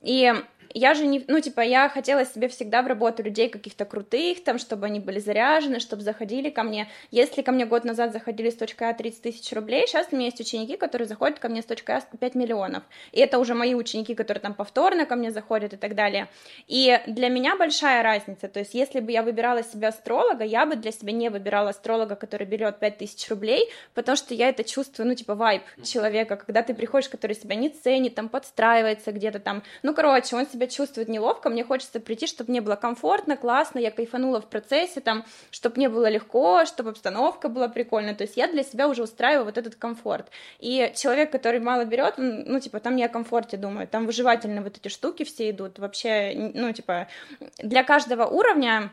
и 0.02 0.34
я 0.74 0.94
же 0.94 1.06
не, 1.06 1.24
ну, 1.26 1.40
типа, 1.40 1.60
я 1.60 1.88
хотела 1.88 2.24
себе 2.24 2.48
всегда 2.48 2.82
в 2.82 2.86
работу 2.86 3.22
людей 3.22 3.48
каких-то 3.48 3.84
крутых, 3.84 4.44
там, 4.44 4.58
чтобы 4.58 4.86
они 4.86 5.00
были 5.00 5.18
заряжены, 5.18 5.80
чтобы 5.80 6.02
заходили 6.02 6.50
ко 6.50 6.62
мне. 6.62 6.88
Если 7.10 7.42
ко 7.42 7.52
мне 7.52 7.66
год 7.66 7.84
назад 7.84 8.12
заходили 8.12 8.50
с 8.50 8.56
точкой 8.56 8.90
А 8.90 8.94
30 8.94 9.22
тысяч 9.22 9.52
рублей, 9.52 9.86
сейчас 9.86 10.08
у 10.10 10.16
меня 10.16 10.26
есть 10.26 10.40
ученики, 10.40 10.76
которые 10.76 11.08
заходят 11.08 11.38
ко 11.38 11.48
мне 11.48 11.62
с 11.62 11.64
точкой 11.64 11.96
А 11.96 12.00
5 12.00 12.34
миллионов. 12.34 12.82
И 13.12 13.20
это 13.20 13.38
уже 13.38 13.54
мои 13.54 13.74
ученики, 13.74 14.14
которые 14.14 14.40
там 14.40 14.54
повторно 14.54 15.06
ко 15.06 15.16
мне 15.16 15.30
заходят 15.30 15.72
и 15.72 15.76
так 15.76 15.94
далее. 15.94 16.28
И 16.66 17.00
для 17.06 17.28
меня 17.28 17.56
большая 17.56 18.02
разница. 18.02 18.48
То 18.48 18.60
есть, 18.60 18.74
если 18.74 19.00
бы 19.00 19.10
я 19.12 19.22
выбирала 19.22 19.62
себе 19.62 19.88
астролога, 19.88 20.44
я 20.44 20.66
бы 20.66 20.76
для 20.76 20.92
себя 20.92 21.12
не 21.12 21.28
выбирала 21.30 21.70
астролога, 21.70 22.14
который 22.16 22.46
берет 22.46 22.78
5 22.78 22.98
тысяч 22.98 23.28
рублей, 23.28 23.68
потому 23.94 24.16
что 24.16 24.34
я 24.34 24.48
это 24.48 24.64
чувствую, 24.64 25.08
ну, 25.08 25.14
типа, 25.14 25.34
вайб 25.34 25.62
человека, 25.82 26.36
когда 26.36 26.62
ты 26.62 26.74
приходишь, 26.74 27.08
который 27.08 27.34
себя 27.34 27.54
не 27.54 27.70
ценит, 27.70 28.14
там, 28.14 28.28
подстраивается 28.28 29.12
где-то 29.12 29.40
там. 29.40 29.62
Ну, 29.82 29.94
короче, 29.94 30.36
он 30.36 30.46
себя 30.60 30.66
чувствует 30.66 31.08
неловко, 31.08 31.48
мне 31.48 31.64
хочется 31.64 32.00
прийти, 32.00 32.26
чтобы 32.26 32.50
мне 32.50 32.60
было 32.60 32.76
комфортно, 32.76 33.36
классно, 33.36 33.78
я 33.78 33.90
кайфанула 33.90 34.40
в 34.40 34.46
процессе, 34.46 35.00
там, 35.00 35.24
чтобы 35.50 35.76
мне 35.76 35.88
было 35.88 36.08
легко, 36.08 36.64
чтобы 36.66 36.90
обстановка 36.90 37.48
была 37.48 37.68
прикольная. 37.68 38.14
То 38.14 38.24
есть 38.24 38.36
я 38.36 38.46
для 38.46 38.62
себя 38.62 38.88
уже 38.88 39.02
устраиваю 39.02 39.46
вот 39.46 39.56
этот 39.56 39.76
комфорт. 39.76 40.28
И 40.58 40.92
человек, 40.94 41.32
который 41.32 41.60
мало 41.60 41.84
берет, 41.84 42.14
ну, 42.18 42.60
типа, 42.60 42.80
там 42.80 42.96
не 42.96 43.04
о 43.04 43.08
комфорте 43.08 43.56
думает, 43.56 43.90
там 43.90 44.06
выживательные 44.06 44.62
вот 44.62 44.76
эти 44.76 44.88
штуки 44.88 45.24
все 45.24 45.50
идут. 45.50 45.78
Вообще, 45.78 46.52
ну, 46.54 46.72
типа, 46.72 47.08
для 47.58 47.82
каждого 47.82 48.26
уровня 48.26 48.92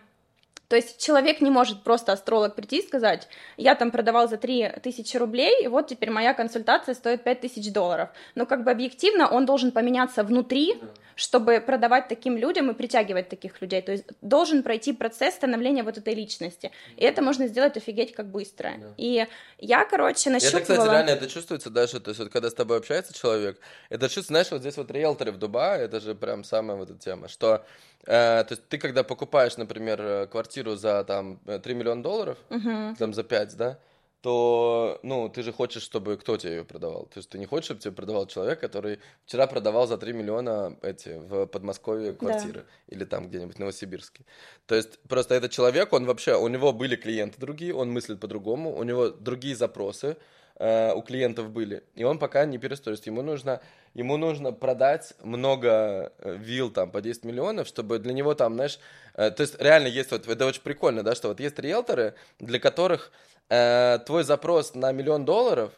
то 0.67 0.75
есть 0.75 0.97
человек 0.97 1.41
не 1.41 1.49
может 1.49 1.83
просто 1.83 2.11
астролог 2.11 2.55
прийти 2.55 2.79
и 2.79 2.87
сказать, 2.87 3.27
я 3.55 3.75
там 3.75 3.91
продавал 3.91 4.27
за 4.27 4.37
3 4.37 4.73
тысячи 4.83 5.15
рублей, 5.15 5.63
и 5.63 5.67
вот 5.67 5.87
теперь 5.87 6.09
моя 6.09 6.33
консультация 6.33 6.93
стоит 6.93 7.23
5 7.23 7.41
тысяч 7.41 7.71
долларов. 7.71 8.09
Но 8.35 8.45
как 8.45 8.63
бы 8.63 8.71
объективно 8.71 9.27
он 9.29 9.45
должен 9.45 9.71
поменяться 9.71 10.23
внутри, 10.23 10.81
чтобы 11.15 11.61
продавать 11.61 12.07
таким 12.09 12.37
людям 12.37 12.69
и 12.69 12.73
притягивать 12.73 13.29
таких 13.29 13.59
людей. 13.61 13.81
То 13.81 13.93
есть 13.93 14.03
должен 14.21 14.61
пройти 14.61 14.93
процесс 14.93 15.35
становления 15.35 15.83
вот 15.83 15.97
этой 15.97 16.13
личности. 16.13 16.71
И 16.95 17.03
это 17.03 17.21
можно 17.21 17.47
сделать 17.47 17.75
офигеть 17.77 18.13
как 18.13 18.27
быстро. 18.27 18.73
Да. 18.77 18.93
И 18.97 19.25
я, 19.57 19.85
короче, 19.85 20.29
нащупывала... 20.29 20.59
Это, 20.59 20.73
кстати, 20.73 20.89
реально 20.91 21.09
это 21.09 21.27
чувствуется 21.27 21.69
даже, 21.69 21.99
то 21.99 22.09
есть 22.09 22.19
вот 22.19 22.29
когда 22.29 22.49
с 22.49 22.53
тобой 22.53 22.77
общается 22.77 23.13
человек, 23.13 23.59
это 23.89 24.05
чувствуется, 24.05 24.33
знаешь, 24.33 24.51
вот 24.51 24.61
здесь 24.61 24.77
вот 24.77 24.91
риэлторы 24.91 25.31
в 25.31 25.37
Дубае, 25.37 25.85
это 25.85 25.99
же 25.99 26.13
прям 26.13 26.43
самая 26.43 26.77
вот 26.77 26.89
эта 26.89 26.99
тема, 26.99 27.29
что 27.29 27.65
Э, 28.07 28.43
то 28.43 28.53
есть 28.53 28.67
ты 28.69 28.77
когда 28.77 29.03
покупаешь, 29.03 29.57
например, 29.57 30.01
э, 30.01 30.27
квартиру 30.27 30.75
за 30.75 31.03
там 31.03 31.39
3 31.45 31.59
э, 31.63 31.73
миллиона 31.73 32.01
долларов, 32.01 32.37
uh-huh. 32.49 32.95
там 32.97 33.13
за 33.13 33.23
5, 33.23 33.57
да, 33.57 33.79
то, 34.21 34.99
ну, 35.03 35.29
ты 35.29 35.43
же 35.43 35.53
хочешь, 35.53 35.83
чтобы 35.83 36.17
кто 36.17 36.37
тебе 36.37 36.55
ее 36.55 36.65
продавал. 36.65 37.05
То 37.05 37.19
есть 37.19 37.29
ты 37.29 37.37
не 37.37 37.45
хочешь, 37.45 37.65
чтобы 37.65 37.81
тебе 37.81 37.93
продавал 37.93 38.25
человек, 38.27 38.59
который 38.59 38.99
вчера 39.25 39.45
продавал 39.45 39.87
за 39.87 39.97
3 39.97 40.13
миллиона 40.13 40.77
эти 40.81 41.09
в 41.09 41.45
Подмосковье 41.45 42.13
квартиры 42.13 42.61
да. 42.61 42.95
или 42.95 43.05
там 43.05 43.27
где-нибудь 43.27 43.55
в 43.55 43.59
Новосибирске. 43.59 44.25
То 44.65 44.75
есть 44.75 44.99
просто 45.07 45.35
этот 45.35 45.51
человек, 45.51 45.93
он 45.93 46.05
вообще, 46.05 46.35
у 46.35 46.47
него 46.47 46.73
были 46.73 46.95
клиенты 46.95 47.39
другие, 47.39 47.73
он 47.73 47.91
мыслит 47.91 48.19
по-другому, 48.19 48.75
у 48.75 48.83
него 48.83 49.09
другие 49.09 49.55
запросы, 49.55 50.17
э, 50.59 50.93
у 50.93 51.01
клиентов 51.01 51.49
были, 51.51 51.83
и 51.95 52.03
он 52.03 52.19
пока 52.19 52.45
не 52.45 52.57
перестроится. 52.57 53.09
Ему 53.09 53.21
нужно, 53.21 53.61
ему 53.93 54.17
нужно 54.17 54.51
продать 54.51 55.13
много 55.23 56.11
э, 56.19 56.35
вилл 56.37 56.71
там 56.71 56.91
по 56.91 57.01
10 57.01 57.23
миллионов, 57.25 57.67
чтобы 57.67 57.99
для 57.99 58.13
него 58.13 58.33
там, 58.35 58.55
знаешь, 58.55 58.79
э, 59.13 59.31
то 59.31 59.41
есть 59.41 59.59
реально 59.61 59.87
есть 59.87 60.11
вот, 60.11 60.27
это 60.27 60.45
очень 60.45 60.61
прикольно, 60.61 61.03
да, 61.03 61.15
что 61.15 61.29
вот 61.29 61.39
есть 61.39 61.59
риэлторы, 61.59 62.15
для 62.39 62.59
которых 62.59 63.11
э, 63.49 63.99
твой 64.05 64.23
запрос 64.23 64.75
на 64.75 64.91
миллион 64.91 65.25
долларов, 65.25 65.71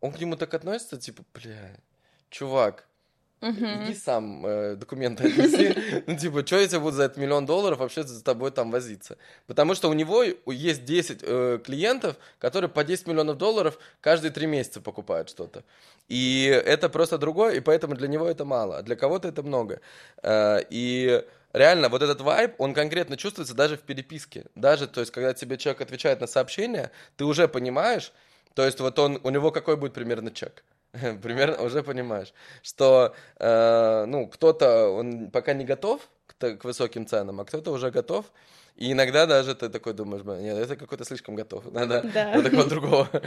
он 0.00 0.12
к 0.12 0.20
нему 0.20 0.36
так 0.36 0.52
относится, 0.54 0.96
типа, 0.96 1.22
бля, 1.34 1.76
чувак. 2.30 2.86
Иди 3.40 3.94
сам 3.94 4.46
э, 4.46 4.76
документы 4.76 5.28
отнеси. 5.28 6.02
Ну, 6.06 6.16
типа, 6.16 6.46
что 6.46 6.58
я 6.58 6.66
тебе 6.66 6.80
буду 6.80 6.96
за 6.96 7.04
этот 7.04 7.18
миллион 7.18 7.44
долларов 7.46 7.78
вообще 7.78 8.02
за 8.02 8.22
тобой 8.24 8.50
там 8.50 8.70
возиться? 8.70 9.18
Потому 9.46 9.74
что 9.74 9.90
у 9.90 9.92
него 9.92 10.24
есть 10.46 10.84
10 10.84 11.18
э, 11.22 11.58
клиентов, 11.64 12.16
которые 12.38 12.70
по 12.70 12.82
10 12.82 13.06
миллионов 13.06 13.36
долларов 13.36 13.78
каждые 14.00 14.30
3 14.30 14.46
месяца 14.46 14.80
покупают 14.80 15.28
что-то. 15.28 15.64
И 16.08 16.44
это 16.44 16.88
просто 16.88 17.18
другое, 17.18 17.54
и 17.56 17.60
поэтому 17.60 17.94
для 17.94 18.08
него 18.08 18.26
это 18.26 18.44
мало, 18.44 18.78
а 18.78 18.82
для 18.82 18.96
кого-то 18.96 19.28
это 19.28 19.42
много. 19.42 19.80
Э, 20.22 20.60
и 20.70 21.22
реально 21.52 21.88
вот 21.88 22.02
этот 22.02 22.20
вайб, 22.22 22.54
он 22.58 22.74
конкретно 22.74 23.16
чувствуется 23.16 23.54
даже 23.54 23.76
в 23.76 23.80
переписке. 23.80 24.46
Даже, 24.54 24.86
то 24.86 25.00
есть, 25.00 25.12
когда 25.12 25.34
тебе 25.34 25.58
человек 25.58 25.82
отвечает 25.82 26.20
на 26.20 26.26
сообщение, 26.26 26.90
ты 27.16 27.24
уже 27.24 27.48
понимаешь, 27.48 28.12
то 28.54 28.64
есть 28.64 28.80
вот 28.80 28.98
он, 28.98 29.20
у 29.22 29.30
него 29.30 29.50
какой 29.50 29.76
будет 29.76 29.92
примерно 29.92 30.30
чек. 30.30 30.64
примерно 31.22 31.62
уже 31.62 31.82
понимаешь, 31.82 32.32
что, 32.62 33.14
э, 33.38 34.04
ну, 34.06 34.26
кто-то, 34.28 34.88
он 34.88 35.30
пока 35.30 35.54
не 35.54 35.64
готов 35.64 36.08
к, 36.26 36.56
к 36.56 36.64
высоким 36.64 37.06
ценам, 37.06 37.40
а 37.40 37.44
кто-то 37.44 37.72
уже 37.72 37.90
готов, 37.90 38.26
и 38.76 38.92
иногда 38.92 39.26
даже 39.26 39.54
ты 39.54 39.68
такой 39.70 39.94
думаешь, 39.94 40.22
нет, 40.24 40.58
это 40.58 40.76
какой-то 40.76 41.04
слишком 41.04 41.34
готов, 41.34 41.64
надо, 41.72 42.02
да. 42.12 42.32
надо 42.34 42.50
кого 42.50 42.64
другого. 42.64 43.08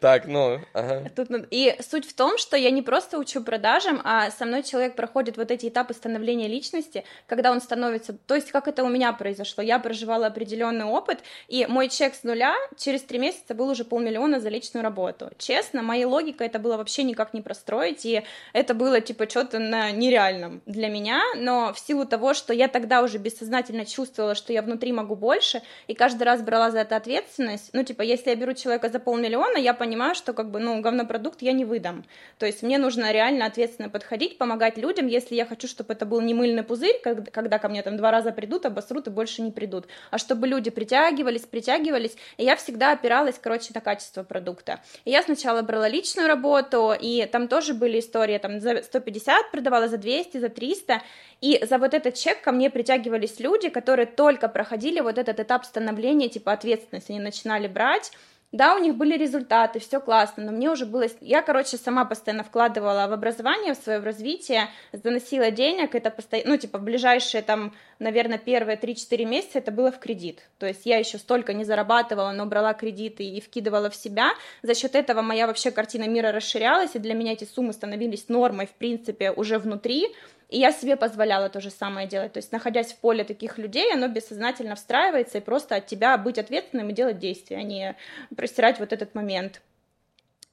Так, 0.00 0.26
ну, 0.26 0.60
ага. 0.72 1.10
Тут, 1.14 1.28
и 1.50 1.76
суть 1.80 2.08
в 2.08 2.14
том, 2.14 2.38
что 2.38 2.56
я 2.56 2.70
не 2.70 2.82
просто 2.82 3.18
учу 3.18 3.42
продажам, 3.42 4.00
а 4.04 4.30
со 4.30 4.44
мной 4.44 4.62
человек 4.62 4.96
проходит 4.96 5.36
вот 5.36 5.50
эти 5.50 5.68
этапы 5.68 5.94
становления 5.94 6.48
личности, 6.48 7.04
когда 7.26 7.50
он 7.50 7.60
становится, 7.60 8.12
то 8.12 8.34
есть 8.34 8.50
как 8.50 8.68
это 8.68 8.84
у 8.84 8.88
меня 8.88 9.12
произошло, 9.12 9.62
я 9.62 9.78
проживала 9.78 10.26
определенный 10.26 10.84
опыт, 10.84 11.20
и 11.48 11.66
мой 11.66 11.88
чек 11.88 12.14
с 12.14 12.24
нуля 12.24 12.54
через 12.76 13.02
три 13.02 13.18
месяца 13.18 13.54
был 13.54 13.68
уже 13.68 13.84
полмиллиона 13.84 14.40
за 14.40 14.48
личную 14.48 14.82
работу. 14.82 15.30
Честно, 15.38 15.82
моей 15.82 16.04
логикой 16.04 16.46
это 16.46 16.58
было 16.58 16.76
вообще 16.76 17.02
никак 17.02 17.34
не 17.34 17.42
простроить, 17.42 18.04
и 18.04 18.22
это 18.52 18.74
было 18.74 19.00
типа 19.00 19.28
что-то 19.28 19.58
на 19.58 19.90
нереальном 19.90 20.62
для 20.66 20.88
меня, 20.88 21.20
но 21.36 21.72
в 21.72 21.78
силу 21.78 22.06
того, 22.06 22.34
что 22.34 22.52
я 22.52 22.68
тогда 22.68 23.02
уже 23.02 23.18
бессознательно 23.18 23.84
чувствовала, 23.86 24.34
что 24.34 24.51
я 24.52 24.62
внутри 24.62 24.92
могу 24.92 25.16
больше, 25.16 25.62
и 25.86 25.94
каждый 25.94 26.24
раз 26.24 26.42
брала 26.42 26.70
за 26.70 26.80
это 26.80 26.96
ответственность. 26.96 27.70
Ну, 27.72 27.82
типа, 27.84 28.02
если 28.02 28.30
я 28.30 28.36
беру 28.36 28.52
человека 28.54 28.88
за 28.88 28.98
полмиллиона, 28.98 29.56
я 29.56 29.74
понимаю, 29.74 30.14
что, 30.14 30.32
как 30.32 30.50
бы, 30.50 30.60
ну, 30.60 30.80
говнопродукт 30.80 31.42
я 31.42 31.52
не 31.52 31.64
выдам. 31.64 32.04
То 32.38 32.46
есть 32.46 32.62
мне 32.62 32.78
нужно 32.78 33.12
реально 33.12 33.46
ответственно 33.46 33.88
подходить, 33.88 34.38
помогать 34.38 34.76
людям, 34.76 35.06
если 35.06 35.34
я 35.34 35.46
хочу, 35.46 35.68
чтобы 35.68 35.94
это 35.94 36.06
был 36.06 36.20
не 36.20 36.34
мыльный 36.34 36.62
пузырь, 36.62 37.00
когда, 37.02 37.58
ко 37.58 37.68
мне 37.68 37.82
там 37.82 37.96
два 37.96 38.10
раза 38.10 38.32
придут, 38.32 38.66
обосрут 38.66 39.06
и 39.06 39.10
больше 39.10 39.42
не 39.42 39.50
придут, 39.50 39.86
а 40.10 40.18
чтобы 40.18 40.46
люди 40.46 40.70
притягивались, 40.70 41.42
притягивались, 41.42 42.16
и 42.36 42.44
я 42.44 42.56
всегда 42.56 42.92
опиралась, 42.92 43.38
короче, 43.40 43.70
на 43.74 43.80
качество 43.80 44.22
продукта. 44.22 44.80
И 45.04 45.10
я 45.10 45.22
сначала 45.22 45.62
брала 45.62 45.88
личную 45.88 46.28
работу, 46.28 46.92
и 46.98 47.26
там 47.26 47.48
тоже 47.48 47.74
были 47.74 47.98
истории, 48.00 48.38
там, 48.38 48.60
за 48.60 48.82
150 48.82 49.50
продавала, 49.50 49.88
за 49.88 49.98
200, 49.98 50.38
за 50.38 50.48
300, 50.48 51.02
и 51.40 51.64
за 51.64 51.78
вот 51.78 51.94
этот 51.94 52.14
чек 52.14 52.40
ко 52.40 52.52
мне 52.52 52.70
притягивались 52.70 53.40
люди, 53.40 53.68
которые 53.68 54.06
только 54.06 54.41
проходили 54.48 55.00
вот 55.00 55.18
этот 55.18 55.40
этап 55.40 55.64
становления, 55.64 56.28
типа 56.28 56.52
ответственности, 56.52 57.12
они 57.12 57.20
начинали 57.20 57.68
брать, 57.68 58.12
да, 58.52 58.74
у 58.74 58.78
них 58.78 58.96
были 58.96 59.16
результаты, 59.16 59.78
все 59.78 59.98
классно, 59.98 60.44
но 60.44 60.52
мне 60.52 60.70
уже 60.70 60.84
было... 60.84 61.06
Я, 61.22 61.40
короче, 61.40 61.78
сама 61.78 62.04
постоянно 62.04 62.44
вкладывала 62.44 63.06
в 63.06 63.12
образование, 63.14 63.72
в 63.72 63.78
свое 63.78 63.98
развитие, 64.00 64.68
заносила 64.92 65.50
денег, 65.50 65.94
это 65.94 66.10
постоянно, 66.10 66.50
ну, 66.50 66.56
типа, 66.58 66.78
в 66.78 66.82
ближайшие, 66.82 67.42
там, 67.42 67.72
наверное, 67.98 68.36
первые 68.36 68.76
3-4 68.76 69.24
месяца 69.24 69.58
это 69.58 69.72
было 69.72 69.90
в 69.90 69.98
кредит. 69.98 70.50
То 70.58 70.66
есть 70.66 70.84
я 70.84 70.98
еще 70.98 71.16
столько 71.16 71.54
не 71.54 71.64
зарабатывала, 71.64 72.30
но 72.32 72.44
брала 72.44 72.74
кредиты 72.74 73.24
и 73.24 73.40
вкидывала 73.40 73.88
в 73.88 73.96
себя. 73.96 74.32
За 74.60 74.74
счет 74.74 74.96
этого 74.96 75.22
моя 75.22 75.46
вообще 75.46 75.70
картина 75.70 76.06
мира 76.06 76.30
расширялась, 76.30 76.94
и 76.94 76.98
для 76.98 77.14
меня 77.14 77.32
эти 77.32 77.44
суммы 77.44 77.72
становились 77.72 78.28
нормой, 78.28 78.66
в 78.66 78.74
принципе, 78.74 79.30
уже 79.30 79.58
внутри. 79.58 80.14
И 80.52 80.58
я 80.58 80.70
себе 80.70 80.96
позволяла 80.96 81.48
то 81.48 81.62
же 81.62 81.70
самое 81.70 82.06
делать. 82.06 82.34
То 82.34 82.38
есть, 82.38 82.52
находясь 82.52 82.92
в 82.92 82.98
поле 82.98 83.24
таких 83.24 83.56
людей, 83.56 83.90
оно 83.90 84.08
бессознательно 84.08 84.74
встраивается 84.74 85.38
и 85.38 85.40
просто 85.40 85.76
от 85.76 85.86
тебя 85.86 86.18
быть 86.18 86.38
ответственным 86.38 86.90
и 86.90 86.92
делать 86.92 87.18
действия, 87.18 87.56
а 87.56 87.62
не 87.62 87.96
простирать 88.36 88.78
вот 88.78 88.92
этот 88.92 89.14
момент. 89.14 89.62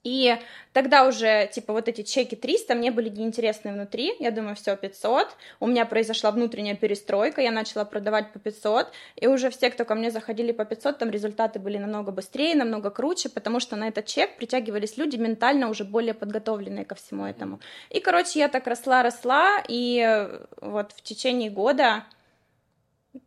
И 0.04 0.38
тогда 0.72 1.06
уже, 1.06 1.50
типа, 1.52 1.74
вот 1.74 1.90
эти 1.90 2.04
чеки 2.04 2.36
300 2.36 2.76
мне 2.76 2.90
были 2.90 3.10
неинтересны 3.10 3.74
внутри. 3.74 4.14
Я 4.20 4.32
думаю, 4.32 4.56
все, 4.56 4.78
500. 4.78 5.28
У 5.60 5.68
меня 5.68 5.86
произошла 5.86 6.32
внутренняя 6.32 6.76
перестройка, 6.76 7.42
я 7.42 7.52
начала 7.52 7.84
продавать 7.84 8.32
по 8.32 8.40
500. 8.40 8.88
И 9.18 9.28
уже 9.28 9.50
все, 9.50 9.70
кто 9.70 9.84
ко 9.84 9.96
мне 9.96 10.10
заходили 10.10 10.54
по 10.54 10.64
500, 10.64 11.00
там 11.00 11.10
результаты 11.10 11.60
были 11.60 11.78
намного 11.78 12.12
быстрее, 12.12 12.56
намного 12.56 12.92
круче, 12.92 13.30
потому 13.30 13.60
что 13.60 13.76
на 13.76 13.90
этот 13.90 14.06
чек 14.06 14.38
притягивались 14.38 14.98
люди 14.98 15.18
ментально 15.18 15.70
уже 15.70 15.84
более 15.84 16.14
подготовленные 16.14 16.86
ко 16.86 16.96
всему 16.96 17.26
этому. 17.26 17.60
И, 17.90 18.00
короче, 18.00 18.40
я 18.40 18.48
так 18.48 18.68
росла-росла, 18.68 19.64
и 19.68 20.30
вот 20.62 20.94
в 20.94 21.02
течение 21.02 21.50
года 21.50 22.06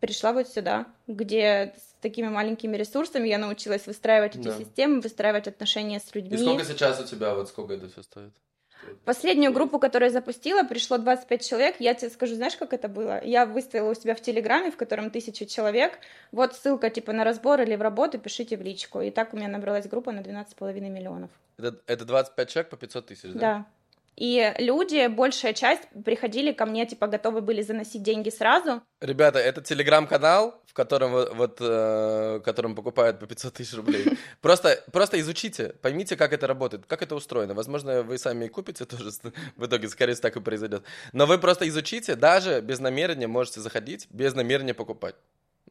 пришла 0.01 0.33
вот 0.33 0.49
сюда, 0.49 0.87
где 1.07 1.75
такими 2.01 2.29
маленькими 2.29 2.77
ресурсами 2.77 3.29
я 3.29 3.39
научилась 3.39 3.87
выстраивать 3.87 4.37
эти 4.37 4.49
да. 4.49 4.59
системы, 4.59 5.01
выстраивать 5.01 5.49
отношения 5.49 6.01
с 6.01 6.15
людьми. 6.15 6.37
И 6.37 6.39
сколько 6.39 6.65
сейчас 6.65 7.01
у 7.01 7.05
тебя, 7.05 7.35
вот 7.35 7.49
сколько 7.49 7.75
это 7.75 7.89
все 7.89 8.03
стоит? 8.03 8.33
Последнюю 9.05 9.53
группу, 9.53 9.79
которую 9.79 10.09
я 10.09 10.13
запустила, 10.13 10.65
пришло 10.65 10.99
25 10.99 11.49
человек. 11.49 11.77
Я 11.79 11.95
тебе 11.95 12.11
скажу, 12.11 12.35
знаешь, 12.35 12.57
как 12.57 12.73
это 12.73 12.89
было? 12.89 13.25
Я 13.25 13.47
выставила 13.47 13.91
у 13.91 13.95
себя 13.95 14.15
в 14.15 14.21
Телеграме, 14.21 14.71
в 14.71 14.77
котором 14.77 15.11
тысяча 15.11 15.47
человек. 15.47 15.99
Вот 16.33 16.55
ссылка 16.55 16.91
типа 16.91 17.13
на 17.13 17.25
разбор 17.25 17.61
или 17.61 17.77
в 17.77 17.83
работу, 17.83 18.19
пишите 18.19 18.57
в 18.57 18.63
личку. 18.63 19.01
И 19.01 19.11
так 19.11 19.35
у 19.35 19.37
меня 19.37 19.49
набралась 19.49 19.87
группа 19.87 20.13
на 20.13 20.21
12,5 20.21 20.81
миллионов. 20.81 21.31
Это, 21.59 21.81
это 21.87 22.05
25 22.05 22.49
человек 22.51 22.71
по 22.71 22.77
500 22.77 23.07
тысяч, 23.07 23.31
да? 23.33 23.39
Да. 23.39 23.67
И 24.17 24.55
люди, 24.59 25.07
большая 25.07 25.55
часть, 25.55 25.83
приходили 26.05 26.53
ко 26.53 26.67
мне, 26.67 26.87
типа, 26.87 27.07
готовы 27.07 27.41
были 27.41 27.63
заносить 27.63 28.03
деньги 28.03 28.31
сразу. 28.31 28.83
Ребята, 29.01 29.39
это 29.39 29.63
телеграм-канал, 29.63 30.63
в 30.67 30.75
котором 30.75 31.13
вот, 31.13 31.59
э, 31.61 32.41
которым 32.45 32.75
покупают 32.75 33.19
по 33.19 33.27
500 33.27 33.55
тысяч 33.55 33.75
рублей. 33.75 34.05
Просто, 34.41 34.83
просто 34.93 35.21
изучите, 35.21 35.75
поймите, 35.83 36.17
как 36.17 36.33
это 36.33 36.47
работает, 36.47 36.85
как 36.87 37.03
это 37.03 37.15
устроено. 37.15 37.55
Возможно, 37.55 38.03
вы 38.03 38.19
сами 38.19 38.49
купите 38.49 38.85
тоже, 38.85 39.11
в 39.57 39.67
итоге, 39.67 39.89
скорее 39.89 40.13
всего, 40.15 40.23
так 40.23 40.37
и 40.37 40.41
произойдет. 40.41 40.83
Но 41.13 41.27
вы 41.27 41.39
просто 41.39 41.69
изучите, 41.69 42.15
даже 42.15 42.61
без 42.61 42.81
намерения 42.81 43.27
можете 43.27 43.61
заходить, 43.61 44.07
без 44.11 44.35
намерения 44.35 44.75
покупать. 44.75 45.15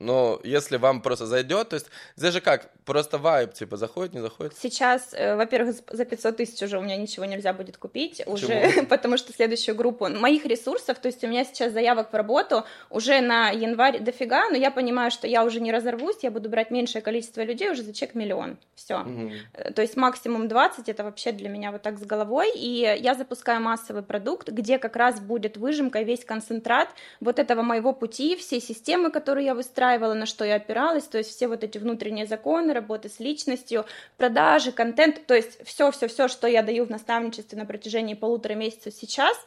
Но 0.02 0.39
если 0.43 0.78
вам 0.78 1.02
просто 1.02 1.26
зайдет, 1.26 1.70
то 1.70 1.76
есть 1.76 1.88
здесь 2.16 2.34
же 2.34 2.41
как, 2.41 2.70
просто 2.86 3.18
вайп, 3.18 3.54
типа, 3.54 3.78
заходит, 3.78 4.14
не 4.14 4.22
заходит? 4.22 4.54
Сейчас, 4.58 5.14
э, 5.14 5.36
во-первых, 5.36 5.76
за 5.89 6.06
500 6.06 6.38
тысяч 6.38 6.62
уже 6.64 6.80
у 6.80 6.82
меня 6.82 6.97
ничего 6.97 7.26
нельзя 7.26 7.54
будет 7.54 7.78
купить, 7.78 8.22
уже, 8.26 8.84
потому 8.89 9.18
что 9.18 9.32
следующую 9.32 9.76
группу 9.76 10.10
моих 10.10 10.45
ресурсов, 10.45 10.97
то 10.99 11.08
есть 11.08 11.24
у 11.24 11.28
меня 11.28 11.45
сейчас 11.45 11.72
заявок 11.74 12.12
в 12.12 12.16
работу 12.16 12.66
уже 12.89 13.22
на 13.22 13.49
январь 13.52 13.99
дофига, 13.99 14.49
но 14.49 14.58
я 14.58 14.72
понимаю, 14.72 15.12
что 15.12 15.28
я 15.28 15.43
уже 15.43 15.62
не 15.62 15.72
разорвусь, 15.72 16.18
я 16.22 16.32
буду 16.32 16.49
брать 16.49 16.72
меньшее 16.72 17.02
количество 17.02 17.41
людей 17.41 17.70
уже 17.70 17.84
за 17.84 17.93
чек 17.93 18.16
миллион, 18.16 18.58
все. 18.76 19.02
Угу. 19.02 19.74
То 19.76 19.82
есть 19.82 19.95
максимум 19.97 20.47
20, 20.47 20.89
это 20.89 21.04
вообще 21.04 21.32
для 21.32 21.49
меня 21.49 21.72
вот 21.72 21.84
так 21.84 21.99
с 21.99 22.04
головой, 22.04 22.52
и 22.56 22.97
я 22.99 23.14
запускаю 23.14 23.62
массовый 23.62 24.04
продукт, 24.04 24.49
где 24.49 24.80
как 24.80 24.95
раз 24.95 25.20
будет 25.20 25.58
выжимка, 25.58 26.02
весь 26.02 26.26
концентрат 26.26 26.89
вот 27.20 27.38
этого 27.38 27.62
моего 27.62 27.93
пути, 27.93 28.36
всей 28.36 28.62
системы, 28.62 29.12
которую 29.12 29.45
я 29.45 29.54
выстраивала, 29.92 30.14
на 30.14 30.26
что 30.26 30.46
я 30.46 30.56
опиралась, 30.56 31.06
то 31.06 31.18
есть 31.18 31.32
все 31.32 31.48
вот 31.48 31.64
эти 31.64 31.78
внутренние 31.78 32.26
законы, 32.26 32.74
работы 32.74 33.10
с 33.10 33.20
личностью, 33.20 33.86
продажи, 34.18 34.72
контент, 34.72 35.26
то 35.26 35.34
есть 35.34 35.66
все-все-все, 35.66 36.28
что 36.28 36.48
я 36.48 36.64
даю 36.64 36.86
в 36.86 36.89
наставничестве 36.89 37.58
на 37.58 37.66
протяжении 37.66 38.14
полутора 38.14 38.54
месяцев 38.54 38.94
сейчас, 38.94 39.38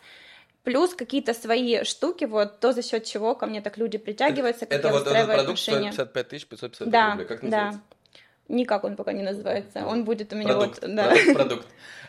плюс 0.62 0.94
какие-то 0.94 1.34
свои 1.34 1.84
штуки, 1.84 2.24
вот 2.24 2.60
то, 2.60 2.72
за 2.72 2.82
счет 2.82 3.04
чего 3.04 3.34
ко 3.34 3.46
мне 3.46 3.60
так 3.60 3.78
люди 3.78 3.98
притягиваются, 3.98 4.66
как 4.66 4.78
это 4.78 4.88
я 4.88 4.94
вот 4.94 5.06
этот 5.06 5.26
продукт 5.26 5.40
отношения. 5.40 5.92
стоит 5.92 6.12
55 6.12 6.28
тысяч 6.28 6.46
550 6.46 6.90
да, 6.90 7.10
рублей, 7.10 7.26
как 7.26 7.42
называется? 7.42 7.80
Да. 7.80 7.94
Никак 8.46 8.84
он 8.84 8.96
пока 8.96 9.12
не 9.12 9.22
называется. 9.22 9.86
Он 9.86 10.04
будет 10.04 10.32
у 10.34 10.36
меня 10.36 10.52
продукт, 10.52 10.82
вот, 10.82 10.94
да. 10.94 11.06
Продукт, 11.08 11.34
продукт. 11.34 11.66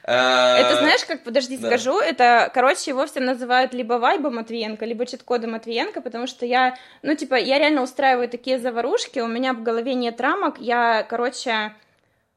Это 0.08 0.78
знаешь, 0.78 1.04
как, 1.06 1.24
подожди, 1.24 1.58
да. 1.58 1.68
скажу, 1.68 2.00
это, 2.00 2.52
короче, 2.54 2.92
его 2.92 3.06
все 3.08 3.20
называют 3.20 3.74
либо 3.74 3.94
вайба 3.94 4.30
Матвиенко, 4.30 4.86
либо 4.86 5.06
чит-кода 5.06 5.48
Матвиенко, 5.48 6.02
потому 6.02 6.28
что 6.28 6.46
я, 6.46 6.76
ну, 7.02 7.16
типа, 7.16 7.36
я 7.36 7.58
реально 7.58 7.82
устраиваю 7.82 8.30
такие 8.30 8.60
заварушки, 8.60 9.20
у 9.20 9.28
меня 9.28 9.54
в 9.54 9.64
голове 9.64 9.96
нет 9.96 10.22
рамок, 10.22 10.60
я, 10.60 11.04
короче, 11.04 11.74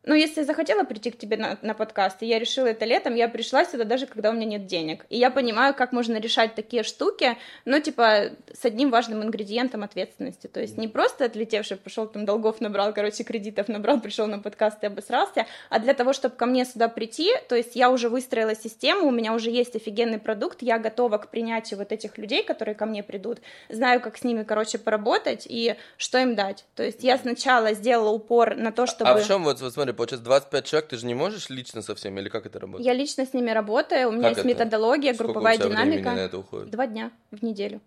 ну, 0.08 0.14
если 0.14 0.40
я 0.40 0.46
захотела 0.46 0.84
прийти 0.84 1.10
к 1.10 1.18
тебе 1.18 1.36
на, 1.36 1.58
на 1.60 1.74
подкаст, 1.74 2.22
и 2.22 2.26
я 2.26 2.38
решила 2.38 2.66
это 2.66 2.86
летом, 2.86 3.14
я 3.14 3.28
пришла 3.28 3.66
сюда 3.66 3.84
даже 3.84 4.06
когда 4.06 4.30
у 4.30 4.32
меня 4.32 4.46
нет 4.46 4.64
денег. 4.64 5.04
И 5.10 5.18
я 5.18 5.30
понимаю, 5.30 5.74
как 5.74 5.92
можно 5.92 6.18
решать 6.18 6.54
такие 6.54 6.82
штуки, 6.82 7.36
ну, 7.66 7.78
типа, 7.78 8.30
с 8.50 8.64
одним 8.64 8.88
важным 8.88 9.22
ингредиентом 9.22 9.82
ответственности. 9.82 10.46
То 10.46 10.60
есть 10.60 10.78
не 10.78 10.88
просто 10.88 11.26
отлетевший, 11.26 11.76
пошел 11.76 12.06
там 12.06 12.24
долгов 12.24 12.62
набрал, 12.62 12.94
короче, 12.94 13.22
кредитов 13.22 13.68
набрал, 13.68 14.00
пришел 14.00 14.26
на 14.26 14.38
подкаст 14.38 14.82
и 14.82 14.86
обосрался, 14.86 15.44
а 15.68 15.78
для 15.78 15.92
того, 15.92 16.14
чтобы 16.14 16.36
ко 16.36 16.46
мне 16.46 16.64
сюда 16.64 16.88
прийти, 16.88 17.30
то 17.46 17.54
есть 17.54 17.76
я 17.76 17.90
уже 17.90 18.08
выстроила 18.08 18.54
систему, 18.54 19.08
у 19.08 19.10
меня 19.10 19.34
уже 19.34 19.50
есть 19.50 19.76
офигенный 19.76 20.18
продукт, 20.18 20.62
я 20.62 20.78
готова 20.78 21.18
к 21.18 21.30
принятию 21.30 21.78
вот 21.78 21.92
этих 21.92 22.16
людей, 22.16 22.42
которые 22.42 22.74
ко 22.74 22.86
мне 22.86 23.02
придут, 23.02 23.40
знаю, 23.68 24.00
как 24.00 24.16
с 24.16 24.24
ними, 24.24 24.42
короче, 24.42 24.78
поработать 24.78 25.46
и 25.46 25.76
что 25.98 26.16
им 26.16 26.34
дать. 26.34 26.64
То 26.74 26.82
есть 26.82 27.04
я 27.04 27.18
сначала 27.18 27.74
сделала 27.74 28.08
упор 28.08 28.56
на 28.56 28.72
то, 28.72 28.86
чтобы... 28.86 29.10
А 29.10 29.18
в 29.18 29.26
чем, 29.26 29.44
вот, 29.44 29.60
вот 29.60 29.74
смотри, 29.74 29.97
получается 29.98 30.24
25 30.24 30.64
человек, 30.64 30.88
ты 30.88 30.96
же 30.96 31.04
не 31.06 31.14
можешь 31.14 31.50
лично 31.50 31.82
со 31.82 31.94
всеми, 31.94 32.20
или 32.20 32.28
как 32.30 32.46
это 32.46 32.58
работает? 32.58 32.86
Я 32.86 32.94
лично 32.94 33.26
с 33.26 33.34
ними 33.34 33.50
работаю, 33.50 34.08
у 34.08 34.12
меня 34.12 34.22
как 34.30 34.38
есть 34.38 34.40
это? 34.40 34.48
методология, 34.48 35.12
Сколько 35.12 35.32
групповая 35.32 35.56
у 35.56 35.58
тебя 35.58 35.68
динамика. 35.68 36.12
на 36.12 36.18
это 36.20 36.38
уходит? 36.38 36.70
Два 36.70 36.86
дня 36.86 37.10
в 37.30 37.42
неделю. 37.44 37.80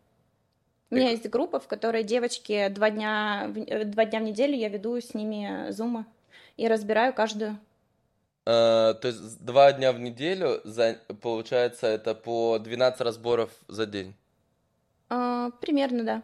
У 0.92 0.96
меня 0.96 1.10
есть 1.12 1.28
группа, 1.30 1.60
в 1.60 1.68
которой 1.68 2.04
девочки 2.04 2.68
два 2.68 2.90
дня, 2.92 3.48
в- 3.50 3.86
два 3.86 4.06
дня 4.06 4.20
в 4.20 4.24
неделю 4.24 4.56
я 4.56 4.70
веду 4.70 4.96
с 5.00 5.14
ними 5.14 5.72
зумы 5.72 6.06
и 6.58 6.68
разбираю 6.68 7.14
каждую. 7.14 7.58
А, 8.46 8.94
то 8.96 9.08
есть 9.08 9.44
два 9.44 9.72
дня 9.72 9.94
в 9.94 10.00
неделю, 10.00 10.60
за, 10.64 10.98
получается, 11.22 11.88
это 11.88 12.14
по 12.14 12.60
12 12.60 13.00
разборов 13.02 13.52
за 13.68 13.86
день. 13.86 14.14
А, 15.10 15.52
примерно, 15.62 16.04
да. 16.04 16.24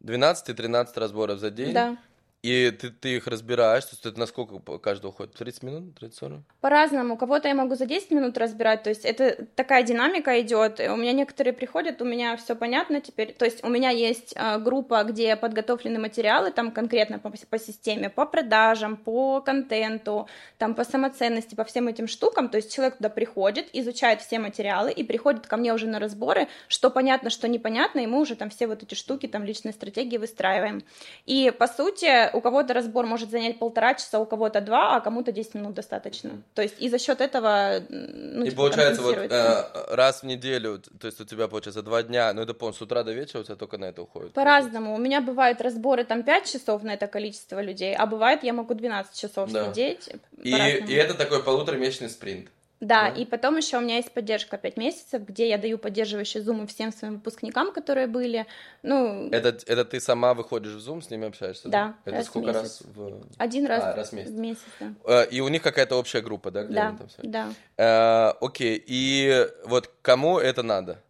12 0.00 0.48
и 0.50 0.52
13 0.54 0.96
разборов 0.96 1.38
за 1.38 1.50
день. 1.50 1.72
Да. 1.72 1.96
И 2.44 2.70
ты, 2.72 2.90
ты 2.90 3.16
их 3.16 3.26
разбираешь, 3.26 3.84
то 3.84 3.92
есть 3.92 4.04
это 4.04 4.20
на 4.20 4.26
сколько 4.26 4.58
по- 4.58 4.78
каждый 4.78 5.06
уходит? 5.06 5.32
30 5.32 5.62
минут? 5.62 5.98
30-40? 5.98 6.42
По-разному. 6.60 7.16
Кого-то 7.16 7.48
я 7.48 7.54
могу 7.54 7.74
за 7.74 7.86
10 7.86 8.10
минут 8.10 8.36
разбирать, 8.36 8.82
то 8.82 8.90
есть 8.90 9.06
это 9.06 9.46
такая 9.56 9.82
динамика 9.82 10.38
идет. 10.42 10.78
У 10.78 10.96
меня 10.96 11.12
некоторые 11.12 11.54
приходят, 11.54 12.02
у 12.02 12.04
меня 12.04 12.36
все 12.36 12.54
понятно 12.54 13.00
теперь. 13.00 13.32
То 13.32 13.46
есть 13.46 13.64
у 13.64 13.70
меня 13.70 13.88
есть 13.88 14.34
э, 14.36 14.58
группа, 14.58 15.04
где 15.04 15.36
подготовлены 15.36 15.98
материалы, 15.98 16.50
там 16.50 16.70
конкретно 16.70 17.18
по, 17.18 17.32
по 17.48 17.58
системе, 17.58 18.10
по 18.10 18.26
продажам, 18.26 18.98
по 18.98 19.40
контенту, 19.40 20.28
там 20.58 20.74
по 20.74 20.84
самоценности, 20.84 21.54
по 21.54 21.64
всем 21.64 21.88
этим 21.88 22.06
штукам. 22.06 22.50
То 22.50 22.58
есть 22.58 22.74
человек 22.74 22.98
туда 22.98 23.08
приходит, 23.08 23.70
изучает 23.72 24.20
все 24.20 24.38
материалы 24.38 24.92
и 24.92 25.02
приходит 25.02 25.46
ко 25.46 25.56
мне 25.56 25.72
уже 25.72 25.86
на 25.86 25.98
разборы, 25.98 26.48
что 26.68 26.90
понятно, 26.90 27.30
что 27.30 27.48
непонятно, 27.48 28.00
и 28.00 28.06
мы 28.06 28.20
уже 28.20 28.36
там 28.36 28.50
все 28.50 28.66
вот 28.66 28.82
эти 28.82 28.94
штуки, 28.94 29.28
там 29.28 29.44
личные 29.44 29.72
стратегии 29.72 30.18
выстраиваем. 30.18 30.84
И 31.24 31.50
по 31.58 31.66
сути 31.66 32.33
у 32.34 32.40
кого-то 32.40 32.74
разбор 32.74 33.06
может 33.06 33.30
занять 33.30 33.58
полтора 33.58 33.94
часа, 33.94 34.18
у 34.18 34.26
кого-то 34.26 34.60
два, 34.60 34.96
а 34.96 35.00
кому-то 35.00 35.32
10 35.32 35.54
минут 35.54 35.74
достаточно. 35.74 36.42
То 36.54 36.62
есть 36.62 36.74
и 36.78 36.88
за 36.88 36.98
счет 36.98 37.20
этого, 37.20 37.80
ну, 37.88 38.44
и 38.44 38.50
типа, 38.50 38.56
получается, 38.62 39.02
вот 39.02 39.16
э, 39.16 39.94
раз 39.94 40.22
в 40.22 40.26
неделю, 40.26 40.80
то 41.00 41.06
есть 41.06 41.20
у 41.20 41.24
тебя, 41.24 41.48
получается, 41.48 41.82
два 41.82 42.02
дня, 42.02 42.32
ну 42.32 42.42
это, 42.42 42.54
по 42.54 42.72
с 42.72 42.80
утра 42.82 43.02
до 43.02 43.12
вечера 43.12 43.40
у 43.40 43.44
тебя 43.44 43.56
только 43.56 43.78
на 43.78 43.86
это 43.86 44.02
уходит. 44.02 44.32
По-разному. 44.32 44.94
У 44.94 44.98
меня 44.98 45.20
бывают 45.20 45.60
разборы 45.60 46.04
там 46.04 46.22
5 46.22 46.52
часов 46.52 46.82
на 46.82 46.94
это 46.94 47.06
количество 47.06 47.62
людей, 47.62 47.94
а 47.94 48.06
бывает 48.06 48.42
я 48.42 48.52
могу 48.52 48.74
12 48.74 49.18
часов 49.18 49.50
Да. 49.52 49.70
сидеть. 49.70 50.10
И, 50.42 50.50
и 50.50 50.92
это 50.94 51.14
такой 51.14 51.42
полуторамесячный 51.42 52.10
спринт. 52.10 52.48
Да, 52.80 53.08
Да. 53.10 53.20
и 53.20 53.24
потом 53.24 53.56
еще 53.56 53.78
у 53.78 53.80
меня 53.80 53.96
есть 53.96 54.12
поддержка 54.12 54.58
5 54.58 54.76
месяцев, 54.76 55.22
где 55.22 55.48
я 55.48 55.56
даю 55.58 55.78
поддерживающие 55.78 56.42
зумы 56.42 56.66
всем 56.66 56.92
своим 56.92 57.14
выпускникам, 57.14 57.72
которые 57.72 58.06
были. 58.08 58.46
Ну, 58.82 59.28
Это, 59.30 59.48
это 59.66 59.84
ты 59.84 60.00
сама 60.00 60.34
выходишь 60.34 60.72
в 60.72 60.78
Zoom, 60.86 61.00
с 61.00 61.08
ними 61.08 61.28
общаешься? 61.28 61.68
Да, 61.68 61.94
Это 62.04 62.16
раз 62.16 62.26
в 62.26 62.28
сколько 62.28 62.48
месяц. 62.48 62.62
раз 62.62 62.82
в... 62.94 63.22
один 63.38 63.66
раз, 63.66 63.82
А, 63.84 63.96
раз 63.96 64.10
в 64.10 64.12
месяц. 64.12 64.30
в 64.30 64.38
месяц, 64.38 64.62
да. 64.80 64.92
Э, 65.06 65.26
И 65.30 65.40
у 65.40 65.48
них 65.48 65.62
какая-то 65.62 65.96
общая 65.96 66.20
группа, 66.20 66.50
да? 66.50 66.64
где 66.64 66.74
Да, 66.74 66.88
они 66.88 66.98
там 66.98 67.08
все? 67.08 67.18
да. 67.22 67.48
Э, 67.78 68.34
Окей, 68.44 68.82
и 68.86 69.46
вот 69.64 69.90
кому 70.02 70.38
это 70.38 70.62
надо? 70.62 71.00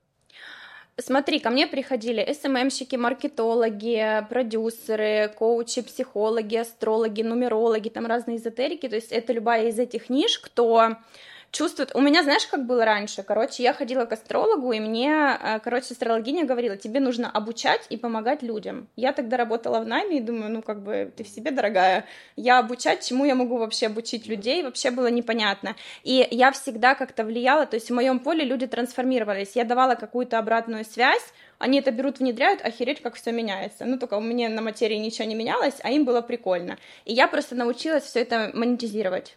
Смотри, 0.97 1.41
ко 1.41 1.51
мне 1.51 1.67
приходили 1.67 2.33
СММщики, 2.41 2.95
маркетологи, 2.95 4.25
продюсеры, 4.29 5.29
коучи, 5.37 5.83
психологи, 5.83 6.55
астрологи, 6.57 7.23
нумерологи, 7.23 7.89
там 7.89 8.07
разные 8.07 8.37
эзотерики, 8.37 8.89
то 8.89 8.95
есть 8.95 9.11
это 9.11 9.33
любая 9.33 9.69
из 9.71 9.79
этих 9.81 10.09
ниш, 10.09 10.39
кто 10.39 10.97
чувствует... 11.55 11.95
У 11.95 12.01
меня, 12.01 12.23
знаешь, 12.23 12.47
как 12.47 12.67
было 12.67 12.85
раньше? 12.85 13.23
Короче, 13.23 13.63
я 13.63 13.73
ходила 13.73 14.05
к 14.05 14.13
астрологу, 14.13 14.73
и 14.73 14.81
мне, 14.81 15.39
э, 15.41 15.61
короче, 15.61 15.87
астрологиня 15.93 16.45
говорила, 16.45 16.77
тебе 16.77 17.01
нужно 17.01 17.31
обучать 17.31 17.87
и 17.89 17.97
помогать 17.97 18.43
людям. 18.43 18.89
Я 18.97 19.13
тогда 19.13 19.37
работала 19.37 19.81
в 19.81 19.87
найме 19.87 20.19
и 20.19 20.21
думаю, 20.21 20.51
ну, 20.51 20.63
как 20.63 20.83
бы, 20.83 21.13
ты 21.17 21.25
в 21.25 21.29
себе, 21.29 21.51
дорогая. 21.51 22.05
Я 22.37 22.59
обучать, 22.59 23.07
чему 23.07 23.25
я 23.25 23.35
могу 23.35 23.57
вообще 23.57 23.87
обучить 23.87 24.27
людей, 24.27 24.63
вообще 24.63 24.91
было 24.91 25.07
непонятно. 25.07 25.77
И 26.03 26.27
я 26.31 26.51
всегда 26.51 26.95
как-то 26.95 27.25
влияла, 27.25 27.67
то 27.67 27.77
есть 27.77 27.91
в 27.91 27.95
моем 27.95 28.19
поле 28.19 28.45
люди 28.45 28.67
трансформировались. 28.67 29.53
Я 29.55 29.65
давала 29.65 29.95
какую-то 29.95 30.39
обратную 30.39 30.85
связь, 30.85 31.33
они 31.59 31.79
это 31.79 31.93
берут, 31.93 32.19
внедряют, 32.19 32.61
охереть, 32.63 33.01
как 33.01 33.15
все 33.15 33.33
меняется. 33.33 33.85
Ну, 33.85 33.99
только 33.99 34.15
у 34.15 34.21
меня 34.21 34.49
на 34.49 34.61
материи 34.61 34.97
ничего 34.97 35.27
не 35.29 35.35
менялось, 35.35 35.75
а 35.83 35.91
им 35.91 36.05
было 36.05 36.21
прикольно. 36.21 36.79
И 37.05 37.13
я 37.13 37.29
просто 37.29 37.55
научилась 37.55 38.05
все 38.05 38.21
это 38.21 38.51
монетизировать. 38.53 39.37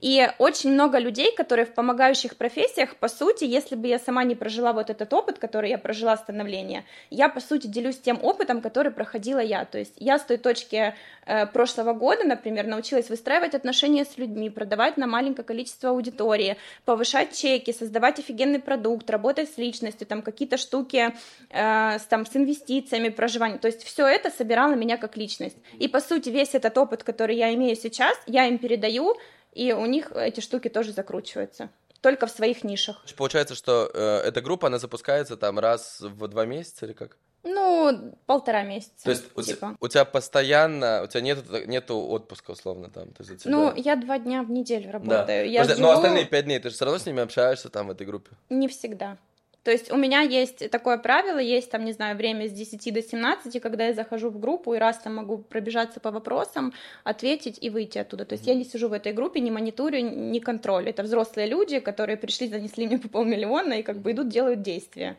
И 0.00 0.28
очень 0.38 0.72
много 0.72 0.98
людей, 0.98 1.34
которые 1.34 1.66
в 1.66 1.74
помогающих 1.74 2.36
профессиях, 2.36 2.96
по 2.96 3.08
сути, 3.08 3.44
если 3.44 3.74
бы 3.76 3.88
я 3.88 3.98
сама 3.98 4.24
не 4.24 4.34
прожила 4.34 4.72
вот 4.72 4.90
этот 4.90 5.12
опыт, 5.12 5.38
который 5.38 5.70
я 5.70 5.78
прожила 5.78 6.16
становление, 6.16 6.84
я, 7.10 7.28
по 7.28 7.40
сути, 7.40 7.66
делюсь 7.66 7.98
тем 7.98 8.18
опытом, 8.22 8.60
который 8.60 8.92
проходила 8.92 9.40
я. 9.40 9.64
То 9.64 9.78
есть 9.78 9.94
я 9.96 10.18
с 10.18 10.24
той 10.24 10.36
точки 10.36 10.94
э, 11.26 11.46
прошлого 11.46 11.92
года, 11.92 12.24
например, 12.24 12.66
научилась 12.66 13.08
выстраивать 13.08 13.54
отношения 13.54 14.04
с 14.04 14.18
людьми, 14.18 14.50
продавать 14.50 14.96
на 14.96 15.06
маленькое 15.06 15.44
количество 15.44 15.90
аудитории, 15.90 16.56
повышать 16.84 17.36
чеки, 17.36 17.72
создавать 17.72 18.18
офигенный 18.18 18.60
продукт, 18.60 19.08
работать 19.10 19.50
с 19.50 19.58
личностью, 19.58 20.06
там 20.06 20.22
какие-то 20.22 20.56
штуки 20.56 21.14
э, 21.50 21.98
с, 21.98 22.02
там, 22.04 22.26
с 22.26 22.36
инвестициями, 22.36 23.08
проживанием. 23.08 23.58
То 23.58 23.68
есть 23.68 23.84
все 23.84 24.06
это 24.06 24.30
собирало 24.30 24.74
меня 24.74 24.96
как 24.96 25.16
личность. 25.16 25.56
И, 25.78 25.88
по 25.88 26.00
сути, 26.00 26.28
весь 26.28 26.54
этот 26.54 26.76
опыт, 26.78 27.02
который 27.04 27.36
я 27.36 27.52
имею 27.54 27.76
сейчас, 27.76 28.16
я 28.26 28.46
им 28.46 28.58
передаю, 28.58 29.16
и 29.52 29.72
у 29.72 29.86
них 29.86 30.12
эти 30.12 30.40
штуки 30.40 30.68
тоже 30.68 30.92
закручиваются. 30.92 31.70
Только 32.00 32.26
в 32.26 32.30
своих 32.30 32.64
нишах. 32.64 33.04
Получается, 33.16 33.54
что 33.54 33.88
э, 33.94 34.22
эта 34.24 34.40
группа, 34.40 34.66
она 34.66 34.78
запускается 34.78 35.36
там 35.36 35.58
раз 35.58 36.00
в 36.00 36.26
два 36.26 36.46
месяца 36.46 36.86
или 36.86 36.94
как? 36.94 37.16
Ну, 37.44 38.16
полтора 38.26 38.62
месяца. 38.62 39.04
То 39.04 39.10
есть 39.10 39.24
типа. 39.24 39.40
у, 39.40 39.42
тебя, 39.42 39.76
у 39.80 39.88
тебя 39.88 40.04
постоянно, 40.04 41.02
у 41.04 41.06
тебя 41.06 41.20
нет 41.20 41.66
нету 41.66 41.98
отпуска 41.98 42.52
условно 42.52 42.88
там? 42.88 43.12
То 43.12 43.24
есть 43.24 43.42
тебя... 43.42 43.50
Ну, 43.50 43.72
я 43.76 43.96
два 43.96 44.18
дня 44.18 44.42
в 44.42 44.50
неделю 44.50 44.92
работаю. 44.92 45.26
Да. 45.26 45.40
Я 45.40 45.62
Подожди, 45.62 45.82
живу... 45.82 45.92
Но 45.92 45.96
остальные 45.96 46.24
пять 46.26 46.44
дней, 46.44 46.58
ты 46.58 46.70
же 46.70 46.76
все 46.76 46.84
равно 46.84 46.98
с 46.98 47.06
ними 47.06 47.22
общаешься 47.22 47.68
там 47.68 47.88
в 47.88 47.90
этой 47.90 48.06
группе? 48.06 48.30
Не 48.48 48.68
всегда. 48.68 49.18
То 49.64 49.70
есть 49.70 49.92
у 49.92 49.96
меня 49.96 50.22
есть 50.22 50.70
такое 50.70 50.98
правило, 50.98 51.38
есть 51.38 51.70
там, 51.70 51.84
не 51.84 51.92
знаю, 51.92 52.16
время 52.16 52.48
с 52.48 52.52
10 52.52 52.92
до 52.92 53.02
17, 53.02 53.60
когда 53.60 53.86
я 53.86 53.94
захожу 53.94 54.30
в 54.30 54.40
группу 54.40 54.74
и 54.74 54.78
раз 54.78 54.98
там 54.98 55.16
могу 55.16 55.38
пробежаться 55.38 56.00
по 56.00 56.10
вопросам, 56.10 56.72
ответить 57.04 57.58
и 57.60 57.70
выйти 57.70 57.98
оттуда. 57.98 58.24
То 58.24 58.34
есть 58.34 58.46
я 58.46 58.54
не 58.54 58.64
сижу 58.64 58.88
в 58.88 58.92
этой 58.92 59.12
группе, 59.12 59.40
не 59.40 59.50
мониторю, 59.50 60.00
не 60.00 60.40
контроль. 60.40 60.88
Это 60.88 61.04
взрослые 61.04 61.46
люди, 61.46 61.78
которые 61.78 62.16
пришли, 62.16 62.48
занесли 62.48 62.86
мне 62.86 62.98
по 62.98 63.08
полмиллиона 63.08 63.74
и 63.74 63.82
как 63.82 63.98
бы 63.98 64.12
идут, 64.12 64.28
делают 64.28 64.62
действия. 64.62 65.16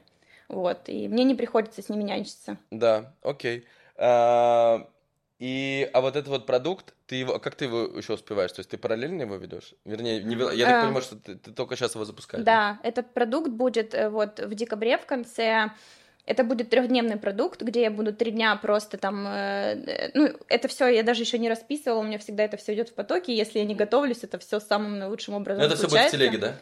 Вот, 0.49 0.87
и 0.87 1.07
мне 1.07 1.23
не 1.23 1.35
приходится 1.35 1.81
с 1.81 1.89
ними 1.89 2.03
нянчиться. 2.03 2.57
Да, 2.69 3.13
окей. 3.21 3.65
А, 3.95 4.87
и, 5.45 5.89
а 5.91 5.99
вот 5.99 6.15
этот 6.15 6.29
вот 6.29 6.45
продукт, 6.45 6.93
ты 7.05 7.17
его, 7.17 7.37
как 7.37 7.55
ты 7.55 7.65
его 7.65 7.97
еще 7.97 8.13
успеваешь? 8.13 8.53
То 8.53 8.61
есть 8.61 8.69
ты 8.69 8.77
параллельно 8.77 9.23
его 9.23 9.35
ведешь? 9.35 9.73
Вернее, 9.83 10.23
не, 10.23 10.35
я 10.55 10.65
так 10.65 10.75
А. 10.75 10.81
понимаю, 10.83 11.01
что 11.01 11.17
ты, 11.17 11.35
ты 11.35 11.51
только 11.51 11.75
сейчас 11.75 11.95
его 11.95 12.05
запускаешь. 12.05 12.45
Да, 12.45 12.79
этот 12.81 13.13
продукт 13.13 13.49
будет 13.49 13.93
э, 13.93 14.07
вот 14.07 14.39
в 14.39 14.55
декабре 14.55 14.97
в 14.97 15.05
конце. 15.05 15.71
Это 16.25 16.45
будет 16.45 16.69
трехдневный 16.69 17.17
продукт, 17.17 17.61
где 17.61 17.81
я 17.81 17.91
буду 17.91 18.13
три 18.13 18.31
дня 18.31 18.55
просто 18.55 18.97
там, 18.97 19.27
э, 19.27 19.83
э, 19.85 20.11
ну 20.13 20.29
это 20.47 20.69
все 20.69 20.87
я 20.87 21.03
даже 21.03 21.23
еще 21.23 21.37
не 21.37 21.49
расписывала, 21.49 21.99
у 21.99 22.03
меня 22.03 22.19
всегда 22.19 22.43
это 22.43 22.55
все 22.55 22.73
идет 22.73 22.87
в 22.87 22.93
потоке, 22.93 23.35
если 23.35 23.59
я 23.59 23.65
не 23.65 23.75
готовлюсь, 23.75 24.23
это 24.23 24.39
все 24.39 24.61
самым 24.61 24.97
наилучшим 24.97 25.33
образом. 25.33 25.59
Но 25.59 25.65
это 25.67 25.75
все 25.75 25.89
будет 25.89 26.07
в 26.07 26.11
телеге, 26.11 26.37
да? 26.37 26.55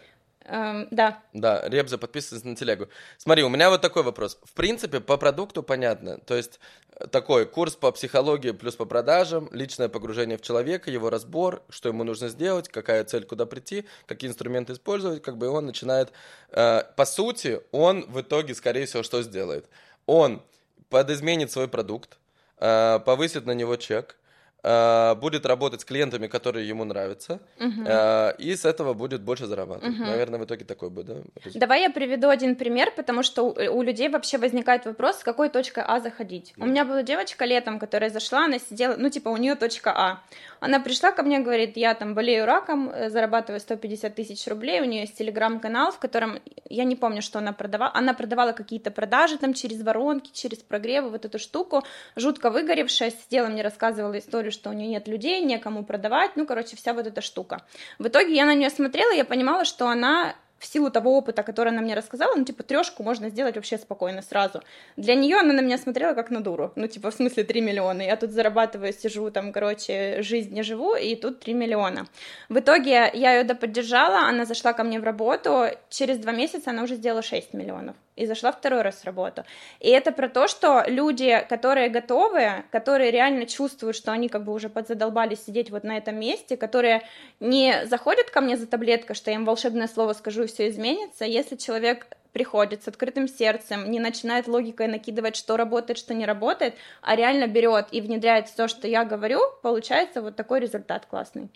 Эм, 0.45 0.87
да, 0.91 1.21
Да, 1.33 1.67
Ребза, 1.67 1.97
подписывайтесь 1.97 2.45
на 2.45 2.55
телегу. 2.55 2.87
Смотри, 3.17 3.43
у 3.43 3.49
меня 3.49 3.69
вот 3.69 3.81
такой 3.81 4.03
вопрос. 4.03 4.39
В 4.43 4.53
принципе, 4.53 4.99
по 4.99 5.17
продукту 5.17 5.61
понятно. 5.61 6.17
То 6.17 6.35
есть 6.35 6.59
э, 6.95 7.07
такой 7.07 7.45
курс 7.45 7.75
по 7.75 7.91
психологии 7.91 8.51
плюс 8.51 8.75
по 8.75 8.85
продажам, 8.85 9.49
личное 9.51 9.87
погружение 9.87 10.37
в 10.37 10.41
человека, 10.41 10.89
его 10.89 11.09
разбор, 11.09 11.61
что 11.69 11.89
ему 11.89 12.03
нужно 12.03 12.29
сделать, 12.29 12.69
какая 12.69 13.03
цель, 13.03 13.25
куда 13.25 13.45
прийти, 13.45 13.85
какие 14.07 14.29
инструменты 14.29 14.73
использовать, 14.73 15.21
как 15.21 15.37
бы 15.37 15.47
он 15.47 15.67
начинает... 15.67 16.11
э, 16.49 16.83
по 16.95 17.05
сути, 17.05 17.61
он 17.71 18.05
в 18.09 18.21
итоге, 18.21 18.55
скорее 18.55 18.87
всего, 18.87 19.03
что 19.03 19.21
сделает? 19.21 19.69
Он 20.07 20.41
подизменит 20.89 21.51
свой 21.51 21.67
продукт, 21.67 22.17
э, 22.57 22.99
повысит 23.05 23.45
на 23.45 23.51
него 23.51 23.75
чек, 23.75 24.17
будет 24.63 25.45
работать 25.45 25.81
с 25.81 25.85
клиентами, 25.85 26.27
которые 26.27 26.67
ему 26.67 26.85
нравятся, 26.85 27.39
э, 27.57 28.35
и 28.37 28.55
с 28.55 28.65
этого 28.65 28.93
будет 28.93 29.21
больше 29.21 29.45
зарабатывать. 29.45 29.97
Наверное, 29.99 30.39
в 30.39 30.45
итоге 30.45 30.65
такой 30.65 30.89
будет, 30.89 31.05
да? 31.07 31.15
Давай 31.55 31.81
я 31.81 31.89
приведу 31.89 32.29
один 32.29 32.55
пример, 32.55 32.91
потому 32.95 33.23
что 33.23 33.43
у, 33.43 33.77
у 33.77 33.81
людей 33.81 34.09
вообще 34.09 34.37
возникает 34.37 34.85
вопрос, 34.85 35.19
с 35.19 35.23
какой 35.23 35.49
точкой 35.49 35.83
А 35.87 35.99
заходить. 35.99 36.53
У 36.57 36.65
меня 36.65 36.85
была 36.85 37.03
девочка 37.03 37.45
летом, 37.45 37.79
которая 37.79 38.09
зашла, 38.09 38.45
она 38.45 38.59
сидела, 38.59 38.95
ну, 38.97 39.09
типа, 39.09 39.29
у 39.29 39.37
нее 39.37 39.55
точка 39.55 39.91
А. 39.95 40.21
Она 40.59 40.79
пришла 40.79 41.11
ко 41.11 41.23
мне, 41.23 41.39
говорит, 41.39 41.75
я 41.75 41.95
там 41.95 42.13
болею 42.13 42.45
раком, 42.45 42.89
э, 42.89 43.09
зарабатываю 43.09 43.59
150 43.59 44.13
тысяч 44.13 44.47
рублей, 44.47 44.81
у 44.81 44.85
нее 44.85 45.01
есть 45.01 45.17
телеграм-канал, 45.17 45.91
в 45.91 45.97
котором, 45.97 46.39
я 46.69 46.83
не 46.83 46.95
помню, 46.95 47.23
что 47.23 47.39
она 47.39 47.51
продавала, 47.51 47.91
она 47.95 48.13
продавала 48.13 48.51
какие-то 48.51 48.91
продажи 48.91 49.39
там 49.39 49.53
через 49.53 49.81
воронки, 49.81 50.29
через 50.31 50.59
прогревы, 50.59 51.09
вот 51.09 51.25
эту 51.25 51.39
штуку, 51.39 51.83
жутко 52.15 52.51
выгоревшая, 52.51 53.11
сидела, 53.11 53.47
мне 53.47 53.63
рассказывала 53.63 54.19
историю, 54.19 54.50
что 54.51 54.69
у 54.69 54.73
нее 54.73 54.87
нет 54.87 55.07
людей, 55.07 55.41
некому 55.41 55.83
продавать, 55.83 56.35
ну, 56.35 56.45
короче, 56.45 56.75
вся 56.75 56.93
вот 56.93 57.07
эта 57.07 57.21
штука. 57.21 57.63
В 57.99 58.07
итоге 58.07 58.33
я 58.35 58.45
на 58.45 58.53
нее 58.53 58.69
смотрела, 58.69 59.11
я 59.13 59.25
понимала, 59.25 59.65
что 59.65 59.87
она 59.87 60.35
в 60.61 60.65
силу 60.67 60.91
того 60.91 61.17
опыта, 61.17 61.41
который 61.41 61.69
она 61.69 61.81
мне 61.81 61.95
рассказала, 61.95 62.35
ну, 62.35 62.45
типа, 62.45 62.61
трешку 62.61 63.01
можно 63.01 63.29
сделать 63.29 63.55
вообще 63.55 63.79
спокойно 63.79 64.21
сразу. 64.21 64.61
Для 64.95 65.15
нее 65.15 65.37
она 65.37 65.53
на 65.53 65.61
меня 65.61 65.79
смотрела 65.79 66.13
как 66.13 66.29
на 66.29 66.41
дуру. 66.41 66.71
Ну, 66.75 66.87
типа, 66.87 67.09
в 67.09 67.15
смысле 67.15 67.43
3 67.43 67.61
миллиона. 67.61 68.03
Я 68.03 68.15
тут 68.15 68.29
зарабатываю, 68.29 68.93
сижу 68.93 69.31
там, 69.31 69.51
короче, 69.51 70.21
жизнь 70.21 70.53
не 70.53 70.61
живу, 70.61 70.95
и 70.95 71.15
тут 71.15 71.39
3 71.39 71.53
миллиона. 71.55 72.05
В 72.47 72.59
итоге 72.59 73.09
я 73.13 73.37
ее 73.37 73.43
доподдержала, 73.43 74.27
она 74.29 74.45
зашла 74.45 74.73
ко 74.73 74.83
мне 74.83 74.99
в 74.99 75.03
работу, 75.03 75.65
через 75.89 76.19
два 76.19 76.31
месяца 76.31 76.69
она 76.69 76.83
уже 76.83 76.95
сделала 76.95 77.23
6 77.23 77.55
миллионов 77.55 77.95
и 78.21 78.25
зашла 78.25 78.51
второй 78.51 78.81
раз 78.81 78.95
в 79.01 79.05
работу. 79.05 79.43
И 79.79 79.89
это 79.89 80.11
про 80.11 80.29
то, 80.29 80.47
что 80.47 80.83
люди, 80.85 81.43
которые 81.49 81.89
готовы, 81.89 82.63
которые 82.71 83.09
реально 83.09 83.45
чувствуют, 83.45 83.95
что 83.95 84.11
они 84.11 84.29
как 84.29 84.43
бы 84.43 84.53
уже 84.53 84.69
подзадолбались 84.69 85.45
сидеть 85.45 85.71
вот 85.71 85.83
на 85.83 85.97
этом 85.97 86.19
месте, 86.19 86.57
которые 86.57 87.01
не 87.39 87.85
заходят 87.87 88.29
ко 88.29 88.41
мне 88.41 88.57
за 88.57 88.67
таблеткой, 88.67 89.15
что 89.15 89.31
я 89.31 89.37
им 89.37 89.45
волшебное 89.45 89.87
слово 89.87 90.13
скажу 90.13 90.43
и 90.43 90.47
все 90.51 90.69
изменится, 90.69 91.25
если 91.25 91.55
человек 91.55 92.07
приходит 92.33 92.83
с 92.83 92.87
открытым 92.87 93.27
сердцем, 93.27 93.91
не 93.91 93.99
начинает 93.99 94.47
логикой 94.47 94.87
накидывать, 94.87 95.35
что 95.35 95.57
работает, 95.57 95.97
что 95.97 96.13
не 96.13 96.25
работает, 96.25 96.75
а 97.01 97.15
реально 97.15 97.47
берет 97.47 97.87
и 97.91 97.99
внедряет 98.01 98.47
то, 98.55 98.67
что 98.67 98.87
я 98.87 99.03
говорю, 99.03 99.41
получается 99.61 100.21
вот 100.21 100.35
такой 100.35 100.59
результат 100.61 101.05
классный. 101.05 101.49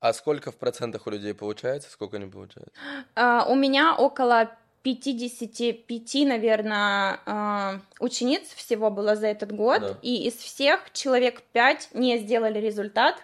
А 0.00 0.12
сколько 0.12 0.52
в 0.52 0.56
процентах 0.56 1.06
у 1.06 1.10
людей 1.10 1.34
получается, 1.34 1.90
сколько 1.90 2.18
не 2.18 2.26
получается? 2.26 2.70
А, 3.16 3.44
у 3.48 3.56
меня 3.56 3.96
около 3.96 4.50
55, 4.84 6.24
наверное, 6.24 7.18
а, 7.26 7.80
учениц 7.98 8.42
всего 8.54 8.90
было 8.90 9.16
за 9.16 9.26
этот 9.26 9.52
год, 9.52 9.80
Да. 9.80 9.96
и 10.02 10.28
из 10.28 10.34
всех 10.34 10.92
человек 10.92 11.42
5 11.52 11.90
не 11.94 12.18
сделали 12.18 12.60
результат, 12.60 13.16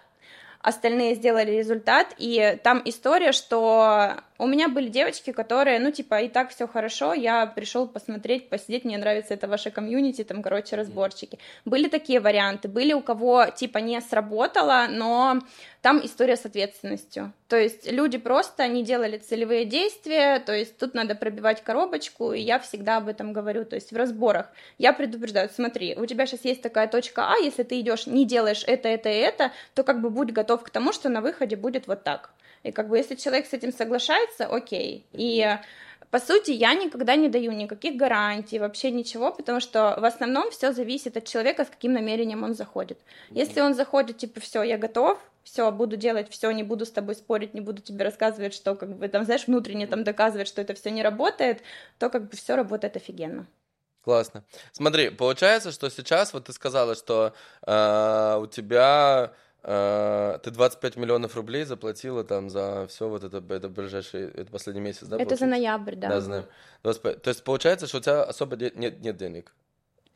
остальные 0.60 1.14
сделали 1.14 1.52
результат, 1.52 2.14
и 2.18 2.58
там 2.64 2.82
история, 2.84 3.30
что 3.32 4.16
у 4.38 4.46
меня 4.46 4.68
были 4.68 4.88
девочки, 4.88 5.32
которые, 5.32 5.78
ну, 5.78 5.90
типа, 5.92 6.22
и 6.22 6.28
так 6.28 6.50
все 6.50 6.66
хорошо, 6.66 7.14
я 7.14 7.46
пришел 7.46 7.86
посмотреть, 7.86 8.48
посидеть, 8.48 8.84
мне 8.84 8.98
нравится 8.98 9.34
это 9.34 9.46
ваше 9.46 9.70
комьюнити, 9.70 10.24
там, 10.24 10.42
короче, 10.42 10.76
разборчики. 10.76 11.38
Были 11.64 11.88
такие 11.88 12.18
варианты, 12.18 12.68
были 12.68 12.92
у 12.92 13.00
кого, 13.00 13.46
типа, 13.54 13.78
не 13.78 14.00
сработало, 14.00 14.86
но 14.90 15.38
там 15.82 16.04
история 16.04 16.36
с 16.36 16.44
ответственностью. 16.44 17.32
То 17.48 17.56
есть 17.56 17.90
люди 17.90 18.18
просто 18.18 18.66
не 18.66 18.82
делали 18.82 19.18
целевые 19.18 19.66
действия, 19.66 20.40
то 20.40 20.52
есть 20.52 20.78
тут 20.78 20.94
надо 20.94 21.14
пробивать 21.14 21.62
коробочку, 21.62 22.32
и 22.32 22.40
я 22.40 22.58
всегда 22.58 22.96
об 22.96 23.08
этом 23.08 23.32
говорю, 23.32 23.64
то 23.64 23.76
есть 23.76 23.92
в 23.92 23.96
разборах 23.96 24.50
я 24.78 24.92
предупреждаю, 24.92 25.48
смотри, 25.54 25.94
у 25.96 26.06
тебя 26.06 26.26
сейчас 26.26 26.44
есть 26.44 26.62
такая 26.62 26.88
точка 26.88 27.32
А, 27.32 27.36
если 27.36 27.62
ты 27.62 27.78
идешь, 27.78 28.06
не 28.06 28.24
делаешь 28.24 28.64
это, 28.66 28.88
это 28.88 29.10
и 29.10 29.16
это, 29.16 29.52
то 29.74 29.84
как 29.84 30.00
бы 30.00 30.10
будь 30.10 30.32
готов 30.32 30.64
к 30.64 30.70
тому, 30.70 30.92
что 30.92 31.08
на 31.08 31.20
выходе 31.20 31.54
будет 31.54 31.86
вот 31.86 32.02
так. 32.02 32.30
И 32.64 32.72
как 32.72 32.88
бы 32.88 32.98
если 32.98 33.14
человек 33.14 33.46
с 33.46 33.52
этим 33.52 33.72
соглашается, 33.72 34.46
окей. 34.46 35.06
И 35.12 35.46
по 36.10 36.20
сути, 36.20 36.52
я 36.52 36.74
никогда 36.74 37.16
не 37.16 37.28
даю 37.28 37.52
никаких 37.52 37.96
гарантий, 37.96 38.58
вообще 38.58 38.90
ничего, 38.90 39.32
потому 39.32 39.60
что 39.60 39.96
в 39.98 40.04
основном 40.04 40.50
все 40.50 40.72
зависит 40.72 41.16
от 41.16 41.24
человека, 41.24 41.64
с 41.64 41.68
каким 41.68 41.92
намерением 41.92 42.42
он 42.42 42.54
заходит. 42.54 42.98
Если 43.30 43.60
он 43.60 43.74
заходит, 43.74 44.18
типа, 44.18 44.40
все, 44.40 44.62
я 44.62 44.78
готов, 44.78 45.18
все, 45.42 45.70
буду 45.72 45.96
делать 45.96 46.30
все, 46.30 46.50
не 46.52 46.62
буду 46.62 46.86
с 46.86 46.90
тобой 46.90 47.16
спорить, 47.16 47.52
не 47.52 47.60
буду 47.60 47.82
тебе 47.82 48.04
рассказывать, 48.04 48.54
что, 48.54 48.76
как 48.76 48.96
бы, 48.96 49.08
там, 49.08 49.24
знаешь, 49.24 49.46
внутренне 49.46 49.86
там 49.86 50.04
доказывать, 50.04 50.48
что 50.48 50.62
это 50.62 50.74
все 50.74 50.90
не 50.90 51.02
работает, 51.02 51.62
то, 51.98 52.08
как 52.08 52.30
бы, 52.30 52.36
все 52.36 52.54
работает 52.54 52.96
офигенно. 52.96 53.46
Классно. 54.04 54.44
Смотри, 54.72 55.10
получается, 55.10 55.72
что 55.72 55.90
сейчас, 55.90 56.32
вот 56.32 56.44
ты 56.44 56.52
сказала, 56.52 56.94
что 56.94 57.32
э, 57.66 58.38
у 58.40 58.46
тебя 58.46 59.32
ты 59.64 60.50
25 60.50 60.96
миллионов 60.96 61.34
рублей 61.36 61.64
заплатила 61.64 62.22
там 62.24 62.50
за 62.50 62.86
все 62.88 63.08
вот 63.08 63.24
это, 63.24 63.42
это 63.48 63.68
ближайший, 63.68 64.28
это 64.30 64.50
последний 64.50 64.82
месяц, 64.82 65.06
да? 65.06 65.16
это 65.16 65.36
за 65.36 65.44
получается? 65.44 65.46
ноябрь, 65.46 65.94
да. 65.96 66.08
Да, 66.08 66.20
знаю. 66.20 66.46
25. 66.82 67.22
То 67.22 67.28
есть 67.30 67.44
получается, 67.44 67.86
что 67.86 67.98
у 67.98 68.00
тебя 68.00 68.22
особо 68.24 68.56
де- 68.56 68.72
нет, 68.74 69.00
нет 69.00 69.16
денег. 69.16 69.54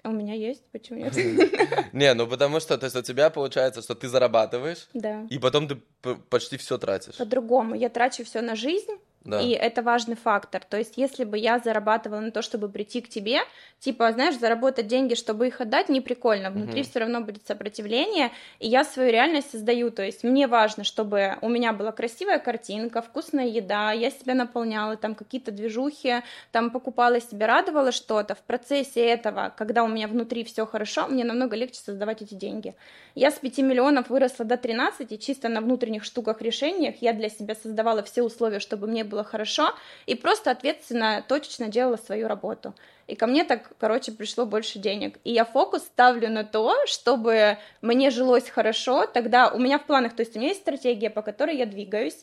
У 0.04 0.10
меня 0.10 0.34
есть, 0.34 0.62
почему 0.70 1.00
нет? 1.00 1.14
Не, 1.92 2.14
ну 2.14 2.26
потому 2.28 2.60
что, 2.60 2.78
то 2.78 2.84
есть 2.84 2.94
у 2.94 3.02
тебя 3.02 3.30
получается, 3.30 3.82
что 3.82 3.94
ты 3.96 4.08
зарабатываешь, 4.08 4.86
Да. 4.94 5.26
и 5.28 5.38
потом 5.38 5.66
ты 5.66 6.14
почти 6.30 6.56
все 6.56 6.78
тратишь. 6.78 7.16
По-другому. 7.16 7.74
Я 7.74 7.88
трачу 7.88 8.24
все 8.24 8.40
на 8.40 8.54
жизнь, 8.54 8.92
Да. 9.24 9.40
И 9.42 9.50
это 9.50 9.82
важный 9.82 10.16
фактор. 10.16 10.62
То 10.68 10.78
есть, 10.78 10.96
если 10.96 11.24
бы 11.24 11.36
я 11.36 11.58
зарабатывала 11.58 12.20
на 12.20 12.30
то, 12.30 12.40
чтобы 12.40 12.68
прийти 12.68 13.00
к 13.00 13.08
тебе, 13.08 13.40
типа, 13.78 14.10
знаешь, 14.12 14.38
заработать 14.38 14.86
деньги, 14.86 15.14
чтобы 15.14 15.48
их 15.48 15.60
отдать, 15.60 15.88
не 15.88 16.00
прикольно. 16.00 16.50
Внутри 16.50 16.80
Мгм. 16.82 16.90
все 16.90 16.98
равно 17.00 17.20
будет 17.20 17.46
сопротивление, 17.46 18.30
и 18.58 18.68
я 18.68 18.84
свою 18.84 19.10
реальность 19.12 19.50
создаю. 19.50 19.90
То 19.90 20.02
есть, 20.02 20.24
мне 20.24 20.46
важно, 20.46 20.84
чтобы 20.84 21.36
у 21.42 21.48
меня 21.48 21.72
была 21.72 21.92
красивая 21.92 22.38
картинка, 22.38 23.02
вкусная 23.02 23.46
еда, 23.46 23.92
я 23.92 24.10
себя 24.10 24.34
наполняла, 24.34 24.96
там 24.96 25.14
какие-то 25.14 25.50
движухи, 25.52 26.22
там 26.52 26.70
покупала 26.70 27.20
себе, 27.20 27.46
радовала 27.46 27.92
что-то. 27.92 28.34
В 28.34 28.42
процессе 28.42 29.04
этого, 29.04 29.52
когда 29.56 29.82
у 29.84 29.88
меня 29.88 30.08
внутри 30.08 30.44
все 30.44 30.64
хорошо, 30.64 31.06
мне 31.08 31.24
намного 31.24 31.56
легче 31.56 31.80
создавать 31.80 32.22
эти 32.22 32.34
деньги. 32.34 32.74
Я 33.14 33.30
с 33.30 33.34
5 33.38 33.58
миллионов 33.58 34.10
выросла 34.10 34.44
до 34.44 34.56
13, 34.56 35.18
чисто 35.18 35.48
на 35.48 35.60
внутренних 35.60 36.04
штуках, 36.04 36.40
решениях. 36.42 36.96
Я 37.00 37.12
для 37.12 37.28
себя 37.28 37.54
создавала 37.54 38.02
все 38.02 38.22
условия, 38.22 38.60
чтобы 38.60 38.86
мне 38.86 39.04
было 39.08 39.24
хорошо, 39.24 39.74
и 40.06 40.14
просто 40.14 40.50
ответственно, 40.50 41.24
точечно 41.26 41.68
делала 41.68 41.96
свою 41.96 42.28
работу. 42.28 42.74
И 43.08 43.16
ко 43.16 43.26
мне 43.26 43.44
так, 43.44 43.72
короче, 43.78 44.12
пришло 44.12 44.44
больше 44.44 44.78
денег. 44.78 45.18
И 45.24 45.32
я 45.32 45.46
фокус 45.46 45.82
ставлю 45.82 46.30
на 46.30 46.44
то, 46.44 46.76
чтобы 46.86 47.56
мне 47.80 48.10
жилось 48.10 48.50
хорошо. 48.50 49.06
Тогда 49.06 49.48
у 49.48 49.58
меня 49.58 49.78
в 49.78 49.86
планах, 49.86 50.14
то 50.14 50.20
есть 50.20 50.36
у 50.36 50.38
меня 50.38 50.50
есть 50.50 50.60
стратегия, 50.60 51.08
по 51.08 51.22
которой 51.22 51.56
я 51.56 51.64
двигаюсь. 51.64 52.22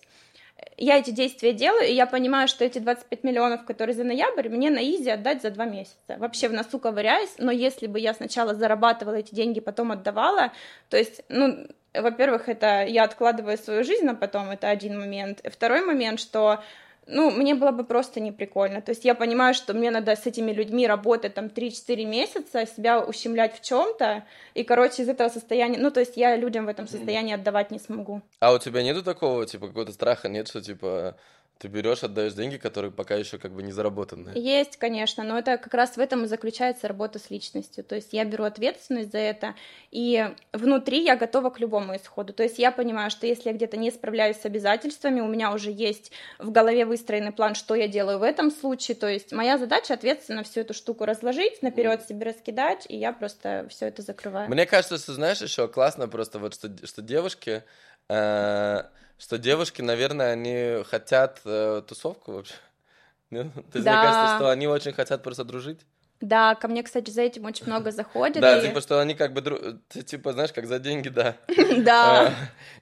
я 0.77 0.97
эти 0.97 1.09
действия 1.09 1.53
делаю, 1.53 1.87
и 1.87 1.93
я 1.93 2.05
понимаю, 2.05 2.47
что 2.47 2.63
эти 2.63 2.79
25 2.79 3.23
миллионов, 3.23 3.65
которые 3.65 3.95
за 3.95 4.03
ноябрь, 4.03 4.49
мне 4.49 4.69
на 4.69 4.79
изи 4.79 5.09
отдать 5.09 5.41
за 5.41 5.49
два 5.49 5.65
месяца. 5.65 6.17
Вообще 6.17 6.49
в 6.49 6.53
носу 6.53 6.79
ковыряюсь, 6.79 7.33
но 7.37 7.51
если 7.51 7.87
бы 7.87 7.99
я 7.99 8.13
сначала 8.13 8.53
зарабатывала 8.53 9.15
эти 9.15 9.33
деньги, 9.33 9.59
потом 9.59 9.91
отдавала, 9.91 10.51
то 10.89 10.97
есть, 10.97 11.23
ну, 11.29 11.67
во-первых, 12.01 12.49
это 12.49 12.83
я 12.83 13.03
откладываю 13.03 13.57
свою 13.57 13.83
жизнь 13.83 14.05
на 14.05 14.15
потом, 14.15 14.49
это 14.49 14.69
один 14.69 14.99
момент. 14.99 15.41
Второй 15.49 15.81
момент, 15.81 16.19
что 16.19 16.61
ну, 17.07 17.29
мне 17.29 17.53
было 17.55 17.71
бы 17.71 17.83
просто 17.83 18.19
неприкольно. 18.19 18.81
То 18.81 18.91
есть 18.91 19.05
я 19.05 19.13
понимаю, 19.15 19.53
что 19.53 19.73
мне 19.73 19.91
надо 19.91 20.15
с 20.15 20.25
этими 20.25 20.51
людьми 20.51 20.87
работать 20.87 21.33
там 21.33 21.45
3-4 21.45 22.05
месяца, 22.05 22.65
себя 22.65 22.99
ущемлять 22.99 23.55
в 23.55 23.61
чем-то, 23.61 24.23
и, 24.53 24.63
короче, 24.63 25.03
из 25.03 25.09
этого 25.09 25.29
состояния, 25.29 25.77
ну, 25.77 25.91
то 25.91 25.99
есть 25.99 26.17
я 26.17 26.35
людям 26.35 26.65
в 26.65 26.69
этом 26.69 26.87
состоянии 26.87 27.35
отдавать 27.35 27.71
не 27.71 27.79
смогу. 27.79 28.21
А 28.39 28.53
у 28.53 28.59
тебя 28.59 28.81
нету 28.81 29.03
такого, 29.03 29.45
типа, 29.45 29.67
какого-то 29.67 29.91
страха, 29.91 30.29
нет, 30.29 30.47
что, 30.47 30.61
типа, 30.61 31.15
ты 31.57 31.69
берешь, 31.69 32.03
отдаешь 32.03 32.33
деньги, 32.33 32.57
которые 32.57 32.91
пока 32.91 33.15
еще 33.15 33.37
как 33.37 33.53
бы 33.53 33.63
не 33.63 33.71
заработаны. 33.71 34.31
Есть, 34.35 34.75
конечно, 34.77 35.23
но 35.23 35.39
это 35.39 35.57
как 35.57 35.73
раз 35.73 35.95
в 35.95 35.99
этом 35.99 36.25
и 36.25 36.27
заключается 36.27 36.87
работа 36.87 37.17
с 37.17 37.29
личностью. 37.29 37.83
То 37.83 37.95
есть 37.95 38.09
я 38.11 38.25
беру 38.25 38.43
ответственность 38.43 39.11
за 39.11 39.19
это, 39.19 39.55
и 39.89 40.29
внутри 40.51 41.03
я 41.03 41.15
готова 41.15 41.49
к 41.49 41.59
любому 41.59 41.95
исходу. 41.95 42.33
То 42.33 42.43
есть 42.43 42.59
я 42.59 42.71
понимаю, 42.71 43.09
что 43.09 43.25
если 43.25 43.49
я 43.49 43.55
где-то 43.55 43.77
не 43.77 43.89
справляюсь 43.89 44.37
с 44.37 44.45
обязательствами, 44.45 45.21
у 45.21 45.27
меня 45.27 45.53
уже 45.53 45.71
есть 45.71 46.11
в 46.39 46.51
голове 46.51 46.85
выстроенный 46.85 47.31
план, 47.31 47.55
что 47.55 47.73
я 47.75 47.87
делаю 47.87 48.19
в 48.19 48.23
этом 48.23 48.51
случае. 48.51 48.95
То 48.95 49.07
есть 49.07 49.31
моя 49.31 49.57
задача 49.57 49.93
ответственно 49.93 50.43
всю 50.43 50.59
эту 50.59 50.73
штуку 50.73 51.05
разложить, 51.05 51.61
наперед 51.61 52.05
себе 52.05 52.25
раскидать, 52.25 52.85
и 52.89 52.97
я 52.97 53.13
просто 53.13 53.65
все 53.69 53.85
это 53.87 54.01
закрываю. 54.01 54.49
Мне 54.49 54.65
кажется, 54.65 54.97
что 54.97 55.13
знаешь 55.13 55.41
еще 55.41 55.69
классно 55.69 56.09
просто 56.09 56.37
вот 56.39 56.53
что, 56.53 56.69
что 56.85 57.01
девушки 57.01 57.63
э, 58.09 58.83
что 59.17 59.37
девушки, 59.37 59.81
наверное, 59.81 60.31
они 60.31 60.83
хотят 60.83 61.41
э, 61.45 61.81
тусовку 61.87 62.33
вообще. 62.33 62.55
Нет? 63.29 63.53
То 63.53 63.59
есть, 63.73 63.85
да. 63.85 63.99
мне 63.99 64.07
кажется, 64.07 64.35
что 64.37 64.49
они 64.49 64.67
очень 64.67 64.93
хотят 64.93 65.23
просто 65.23 65.43
дружить. 65.43 65.81
Да, 66.21 66.55
ко 66.55 66.67
мне, 66.67 66.81
кстати, 66.81 67.09
за 67.09 67.23
этим 67.23 67.45
очень 67.45 67.65
много 67.65 67.91
заходит. 67.91 68.41
Да, 68.41 68.57
и... 68.57 68.67
типа, 68.67 68.79
что 68.81 68.99
они 68.99 69.15
как 69.15 69.33
бы, 69.33 69.41
дру... 69.41 69.57
типа, 69.89 70.31
знаешь, 70.31 70.53
как 70.53 70.65
за 70.65 70.79
деньги, 70.79 71.09
да. 71.09 71.35
Да. 71.77 72.27
А, 72.27 72.33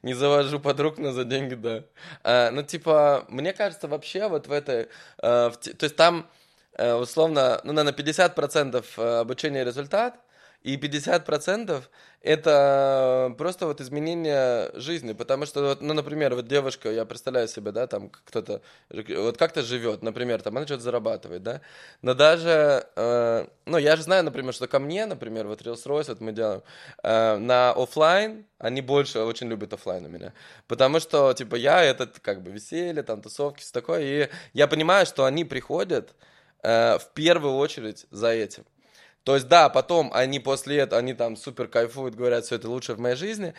не 0.04 0.14
завожу 0.14 0.60
подруг, 0.60 1.00
но 1.00 1.12
за 1.12 1.26
деньги, 1.26 1.56
да. 1.56 1.84
А, 2.24 2.52
ну, 2.52 2.62
типа, 2.62 3.26
мне 3.30 3.54
кажется, 3.54 3.88
вообще 3.88 4.28
вот 4.28 4.48
в 4.48 4.52
этой... 4.52 4.88
В... 5.18 5.52
То 5.52 5.84
есть 5.84 5.96
там, 5.96 6.28
э, 6.78 6.94
условно, 6.94 7.60
ну, 7.64 7.74
наверное, 7.74 7.98
50% 7.98 8.86
э, 8.98 9.20
обучения 9.20 9.64
результат, 9.64 10.16
и 10.64 10.78
50% 10.78 11.84
это 12.22 13.36
просто 13.38 13.68
вот 13.68 13.82
изменение 13.82 14.72
жизни, 14.76 15.12
потому 15.12 15.46
что, 15.46 15.62
вот, 15.62 15.82
ну, 15.82 15.94
например, 15.94 16.36
вот 16.36 16.48
девушка, 16.48 16.90
я 16.90 17.04
представляю 17.04 17.50
себе, 17.50 17.74
да, 17.74 17.86
там 17.86 18.10
кто-то, 18.10 18.62
вот 18.90 19.38
как-то 19.38 19.62
живет, 19.62 20.02
например, 20.04 20.42
там 20.42 20.56
она 20.56 20.66
что-то 20.66 20.84
зарабатывает, 20.84 21.44
да, 21.44 21.62
но 22.02 22.14
даже, 22.14 22.88
э, 22.96 23.48
ну, 23.66 23.78
я 23.78 23.98
же 23.98 24.04
знаю, 24.04 24.24
например, 24.24 24.54
что 24.54 24.68
ко 24.68 24.80
мне, 24.80 25.06
например, 25.06 25.48
вот 25.48 25.62
Reels 25.62 25.86
Royce, 25.86 26.08
вот 26.08 26.22
мы 26.22 26.32
делаем, 26.32 26.64
э, 27.04 27.38
на 27.38 27.72
офлайн 27.72 28.46
они 28.58 28.80
больше 28.82 29.20
очень 29.20 29.50
любят 29.50 29.74
офлайн 29.74 30.06
у 30.06 30.10
меня, 30.10 30.32
потому 30.68 31.02
что, 31.02 31.34
типа, 31.34 31.56
я 31.56 31.84
этот, 31.84 32.22
как 32.22 32.42
бы, 32.42 32.52
веселье, 32.52 33.04
там, 33.04 33.22
тусовки, 33.22 33.60
все 33.62 33.74
такое, 33.74 34.02
и 34.02 34.30
я 34.54 34.68
понимаю, 34.68 35.06
что 35.06 35.26
они 35.26 35.44
приходят 35.44 36.16
э, 36.64 36.98
в 37.00 37.10
первую 37.14 37.56
очередь 37.56 38.06
за 38.12 38.30
этим, 38.30 38.64
то 39.24 39.36
есть, 39.36 39.48
да, 39.48 39.70
потом 39.70 40.12
они 40.14 40.40
после 40.40 40.78
этого, 40.78 41.00
они 41.00 41.14
там 41.14 41.36
супер 41.36 41.68
кайфуют, 41.68 42.16
говорят, 42.16 42.46
все 42.46 42.56
это 42.56 42.70
лучше 42.70 42.94
в 42.94 43.00
моей 43.00 43.16
жизни. 43.16 43.54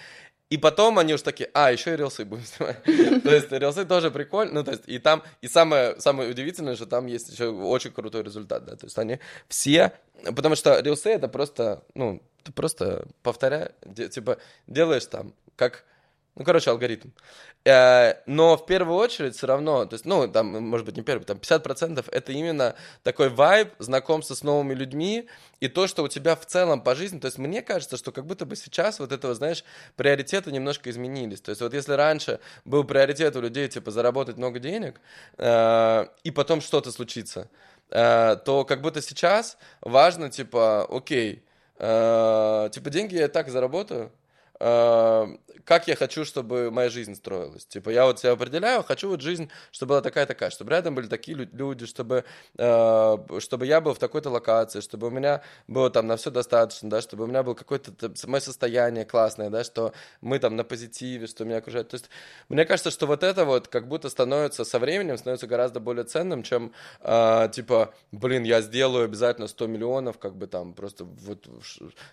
И 0.50 0.58
потом 0.58 0.98
они 0.98 1.14
уж 1.14 1.22
такие, 1.22 1.50
а, 1.54 1.72
еще 1.72 1.94
и 1.94 1.96
рилсы 1.96 2.24
будем 2.24 2.44
снимать. 2.44 2.82
То 2.84 3.34
есть 3.34 3.50
рилсы 3.50 3.86
тоже 3.86 4.10
прикольно. 4.10 4.54
Ну, 4.54 4.64
то 4.64 4.72
есть, 4.72 4.82
и 4.86 4.98
там, 4.98 5.22
и 5.40 5.48
самое, 5.48 5.98
самое 6.00 6.30
удивительное, 6.30 6.76
что 6.76 6.86
там 6.86 7.06
есть 7.06 7.30
еще 7.32 7.48
очень 7.48 7.90
крутой 7.92 8.22
результат, 8.22 8.64
да. 8.66 8.76
То 8.76 8.86
есть 8.86 8.98
они 8.98 9.18
все, 9.48 9.92
потому 10.36 10.54
что 10.54 10.78
рилсы 10.80 11.08
это 11.08 11.28
просто, 11.28 11.82
ну, 11.94 12.22
ты 12.42 12.52
просто 12.52 13.06
повторяй, 13.22 13.70
типа, 14.10 14.36
делаешь 14.66 15.06
там, 15.06 15.34
как 15.56 15.84
ну, 16.36 16.44
короче, 16.44 16.70
алгоритм. 16.70 17.10
Э, 17.64 18.14
но 18.26 18.56
в 18.56 18.66
первую 18.66 18.96
очередь 18.96 19.36
все 19.36 19.46
равно, 19.46 19.86
то 19.86 19.94
есть, 19.94 20.04
ну, 20.04 20.26
там, 20.26 20.46
может 20.68 20.84
быть, 20.84 20.96
не 20.96 21.02
первый, 21.02 21.24
там 21.24 21.38
50% 21.38 22.04
это 22.10 22.32
именно 22.32 22.74
такой 23.04 23.28
вайб, 23.28 23.72
знакомство 23.78 24.34
с 24.34 24.42
новыми 24.42 24.74
людьми, 24.74 25.28
и 25.60 25.68
то, 25.68 25.86
что 25.86 26.02
у 26.02 26.08
тебя 26.08 26.34
в 26.34 26.44
целом 26.44 26.80
по 26.80 26.96
жизни, 26.96 27.20
то 27.20 27.26
есть 27.26 27.38
мне 27.38 27.62
кажется, 27.62 27.96
что 27.96 28.10
как 28.10 28.26
будто 28.26 28.46
бы 28.46 28.56
сейчас 28.56 28.98
вот 28.98 29.12
этого, 29.12 29.34
знаешь, 29.34 29.64
приоритеты 29.94 30.50
немножко 30.50 30.90
изменились. 30.90 31.40
То 31.40 31.50
есть 31.50 31.62
вот 31.62 31.72
если 31.72 31.92
раньше 31.92 32.40
был 32.64 32.82
приоритет 32.82 33.36
у 33.36 33.40
людей, 33.40 33.68
типа, 33.68 33.92
заработать 33.92 34.36
много 34.36 34.58
денег, 34.58 35.00
э, 35.38 36.06
и 36.24 36.30
потом 36.32 36.60
что-то 36.60 36.90
случится, 36.90 37.48
э, 37.90 38.36
то 38.44 38.64
как 38.64 38.82
будто 38.82 39.00
сейчас 39.02 39.56
важно, 39.80 40.30
типа, 40.30 40.84
окей, 40.90 41.44
типа, 41.76 42.90
деньги 42.90 43.16
я 43.16 43.26
так 43.26 43.48
заработаю, 43.48 44.12
как 44.58 45.88
я 45.88 45.96
хочу, 45.96 46.24
чтобы 46.24 46.70
моя 46.70 46.90
жизнь 46.90 47.14
строилась. 47.14 47.66
Типа, 47.66 47.90
я 47.90 48.04
вот 48.04 48.20
себя 48.20 48.32
определяю, 48.32 48.82
хочу 48.82 49.08
вот 49.08 49.20
жизнь, 49.20 49.50
чтобы 49.72 49.90
была 49.90 50.00
такая-такая, 50.02 50.50
чтобы 50.50 50.70
рядом 50.70 50.94
были 50.94 51.06
такие 51.06 51.36
люди, 51.52 51.86
чтобы, 51.86 52.24
э, 52.58 53.16
чтобы 53.38 53.66
я 53.66 53.80
был 53.80 53.94
в 53.94 53.98
такой-то 53.98 54.30
локации, 54.30 54.80
чтобы 54.80 55.08
у 55.08 55.10
меня 55.10 55.42
было 55.66 55.90
там 55.90 56.06
на 56.06 56.16
все 56.16 56.30
достаточно, 56.30 56.90
да, 56.90 57.00
чтобы 57.00 57.24
у 57.24 57.26
меня 57.26 57.42
было 57.42 57.54
какое-то 57.54 57.92
мое 58.26 58.40
состояние 58.40 59.04
классное, 59.04 59.50
да, 59.50 59.64
что 59.64 59.92
мы 60.20 60.38
там 60.38 60.56
на 60.56 60.64
позитиве, 60.64 61.26
что 61.26 61.44
меня 61.44 61.58
окружает. 61.58 61.88
То 61.88 61.94
есть, 61.96 62.10
мне 62.48 62.64
кажется, 62.64 62.90
что 62.90 63.06
вот 63.06 63.22
это 63.22 63.44
вот 63.44 63.68
как 63.68 63.88
будто 63.88 64.08
становится 64.08 64.64
со 64.64 64.78
временем, 64.78 65.16
становится 65.16 65.46
гораздо 65.46 65.80
более 65.80 66.04
ценным, 66.04 66.42
чем, 66.42 66.72
э, 67.00 67.48
типа, 67.52 67.94
блин, 68.12 68.42
я 68.44 68.60
сделаю 68.60 69.06
обязательно 69.06 69.48
100 69.48 69.66
миллионов, 69.66 70.18
как 70.18 70.36
бы 70.36 70.46
там 70.46 70.74
просто 70.74 71.04
вот 71.04 71.48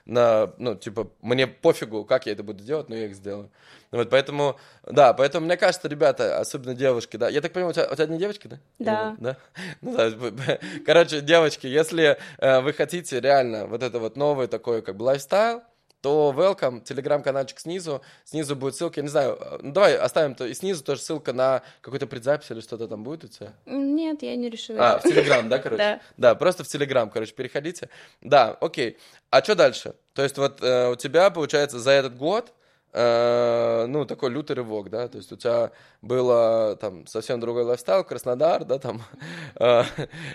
на, 0.06 0.54
ну, 0.58 0.76
типа, 0.76 1.12
мне 1.22 1.48
пофигу, 1.48 2.06
как 2.06 2.26
я 2.26 2.31
это 2.32 2.44
буду 2.44 2.64
делать, 2.64 2.90
но 2.90 2.96
я 2.96 3.06
их 3.06 3.16
сделаю. 3.16 3.50
Вот, 3.92 4.10
поэтому, 4.10 4.58
да, 4.84 5.14
поэтому 5.14 5.46
мне 5.46 5.58
кажется, 5.58 5.88
ребята, 5.88 6.40
особенно 6.40 6.74
девушки, 6.74 7.18
да, 7.18 7.30
я 7.30 7.42
так 7.42 7.52
понимаю, 7.52 7.72
у 7.72 7.74
тебя, 7.74 7.88
у 7.92 7.94
тебя 7.94 8.06
одни 8.06 8.18
девочки, 8.18 8.48
да? 8.48 8.60
Да. 8.80 9.16
да? 9.20 9.38
Ну, 9.82 9.96
да. 9.96 10.60
Короче, 10.86 11.22
девочки, 11.22 11.68
если 11.68 12.18
э, 12.38 12.60
вы 12.62 12.74
хотите 12.74 13.20
реально 13.20 13.68
вот 13.68 13.84
это 13.84 14.00
вот 14.00 14.16
новый 14.16 14.48
такой 14.48 14.82
как 14.82 14.96
бы 14.96 15.04
лайфстайл, 15.04 15.62
то 16.02 16.34
welcome, 16.36 16.82
телеграм-каналчик 16.82 17.60
снизу, 17.60 18.02
снизу 18.26 18.56
будет 18.56 18.76
ссылка, 18.76 19.00
я 19.00 19.04
не 19.04 19.10
знаю, 19.10 19.38
э, 19.40 19.60
ну 19.62 19.72
давай 19.72 19.96
оставим, 19.96 20.36
то 20.36 20.46
и 20.46 20.54
снизу 20.54 20.84
тоже 20.84 21.02
ссылка 21.02 21.32
на 21.32 21.62
какой-то 21.82 22.08
предзапись 22.08 22.50
или 22.52 22.60
что-то 22.60 22.88
там 22.88 23.04
будет 23.04 23.24
у 23.24 23.28
тебя? 23.28 23.54
Нет, 23.66 24.24
я 24.24 24.36
не 24.36 24.50
решила. 24.50 24.96
А, 24.96 25.00
в 25.00 25.04
телеграм, 25.04 25.48
да, 25.48 25.60
короче? 25.60 25.78
Да. 25.82 26.02
Да, 26.18 26.36
просто 26.36 26.64
в 26.64 26.68
телеграм, 26.68 27.10
короче, 27.10 27.34
переходите. 27.34 27.90
Да, 28.22 28.58
окей. 28.60 28.98
А 29.30 29.44
что 29.44 29.56
дальше? 29.56 29.96
То 30.14 30.24
есть 30.24 30.38
вот 30.38 30.62
э, 30.62 30.90
у 30.90 30.96
тебя, 30.96 31.30
получается, 31.30 31.80
за 31.80 31.92
этот 31.92 32.18
год 32.18 32.54
ну, 32.94 34.06
такой 34.06 34.32
лютый 34.32 34.54
рывок, 34.54 34.90
да, 34.90 35.08
то 35.08 35.18
есть 35.18 35.32
у 35.32 35.38
тебя 35.38 35.72
было 36.02 36.76
там 36.76 37.08
совсем 37.08 37.40
другой 37.40 37.64
лайфстайл, 37.64 38.04
Краснодар, 38.04 38.66
да, 38.66 38.80
там 38.80 39.02
э, 39.56 39.84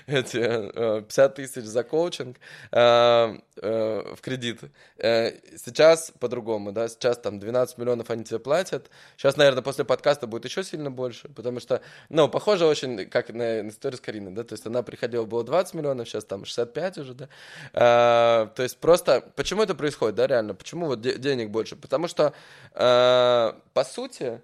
эти 0.07 0.39
50 0.39 1.33
э, 1.33 1.35
тысяч 1.35 1.65
за 1.65 1.83
коучинг 1.83 2.39
в 2.71 4.19
кредит. 4.21 4.61
Сейчас 4.99 6.13
по-другому, 6.19 6.73
да, 6.73 6.89
сейчас 6.89 7.19
там 7.19 7.39
12 7.39 7.79
миллионов 7.79 8.11
они 8.11 8.25
тебе 8.25 8.39
платят. 8.39 8.91
Сейчас, 9.17 9.37
наверное, 9.37 9.63
после 9.63 9.85
подкаста 9.85 10.27
будет 10.27 10.45
еще 10.45 10.63
сильно 10.63 10.91
больше, 10.91 11.29
потому 11.29 11.61
что, 11.61 11.81
ну, 12.09 12.29
похоже 12.29 12.67
очень, 12.67 13.07
как 13.07 13.31
на 13.31 13.69
историю 13.69 13.99
с 13.99 14.01
Кариной, 14.01 14.33
да, 14.33 14.45
то 14.45 14.53
есть 14.53 14.67
она 14.67 14.83
приходила, 14.83 15.25
было 15.25 15.45
20 15.45 15.75
миллионов, 15.75 16.09
сейчас 16.09 16.25
там 16.25 16.45
65 16.45 16.99
уже, 16.99 17.15
да. 17.15 17.29
То 17.73 18.63
есть 18.63 18.79
просто, 18.79 19.23
почему 19.37 19.63
это 19.63 19.75
происходит, 19.75 20.17
да, 20.17 20.27
реально, 20.27 20.55
почему 20.55 20.87
вот 20.87 21.01
денег 21.01 21.51
больше? 21.51 21.77
Потому 21.77 22.09
что 22.09 22.35
Э, 22.75 23.53
по 23.73 23.85
сути, 23.85 24.41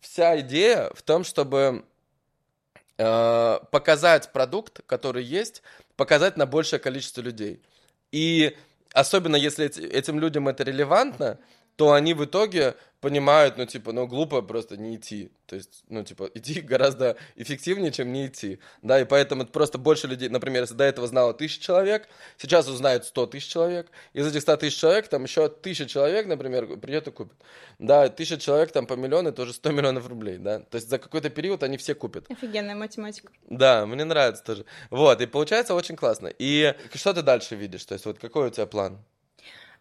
вся 0.00 0.40
идея 0.40 0.90
в 0.94 1.02
том, 1.02 1.24
чтобы 1.24 1.84
э, 2.98 3.58
показать 3.70 4.32
продукт, 4.32 4.80
который 4.86 5.24
есть, 5.24 5.62
показать 5.96 6.36
на 6.36 6.46
большее 6.46 6.80
количество 6.80 7.20
людей. 7.20 7.62
И 8.12 8.56
особенно 8.92 9.36
если 9.36 9.66
этим 9.66 10.18
людям 10.20 10.48
это 10.48 10.64
релевантно, 10.64 11.38
то 11.80 11.92
они 11.94 12.12
в 12.12 12.22
итоге 12.22 12.74
понимают, 13.00 13.56
ну, 13.56 13.64
типа, 13.64 13.92
ну, 13.92 14.06
глупо 14.06 14.42
просто 14.42 14.76
не 14.76 14.96
идти. 14.96 15.32
То 15.46 15.56
есть, 15.56 15.82
ну, 15.88 16.04
типа, 16.04 16.30
идти 16.34 16.60
гораздо 16.60 17.16
эффективнее, 17.36 17.90
чем 17.90 18.12
не 18.12 18.26
идти. 18.26 18.58
Да, 18.82 19.00
и 19.00 19.06
поэтому 19.06 19.46
просто 19.46 19.78
больше 19.78 20.06
людей, 20.06 20.28
например, 20.28 20.64
если 20.64 20.74
до 20.74 20.84
этого 20.84 21.06
знало 21.06 21.32
тысяча 21.32 21.62
человек, 21.62 22.06
сейчас 22.36 22.68
узнают 22.68 23.06
сто 23.06 23.24
тысяч 23.24 23.46
человек. 23.50 23.90
Из 24.12 24.26
этих 24.26 24.42
ста 24.42 24.58
тысяч 24.58 24.78
человек, 24.78 25.08
там 25.08 25.24
еще 25.24 25.48
тысяча 25.48 25.86
человек, 25.86 26.26
например, 26.26 26.66
придет 26.76 27.08
и 27.08 27.12
купит. 27.12 27.38
Да, 27.78 28.10
тысяча 28.10 28.36
человек 28.38 28.72
там 28.72 28.86
по 28.86 28.92
миллиону, 28.92 29.30
это 29.30 29.40
уже 29.40 29.54
100 29.54 29.70
миллионов 29.72 30.06
рублей, 30.06 30.36
да. 30.36 30.58
То 30.58 30.76
есть 30.76 30.90
за 30.90 30.98
какой-то 30.98 31.30
период 31.30 31.62
они 31.62 31.78
все 31.78 31.94
купят. 31.94 32.30
Офигенная 32.30 32.74
математика. 32.74 33.32
Да, 33.48 33.86
мне 33.86 34.04
нравится 34.04 34.44
тоже. 34.44 34.66
Вот, 34.90 35.22
и 35.22 35.26
получается 35.26 35.74
очень 35.74 35.96
классно. 35.96 36.30
И 36.38 36.74
что 36.92 37.14
ты 37.14 37.22
дальше 37.22 37.56
видишь? 37.56 37.86
То 37.86 37.94
есть 37.94 38.04
вот 38.04 38.18
какой 38.18 38.48
у 38.48 38.50
тебя 38.50 38.66
план? 38.66 38.98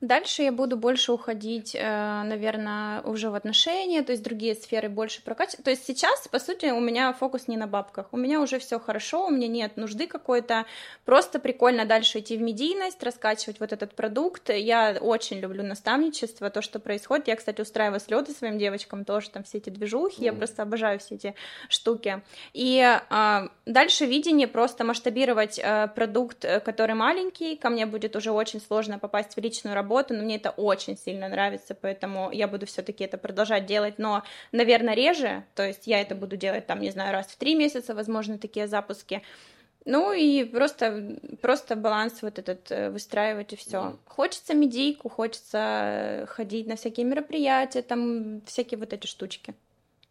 Дальше 0.01 0.43
я 0.43 0.53
буду 0.53 0.77
больше 0.77 1.11
уходить, 1.11 1.76
э, 1.76 2.23
наверное, 2.23 3.01
уже 3.01 3.30
в 3.30 3.35
отношения, 3.35 4.01
то 4.01 4.13
есть 4.13 4.23
другие 4.23 4.55
сферы 4.55 4.88
больше 4.88 5.21
прокачивать. 5.21 5.65
То 5.65 5.71
есть 5.71 5.85
сейчас, 5.85 6.26
по 6.30 6.39
сути, 6.39 6.67
у 6.67 6.80
меня 6.80 7.11
фокус 7.11 7.49
не 7.49 7.57
на 7.57 7.67
бабках. 7.67 8.07
У 8.13 8.17
меня 8.17 8.39
уже 8.39 8.59
все 8.59 8.80
хорошо, 8.80 9.26
у 9.26 9.30
меня 9.30 9.49
нет 9.49 9.76
нужды 9.76 10.07
какой-то. 10.07 10.65
Просто 11.03 11.39
прикольно 11.39 11.84
дальше 11.84 12.19
идти 12.19 12.38
в 12.38 12.41
медийность, 12.41 13.03
раскачивать 13.03 13.59
вот 13.59 13.73
этот 13.73 13.93
продукт. 13.93 14.49
Я 14.49 14.97
очень 15.01 15.39
люблю 15.39 15.63
наставничество, 15.63 16.49
то, 16.49 16.61
что 16.61 16.80
происходит. 16.80 17.27
Я, 17.27 17.35
кстати, 17.35 17.59
устраиваю 17.59 17.99
слеты 17.99 18.31
своим 18.31 18.57
девочкам 18.57 19.03
тоже, 19.03 19.30
там 19.31 19.43
все 19.43 19.57
эти 19.57 19.69
движухи. 19.69 20.21
Mm. 20.21 20.26
Я 20.26 20.31
просто 20.34 20.61
обожаю 20.61 20.99
все 20.99 21.15
эти 21.15 21.35
штуки. 21.67 22.21
И 22.53 22.80
э, 22.80 23.47
дальше 23.65 24.05
видение 24.05 24.47
просто 24.47 24.85
масштабировать 24.85 25.59
э, 25.61 25.89
продукт, 25.93 26.45
э, 26.45 26.61
который 26.61 26.95
маленький. 26.95 27.57
Ко 27.57 27.69
мне 27.69 27.85
будет 27.85 28.15
уже 28.15 28.31
очень 28.31 28.61
сложно 28.61 28.97
попасть 28.97 29.35
в 29.35 29.39
личную 29.41 29.76
работу 29.76 29.89
работу, 29.90 30.14
но 30.14 30.24
мне 30.24 30.36
это 30.36 30.52
очень 30.52 30.98
сильно 30.98 31.28
нравится, 31.28 31.76
поэтому 31.76 32.32
я 32.32 32.48
буду 32.48 32.66
все-таки 32.66 33.03
это 33.03 33.18
продолжать 33.18 33.66
делать, 33.66 33.99
но, 33.99 34.24
наверное, 34.52 34.95
реже, 34.95 35.44
то 35.56 35.64
есть 35.64 35.88
я 35.88 36.02
это 36.02 36.16
буду 36.16 36.38
делать 36.38 36.68
там, 36.68 36.80
не 36.80 36.91
знаю, 36.91 37.11
раз 37.11 37.28
в 37.28 37.38
три 37.38 37.56
месяца, 37.56 37.95
возможно, 37.95 38.38
такие 38.38 38.68
запуски. 38.68 39.22
Ну 39.86 40.14
и 40.14 40.44
просто, 40.44 41.18
просто 41.41 41.76
баланс 41.76 42.22
вот 42.22 42.38
этот 42.38 42.72
э, 42.72 42.90
выстраивать 42.91 43.53
и 43.53 43.56
все. 43.56 43.78
Mm. 43.78 43.98
Хочется 44.06 44.53
медийку, 44.53 45.10
хочется 45.10 46.26
ходить 46.28 46.68
на 46.68 46.76
всякие 46.76 47.06
мероприятия, 47.06 47.82
там 47.82 48.41
всякие 48.45 48.78
вот 48.78 48.94
эти 48.94 49.07
штучки 49.07 49.53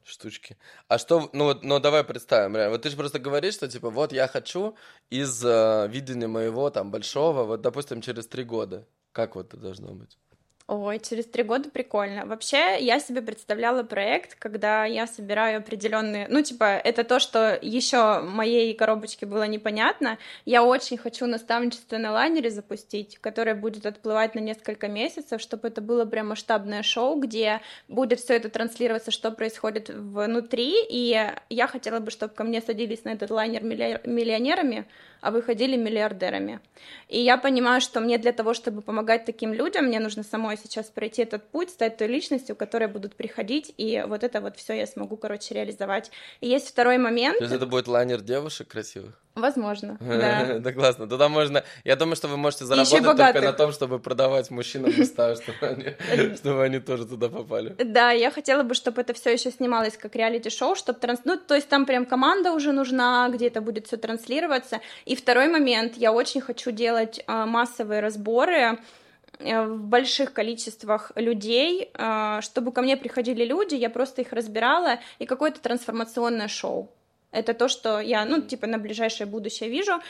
штучки. 0.09 0.57
А 0.89 0.99
что, 0.99 1.29
ну 1.33 1.45
вот, 1.45 1.65
ну 1.65 1.79
давай 1.81 2.03
представим, 2.03 2.57
реально. 2.57 2.73
Вот 2.73 2.83
ты 2.83 2.91
же 2.91 2.97
просто 2.97 3.19
говоришь, 3.19 3.55
что 3.55 3.69
типа 3.69 3.91
вот 3.91 4.13
я 4.13 4.27
хочу 4.27 4.75
из 5.11 5.45
э, 5.45 5.87
видения 5.91 6.29
моего 6.29 6.71
там 6.71 6.91
большого, 6.91 7.45
вот 7.45 7.61
допустим 7.61 8.01
через 8.01 8.27
три 8.27 8.45
года. 8.45 8.87
Как 9.13 9.37
вот 9.37 9.49
это 9.49 9.57
должно 9.57 9.95
быть? 9.95 10.19
Ой, 10.71 11.01
через 11.01 11.25
три 11.25 11.45
года 11.45 11.71
прикольно. 11.71 12.27
Вообще, 12.27 12.77
я 12.79 13.01
себе 13.01 13.23
представляла 13.23 13.85
проект, 13.85 14.35
когда 14.35 14.85
я 14.85 15.07
собираю 15.07 15.61
определенные, 15.61 16.27
ну, 16.29 16.43
типа, 16.43 16.65
это 16.65 17.05
то, 17.05 17.21
что 17.21 17.59
еще 17.63 18.21
моей 18.21 18.75
коробочке 18.75 19.25
было 19.25 19.45
непонятно. 19.45 20.19
Я 20.45 20.63
очень 20.63 20.99
хочу 20.99 21.25
наставничество 21.25 21.97
на 21.97 22.13
лайнере 22.13 22.51
запустить, 22.51 23.17
которое 23.19 23.55
будет 23.55 23.87
отплывать 23.87 24.35
на 24.35 24.41
несколько 24.41 24.89
месяцев, 24.89 25.41
чтобы 25.41 25.69
это 25.69 25.81
было 25.81 26.05
прям 26.05 26.29
масштабное 26.29 26.83
шоу, 26.83 27.19
где 27.19 27.63
будет 27.89 28.21
все 28.21 28.35
это 28.37 28.51
транслироваться, 28.51 29.11
что 29.11 29.31
происходит 29.31 29.89
внутри. 29.89 30.75
И 30.91 31.33
я 31.49 31.67
хотела 31.67 32.01
бы, 32.01 32.11
чтобы 32.11 32.35
ко 32.35 32.45
мне 32.45 32.61
садились 32.61 33.05
на 33.05 33.15
этот 33.15 33.31
лайнер 33.31 33.63
миллионерами, 33.63 34.87
а 35.21 35.31
выходили 35.31 35.77
миллиардерами. 35.77 36.61
И 37.09 37.21
я 37.21 37.37
понимаю, 37.37 37.81
что 37.81 38.01
мне 38.01 38.19
для 38.19 38.33
того, 38.33 38.55
чтобы 38.55 38.83
помогать 38.83 39.25
таким 39.25 39.53
людям, 39.53 39.87
мне 39.87 40.01
нужно 40.01 40.23
самой 40.23 40.57
сейчас 40.57 40.87
пройти 40.87 41.23
этот 41.23 41.49
путь, 41.49 41.71
стать 41.71 41.97
той 41.97 42.09
личностью, 42.09 42.57
которая 42.57 42.89
будут 42.89 43.15
приходить, 43.17 43.75
и 43.77 44.05
вот 44.07 44.25
это 44.25 44.41
вот 44.41 44.57
все 44.57 44.75
я 44.75 44.87
смогу, 44.87 45.17
короче, 45.17 45.55
реализовать. 45.55 46.11
И 46.41 46.49
есть 46.49 46.69
второй 46.69 46.99
момент. 46.99 47.39
То 47.39 47.45
это 47.45 47.67
будет 47.67 47.89
лайнер 47.89 48.21
девушек 48.21 48.69
красивых? 48.69 49.21
Возможно, 49.39 49.97
да. 50.01 50.59
Да 50.59 50.73
классно. 50.73 51.07
Туда 51.09 51.29
можно... 51.29 51.63
Я 51.85 51.97
думаю, 51.97 52.17
что 52.17 52.29
вы 52.29 52.37
можете 52.37 52.65
заработать 52.65 53.17
только 53.17 53.41
на 53.41 53.53
том, 53.53 53.73
чтобы 53.73 53.99
продавать 53.99 54.51
мужчинам 54.51 54.91
места, 54.97 55.35
чтобы 56.37 56.65
они 56.65 56.81
тоже 56.81 57.07
туда 57.07 57.29
попали. 57.29 57.75
Да, 57.79 58.11
я 58.11 58.31
хотела 58.31 58.63
бы, 58.63 58.75
чтобы 58.75 59.01
это 59.01 59.15
все 59.15 59.33
еще 59.33 59.51
снималось 59.51 59.97
как 59.97 60.17
реалити-шоу, 60.17 60.75
чтобы 60.75 60.99
транс... 60.99 61.21
Ну, 61.25 61.37
то 61.37 61.55
есть 61.55 61.69
там 61.69 61.87
прям 61.87 62.05
команда 62.07 62.53
уже 62.53 62.73
нужна, 62.73 63.29
где 63.29 63.47
это 63.47 63.61
будет 63.61 63.87
все 63.87 63.97
транслироваться. 63.97 64.81
И 65.05 65.15
второй 65.15 65.49
момент, 65.49 65.97
я 65.97 66.13
очень 66.13 66.41
хочу 66.41 66.71
делать 66.71 67.23
а, 67.27 67.47
массовые 67.47 68.01
разборы 68.01 68.79
э, 69.39 69.65
в 69.65 69.81
больших 69.81 70.33
количествах 70.33 71.13
людей, 71.15 71.91
а, 71.95 72.41
чтобы 72.43 72.73
ко 72.73 72.83
мне 72.83 72.97
приходили 72.97 73.45
люди, 73.45 73.75
я 73.75 73.91
просто 73.91 74.23
их 74.23 74.33
разбирала, 74.33 74.99
и 75.19 75.27
какое-то 75.27 75.61
трансформационное 75.61 76.49
шоу. 76.49 76.91
Это 77.31 77.55
то, 77.55 77.69
что 77.69 78.01
я, 78.01 78.25
ну, 78.25 78.41
типа, 78.43 78.67
на 78.67 78.79
ближайшее 78.79 79.27
будущее 79.27 79.69
вижу. 79.69 80.01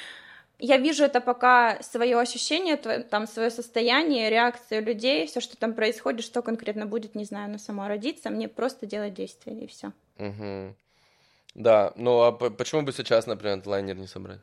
Я 0.61 0.77
вижу 0.77 1.05
это 1.05 1.21
пока 1.21 1.81
свое 1.83 2.19
ощущение, 2.19 2.77
там 2.77 3.29
свое 3.29 3.51
состояние, 3.51 4.29
реакцию 4.29 4.85
людей, 4.85 5.27
все, 5.27 5.41
что 5.41 5.57
там 5.57 5.73
происходит, 5.73 6.25
что 6.25 6.43
конкретно 6.43 6.87
будет, 6.87 7.15
не 7.15 7.25
знаю, 7.25 7.51
но 7.51 7.59
само 7.59 7.87
родиться, 7.87 8.31
мне 8.31 8.49
просто 8.49 8.87
делать 8.87 9.15
действия 9.15 9.53
и 9.53 9.67
все. 9.69 9.93
Угу. 10.19 10.75
Да, 11.55 11.93
ну 11.97 12.23
а 12.23 12.33
почему 12.33 12.83
бы 12.83 12.93
сейчас, 12.93 13.27
например, 13.27 13.63
лайнер 13.67 13.97
не 13.97 14.09
собрать? 14.09 14.41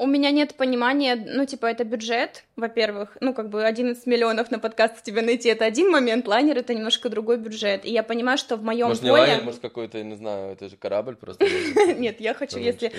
У 0.00 0.06
меня 0.06 0.30
нет 0.30 0.54
понимания, 0.54 1.14
ну, 1.14 1.44
типа, 1.44 1.66
это 1.66 1.84
бюджет, 1.84 2.44
во-первых, 2.56 3.18
ну, 3.20 3.34
как 3.34 3.50
бы 3.50 3.66
11 3.66 4.06
миллионов 4.06 4.50
на 4.50 4.58
подкаст 4.58 5.02
тебе 5.02 5.20
найти, 5.20 5.50
это 5.50 5.66
один 5.66 5.90
момент, 5.90 6.26
лайнер— 6.26 6.56
это 6.58 6.72
немножко 6.72 7.10
другой 7.10 7.36
бюджет, 7.36 7.84
и 7.84 7.92
я 7.92 8.02
понимаю, 8.02 8.38
что 8.38 8.56
в 8.56 8.62
моем 8.62 8.88
может, 8.88 9.02
поле... 9.02 9.12
Может, 9.12 9.26
не 9.26 9.30
лайнер, 9.30 9.44
может, 9.44 9.60
какой-то, 9.60 10.02
не 10.02 10.16
знаю, 10.16 10.52
это 10.54 10.70
же 10.70 10.78
корабль 10.78 11.16
просто. 11.16 11.44
Нет, 11.98 12.18
я 12.18 12.32
хочу, 12.32 12.58
если 12.58 12.90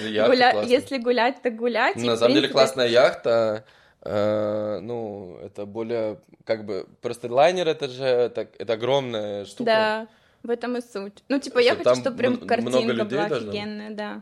если 0.67 0.99
гулять, 0.99 1.41
так 1.41 1.55
гулять. 1.55 1.95
На 1.95 2.17
самом 2.17 2.35
деле 2.35 2.49
классная 2.49 2.87
яхта, 2.87 3.65
э, 4.03 4.79
ну, 4.83 5.39
это 5.43 5.65
более, 5.65 6.19
как 6.45 6.65
бы, 6.67 6.85
просто 7.01 7.33
лайнер 7.33 7.67
это 7.67 7.87
же, 7.87 8.03
это 8.03 8.47
огромная 8.73 9.45
штука. 9.45 9.63
Да, 9.63 10.07
в 10.43 10.51
этом 10.51 10.77
и 10.77 10.81
суть. 10.81 11.23
Ну, 11.29 11.39
типа, 11.39 11.57
я 11.57 11.75
хочу, 11.75 11.95
чтобы 11.95 12.15
прям 12.15 12.37
картинка 12.37 13.05
была 13.05 13.25
офигенная, 13.25 13.89
да. 13.89 14.21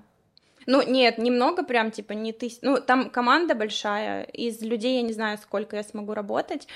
Ну, 0.72 0.84
нет, 0.84 1.18
немного 1.18 1.64
прям, 1.64 1.90
типа, 1.90 2.14
не 2.14 2.32
тысяч... 2.32 2.60
Ну, 2.62 2.80
там 2.80 3.10
команда 3.10 3.56
большая, 3.56 4.22
из 4.22 4.62
людей 4.62 4.98
я 4.98 5.02
не 5.02 5.14
знаю, 5.14 5.40
сколько 5.40 5.76
я 5.76 5.82
смогу 5.82 6.14
работать. 6.14 6.68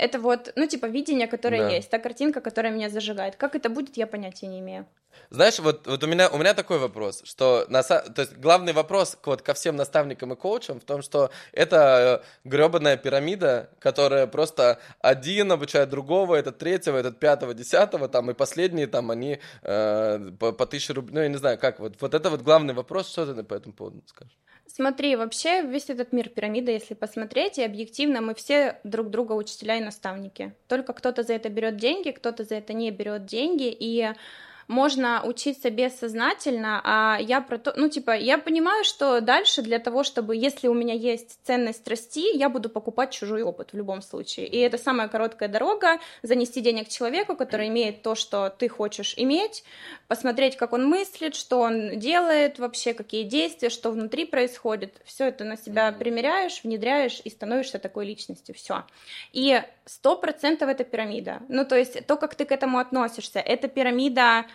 Это 0.00 0.18
вот, 0.18 0.52
ну, 0.56 0.66
типа, 0.66 0.86
видение, 0.86 1.26
которое 1.26 1.60
да. 1.60 1.68
есть, 1.68 1.90
та 1.90 1.98
картинка, 1.98 2.40
которая 2.40 2.72
меня 2.72 2.88
зажигает. 2.88 3.36
Как 3.36 3.54
это 3.54 3.68
будет, 3.68 3.98
я 3.98 4.06
понятия 4.06 4.46
не 4.46 4.60
имею. 4.60 4.86
Знаешь, 5.28 5.58
вот, 5.58 5.86
вот 5.86 6.02
у, 6.02 6.06
меня, 6.06 6.30
у 6.30 6.38
меня 6.38 6.54
такой 6.54 6.78
вопрос, 6.78 7.20
что 7.24 7.66
на, 7.68 7.82
то 7.82 8.22
есть 8.22 8.36
главный 8.38 8.72
вопрос 8.72 9.18
вот, 9.24 9.42
ко 9.42 9.52
всем 9.52 9.76
наставникам 9.76 10.32
и 10.32 10.36
коучам 10.36 10.80
в 10.80 10.84
том, 10.84 11.02
что 11.02 11.30
это 11.52 12.22
э, 12.24 12.48
гребаная 12.48 12.96
пирамида, 12.96 13.68
которая 13.78 14.26
просто 14.26 14.78
один 15.00 15.52
обучает 15.52 15.90
другого, 15.90 16.36
этот 16.36 16.56
третьего, 16.58 16.96
этот 16.96 17.18
пятого, 17.18 17.52
десятого, 17.52 18.08
там, 18.08 18.30
и 18.30 18.34
последние 18.34 18.86
там, 18.86 19.10
они 19.10 19.38
э, 19.62 20.30
по, 20.38 20.52
по 20.52 20.66
тысяче 20.66 20.94
рублей, 20.94 21.14
ну, 21.14 21.20
я 21.20 21.28
не 21.28 21.38
знаю, 21.38 21.58
как, 21.58 21.78
вот, 21.80 22.00
вот 22.00 22.14
это 22.14 22.30
вот 22.30 22.40
главный 22.40 22.72
вопрос, 22.72 23.10
что 23.10 23.26
ты 23.26 23.42
по 23.42 23.54
этому 23.54 23.74
поводу 23.74 24.02
скажешь? 24.06 24.38
Смотри, 24.72 25.16
вообще 25.16 25.62
весь 25.62 25.90
этот 25.90 26.12
мир 26.12 26.28
пирамида, 26.28 26.70
если 26.70 26.94
посмотреть, 26.94 27.58
и 27.58 27.64
объективно 27.64 28.20
мы 28.20 28.34
все 28.34 28.78
друг 28.84 29.10
друга 29.10 29.32
учителя 29.32 29.76
и 29.76 29.80
наставники. 29.90 30.54
Только 30.68 30.92
кто-то 30.92 31.22
за 31.22 31.34
это 31.34 31.48
берет 31.48 31.76
деньги, 31.76 32.10
кто-то 32.10 32.44
за 32.44 32.54
это 32.54 32.72
не 32.72 32.90
берет 32.90 33.26
деньги, 33.26 33.76
и 33.80 34.12
можно 34.70 35.20
учиться 35.24 35.68
бессознательно, 35.68 36.80
а 36.84 37.18
я 37.20 37.40
про 37.40 37.58
то, 37.58 37.74
ну, 37.76 37.88
типа, 37.88 38.16
я 38.16 38.38
понимаю, 38.38 38.84
что 38.84 39.20
дальше 39.20 39.62
для 39.62 39.80
того, 39.80 40.04
чтобы, 40.04 40.36
если 40.36 40.68
у 40.68 40.74
меня 40.74 40.94
есть 40.94 41.40
ценность 41.42 41.88
расти, 41.88 42.30
я 42.36 42.48
буду 42.48 42.70
покупать 42.70 43.10
чужой 43.10 43.42
опыт 43.42 43.72
в 43.72 43.76
любом 43.76 44.00
случае. 44.00 44.46
И 44.46 44.58
это 44.58 44.78
самая 44.78 45.08
короткая 45.08 45.48
дорога, 45.48 45.98
занести 46.22 46.60
денег 46.60 46.88
человеку, 46.88 47.34
который 47.34 47.66
имеет 47.66 48.02
то, 48.02 48.14
что 48.14 48.48
ты 48.48 48.68
хочешь 48.68 49.14
иметь, 49.16 49.64
посмотреть, 50.06 50.56
как 50.56 50.72
он 50.72 50.86
мыслит, 50.86 51.34
что 51.34 51.58
он 51.58 51.98
делает 51.98 52.60
вообще, 52.60 52.94
какие 52.94 53.24
действия, 53.24 53.70
что 53.70 53.90
внутри 53.90 54.24
происходит. 54.24 55.00
Все 55.04 55.26
это 55.26 55.42
на 55.42 55.56
себя 55.56 55.90
примеряешь, 55.90 56.62
внедряешь 56.62 57.20
и 57.24 57.30
становишься 57.30 57.80
такой 57.80 58.06
личностью. 58.06 58.54
Все. 58.54 58.84
И 59.32 59.60
сто 59.90 60.16
процентов 60.16 60.68
это 60.68 60.84
пирамида. 60.84 61.42
Ну, 61.48 61.64
то 61.64 61.76
есть 61.76 62.06
то, 62.06 62.16
как 62.16 62.34
ты 62.34 62.44
к 62.44 62.52
этому 62.52 62.78
относишься, 62.78 63.40
это 63.40 63.68
пирамида 63.68 64.46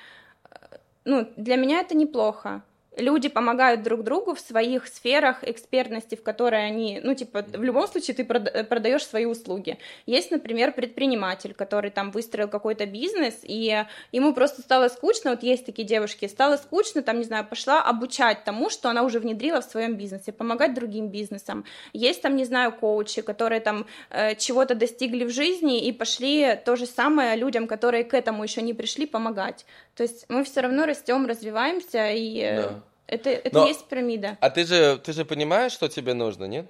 ну, 1.05 1.27
для 1.37 1.55
меня 1.55 1.81
это 1.81 1.95
неплохо 1.95 2.63
люди 2.97 3.29
помогают 3.29 3.83
друг 3.83 4.03
другу 4.03 4.33
в 4.33 4.39
своих 4.39 4.87
сферах 4.87 5.43
экспертности, 5.43 6.15
в 6.15 6.23
которой 6.23 6.65
они, 6.65 6.99
ну, 7.03 7.13
типа, 7.13 7.45
в 7.47 7.63
любом 7.63 7.87
случае 7.87 8.15
ты 8.15 8.25
продаешь 8.25 9.05
свои 9.05 9.25
услуги. 9.25 9.77
Есть, 10.05 10.31
например, 10.31 10.71
предприниматель, 10.71 11.53
который 11.53 11.91
там 11.91 12.11
выстроил 12.11 12.47
какой-то 12.47 12.85
бизнес, 12.85 13.39
и 13.43 13.85
ему 14.11 14.33
просто 14.33 14.61
стало 14.61 14.87
скучно, 14.87 15.31
вот 15.31 15.43
есть 15.43 15.65
такие 15.65 15.87
девушки, 15.87 16.27
стало 16.27 16.57
скучно, 16.57 17.01
там, 17.01 17.17
не 17.19 17.25
знаю, 17.25 17.45
пошла 17.45 17.81
обучать 17.81 18.43
тому, 18.43 18.69
что 18.69 18.89
она 18.89 19.03
уже 19.03 19.19
внедрила 19.19 19.61
в 19.61 19.65
своем 19.65 19.95
бизнесе, 19.95 20.31
помогать 20.31 20.73
другим 20.73 21.09
бизнесам. 21.09 21.65
Есть 21.93 22.21
там, 22.21 22.35
не 22.35 22.45
знаю, 22.45 22.71
коучи, 22.71 23.21
которые 23.21 23.61
там 23.61 23.85
э, 24.09 24.35
чего-то 24.35 24.75
достигли 24.75 25.25
в 25.25 25.29
жизни 25.29 25.85
и 25.85 25.91
пошли 25.91 26.59
то 26.65 26.75
же 26.75 26.85
самое 26.85 27.35
людям, 27.35 27.67
которые 27.67 28.03
к 28.03 28.13
этому 28.13 28.43
еще 28.43 28.61
не 28.61 28.73
пришли, 28.73 29.05
помогать. 29.05 29.65
То 29.95 30.03
есть 30.03 30.25
мы 30.29 30.43
все 30.43 30.61
равно 30.61 30.85
растем, 30.85 31.25
развиваемся, 31.25 32.11
и 32.11 32.39
э, 32.39 32.61
да. 32.61 32.83
это, 33.07 33.29
это 33.29 33.55
Но, 33.55 33.67
есть 33.67 33.85
пирамида. 33.87 34.37
А 34.41 34.49
ты 34.49 34.65
же, 34.65 34.97
ты 34.97 35.13
же 35.13 35.23
понимаешь, 35.23 35.71
что 35.71 35.87
тебе 35.87 36.13
нужно, 36.13 36.45
нет? 36.45 36.65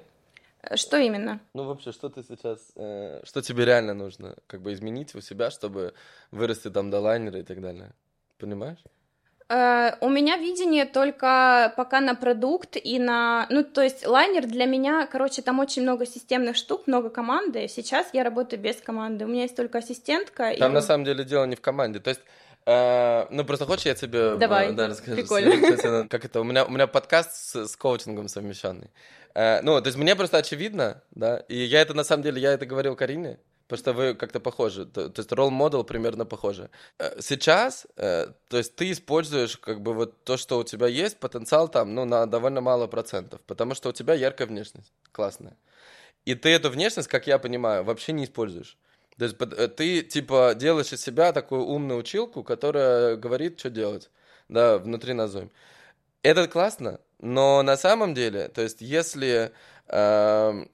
Э, 0.61 0.75
что 0.75 0.97
именно? 0.97 1.39
Ну, 1.53 1.63
вообще, 1.63 1.91
что 1.91 2.09
ты 2.09 2.23
сейчас, 2.23 2.59
э, 2.75 3.21
что 3.23 3.41
тебе 3.41 3.65
реально 3.65 3.95
нужно, 3.95 4.35
как 4.47 4.61
бы 4.61 4.73
изменить 4.73 5.15
у 5.15 5.21
себя, 5.21 5.49
чтобы 5.49 5.93
вырасти 6.31 6.69
там 6.69 6.91
до 6.91 6.99
лайнера 6.99 7.39
и 7.39 7.43
так 7.43 7.61
далее? 7.61 7.93
Понимаешь? 8.37 8.83
Э, 9.47 9.97
у 10.01 10.09
меня 10.09 10.37
видение 10.37 10.85
только 10.85 11.73
пока 11.77 12.01
на 12.01 12.15
продукт 12.15 12.77
и 12.77 12.99
на... 12.99 13.47
Ну, 13.49 13.63
то 13.63 13.81
есть 13.81 14.05
лайнер 14.05 14.45
для 14.45 14.65
меня, 14.65 15.07
короче, 15.07 15.41
там 15.41 15.59
очень 15.59 15.83
много 15.83 16.05
системных 16.05 16.55
штук, 16.55 16.87
много 16.87 17.09
команды. 17.09 17.67
Сейчас 17.67 18.07
я 18.13 18.23
работаю 18.23 18.59
без 18.59 18.75
команды. 18.77 19.25
У 19.25 19.27
меня 19.27 19.43
есть 19.43 19.55
только 19.55 19.79
ассистентка. 19.79 20.55
Там 20.57 20.71
и... 20.71 20.73
на 20.75 20.81
самом 20.81 21.05
деле 21.05 21.23
дело 21.23 21.45
не 21.45 21.55
в 21.55 21.61
команде. 21.61 21.99
То 21.99 22.09
есть 22.09 22.21
Uh, 22.65 23.27
ну, 23.29 23.45
просто 23.45 23.65
хочешь, 23.65 23.85
я 23.85 23.93
тебе 23.93 24.19
э, 24.19 24.37
Давай, 24.37 24.73
да, 24.73 24.87
расскажу? 24.87 25.15
Прикольно. 25.15 26.07
Как 26.07 26.25
это? 26.25 26.41
У 26.41 26.43
меня, 26.43 26.65
у 26.65 26.71
меня 26.71 26.87
подкаст 26.87 27.35
с, 27.35 27.67
с 27.67 27.75
коучингом 27.75 28.27
совмещенный. 28.27 28.89
Uh, 29.35 29.59
ну, 29.61 29.79
то 29.79 29.87
есть 29.87 29.97
мне 29.99 30.15
просто 30.15 30.37
очевидно, 30.37 31.03
да, 31.11 31.37
и 31.47 31.57
я 31.57 31.81
это, 31.81 31.93
на 31.93 32.03
самом 32.03 32.23
деле, 32.23 32.41
я 32.41 32.53
это 32.53 32.65
говорил 32.65 32.95
Карине, 32.95 33.37
Потому 33.67 33.79
что 33.79 33.93
вы 33.93 34.13
как-то 34.13 34.39
похожи. 34.39 34.85
То, 34.85 35.09
то 35.09 35.19
есть 35.19 35.31
ролл 35.31 35.49
модел 35.49 35.83
примерно 35.83 36.25
похожи. 36.25 36.69
Э, 36.99 37.19
сейчас, 37.19 37.87
э, 37.97 38.27
то 38.47 38.57
есть 38.57 38.75
ты 38.75 38.91
используешь 38.91 39.57
как 39.57 39.81
бы 39.81 39.93
вот 39.93 40.23
то, 40.23 40.37
что 40.37 40.59
у 40.59 40.63
тебя 40.63 40.87
есть, 40.87 41.19
потенциал 41.19 41.67
там, 41.67 41.95
ну, 41.95 42.05
на 42.05 42.27
довольно 42.27 42.61
мало 42.61 42.87
процентов. 42.87 43.41
Потому 43.47 43.73
что 43.73 43.89
у 43.89 43.91
тебя 43.91 44.13
яркая 44.13 44.47
внешность. 44.47 44.93
Классная. 45.11 45.57
И 46.25 46.35
ты 46.35 46.49
эту 46.49 46.69
внешность, 46.69 47.07
как 47.07 47.25
я 47.27 47.39
понимаю, 47.39 47.83
вообще 47.83 48.13
не 48.13 48.25
используешь. 48.25 48.77
То 49.17 49.25
есть 49.25 49.35
э, 49.39 49.67
ты, 49.67 50.01
типа, 50.01 50.53
делаешь 50.55 50.91
из 50.93 51.01
себя 51.01 51.31
такую 51.33 51.65
умную 51.65 51.99
училку, 51.99 52.43
которая 52.43 53.15
говорит, 53.15 53.59
что 53.59 53.69
делать, 53.69 54.09
да, 54.49 54.77
внутри 54.77 55.13
назоем. 55.13 55.51
Это 56.21 56.47
классно, 56.47 56.99
но 57.19 57.61
на 57.61 57.77
самом 57.77 58.13
деле, 58.13 58.49
то 58.49 58.61
есть 58.61 58.81
если 58.81 59.51
э, 59.87 60.65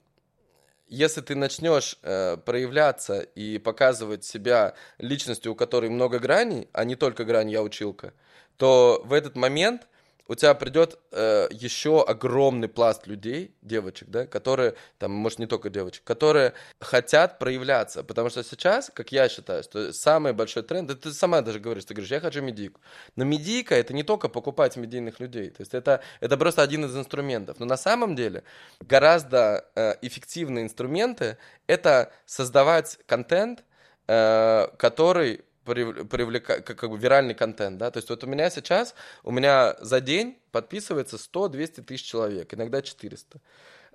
если 0.92 1.22
ты 1.22 1.34
начнешь 1.34 1.98
э, 2.02 2.36
проявляться 2.36 3.20
и 3.20 3.56
показывать 3.56 4.24
себя 4.24 4.74
личностью, 4.98 5.52
у 5.52 5.54
которой 5.54 5.88
много 5.88 6.18
граней, 6.18 6.68
а 6.72 6.84
не 6.84 6.96
только 6.96 7.24
грань 7.24 7.50
«я 7.50 7.62
училка», 7.62 8.12
то 8.58 9.00
в 9.04 9.14
этот 9.14 9.34
момент 9.34 9.88
у 10.28 10.34
тебя 10.34 10.54
придет 10.54 10.98
э, 11.10 11.48
еще 11.50 12.02
огромный 12.02 12.68
пласт 12.68 13.06
людей, 13.06 13.54
девочек, 13.62 14.08
да, 14.08 14.26
которые, 14.26 14.74
там, 14.98 15.10
может, 15.12 15.38
не 15.38 15.46
только 15.46 15.68
девочек, 15.68 16.04
которые 16.04 16.54
хотят 16.80 17.38
проявляться. 17.38 18.04
Потому 18.04 18.30
что 18.30 18.42
сейчас, 18.44 18.90
как 18.94 19.12
я 19.12 19.28
считаю, 19.28 19.62
что 19.62 19.92
самый 19.92 20.32
большой 20.32 20.62
тренд, 20.62 20.88
да 20.88 20.94
ты 20.94 21.12
сама 21.12 21.40
даже 21.40 21.60
говоришь, 21.60 21.84
ты 21.84 21.94
говоришь, 21.94 22.10
я 22.10 22.20
хочу 22.20 22.40
медийку. 22.40 22.80
Но 23.16 23.24
медийка 23.24 23.74
это 23.74 23.92
не 23.92 24.02
только 24.02 24.28
покупать 24.28 24.76
медийных 24.76 25.20
людей, 25.20 25.50
то 25.50 25.60
есть 25.60 25.74
это, 25.74 26.00
это 26.20 26.36
просто 26.36 26.62
один 26.62 26.84
из 26.84 26.96
инструментов. 26.96 27.58
Но 27.58 27.66
на 27.66 27.76
самом 27.76 28.14
деле 28.16 28.44
гораздо 28.80 29.66
э, 29.74 29.94
эффективные 30.02 30.64
инструменты 30.64 31.36
это 31.66 32.12
создавать 32.26 32.98
контент, 33.06 33.64
э, 34.06 34.68
который 34.78 35.44
привлекать, 35.64 36.64
как, 36.64 36.78
как 36.78 36.90
бы 36.90 36.98
виральный 36.98 37.34
контент, 37.34 37.78
да, 37.78 37.90
то 37.90 37.98
есть 37.98 38.08
вот 38.08 38.24
у 38.24 38.26
меня 38.26 38.50
сейчас, 38.50 38.94
у 39.22 39.30
меня 39.30 39.76
за 39.80 40.00
день 40.00 40.38
подписывается 40.50 41.16
100-200 41.16 41.82
тысяч 41.82 42.04
человек, 42.04 42.52
иногда 42.54 42.82
400, 42.82 43.40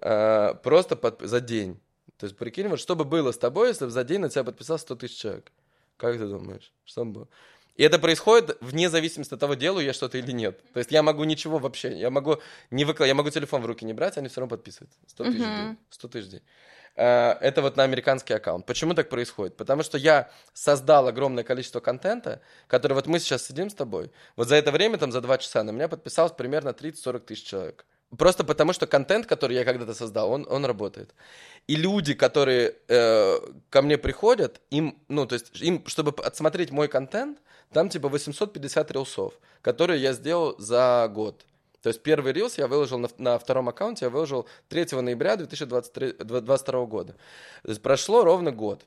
э, 0.01 0.53
просто 0.63 0.95
под, 0.95 1.21
за 1.21 1.41
день. 1.41 1.79
То 2.17 2.25
есть 2.25 2.35
прикинь, 2.35 2.67
вот 2.67 2.79
что 2.79 2.95
бы 2.95 3.05
было 3.05 3.31
с 3.31 3.37
тобой, 3.37 3.69
если 3.69 3.85
бы 3.85 3.91
за 3.91 4.03
день 4.03 4.19
на 4.19 4.29
тебя 4.29 4.43
подписал 4.43 4.79
100 4.79 4.95
тысяч 4.95 5.17
человек? 5.17 5.51
Как 5.97 6.17
ты 6.17 6.27
думаешь, 6.27 6.71
что 6.85 7.05
бы 7.05 7.11
было? 7.11 7.27
И 7.77 7.83
это 7.83 7.99
происходит 7.99 8.57
вне 8.59 8.89
зависимости 8.89 9.35
от 9.35 9.39
того, 9.39 9.53
делаю 9.53 9.85
я 9.85 9.93
что-то 9.93 10.17
или 10.17 10.31
нет. 10.31 10.59
То 10.73 10.79
есть 10.79 10.91
я 10.91 11.03
могу 11.03 11.23
ничего 11.25 11.59
вообще, 11.59 11.95
я 11.95 12.09
могу 12.09 12.39
не 12.71 12.85
выкладывать, 12.85 13.09
я 13.09 13.15
могу 13.15 13.29
телефон 13.29 13.61
в 13.61 13.67
руки 13.67 13.85
не 13.85 13.93
брать, 13.93 14.17
они 14.17 14.29
все 14.29 14.41
равно 14.41 14.55
подписывают. 14.57 14.91
100 15.05 15.23
тысяч 15.25 15.39
uh-huh. 15.39 15.65
дней. 15.65 15.77
100 15.91 16.07
тысяч 16.07 16.29
дней. 16.29 16.41
Э, 16.97 17.37
это 17.41 17.61
вот 17.61 17.77
на 17.77 17.83
американский 17.83 18.33
аккаунт. 18.33 18.65
Почему 18.65 18.93
так 18.95 19.07
происходит? 19.07 19.55
Потому 19.55 19.83
что 19.83 19.97
я 19.97 20.29
создал 20.53 21.07
огромное 21.07 21.43
количество 21.43 21.79
контента, 21.79 22.41
который 22.67 22.93
вот 22.93 23.07
мы 23.07 23.19
сейчас 23.19 23.45
сидим 23.45 23.69
с 23.69 23.75
тобой. 23.75 24.11
Вот 24.35 24.47
за 24.47 24.55
это 24.55 24.71
время, 24.71 24.97
там, 24.97 25.11
за 25.11 25.21
два 25.21 25.37
часа 25.37 25.63
на 25.63 25.71
меня 25.71 25.87
подписалось 25.87 26.33
примерно 26.33 26.69
30-40 26.69 27.19
тысяч 27.19 27.43
человек. 27.43 27.85
Просто 28.17 28.43
потому, 28.43 28.73
что 28.73 28.87
контент, 28.87 29.27
который 29.27 29.55
я 29.55 29.65
когда-то 29.65 29.93
создал, 29.93 30.31
он, 30.31 30.47
он 30.49 30.65
работает. 30.65 31.13
И 31.67 31.75
люди, 31.75 32.13
которые 32.13 32.75
э, 32.87 33.37
ко 33.69 33.81
мне 33.81 33.97
приходят, 33.97 34.61
им, 34.71 34.97
ну, 35.07 35.27
то 35.27 35.33
есть, 35.33 35.51
им, 35.61 35.85
чтобы 35.85 36.13
отсмотреть 36.23 36.71
мой 36.71 36.87
контент, 36.87 37.39
там 37.73 37.89
типа 37.89 38.07
850 38.07 38.91
рилсов, 38.91 39.33
которые 39.61 40.01
я 40.01 40.13
сделал 40.13 40.55
за 40.57 41.07
год. 41.13 41.45
То 41.87 41.89
есть 41.89 42.03
первый 42.03 42.33
рилс 42.33 42.57
я 42.57 42.67
выложил 42.67 42.97
на, 42.97 43.07
на 43.17 43.39
втором 43.39 43.69
аккаунте, 43.69 44.07
я 44.07 44.09
выложил 44.09 44.45
3 44.67 44.87
ноября 44.99 45.37
2022 45.37 46.85
года. 46.85 47.13
То 47.63 47.69
есть 47.69 47.81
прошло 47.81 48.25
ровно 48.25 48.51
год. 48.51 48.85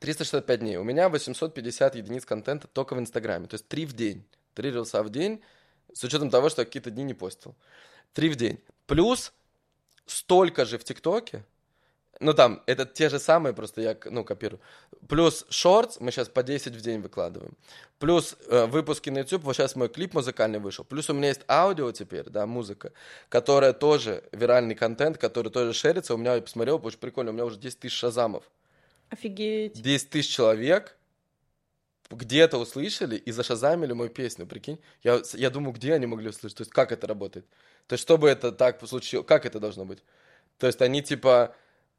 365 0.00 0.58
дней. 0.58 0.76
У 0.76 0.82
меня 0.82 1.08
850 1.08 1.94
единиц 1.94 2.24
контента 2.24 2.66
только 2.66 2.96
в 2.96 2.98
Инстаграме. 2.98 3.46
То 3.46 3.54
есть 3.54 3.68
3 3.68 3.86
в 3.86 3.92
день. 3.92 4.24
3 4.54 4.72
рилса 4.72 5.04
в 5.04 5.10
день, 5.10 5.40
с 5.92 6.02
учетом 6.02 6.30
того, 6.30 6.48
что 6.48 6.64
какие-то 6.64 6.90
дни 6.90 7.04
не 7.04 7.14
постил. 7.14 7.54
3 8.14 8.28
в 8.28 8.34
день. 8.34 8.58
Плюс 8.88 9.32
столько 10.04 10.64
же 10.64 10.78
в 10.78 10.82
ТикТоке, 10.82 11.44
ну, 12.20 12.34
там, 12.34 12.62
это 12.66 12.86
те 12.86 13.08
же 13.08 13.18
самые, 13.18 13.54
просто 13.54 13.80
я, 13.80 13.96
ну, 14.04 14.24
копирую. 14.24 14.60
Плюс 15.08 15.44
шортс, 15.48 16.00
мы 16.00 16.10
сейчас 16.10 16.28
по 16.28 16.42
10 16.42 16.74
в 16.74 16.80
день 16.80 17.00
выкладываем. 17.00 17.56
Плюс 17.98 18.36
э, 18.48 18.66
выпуски 18.66 19.10
на 19.10 19.18
YouTube, 19.18 19.44
вот 19.44 19.54
сейчас 19.54 19.76
мой 19.76 19.88
клип 19.88 20.14
музыкальный 20.14 20.58
вышел. 20.58 20.84
Плюс 20.84 21.10
у 21.10 21.14
меня 21.14 21.28
есть 21.28 21.42
аудио 21.48 21.92
теперь, 21.92 22.28
да, 22.30 22.46
музыка, 22.46 22.92
которая 23.28 23.72
тоже 23.72 24.24
виральный 24.32 24.74
контент, 24.74 25.18
который 25.18 25.50
тоже 25.50 25.72
шерится. 25.72 26.14
У 26.14 26.16
меня, 26.16 26.34
я 26.34 26.42
посмотрел, 26.42 26.80
очень 26.82 26.98
прикольно, 26.98 27.30
у 27.30 27.34
меня 27.34 27.44
уже 27.44 27.58
10 27.58 27.78
тысяч 27.78 27.96
шазамов. 27.96 28.44
Офигеть. 29.10 29.80
10 29.80 30.10
тысяч 30.10 30.34
человек 30.34 30.96
где-то 32.10 32.58
услышали 32.58 33.16
и 33.16 33.32
зашазамили 33.32 33.92
мою 33.92 34.10
песню, 34.10 34.46
прикинь. 34.46 34.78
Я, 35.02 35.22
я 35.34 35.50
думаю, 35.50 35.72
где 35.72 35.94
они 35.94 36.06
могли 36.06 36.28
услышать, 36.28 36.58
то 36.58 36.62
есть 36.62 36.70
как 36.70 36.92
это 36.92 37.06
работает. 37.06 37.46
То 37.86 37.94
есть 37.94 38.02
чтобы 38.02 38.28
это 38.28 38.52
так 38.52 38.86
случилось, 38.86 39.26
как 39.26 39.46
это 39.46 39.60
должно 39.60 39.84
быть? 39.84 40.02
То 40.58 40.66
есть 40.66 40.80
они 40.82 41.02
типа 41.02 41.54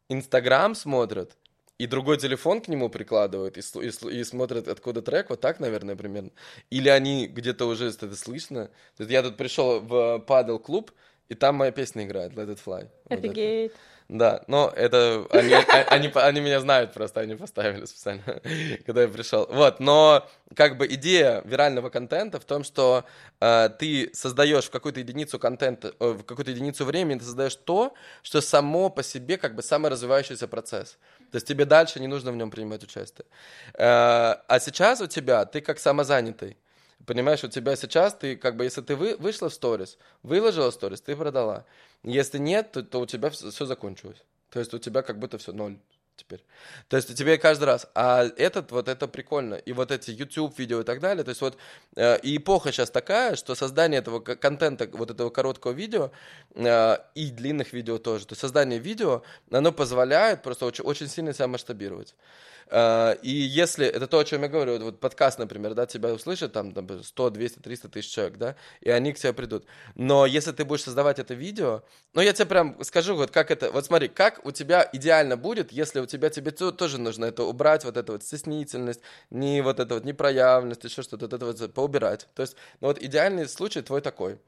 Инстаграм 0.10 0.76
смотрят, 0.76 1.38
и 1.77 1.88
другой 1.88 2.18
телефон 2.18 2.61
к 2.61 2.68
нему 2.68 2.90
прикладывают, 2.90 3.57
и, 3.57 3.61
и, 3.61 4.19
и 4.19 4.23
смотрят, 4.23 4.68
откуда 4.68 5.02
трек, 5.02 5.30
вот 5.30 5.41
так, 5.41 5.60
наверное, 5.60 5.95
примерно. 5.95 6.32
Или 6.69 6.90
они 6.90 7.27
где-то 7.27 7.65
уже 7.65 7.90
это 7.90 8.15
слышно. 8.15 8.69
Я 8.98 9.23
тут 9.23 9.38
пришел 9.38 9.80
в 9.80 10.19
падал 10.19 10.60
клуб, 10.60 10.91
и 11.27 11.34
там 11.34 11.56
моя 11.56 11.72
песня 11.72 12.06
играет, 12.06 12.34
Let 12.34 12.56
It 12.56 12.60
Fly. 12.64 12.90
Офигеть. 13.10 13.72
Вот 13.72 13.82
да, 14.07 14.44
но 14.48 14.72
это 14.76 15.26
они, 15.32 15.53
а, 15.53 15.61
они, 15.90 16.11
они 16.14 16.40
меня 16.40 16.60
знают 16.60 16.94
просто, 16.94 17.22
они 17.22 17.36
поставили 17.36 17.86
специально, 17.86 18.23
когда 18.86 19.02
я 19.02 19.07
пришел. 19.07 19.48
Вот, 19.49 19.80
но 19.80 20.27
как 20.56 20.77
бы 20.77 20.86
идея 20.88 21.41
вирального 21.44 21.90
контента 21.90 22.40
в 22.40 22.45
том, 22.45 22.64
что 22.64 23.03
э, 23.40 23.69
ты 23.80 24.11
создаешь 24.14 24.65
в 24.65 24.69
какую-то 24.69 24.99
единицу 24.99 25.40
контента, 25.40 25.94
э, 25.99 26.11
в 26.11 26.23
какую-то 26.23 26.52
единицу 26.52 26.86
времени, 26.86 27.18
ты 27.18 27.26
создаешь 27.26 27.56
то, 27.56 27.95
что 28.22 28.41
само 28.41 28.90
по 28.90 29.02
себе 29.02 29.38
как 29.38 29.56
бы 29.56 29.64
саморазвивающийся 29.64 30.48
процесс. 30.48 30.98
То 31.32 31.38
есть 31.38 31.48
тебе 31.48 31.65
дальше 31.65 31.99
не 31.99 32.07
нужно 32.07 32.32
в 32.32 32.36
нем 32.36 32.52
принимать 32.52 32.84
участие. 32.84 33.26
Э, 33.73 34.36
а 34.48 34.60
сейчас 34.60 35.02
у 35.02 35.07
тебя, 35.07 35.45
ты 35.45 35.61
как 35.61 35.80
самозанятый, 35.80 36.57
Понимаешь, 37.06 37.44
у 37.44 37.48
тебя 37.48 37.76
сейчас, 37.76 38.15
ты 38.15 38.36
как 38.36 38.56
бы, 38.56 38.64
если 38.64 38.82
ты 38.82 38.95
вы, 38.95 39.15
вышла 39.18 39.49
в 39.49 39.53
сторис, 39.53 39.98
выложила 40.23 40.72
сторис, 40.72 41.02
ты 41.02 41.15
продала. 41.15 41.65
Если 42.06 42.38
нет, 42.38 42.72
то, 42.72 42.84
то 42.84 43.02
у 43.02 43.06
тебя 43.06 43.30
все, 43.32 43.65
закончилось. 43.65 44.23
То 44.52 44.60
есть 44.60 44.73
у 44.73 44.77
тебя 44.77 45.02
как 45.02 45.18
будто 45.19 45.38
все 45.38 45.52
ноль 45.52 45.77
теперь. 46.15 46.45
То 46.88 46.98
есть 46.98 47.10
у 47.10 47.14
тебя 47.14 47.38
каждый 47.38 47.65
раз. 47.65 47.88
А 47.95 48.23
этот 48.38 48.72
вот 48.72 48.88
это 48.88 49.07
прикольно. 49.07 49.56
И 49.56 49.73
вот 49.73 49.91
эти 49.91 50.11
YouTube 50.11 50.57
видео 50.57 50.82
и 50.82 50.84
так 50.84 50.99
далее. 50.99 51.23
То 51.23 51.30
есть 51.30 51.41
вот 51.41 51.57
э, 51.95 52.19
эпоха 52.22 52.72
сейчас 52.72 52.91
такая, 52.91 53.36
что 53.36 53.56
создание 53.56 53.99
этого 53.99 54.19
контента, 54.19 54.88
вот 54.94 55.10
этого 55.10 55.30
короткого 55.30 55.72
видео 55.72 56.11
э, 56.53 56.98
и 57.15 57.32
длинных 57.32 57.73
видео 57.73 57.98
тоже. 57.98 58.27
То 58.27 58.34
есть 58.34 58.41
создание 58.41 58.80
видео, 58.80 59.23
оно 59.52 59.72
позволяет 59.72 60.44
просто 60.44 60.65
очень, 60.68 60.86
очень 60.86 61.07
сильно 61.07 61.34
себя 61.34 61.48
масштабировать. 61.48 62.15
Э, 62.67 63.15
и 63.21 63.29
если, 63.29 63.85
это 63.85 64.07
то, 64.07 64.19
о 64.19 64.25
чем 64.25 64.41
я 64.41 64.47
говорю, 64.47 64.79
вот 64.79 64.99
подкаст, 64.99 65.39
например, 65.39 65.73
да, 65.73 65.85
тебя 65.85 66.13
услышат 66.13 66.53
там, 66.53 66.73
там 66.73 67.03
100, 67.03 67.29
200, 67.29 67.59
300 67.59 67.89
тысяч 67.89 68.11
человек, 68.11 68.37
да, 68.37 68.55
и 68.81 68.89
они 68.89 69.13
к 69.13 69.19
тебе 69.19 69.33
придут. 69.33 69.65
Но 69.95 70.25
если 70.25 70.51
ты 70.51 70.65
будешь 70.65 70.83
создавать 70.83 71.19
это 71.19 71.33
видео, 71.33 71.83
ну, 72.13 72.21
я 72.21 72.33
тебе 72.33 72.47
прям 72.47 72.83
скажу, 72.83 73.15
вот 73.15 73.31
как 73.31 73.51
это, 73.51 73.71
вот 73.71 73.85
смотри, 73.85 74.07
как 74.07 74.45
у 74.45 74.51
тебя 74.51 74.89
идеально 74.93 75.37
будет, 75.37 75.71
если 75.71 75.99
у 75.99 76.05
тебя, 76.05 76.29
тебе 76.29 76.51
тоже 76.51 76.97
нужно 76.99 77.25
это 77.25 77.43
убрать, 77.43 77.85
вот 77.85 77.97
эту 77.97 78.13
вот 78.13 78.23
стеснительность, 78.23 79.01
не 79.29 79.61
вот 79.61 79.79
это 79.79 79.95
вот 79.95 80.05
непроявленность, 80.05 80.83
еще 80.83 81.01
что-то, 81.03 81.25
вот 81.25 81.33
это 81.33 81.45
вот 81.45 81.73
поубирать. 81.73 82.27
То 82.35 82.41
есть, 82.41 82.55
ну, 82.81 82.87
вот 82.87 83.01
идеальный 83.01 83.47
случай 83.47 83.81
твой 83.81 84.01
такой. 84.01 84.39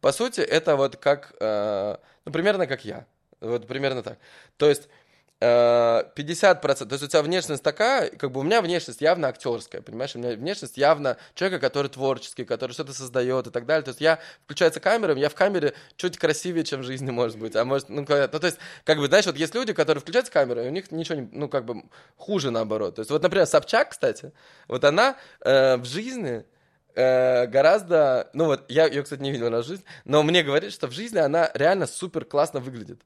По 0.00 0.12
сути, 0.12 0.40
это 0.40 0.76
вот 0.76 0.96
как, 0.96 1.34
э, 1.40 1.96
ну, 2.24 2.32
примерно 2.32 2.66
как 2.66 2.84
я. 2.84 3.06
Вот 3.42 3.66
примерно 3.66 4.02
так. 4.02 4.18
То 4.56 4.68
есть 4.68 4.88
50%, 5.42 6.86
то 6.86 6.92
есть 6.92 7.02
у 7.02 7.06
тебя 7.08 7.22
внешность 7.22 7.62
такая, 7.62 8.10
как 8.10 8.30
бы 8.30 8.40
у 8.40 8.42
меня 8.44 8.62
внешность 8.62 9.00
явно 9.00 9.28
актерская, 9.28 9.82
понимаешь, 9.82 10.14
у 10.14 10.18
меня 10.18 10.36
внешность 10.36 10.76
явно 10.76 11.16
человека, 11.34 11.60
который 11.60 11.88
творческий, 11.88 12.44
который 12.44 12.72
что-то 12.72 12.92
создает 12.92 13.48
и 13.48 13.50
так 13.50 13.66
далее, 13.66 13.82
то 13.82 13.88
есть 13.88 14.00
я, 14.00 14.20
включается 14.44 14.78
камера, 14.78 15.16
я 15.16 15.28
в 15.28 15.34
камере 15.34 15.74
чуть 15.96 16.16
красивее, 16.16 16.64
чем 16.64 16.82
в 16.82 16.84
жизни, 16.84 17.10
может 17.12 17.38
быть, 17.38 17.56
а 17.56 17.64
может, 17.64 17.88
ну, 17.88 18.02
ну, 18.02 18.06
то 18.06 18.40
есть, 18.42 18.58
как 18.84 18.98
бы, 18.98 19.06
знаешь, 19.06 19.26
вот 19.26 19.36
есть 19.36 19.54
люди, 19.54 19.72
которые 19.72 20.00
включаются 20.00 20.32
камеру, 20.32 20.60
и 20.62 20.68
у 20.68 20.70
них 20.70 20.92
ничего 20.92 21.18
не, 21.18 21.28
ну, 21.32 21.48
как 21.48 21.64
бы, 21.64 21.82
хуже 22.16 22.50
наоборот, 22.50 22.96
то 22.96 23.00
есть, 23.00 23.10
вот, 23.10 23.22
например, 23.22 23.46
Собчак, 23.46 23.90
кстати, 23.90 24.32
вот 24.68 24.84
она 24.84 25.16
э, 25.40 25.76
в 25.76 25.84
жизни, 25.84 26.44
э, 26.94 27.46
гораздо, 27.46 28.30
ну 28.32 28.44
вот, 28.46 28.70
я 28.70 28.86
ее, 28.86 29.02
кстати, 29.02 29.20
не 29.20 29.32
видел 29.32 29.50
на 29.50 29.62
жизнь, 29.62 29.84
но 30.04 30.22
мне 30.22 30.42
говорит, 30.42 30.72
что 30.72 30.86
в 30.86 30.92
жизни 30.92 31.18
она 31.18 31.50
реально 31.54 31.86
супер 31.86 32.24
классно 32.24 32.60
выглядит. 32.60 33.00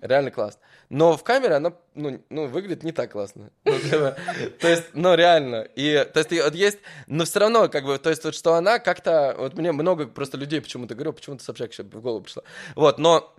Реально 0.00 0.30
классно. 0.30 0.60
Но 0.88 1.16
в 1.16 1.22
камере 1.22 1.54
она, 1.54 1.74
ну, 1.94 2.22
ну 2.30 2.46
выглядит 2.46 2.82
не 2.82 2.92
так 2.92 3.12
классно. 3.12 3.50
Ну, 3.64 3.78
типа, 3.78 4.16
то 4.58 4.68
есть, 4.68 4.84
ну, 4.94 5.14
реально. 5.14 5.68
И, 5.76 6.06
то 6.12 6.20
есть, 6.20 6.32
вот 6.32 6.54
есть, 6.54 6.78
но 7.06 7.24
все 7.24 7.40
равно, 7.40 7.68
как 7.68 7.84
бы, 7.84 7.98
то 7.98 8.10
есть, 8.10 8.24
вот, 8.24 8.34
что 8.34 8.54
она 8.54 8.78
как-то, 8.78 9.34
вот 9.38 9.54
мне 9.54 9.72
много 9.72 10.06
просто 10.06 10.36
людей 10.38 10.60
почему-то 10.60 10.94
говорю, 10.94 11.12
почему-то 11.12 11.44
Собчак 11.44 11.72
еще 11.72 11.82
в 11.82 12.00
голову 12.00 12.22
пришло. 12.22 12.42
Вот, 12.74 12.98
но 12.98 13.34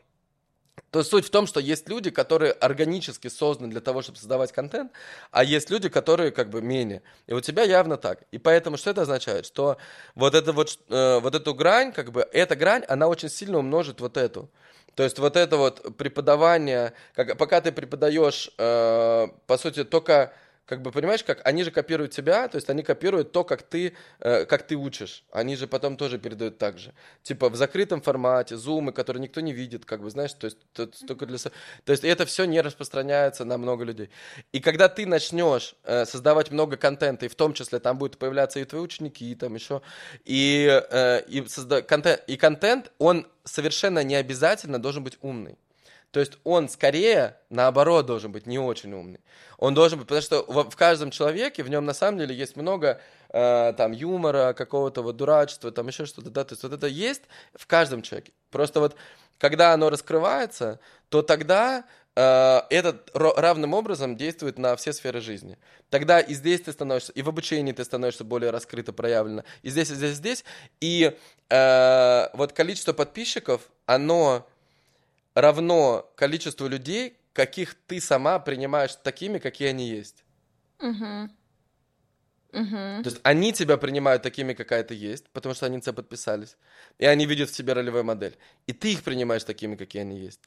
то 0.92 1.04
суть 1.04 1.26
в 1.26 1.30
том, 1.30 1.48
что 1.48 1.60
есть 1.60 1.88
люди, 1.88 2.10
которые 2.10 2.52
органически 2.52 3.30
созданы 3.30 3.70
для 3.70 3.82
того, 3.82 4.02
чтобы 4.02 4.18
создавать 4.18 4.52
контент, 4.52 4.92
а 5.32 5.44
есть 5.44 5.70
люди, 5.70 5.90
которые 5.90 6.32
как 6.32 6.50
бы 6.50 6.62
менее. 6.62 7.02
И 7.28 7.34
у 7.34 7.40
тебя 7.40 7.64
явно 7.64 7.98
так. 7.98 8.24
И 8.32 8.38
поэтому 8.38 8.78
что 8.78 8.90
это 8.90 9.04
означает? 9.04 9.46
Что 9.46 9.78
вот, 10.16 10.36
это 10.36 10.52
вот, 10.52 10.80
э, 10.90 11.20
вот 11.20 11.34
эту 11.34 11.54
грань, 11.56 11.94
как 11.94 12.12
бы, 12.12 12.28
эта 12.34 12.56
грань, 12.56 12.84
она 12.88 13.08
очень 13.08 13.30
сильно 13.30 13.58
умножит 13.60 14.02
вот 14.02 14.18
эту. 14.18 14.50
То 14.96 15.04
есть 15.04 15.20
вот 15.20 15.38
это 15.38 15.58
вот 15.58 15.98
преподавание, 15.98 16.94
как, 17.14 17.38
пока 17.38 17.62
ты 17.62 17.72
преподаешь, 17.72 18.52
э, 18.58 19.28
по 19.48 19.58
сути, 19.58 19.84
только 19.84 20.34
как 20.72 20.82
бы 20.82 20.92
понимаешь, 20.92 21.22
как 21.22 21.42
они 21.44 21.64
же 21.64 21.72
копируют 21.72 22.14
тебя, 22.14 22.48
то 22.48 22.56
есть 22.56 22.70
они 22.70 22.82
копируют 22.82 23.34
то, 23.34 23.44
как 23.44 23.62
ты, 23.62 23.94
э, 24.22 24.46
как 24.46 24.66
ты 24.66 24.78
учишь. 24.78 25.26
Они 25.30 25.58
же 25.58 25.68
потом 25.68 25.98
тоже 25.98 26.18
передают 26.18 26.60
так 26.60 26.78
же. 26.78 26.94
Типа 27.24 27.50
в 27.50 27.58
закрытом 27.58 28.02
формате, 28.02 28.56
зумы, 28.56 28.94
которые 28.94 29.22
никто 29.22 29.42
не 29.42 29.52
видит, 29.52 29.84
как 29.84 30.02
бы, 30.02 30.10
знаешь, 30.10 30.32
то 30.32 30.46
есть 30.46 30.58
то, 30.72 30.88
только 30.88 31.26
для... 31.26 31.38
То 31.40 31.92
есть 31.92 32.06
это 32.06 32.26
все 32.26 32.46
не 32.46 32.62
распространяется 32.62 33.44
на 33.44 33.58
много 33.58 33.84
людей. 33.84 34.10
И 34.54 34.62
когда 34.62 34.88
ты 34.88 35.06
начнешь 35.06 35.76
э, 35.84 36.06
создавать 36.06 36.52
много 36.52 36.78
контента, 36.78 37.26
и 37.26 37.30
в 37.30 37.36
том 37.36 37.54
числе 37.54 37.80
там 37.80 37.98
будут 37.98 38.18
появляться 38.18 38.62
и 38.62 38.64
твои 38.64 38.82
ученики, 38.82 39.30
и 39.30 39.36
там 39.36 39.54
еще, 39.56 39.82
и, 40.24 40.82
э, 40.90 41.22
и, 41.28 41.46
созда... 41.50 41.82
контент, 41.82 42.24
и 42.28 42.38
контент, 42.38 42.94
он 42.98 43.28
совершенно 43.44 44.04
не 44.06 44.16
обязательно 44.16 44.82
должен 44.82 45.04
быть 45.04 45.18
умный. 45.22 45.58
То 46.12 46.20
есть 46.20 46.34
он 46.44 46.68
скорее, 46.68 47.38
наоборот, 47.50 48.06
должен 48.06 48.32
быть 48.34 48.46
не 48.46 48.60
очень 48.60 48.94
умный. 48.94 49.22
Он 49.58 49.74
должен 49.74 49.98
быть, 49.98 50.08
потому 50.08 50.22
что 50.22 50.44
в, 50.44 50.76
каждом 50.76 51.10
человеке, 51.10 51.64
в 51.64 51.70
нем 51.70 51.86
на 51.86 51.94
самом 51.94 52.20
деле 52.20 52.36
есть 52.36 52.58
много 52.58 53.00
э, 53.30 53.74
там 53.78 53.94
юмора, 53.94 54.54
какого-то 54.54 55.04
вот 55.04 55.16
дурачества, 55.16 55.72
там 55.72 55.88
еще 55.88 56.06
что-то, 56.06 56.30
да, 56.30 56.44
то 56.44 56.54
есть 56.54 56.64
вот 56.64 56.74
это 56.74 56.88
есть 56.88 57.24
в 57.54 57.66
каждом 57.66 58.02
человеке. 58.02 58.34
Просто 58.50 58.82
вот 58.82 58.96
когда 59.38 59.74
оно 59.74 59.90
раскрывается, 59.90 60.82
то 61.08 61.22
тогда 61.22 61.86
э, 62.16 62.62
этот 62.70 63.10
равным 63.14 63.74
образом 63.74 64.18
действует 64.18 64.60
на 64.60 64.76
все 64.76 64.92
сферы 64.92 65.22
жизни. 65.22 65.58
Тогда 65.90 66.20
и 66.20 66.34
здесь 66.34 66.62
ты 66.62 66.74
становишься, 66.74 67.14
и 67.14 67.22
в 67.22 67.30
обучении 67.30 67.72
ты 67.72 67.86
становишься 67.86 68.26
более 68.26 68.52
раскрыто, 68.52 68.92
проявлено, 68.92 69.44
и 69.62 69.70
здесь, 69.70 69.92
и 69.92 69.96
здесь, 69.96 70.12
и 70.12 70.16
здесь. 70.16 70.46
И 70.82 71.18
э, 71.50 72.28
вот 72.34 72.52
количество 72.52 72.92
подписчиков, 72.92 73.70
оно 73.86 74.46
равно 75.34 76.12
количеству 76.16 76.68
людей, 76.68 77.18
каких 77.34 77.76
ты 77.88 78.02
сама 78.02 78.40
принимаешь 78.40 78.96
такими, 78.96 79.40
какие 79.40 79.70
они 79.70 79.90
есть. 79.90 80.24
Угу. 80.80 81.30
Угу. 82.54 83.04
То 83.04 83.04
есть 83.06 83.20
они 83.24 83.54
тебя 83.54 83.78
принимают 83.78 84.24
такими, 84.24 84.54
какая 84.54 84.84
ты 84.84 84.94
есть, 84.94 85.30
потому 85.30 85.56
что 85.56 85.66
они 85.68 85.78
на 85.78 85.82
тебя 85.82 85.94
подписались. 85.94 86.58
И 86.98 87.06
они 87.06 87.26
видят 87.26 87.50
в 87.50 87.54
тебе 87.54 87.74
ролевую 87.74 88.04
модель. 88.04 88.38
И 88.68 88.74
ты 88.74 88.92
их 88.92 89.04
принимаешь 89.04 89.44
такими, 89.44 89.76
какие 89.76 90.02
они 90.02 90.20
есть. 90.20 90.42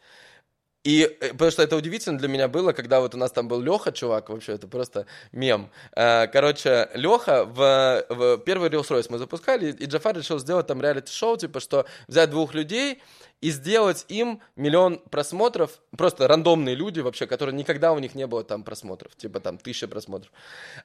И 0.85 1.17
э, 1.21 1.31
потому 1.31 1.51
что 1.51 1.63
это 1.63 1.77
удивительно 1.77 2.19
для 2.19 2.29
меня 2.29 2.47
было, 2.47 2.73
когда 2.73 3.01
вот 3.01 3.15
у 3.15 3.19
нас 3.19 3.33
там 3.33 3.49
был 3.49 3.61
Леха, 3.61 3.91
чувак, 3.91 4.29
вообще 4.29 4.53
это 4.53 4.69
просто 4.69 5.07
мем. 5.33 5.71
Э, 5.97 6.27
короче, 6.27 6.91
Леха 6.95 7.47
в, 7.47 8.05
в 8.11 8.39
первый 8.45 8.69
Reels 8.69 9.07
мы 9.09 9.17
запускали, 9.17 9.73
и 9.73 9.87
Джафар 9.87 10.17
решил 10.17 10.39
сделать 10.39 10.67
там 10.67 10.83
реалити-шоу, 10.83 11.39
типа, 11.39 11.61
что 11.61 11.87
взять 12.07 12.29
двух 12.29 12.53
людей 12.53 13.03
и 13.45 13.51
сделать 13.51 14.07
им 14.09 14.41
миллион 14.57 14.99
просмотров, 14.99 15.83
просто 15.95 16.27
рандомные 16.27 16.75
люди 16.75 17.01
вообще, 17.01 17.27
которые 17.27 17.55
никогда 17.55 17.93
у 17.93 17.99
них 17.99 18.15
не 18.15 18.27
было 18.27 18.43
там 18.43 18.63
просмотров, 18.63 19.15
типа 19.17 19.39
там 19.39 19.59
тысяча 19.59 19.87
просмотров. 19.87 20.33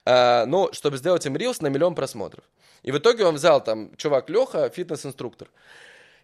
А, 0.04 0.46
ну, 0.46 0.68
чтобы 0.74 0.98
сделать 0.98 1.26
им 1.26 1.38
рилс 1.38 1.62
на 1.62 1.68
миллион 1.68 1.96
просмотров. 1.96 2.44
И 2.84 2.92
в 2.92 2.98
итоге 2.98 3.24
он 3.24 3.36
взял 3.36 3.64
там 3.64 3.96
чувак 3.96 4.30
Леха, 4.30 4.68
фитнес-инструктор, 4.68 5.48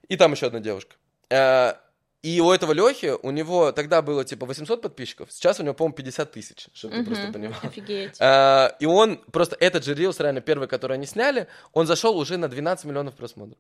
и 0.10 0.18
там 0.18 0.34
еще 0.34 0.48
одна 0.48 0.60
девушка. 0.60 0.98
А, 1.30 1.80
и 2.22 2.41
у 2.41 2.52
этого 2.52 2.74
Лехи, 2.74 3.14
у 3.22 3.32
него 3.32 3.72
тогда 3.72 4.02
было 4.02 4.26
типа 4.26 4.45
800 4.45 4.82
подписчиков, 4.82 5.32
сейчас 5.32 5.62
у 5.62 5.64
него, 5.64 5.74
по-моему, 5.74 5.95
50 5.95 6.34
тысяч, 6.34 6.68
чтобы 6.74 6.98
ты 6.98 7.06
просто 7.06 7.32
понимал. 7.32 7.60
Офигеть. 7.64 8.18
А, 8.20 8.76
и 8.82 8.86
он 8.86 9.20
просто, 9.32 9.56
этот 9.62 9.86
же 9.86 9.94
рилс, 9.94 10.20
реально 10.20 10.41
первый, 10.41 10.68
который 10.68 10.98
они 10.98 11.06
сняли, 11.06 11.48
он 11.72 11.88
зашел 11.88 12.18
уже 12.18 12.36
на 12.36 12.49
12 12.49 12.84
миллионов 12.84 13.16
просмотров. 13.16 13.57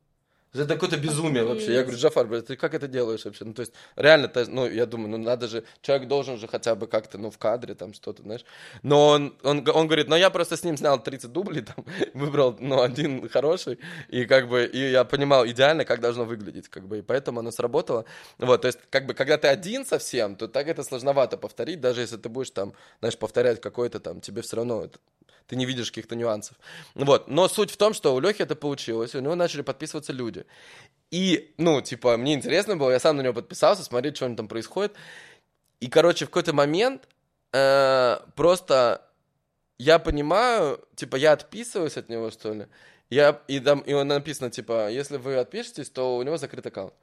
Это 0.55 0.73
какое-то 0.73 0.97
безумие 0.97 1.43
вообще. 1.43 1.73
Я 1.73 1.81
говорю, 1.81 1.97
Джафар, 1.97 2.27
блядь, 2.27 2.47
ты 2.47 2.55
как 2.55 2.73
это 2.73 2.87
делаешь 2.87 3.25
вообще? 3.25 3.45
Ну, 3.45 3.53
то 3.53 3.61
есть, 3.61 3.73
реально, 3.95 4.31
ну, 4.47 4.67
я 4.67 4.85
думаю, 4.85 5.09
ну, 5.09 5.17
надо 5.17 5.47
же, 5.47 5.63
человек 5.81 6.07
должен 6.07 6.37
же 6.37 6.47
хотя 6.47 6.75
бы 6.75 6.87
как-то, 6.87 7.17
ну, 7.17 7.29
в 7.29 7.37
кадре 7.37 7.75
там 7.75 7.93
что-то, 7.93 8.23
знаешь. 8.23 8.45
Но 8.83 9.09
он, 9.09 9.35
он, 9.43 9.67
он 9.73 9.87
говорит, 9.87 10.07
ну, 10.07 10.15
я 10.15 10.29
просто 10.29 10.55
с 10.55 10.63
ним 10.63 10.77
снял 10.77 11.01
30 11.01 11.31
дублей, 11.31 11.61
там, 11.61 11.85
выбрал, 12.13 12.55
ну, 12.59 12.81
один 12.81 13.27
хороший, 13.29 13.79
и 14.09 14.25
как 14.25 14.47
бы, 14.47 14.65
и 14.65 14.91
я 14.91 15.03
понимал 15.03 15.45
идеально, 15.45 15.85
как 15.85 15.99
должно 15.99 16.25
выглядеть, 16.25 16.69
как 16.69 16.87
бы, 16.87 16.99
и 16.99 17.01
поэтому 17.01 17.39
оно 17.39 17.51
сработало. 17.51 18.05
Вот, 18.37 18.61
то 18.61 18.67
есть, 18.67 18.79
как 18.89 19.05
бы, 19.05 19.13
когда 19.13 19.37
ты 19.37 19.47
один 19.47 19.85
совсем, 19.85 20.35
то 20.35 20.47
так 20.47 20.67
это 20.67 20.83
сложновато 20.83 21.37
повторить, 21.37 21.81
даже 21.81 22.01
если 22.01 22.17
ты 22.17 22.29
будешь 22.29 22.51
там, 22.51 22.73
знаешь, 22.99 23.17
повторять 23.17 23.61
какой-то 23.61 23.99
там, 23.99 24.21
тебе 24.21 24.41
все 24.41 24.57
равно 24.57 24.85
это 24.85 24.99
ты 25.47 25.55
не 25.55 25.65
видишь 25.65 25.91
каких-то 25.91 26.15
нюансов. 26.15 26.57
Вот. 26.95 27.27
Но 27.27 27.47
суть 27.47 27.71
в 27.71 27.77
том, 27.77 27.93
что 27.93 28.15
у 28.15 28.19
Лехи 28.19 28.41
это 28.41 28.55
получилось, 28.55 29.15
у 29.15 29.19
него 29.19 29.35
начали 29.35 29.61
подписываться 29.61 30.13
люди. 30.13 30.45
И, 31.11 31.53
ну, 31.57 31.81
типа, 31.81 32.17
мне 32.17 32.33
интересно 32.33 32.77
было, 32.77 32.91
я 32.91 32.99
сам 32.99 33.17
на 33.17 33.21
него 33.21 33.33
подписался, 33.33 33.83
смотреть, 33.83 34.17
что 34.17 34.33
там 34.35 34.47
происходит. 34.47 34.95
И, 35.79 35.87
короче, 35.87 36.25
в 36.25 36.29
какой-то 36.29 36.53
момент 36.53 37.07
э, 37.53 38.17
просто 38.35 39.01
я 39.77 39.99
понимаю, 39.99 40.83
типа, 40.95 41.15
я 41.17 41.33
отписываюсь 41.33 41.97
от 41.97 42.09
него, 42.09 42.31
что 42.31 42.53
ли. 42.53 42.67
Я, 43.09 43.41
и, 43.47 43.59
там, 43.59 43.81
и 43.81 43.93
он 43.93 44.07
написано, 44.07 44.49
типа, 44.49 44.89
если 44.89 45.17
вы 45.17 45.35
отпишетесь, 45.35 45.89
то 45.89 46.17
у 46.17 46.23
него 46.23 46.37
закрыт 46.37 46.65
аккаунт. 46.65 46.93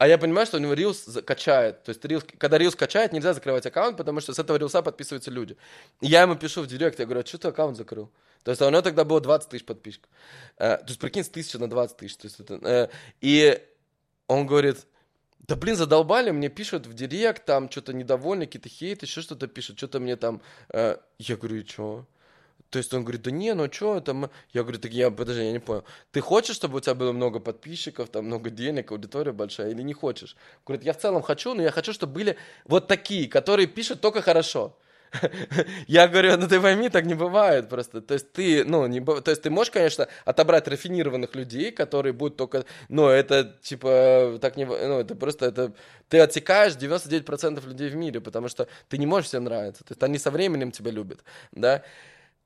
А 0.00 0.08
я 0.08 0.16
понимаю, 0.16 0.46
что 0.46 0.56
у 0.56 0.60
него 0.60 0.72
Reels 0.72 1.20
качает. 1.20 1.82
То 1.82 1.90
есть 1.90 2.02
Reels, 2.02 2.24
когда 2.38 2.56
Reels 2.56 2.74
качает, 2.74 3.12
нельзя 3.12 3.34
закрывать 3.34 3.66
аккаунт, 3.66 3.98
потому 3.98 4.20
что 4.22 4.32
с 4.32 4.38
этого 4.38 4.56
Reels 4.56 4.82
подписываются 4.82 5.30
люди. 5.30 5.58
И 6.00 6.06
я 6.06 6.22
ему 6.22 6.36
пишу 6.36 6.62
в 6.62 6.66
директ, 6.66 6.98
я 6.98 7.04
говорю, 7.04 7.20
а 7.20 7.26
что 7.26 7.36
ты 7.36 7.48
аккаунт 7.48 7.76
закрыл? 7.76 8.10
То 8.42 8.50
есть 8.50 8.62
у 8.62 8.70
него 8.70 8.80
тогда 8.80 9.04
было 9.04 9.20
20 9.20 9.50
тысяч 9.50 9.66
подписчиков. 9.66 10.10
Э, 10.56 10.78
то 10.78 10.86
есть 10.86 10.98
прикинь, 10.98 11.22
с 11.22 11.28
тысячи 11.28 11.58
на 11.58 11.68
20 11.68 11.98
тысяч. 11.98 12.16
То 12.16 12.28
есть, 12.28 12.40
это, 12.40 12.54
э, 12.62 12.88
и 13.20 13.62
он 14.26 14.46
говорит, 14.46 14.86
да 15.40 15.54
блин, 15.54 15.76
задолбали, 15.76 16.30
мне 16.30 16.48
пишут 16.48 16.86
в 16.86 16.94
директ, 16.94 17.44
там 17.44 17.70
что-то 17.70 17.92
недовольны, 17.92 18.46
какие-то 18.46 18.70
хейт, 18.70 19.02
еще 19.02 19.20
что-то 19.20 19.48
пишут, 19.48 19.76
что-то 19.76 20.00
мне 20.00 20.16
там... 20.16 20.40
Э, 20.70 20.96
я 21.18 21.36
говорю, 21.36 21.56
и 21.56 21.66
что? 21.66 22.06
То 22.70 22.78
есть 22.78 22.94
он 22.94 23.02
говорит, 23.02 23.22
да 23.22 23.30
не, 23.30 23.52
ну 23.54 23.70
что 23.70 23.96
это. 23.96 24.30
Я 24.52 24.62
говорю, 24.62 24.78
так 24.78 24.92
я, 24.92 25.10
подожди, 25.10 25.42
я 25.42 25.52
не 25.52 25.58
понял. 25.58 25.84
Ты 26.12 26.20
хочешь, 26.20 26.56
чтобы 26.56 26.78
у 26.78 26.80
тебя 26.80 26.94
было 26.94 27.12
много 27.12 27.40
подписчиков, 27.40 28.08
там 28.08 28.26
много 28.26 28.50
денег, 28.50 28.92
аудитория 28.92 29.32
большая, 29.32 29.70
или 29.70 29.82
не 29.82 29.92
хочешь? 29.92 30.36
Говорит, 30.64 30.84
я 30.84 30.92
в 30.92 30.98
целом 30.98 31.22
хочу, 31.22 31.54
но 31.54 31.62
я 31.62 31.72
хочу, 31.72 31.92
чтобы 31.92 32.12
были 32.14 32.36
вот 32.64 32.86
такие, 32.86 33.28
которые 33.28 33.66
пишут 33.66 34.00
только 34.00 34.22
хорошо. 34.22 34.76
Я 35.88 36.08
говорю, 36.08 36.36
ну 36.36 36.46
ты 36.46 36.60
пойми, 36.60 36.88
так 36.88 37.04
не 37.04 37.14
бывает 37.14 37.68
просто. 37.68 38.00
То 38.00 38.14
есть 38.14 38.32
ты, 38.32 38.64
ну, 38.64 38.86
не, 38.86 39.00
то 39.00 39.30
есть 39.30 39.42
ты 39.42 39.50
можешь, 39.50 39.72
конечно, 39.72 40.06
отобрать 40.24 40.68
рафинированных 40.68 41.34
людей, 41.34 41.72
которые 41.72 42.12
будут 42.12 42.36
только, 42.36 42.64
ну, 42.88 43.08
это 43.08 43.56
типа, 43.62 44.38
так 44.40 44.56
не, 44.56 44.64
ну, 44.64 45.00
это 45.00 45.14
просто, 45.14 45.46
это, 45.46 45.72
ты 46.08 46.20
отсекаешь 46.20 46.74
99% 46.74 47.66
людей 47.66 47.88
в 47.88 47.96
мире, 47.96 48.20
потому 48.20 48.48
что 48.48 48.68
ты 48.88 48.98
не 48.98 49.06
можешь 49.06 49.28
всем 49.28 49.44
нравиться. 49.44 49.84
То 49.84 49.92
есть 49.92 50.02
они 50.02 50.18
со 50.18 50.30
временем 50.30 50.70
тебя 50.70 50.90
любят, 50.90 51.24
да. 51.52 51.82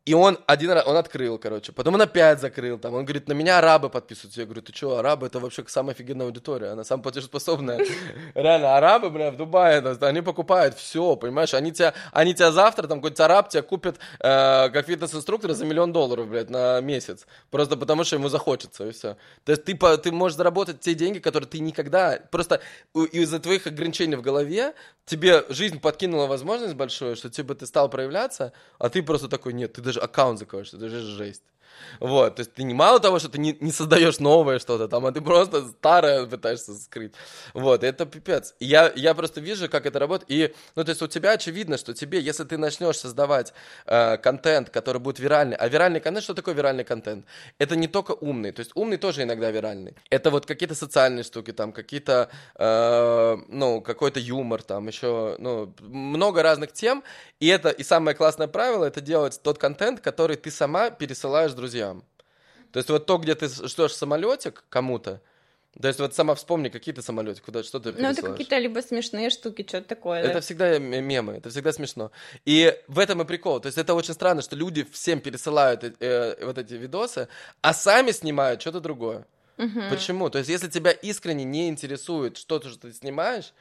И 0.04 0.12
он 0.12 0.38
один 0.46 0.70
раз, 0.70 0.86
он 0.86 0.96
открыл, 0.96 1.38
короче, 1.38 1.72
потом 1.72 1.94
он 1.94 2.02
опять 2.02 2.38
закрыл, 2.38 2.78
там, 2.78 2.92
он 2.92 3.04
говорит, 3.04 3.26
на 3.26 3.32
меня 3.32 3.58
арабы 3.58 3.88
подписываются. 3.88 4.40
Я 4.40 4.46
говорю, 4.46 4.60
ты 4.60 4.74
что, 4.74 4.98
арабы, 4.98 5.26
это 5.26 5.40
вообще 5.40 5.64
самая 5.66 5.94
офигенная 5.94 6.26
аудитория, 6.26 6.72
она 6.72 6.84
самая 6.84 7.04
платежеспособная. 7.04 7.80
Реально, 8.34 8.76
арабы, 8.76 9.08
бля, 9.08 9.30
в 9.30 9.36
Дубае, 9.38 9.78
они 9.78 10.20
покупают 10.20 10.76
все, 10.76 11.16
понимаешь, 11.16 11.54
они 11.54 11.72
тебя, 11.72 11.94
они 12.12 12.34
тебя 12.34 12.52
завтра, 12.52 12.86
там, 12.86 12.98
какой-то 12.98 13.24
араб 13.24 13.48
тебя 13.48 13.62
купит, 13.62 13.96
э, 14.20 14.68
как 14.68 14.86
фитнес-инструктора 14.86 15.54
за 15.54 15.64
миллион 15.64 15.92
долларов, 15.92 16.28
блядь, 16.28 16.50
на 16.50 16.82
месяц, 16.82 17.26
просто 17.50 17.78
потому 17.78 18.04
что 18.04 18.16
ему 18.16 18.28
захочется, 18.28 18.86
и 18.86 18.92
все. 18.92 19.16
То 19.44 19.52
есть 19.52 19.64
ты, 19.64 19.74
ты 19.74 20.12
можешь 20.12 20.36
заработать 20.36 20.80
те 20.80 20.94
деньги, 20.94 21.18
которые 21.18 21.48
ты 21.48 21.60
никогда, 21.60 22.18
просто 22.30 22.60
из-за 22.94 23.38
твоих 23.38 23.66
ограничений 23.66 24.16
в 24.16 24.22
голове 24.22 24.74
тебе 25.06 25.44
жизнь 25.48 25.80
подкинула 25.80 26.26
возможность 26.26 26.74
большую, 26.74 27.16
что 27.16 27.30
типа 27.30 27.54
ты 27.54 27.66
стал 27.66 27.88
проявляться, 27.88 28.52
а 28.78 28.88
ты 28.88 29.02
просто 29.02 29.28
такой, 29.28 29.52
нет, 29.52 29.74
ты 29.74 29.82
даже 29.82 29.93
аккаунт 30.00 30.38
закроешь, 30.38 30.72
это 30.72 30.88
же 30.88 31.00
жесть. 31.00 31.44
Вот, 32.00 32.36
то 32.36 32.40
есть 32.40 32.54
ты 32.54 32.62
не 32.62 32.74
мало 32.74 33.00
того, 33.00 33.18
что 33.18 33.28
ты 33.28 33.38
не, 33.38 33.56
не 33.60 33.72
создаешь 33.72 34.18
новое 34.18 34.58
что-то 34.58 34.88
там, 34.88 35.06
а 35.06 35.12
ты 35.12 35.20
просто 35.20 35.68
старое 35.68 36.26
пытаешься 36.26 36.74
скрыть. 36.74 37.14
Вот, 37.52 37.84
это 37.84 38.06
пипец. 38.06 38.54
И 38.58 38.66
я, 38.66 38.92
я 38.94 39.14
просто 39.14 39.40
вижу, 39.40 39.68
как 39.68 39.86
это 39.86 39.98
работает. 39.98 40.30
И, 40.30 40.54
ну, 40.76 40.84
то 40.84 40.90
есть 40.90 41.02
у 41.02 41.06
тебя 41.06 41.32
очевидно, 41.32 41.78
что 41.78 41.94
тебе, 41.94 42.20
если 42.20 42.44
ты 42.44 42.58
начнешь 42.58 42.98
создавать 42.98 43.52
э, 43.86 44.16
контент, 44.18 44.70
который 44.70 45.00
будет 45.00 45.18
виральный, 45.18 45.56
а 45.56 45.68
виральный 45.68 46.00
контент, 46.00 46.24
что 46.24 46.34
такое 46.34 46.54
виральный 46.54 46.84
контент? 46.84 47.26
Это 47.58 47.76
не 47.76 47.88
только 47.88 48.12
умный, 48.12 48.52
то 48.52 48.60
есть 48.60 48.72
умный 48.74 48.96
тоже 48.96 49.22
иногда 49.22 49.50
виральный. 49.50 49.94
Это 50.10 50.30
вот 50.30 50.46
какие-то 50.46 50.74
социальные 50.74 51.24
штуки, 51.24 51.52
там, 51.52 51.72
какие-то, 51.72 52.28
э, 52.56 53.36
ну, 53.48 53.80
какой-то 53.80 54.20
юмор, 54.20 54.62
там, 54.62 54.88
еще, 54.88 55.36
ну, 55.38 55.74
много 55.80 56.42
разных 56.42 56.72
тем. 56.72 57.02
И 57.40 57.48
это, 57.48 57.70
и 57.70 57.82
самое 57.82 58.16
классное 58.16 58.48
правило, 58.48 58.84
это 58.84 59.00
делать 59.00 59.40
тот 59.42 59.58
контент, 59.58 60.00
который 60.00 60.36
ты 60.36 60.50
сама 60.50 60.90
пересылаешь 60.90 61.52
друзьям. 61.64 62.04
То 62.72 62.78
есть 62.78 62.90
вот 62.90 63.06
то, 63.06 63.18
где 63.18 63.34
ты 63.34 63.48
ждешь 63.48 63.94
самолетик 63.94 64.64
кому-то, 64.68 65.20
то 65.80 65.88
есть 65.88 65.98
вот 65.98 66.14
сама 66.14 66.34
вспомни, 66.34 66.68
какие 66.68 66.94
ты 66.94 67.02
самолеты, 67.02 67.40
куда 67.40 67.62
что 67.64 67.80
ты 67.80 67.92
Ну, 67.92 68.08
это 68.08 68.22
какие-то 68.22 68.58
либо 68.58 68.80
смешные 68.80 69.30
штуки, 69.30 69.64
что-то 69.66 69.88
такое. 69.88 70.20
Это 70.20 70.34
да? 70.34 70.40
всегда 70.40 70.78
мемы, 70.78 71.32
это 71.34 71.50
всегда 71.50 71.72
смешно. 71.72 72.12
И 72.44 72.72
в 72.86 73.00
этом 73.00 73.22
и 73.22 73.24
прикол. 73.24 73.60
То 73.60 73.66
есть 73.66 73.78
это 73.78 73.94
очень 73.94 74.14
странно, 74.14 74.42
что 74.42 74.54
люди 74.54 74.86
всем 74.92 75.20
пересылают 75.20 75.82
э, 75.82 75.92
э 75.98 76.46
вот 76.46 76.58
эти 76.58 76.74
видосы, 76.74 77.28
а 77.60 77.74
сами 77.74 78.12
снимают 78.12 78.60
что-то 78.60 78.80
другое. 78.80 79.26
Угу. 79.58 79.80
Почему? 79.90 80.30
То 80.30 80.38
есть 80.38 80.50
если 80.50 80.68
тебя 80.68 80.92
искренне 80.92 81.44
не 81.44 81.68
интересует 81.68 82.36
что-то, 82.36 82.68
что 82.68 82.78
ты 82.78 82.92
снимаешь, 82.92 83.52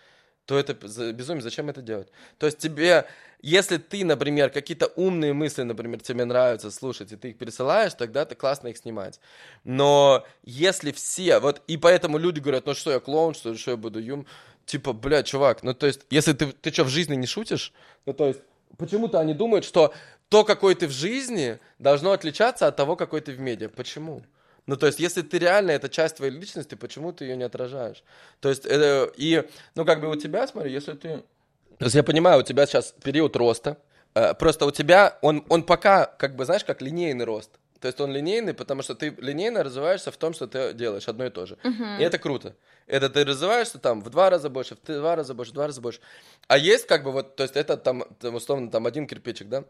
то 0.45 0.57
это 0.57 0.73
безумие, 1.13 1.41
зачем 1.41 1.69
это 1.69 1.81
делать? 1.81 2.09
То 2.37 2.45
есть 2.45 2.57
тебе, 2.57 3.05
если 3.41 3.77
ты, 3.77 4.03
например, 4.03 4.49
какие-то 4.49 4.87
умные 4.95 5.33
мысли, 5.33 5.63
например, 5.63 6.01
тебе 6.01 6.25
нравится 6.25 6.69
слушать, 6.71 7.11
и 7.11 7.15
ты 7.15 7.29
их 7.29 7.37
пересылаешь, 7.37 7.93
тогда 7.93 8.25
ты 8.25 8.35
классно 8.35 8.67
их 8.67 8.77
снимать. 8.77 9.19
Но 9.63 10.25
если 10.43 10.91
все, 10.91 11.39
вот, 11.39 11.61
и 11.67 11.77
поэтому 11.77 12.17
люди 12.17 12.39
говорят, 12.39 12.65
ну 12.65 12.73
что, 12.73 12.91
я 12.91 12.99
клоун, 12.99 13.33
что, 13.33 13.55
что 13.55 13.71
я 13.71 13.77
буду 13.77 13.99
юм? 13.99 14.25
Типа, 14.65 14.93
бля, 14.93 15.23
чувак, 15.23 15.63
ну 15.63 15.73
то 15.73 15.87
есть, 15.87 16.01
если 16.09 16.33
ты, 16.33 16.47
ты 16.47 16.71
что, 16.71 16.83
в 16.83 16.89
жизни 16.89 17.15
не 17.15 17.27
шутишь? 17.27 17.73
Ну 18.05 18.13
то 18.13 18.27
есть, 18.27 18.39
почему-то 18.77 19.19
они 19.19 19.33
думают, 19.33 19.65
что 19.65 19.93
то, 20.29 20.43
какой 20.43 20.75
ты 20.75 20.87
в 20.87 20.91
жизни, 20.91 21.59
должно 21.79 22.11
отличаться 22.11 22.67
от 22.67 22.75
того, 22.75 22.95
какой 22.95 23.21
ты 23.21 23.33
в 23.33 23.39
медиа. 23.39 23.69
Почему? 23.69 24.23
Ну, 24.65 24.77
то 24.77 24.87
есть, 24.87 24.99
если 24.99 25.21
ты 25.21 25.39
реально, 25.39 25.71
это 25.71 25.89
часть 25.89 26.17
твоей 26.17 26.31
личности, 26.31 26.75
почему 26.75 27.11
ты 27.11 27.25
ее 27.25 27.35
не 27.35 27.43
отражаешь? 27.43 28.03
То 28.39 28.49
есть, 28.49 28.65
это, 28.65 29.11
и, 29.17 29.43
ну, 29.75 29.85
как 29.85 29.99
бы 29.99 30.09
у 30.09 30.15
тебя, 30.15 30.47
смотри, 30.47 30.71
если 30.71 30.93
ты... 30.93 31.23
То 31.77 31.85
есть, 31.85 31.95
я 31.95 32.03
понимаю, 32.03 32.39
у 32.39 32.43
тебя 32.43 32.65
сейчас 32.65 32.93
период 33.03 33.35
роста, 33.35 33.77
э, 34.15 34.33
просто 34.35 34.65
у 34.65 34.71
тебя, 34.71 35.17
он, 35.21 35.45
он 35.49 35.63
пока, 35.63 36.05
как 36.05 36.35
бы, 36.35 36.45
знаешь, 36.45 36.63
как 36.63 36.81
линейный 36.81 37.25
рост. 37.25 37.51
То 37.83 37.87
есть 37.87 37.99
он 37.99 38.13
линейный, 38.13 38.53
потому 38.53 38.81
что 38.81 38.95
ты 38.95 39.13
линейно 39.19 39.61
развиваешься 39.61 40.09
в 40.09 40.15
том, 40.15 40.33
что 40.33 40.47
ты 40.47 40.73
делаешь 40.73 41.09
одно 41.09 41.25
и 41.25 41.29
то 41.29 41.45
же. 41.45 41.57
Uh-huh. 41.65 41.99
И 41.99 42.03
это 42.03 42.17
круто. 42.17 42.55
Это 42.87 43.09
ты 43.09 43.25
развиваешься 43.25 43.77
там 43.77 44.01
в 44.01 44.09
два 44.09 44.29
раза 44.29 44.49
больше, 44.49 44.77
в 44.77 44.85
два 44.85 45.17
раза 45.17 45.33
больше, 45.33 45.51
в 45.51 45.55
два 45.55 45.67
раза 45.67 45.81
больше. 45.81 45.99
А 46.47 46.57
есть 46.57 46.87
как 46.87 47.03
бы 47.03 47.11
вот, 47.11 47.35
то 47.35 47.43
есть 47.43 47.57
это 47.57 47.75
там, 47.75 48.05
условно, 48.21 48.71
там 48.71 48.85
один 48.85 49.05
кирпичик, 49.05 49.49
да? 49.49 49.65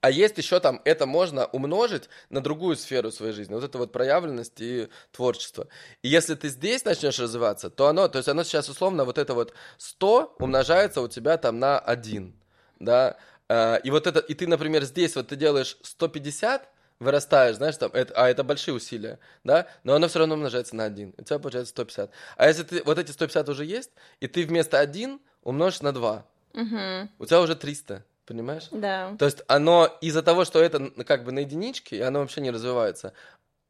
А 0.00 0.10
есть 0.10 0.38
еще 0.38 0.58
там, 0.60 0.80
это 0.84 1.06
можно 1.06 1.46
умножить 1.46 2.08
на 2.30 2.40
другую 2.40 2.76
сферу 2.76 3.10
своей 3.10 3.32
жизни. 3.32 3.54
Вот 3.54 3.64
это 3.64 3.78
вот 3.78 3.92
проявленность 3.92 4.60
и 4.60 4.88
творчество. 5.12 5.68
И 6.02 6.08
если 6.08 6.34
ты 6.34 6.48
здесь 6.48 6.84
начнешь 6.84 7.18
развиваться, 7.18 7.70
то 7.70 7.86
оно, 7.86 8.08
то 8.08 8.18
есть 8.18 8.28
оно 8.28 8.42
сейчас 8.42 8.68
условно 8.68 9.04
вот 9.04 9.18
это 9.18 9.34
вот 9.34 9.52
100 9.78 10.36
умножается 10.38 11.00
у 11.00 11.08
тебя 11.08 11.36
там 11.36 11.58
на 11.58 11.78
1, 11.78 12.34
да. 12.80 13.16
А, 13.48 13.76
и 13.76 13.90
вот 13.90 14.06
это, 14.06 14.20
и 14.20 14.34
ты, 14.34 14.46
например, 14.46 14.84
здесь 14.84 15.14
вот 15.14 15.28
ты 15.28 15.36
делаешь 15.36 15.76
150, 15.82 16.68
вырастаешь, 16.98 17.56
знаешь, 17.56 17.76
там, 17.76 17.90
это, 17.92 18.14
а 18.14 18.28
это 18.28 18.44
большие 18.44 18.74
усилия, 18.74 19.18
да, 19.44 19.66
но 19.84 19.94
оно 19.94 20.08
все 20.08 20.20
равно 20.20 20.34
умножается 20.34 20.76
на 20.76 20.84
1, 20.84 21.14
у 21.18 21.22
тебя 21.22 21.38
получается 21.38 21.70
150. 21.70 22.10
А 22.36 22.48
если 22.48 22.62
ты, 22.62 22.82
вот 22.84 22.98
эти 22.98 23.10
150 23.10 23.48
уже 23.48 23.64
есть, 23.64 23.90
и 24.20 24.28
ты 24.28 24.46
вместо 24.46 24.78
1 24.78 25.20
умножишь 25.42 25.82
на 25.82 25.92
2, 25.92 26.26
угу. 26.54 27.08
у 27.18 27.26
тебя 27.26 27.40
уже 27.40 27.56
300. 27.56 28.04
Понимаешь? 28.26 28.68
Да. 28.70 29.16
То 29.18 29.24
есть 29.24 29.42
оно 29.48 29.98
из-за 30.00 30.22
того, 30.22 30.44
что 30.44 30.60
это 30.60 30.90
как 31.04 31.24
бы 31.24 31.32
на 31.32 31.40
единичке, 31.40 32.04
оно 32.04 32.20
вообще 32.20 32.40
не 32.40 32.50
развивается. 32.50 33.12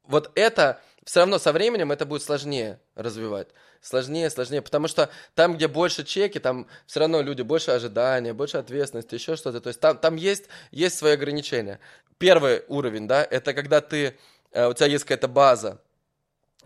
Вот 0.05 0.31
это 0.35 0.81
все 1.05 1.21
равно 1.21 1.39
со 1.39 1.53
временем 1.53 1.91
это 1.91 2.05
будет 2.05 2.23
сложнее 2.23 2.81
развивать. 2.95 3.49
Сложнее, 3.81 4.31
сложнее. 4.31 4.63
Потому 4.63 4.89
что 4.89 5.09
там, 5.35 5.55
где 5.55 5.69
больше 5.69 6.05
чеки, 6.05 6.39
там 6.39 6.67
все 6.87 7.01
равно 7.01 7.23
люди 7.23 7.43
больше 7.43 7.71
ожидания, 7.71 8.33
больше 8.33 8.59
ответственности, 8.59 9.15
еще 9.15 9.37
что-то. 9.37 9.61
То 9.61 9.69
есть 9.69 9.81
там, 9.81 9.97
там 9.97 10.17
есть, 10.17 10.45
есть 10.71 10.99
свои 10.99 11.15
ограничения. 11.15 11.81
Первый 12.19 12.63
уровень, 12.69 13.09
да, 13.09 13.25
это 13.25 13.55
когда 13.55 13.81
ты, 13.81 14.17
э, 14.53 14.69
у 14.69 14.75
тебя 14.75 14.87
есть 14.87 15.05
какая-то 15.05 15.29
база, 15.29 15.81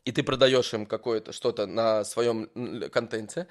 и 0.05 0.13
ты 0.13 0.23
продаешь 0.23 0.73
им 0.75 0.87
какое-то 0.87 1.33
что-то 1.33 1.67
на 1.67 2.05
своем 2.05 2.51
контенте. 2.91 3.47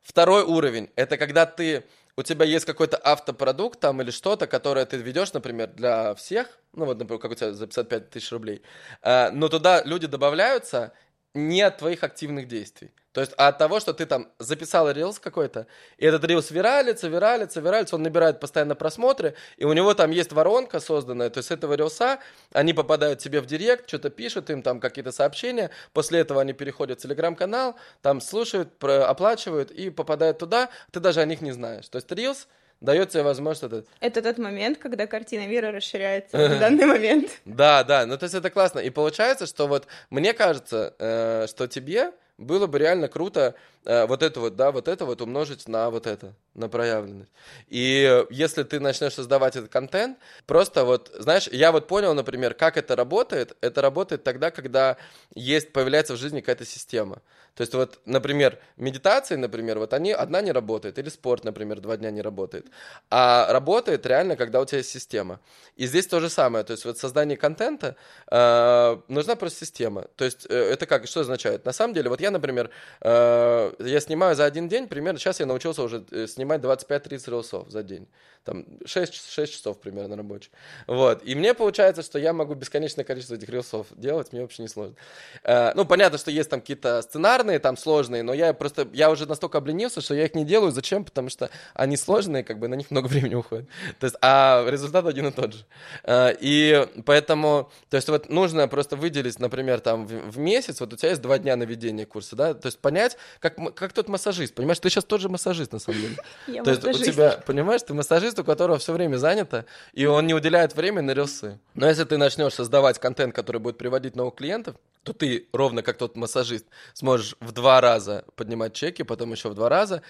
Второй 0.00 0.44
уровень, 0.44 0.90
это 0.96 1.16
когда 1.18 1.46
ты 1.46 1.84
у 2.20 2.22
тебя 2.22 2.44
есть 2.44 2.66
какой-то 2.66 2.96
автопродукт 2.96 3.80
там 3.80 4.00
или 4.02 4.10
что-то, 4.10 4.46
которое 4.46 4.86
ты 4.86 4.96
ведешь, 4.98 5.32
например, 5.32 5.68
для 5.68 6.14
всех, 6.14 6.58
ну 6.72 6.84
вот, 6.84 6.98
например, 6.98 7.20
как 7.20 7.32
у 7.32 7.34
тебя 7.34 7.52
за 7.52 7.66
55 7.66 8.10
тысяч 8.10 8.30
рублей, 8.30 8.62
э, 9.02 9.30
но 9.30 9.48
туда 9.48 9.82
люди 9.84 10.06
добавляются 10.06 10.92
не 11.34 11.62
от 11.62 11.78
твоих 11.78 12.04
активных 12.04 12.46
действий. 12.46 12.92
То 13.12 13.20
есть 13.20 13.32
от 13.32 13.58
того, 13.58 13.80
что 13.80 13.92
ты 13.92 14.06
там 14.06 14.28
записал 14.38 14.90
рилс 14.90 15.18
какой-то, 15.18 15.66
и 15.98 16.06
этот 16.06 16.24
рилс 16.24 16.50
виралится, 16.50 17.08
виралится, 17.08 17.60
виралится, 17.60 17.96
он 17.96 18.02
набирает 18.02 18.38
постоянно 18.38 18.76
просмотры, 18.76 19.34
и 19.56 19.64
у 19.64 19.72
него 19.72 19.94
там 19.94 20.12
есть 20.12 20.32
воронка 20.32 20.78
созданная, 20.78 21.28
то 21.28 21.38
есть 21.38 21.48
с 21.48 21.50
этого 21.50 21.74
рилса 21.74 22.20
они 22.52 22.72
попадают 22.72 23.18
тебе 23.18 23.40
в 23.40 23.46
директ, 23.46 23.88
что-то 23.88 24.10
пишут 24.10 24.48
им 24.50 24.62
там 24.62 24.78
какие-то 24.78 25.10
сообщения, 25.10 25.70
после 25.92 26.20
этого 26.20 26.40
они 26.40 26.52
переходят 26.52 27.00
в 27.00 27.02
телеграм-канал, 27.02 27.74
там 28.00 28.20
слушают, 28.20 28.82
оплачивают 28.82 29.72
и 29.72 29.90
попадают 29.90 30.38
туда, 30.38 30.68
ты 30.92 31.00
даже 31.00 31.20
о 31.20 31.24
них 31.24 31.40
не 31.40 31.50
знаешь. 31.50 31.88
То 31.88 31.96
есть 31.96 32.10
рилс 32.12 32.46
дает 32.80 33.10
тебе 33.10 33.22
возможность 33.22 33.62
это... 33.64 33.84
Это 34.00 34.22
тот 34.22 34.38
момент, 34.38 34.78
когда 34.78 35.06
картина 35.06 35.46
мира 35.46 35.70
расширяется 35.72 36.36
в 36.48 36.58
данный 36.58 36.86
момент. 36.86 37.30
Да, 37.44 37.84
да, 37.84 38.06
ну 38.06 38.16
то 38.16 38.24
есть 38.24 38.34
это 38.34 38.50
классно. 38.50 38.78
И 38.78 38.90
получается, 38.90 39.46
что 39.46 39.66
вот 39.66 39.86
мне 40.10 40.32
кажется, 40.32 40.94
э, 40.98 41.46
что 41.48 41.66
тебе 41.66 42.12
было 42.40 42.66
бы 42.66 42.78
реально 42.78 43.08
круто 43.08 43.54
вот 43.84 44.22
это 44.22 44.40
вот, 44.40 44.56
да, 44.56 44.72
вот 44.72 44.88
это 44.88 45.04
вот 45.04 45.20
умножить 45.22 45.68
на 45.68 45.90
вот 45.90 46.06
это, 46.06 46.34
на 46.54 46.68
проявленность. 46.68 47.30
И 47.68 48.24
если 48.30 48.62
ты 48.62 48.80
начнешь 48.80 49.14
создавать 49.14 49.56
этот 49.56 49.70
контент, 49.70 50.18
просто 50.46 50.84
вот, 50.84 51.10
знаешь, 51.18 51.48
я 51.48 51.72
вот 51.72 51.86
понял, 51.86 52.14
например, 52.14 52.54
как 52.54 52.76
это 52.76 52.96
работает. 52.96 53.56
Это 53.60 53.80
работает 53.80 54.22
тогда, 54.22 54.50
когда 54.50 54.96
есть, 55.34 55.72
появляется 55.72 56.14
в 56.14 56.16
жизни 56.18 56.40
какая-то 56.40 56.64
система. 56.64 57.22
То 57.54 57.62
есть 57.62 57.74
вот, 57.74 57.98
например, 58.04 58.58
медитации, 58.76 59.34
например, 59.34 59.78
вот 59.78 59.92
они, 59.92 60.12
одна 60.12 60.40
не 60.40 60.52
работает, 60.52 60.98
или 60.98 61.08
спорт, 61.08 61.44
например, 61.44 61.80
два 61.80 61.96
дня 61.96 62.10
не 62.10 62.22
работает. 62.22 62.66
А 63.10 63.52
работает 63.52 64.06
реально, 64.06 64.36
когда 64.36 64.60
у 64.60 64.64
тебя 64.64 64.78
есть 64.78 64.90
система. 64.90 65.40
И 65.76 65.86
здесь 65.86 66.06
то 66.06 66.20
же 66.20 66.30
самое. 66.30 66.64
То 66.64 66.72
есть 66.72 66.84
вот 66.84 66.98
создание 66.98 67.36
контента 67.36 67.96
э, 68.30 68.96
нужна 69.08 69.36
просто 69.36 69.66
система. 69.66 70.06
То 70.16 70.24
есть 70.24 70.46
э, 70.48 70.54
это 70.54 70.86
как, 70.86 71.06
что 71.06 71.20
означает? 71.20 71.64
На 71.64 71.72
самом 71.72 71.92
деле, 71.92 72.08
вот 72.08 72.20
я, 72.20 72.30
например, 72.30 72.70
э, 73.00 73.69
я 73.78 74.00
снимаю 74.00 74.34
за 74.36 74.44
один 74.44 74.68
день, 74.68 74.88
примерно, 74.88 75.18
сейчас 75.18 75.40
я 75.40 75.46
научился 75.46 75.82
уже 75.82 76.04
э, 76.10 76.26
снимать 76.26 76.60
25-30 76.60 77.30
рилсов 77.30 77.70
за 77.70 77.82
день 77.82 78.08
там 78.44 78.64
6, 78.84 79.30
6 79.30 79.52
часов 79.52 79.78
примерно 79.80 80.16
рабочий. 80.16 80.50
Вот. 80.86 81.22
И 81.24 81.34
мне 81.34 81.54
получается, 81.54 82.02
что 82.02 82.18
я 82.18 82.32
могу 82.32 82.54
бесконечное 82.54 83.04
количество 83.04 83.34
этих 83.34 83.48
рилсов 83.48 83.86
делать, 83.90 84.32
мне 84.32 84.42
вообще 84.42 84.62
не 84.62 84.68
сложно. 84.68 84.96
Э, 85.44 85.72
ну, 85.74 85.84
понятно, 85.84 86.18
что 86.18 86.30
есть 86.30 86.48
там 86.48 86.60
какие-то 86.60 87.02
сценарные, 87.02 87.58
там 87.58 87.76
сложные, 87.76 88.22
но 88.22 88.32
я 88.32 88.52
просто, 88.54 88.88
я 88.92 89.10
уже 89.10 89.26
настолько 89.26 89.58
обленился, 89.58 90.00
что 90.00 90.14
я 90.14 90.24
их 90.24 90.34
не 90.34 90.44
делаю. 90.44 90.72
Зачем? 90.72 91.04
Потому 91.04 91.28
что 91.28 91.50
они 91.74 91.96
сложные, 91.96 92.42
как 92.42 92.58
бы 92.58 92.68
на 92.68 92.74
них 92.74 92.90
много 92.90 93.06
времени 93.08 93.34
уходит. 93.34 93.68
То 93.98 94.04
есть, 94.04 94.16
а 94.22 94.64
результат 94.68 95.06
один 95.06 95.28
и 95.28 95.32
тот 95.32 95.52
же. 95.52 95.64
Э, 96.04 96.34
и 96.40 96.86
поэтому, 97.04 97.70
то 97.90 97.96
есть 97.96 98.08
вот 98.08 98.30
нужно 98.30 98.68
просто 98.68 98.96
выделить, 98.96 99.38
например, 99.38 99.80
там 99.80 100.06
в, 100.06 100.38
месяц, 100.38 100.80
вот 100.80 100.92
у 100.92 100.96
тебя 100.96 101.10
есть 101.10 101.20
два 101.20 101.38
дня 101.38 101.56
на 101.56 101.64
ведение 101.64 102.06
курса, 102.06 102.36
да, 102.36 102.54
то 102.54 102.66
есть 102.66 102.78
понять, 102.78 103.16
как, 103.38 103.58
как 103.74 103.92
тот 103.92 104.08
массажист, 104.08 104.54
понимаешь, 104.54 104.78
ты 104.78 104.90
сейчас 104.90 105.04
тот 105.04 105.20
же 105.20 105.28
массажист 105.28 105.72
на 105.72 105.78
самом 105.78 106.00
деле. 106.00 106.16
Я 106.46 106.62
то 106.62 106.70
есть 106.70 106.84
у 106.84 106.92
тебя, 106.92 107.42
понимаешь, 107.46 107.82
ты 107.82 107.94
массажист, 107.94 108.10
массажист, 108.10 108.38
у 108.38 108.44
которого 108.44 108.78
все 108.78 108.92
время 108.92 109.16
занято, 109.16 109.64
и 109.92 110.06
он 110.06 110.26
не 110.26 110.34
уделяет 110.34 110.74
время 110.74 111.02
на 111.02 111.12
рилсы. 111.12 111.58
Но 111.74 111.86
если 111.86 112.04
ты 112.04 112.16
начнешь 112.16 112.54
создавать 112.54 112.98
контент, 112.98 113.34
который 113.34 113.60
будет 113.60 113.78
приводить 113.78 114.16
новых 114.16 114.34
клиентов, 114.34 114.76
то 115.02 115.12
ты, 115.12 115.46
ровно 115.52 115.82
как 115.82 115.96
тот 115.96 116.16
массажист, 116.16 116.66
сможешь 116.92 117.36
в 117.40 117.52
два 117.52 117.80
раза 117.80 118.24
поднимать 118.36 118.74
чеки, 118.74 119.02
потом 119.02 119.32
еще 119.32 119.48
в 119.48 119.54
два 119.54 119.68
раза, 119.68 120.02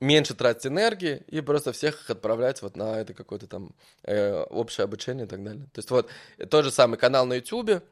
меньше 0.00 0.34
тратить 0.34 0.66
энергии 0.66 1.22
и 1.26 1.40
просто 1.40 1.72
всех 1.72 2.02
их 2.02 2.10
отправлять 2.10 2.62
вот 2.62 2.76
на 2.76 3.00
это 3.00 3.14
какое-то 3.14 3.46
там 3.46 3.70
э, 4.04 4.42
общее 4.50 4.84
обучение 4.84 5.26
и 5.26 5.28
так 5.28 5.42
далее. 5.42 5.64
То 5.72 5.78
есть 5.78 5.90
вот 5.90 6.08
тот 6.50 6.64
же 6.64 6.70
самый 6.70 6.96
канал 6.96 7.26
на 7.26 7.34
YouTube, 7.34 7.82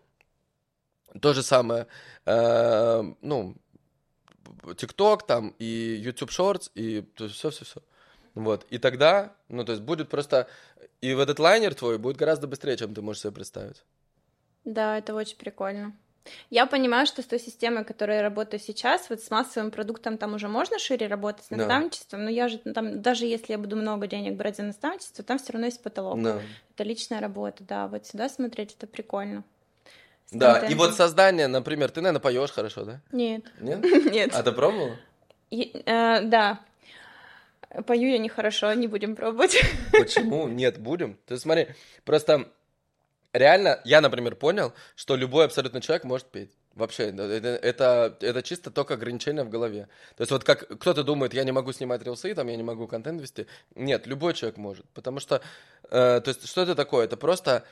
то 1.21 1.33
же 1.33 1.43
самое, 1.43 1.87
э, 2.27 3.03
ну, 3.23 3.57
ТикТок 4.77 5.27
там 5.27 5.55
и 5.59 6.01
YouTube 6.03 6.31
Shorts 6.31 6.71
и 6.75 7.05
все-все-все. 7.17 7.81
Вот. 8.35 8.67
И 8.71 8.79
тогда, 8.79 9.35
ну, 9.49 9.65
то 9.65 9.73
есть 9.73 9.83
будет 9.83 10.09
просто... 10.09 10.49
И 11.01 11.15
в 11.15 11.21
этот 11.21 11.39
лайнер 11.39 11.75
твой 11.75 11.99
будет 11.99 12.17
гораздо 12.17 12.47
быстрее, 12.47 12.77
чем 12.77 12.95
ты 12.95 13.03
можешь 13.03 13.23
себе 13.23 13.33
представить. 13.33 13.83
Да, 14.65 14.99
это 14.99 15.15
очень 15.15 15.37
прикольно. 15.37 15.97
Я 16.51 16.67
понимаю, 16.67 17.07
что 17.07 17.23
с 17.23 17.27
той 17.27 17.39
системой, 17.39 17.85
которой 17.85 18.17
я 18.17 18.23
работаю 18.23 18.61
сейчас, 18.61 19.09
вот 19.11 19.21
с 19.21 19.31
массовым 19.31 19.71
продуктом 19.71 20.19
там 20.19 20.35
уже 20.35 20.49
можно 20.49 20.79
шире 20.79 21.07
работать 21.07 21.45
с 21.45 21.51
наставничеством, 21.51 22.21
да. 22.21 22.25
но 22.25 22.31
я 22.31 22.49
же 22.49 22.59
там, 22.59 23.01
даже 23.01 23.27
если 23.27 23.53
я 23.53 23.59
буду 23.59 23.77
много 23.77 24.07
денег 24.07 24.37
брать 24.37 24.57
за 24.57 24.65
наставничество, 24.65 25.25
там 25.25 25.39
все 25.39 25.53
равно 25.53 25.67
есть 25.67 25.83
потолок. 25.83 26.21
Да. 26.21 26.41
Это 26.75 26.85
личная 26.85 27.21
работа, 27.21 27.65
да, 27.65 27.89
вот 27.89 28.07
сюда 28.07 28.29
смотреть, 28.29 28.75
это 28.77 28.87
прикольно. 28.87 29.45
Да, 30.33 30.59
и 30.67 30.75
вот 30.75 30.95
создание, 30.95 31.47
например, 31.47 31.91
ты, 31.91 32.01
наверное, 32.01 32.21
поешь 32.21 32.51
хорошо, 32.51 32.85
да? 32.85 33.01
Нет. 33.13 33.45
Нет? 33.61 33.81
Нет. 34.11 34.31
А 34.35 34.43
ты 34.43 34.53
пробовала? 34.53 34.97
Э, 35.51 36.21
да. 36.23 36.61
Пою 37.87 38.09
я 38.09 38.19
нехорошо, 38.19 38.73
не 38.75 38.89
будем 38.89 39.15
пробовать. 39.15 39.61
Почему? 39.93 40.49
Нет, 40.49 40.79
будем. 40.79 41.19
Ты 41.27 41.39
смотри, 41.39 41.69
просто 42.05 42.49
реально, 43.33 43.81
я, 43.85 44.01
например, 44.01 44.35
понял, 44.35 44.73
что 44.95 45.17
любой 45.17 45.45
абсолютно 45.45 45.81
человек 45.81 46.05
может 46.05 46.27
петь. 46.27 46.51
Вообще, 46.75 47.05
это, 47.05 47.23
это, 47.23 48.17
это 48.21 48.43
чисто 48.43 48.71
только 48.71 48.95
ограничение 48.95 49.45
в 49.45 49.49
голове. 49.49 49.89
То 50.17 50.23
есть 50.23 50.31
вот 50.31 50.45
как 50.45 50.69
кто-то 50.79 51.05
думает, 51.05 51.33
я 51.33 51.45
не 51.45 51.53
могу 51.53 51.73
снимать 51.73 52.03
рилсы, 52.03 52.35
там, 52.35 52.49
я 52.49 52.57
не 52.57 52.63
могу 52.63 52.87
контент 52.87 53.21
вести. 53.21 53.47
Нет, 53.75 54.07
любой 54.07 54.35
человек 54.35 54.59
может. 54.59 54.87
Потому 54.91 55.21
что, 55.21 55.41
э, 55.85 56.21
то 56.21 56.29
есть 56.29 56.47
что 56.47 56.63
это 56.63 56.75
такое? 56.75 57.07
Это 57.07 57.17
просто, 57.17 57.65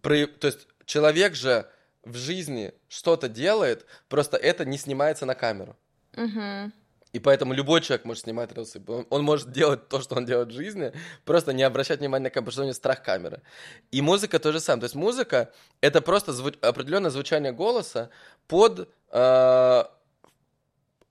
при, 0.00 0.24
то 0.24 0.46
есть 0.46 0.68
человек 0.86 1.34
же 1.34 1.66
в 2.06 2.16
жизни 2.16 2.72
что-то 2.88 3.28
делает, 3.28 3.84
просто 4.08 4.36
это 4.36 4.64
не 4.64 4.78
снимается 4.78 5.26
на 5.26 5.34
камеру. 5.34 5.76
Угу. 6.16 6.72
И 7.12 7.18
поэтому 7.18 7.52
любой 7.52 7.80
человек 7.80 8.04
может 8.04 8.24
снимать 8.24 8.52
рилсы. 8.52 8.82
Он, 8.86 9.06
он 9.10 9.22
может 9.22 9.50
делать 9.50 9.88
то, 9.88 10.00
что 10.00 10.16
он 10.16 10.24
делает 10.24 10.48
в 10.48 10.54
жизни, 10.54 10.92
просто 11.24 11.52
не 11.52 11.62
обращать 11.62 12.00
внимания 12.00 12.24
на 12.24 12.30
камеру, 12.30 12.46
потому 12.46 12.52
что 12.52 12.62
у 12.62 12.64
него 12.64 12.74
страх 12.74 13.02
камеры. 13.02 13.42
И 13.90 14.00
музыка 14.02 14.38
то 14.38 14.52
же 14.52 14.60
самое. 14.60 14.80
То 14.80 14.84
есть 14.84 14.94
музыка— 14.94 15.52
это 15.80 16.00
просто 16.00 16.32
зву... 16.32 16.50
определенное 16.60 17.10
звучание 17.10 17.52
голоса 17.52 18.10
под... 18.46 18.88
Э, 19.10 19.84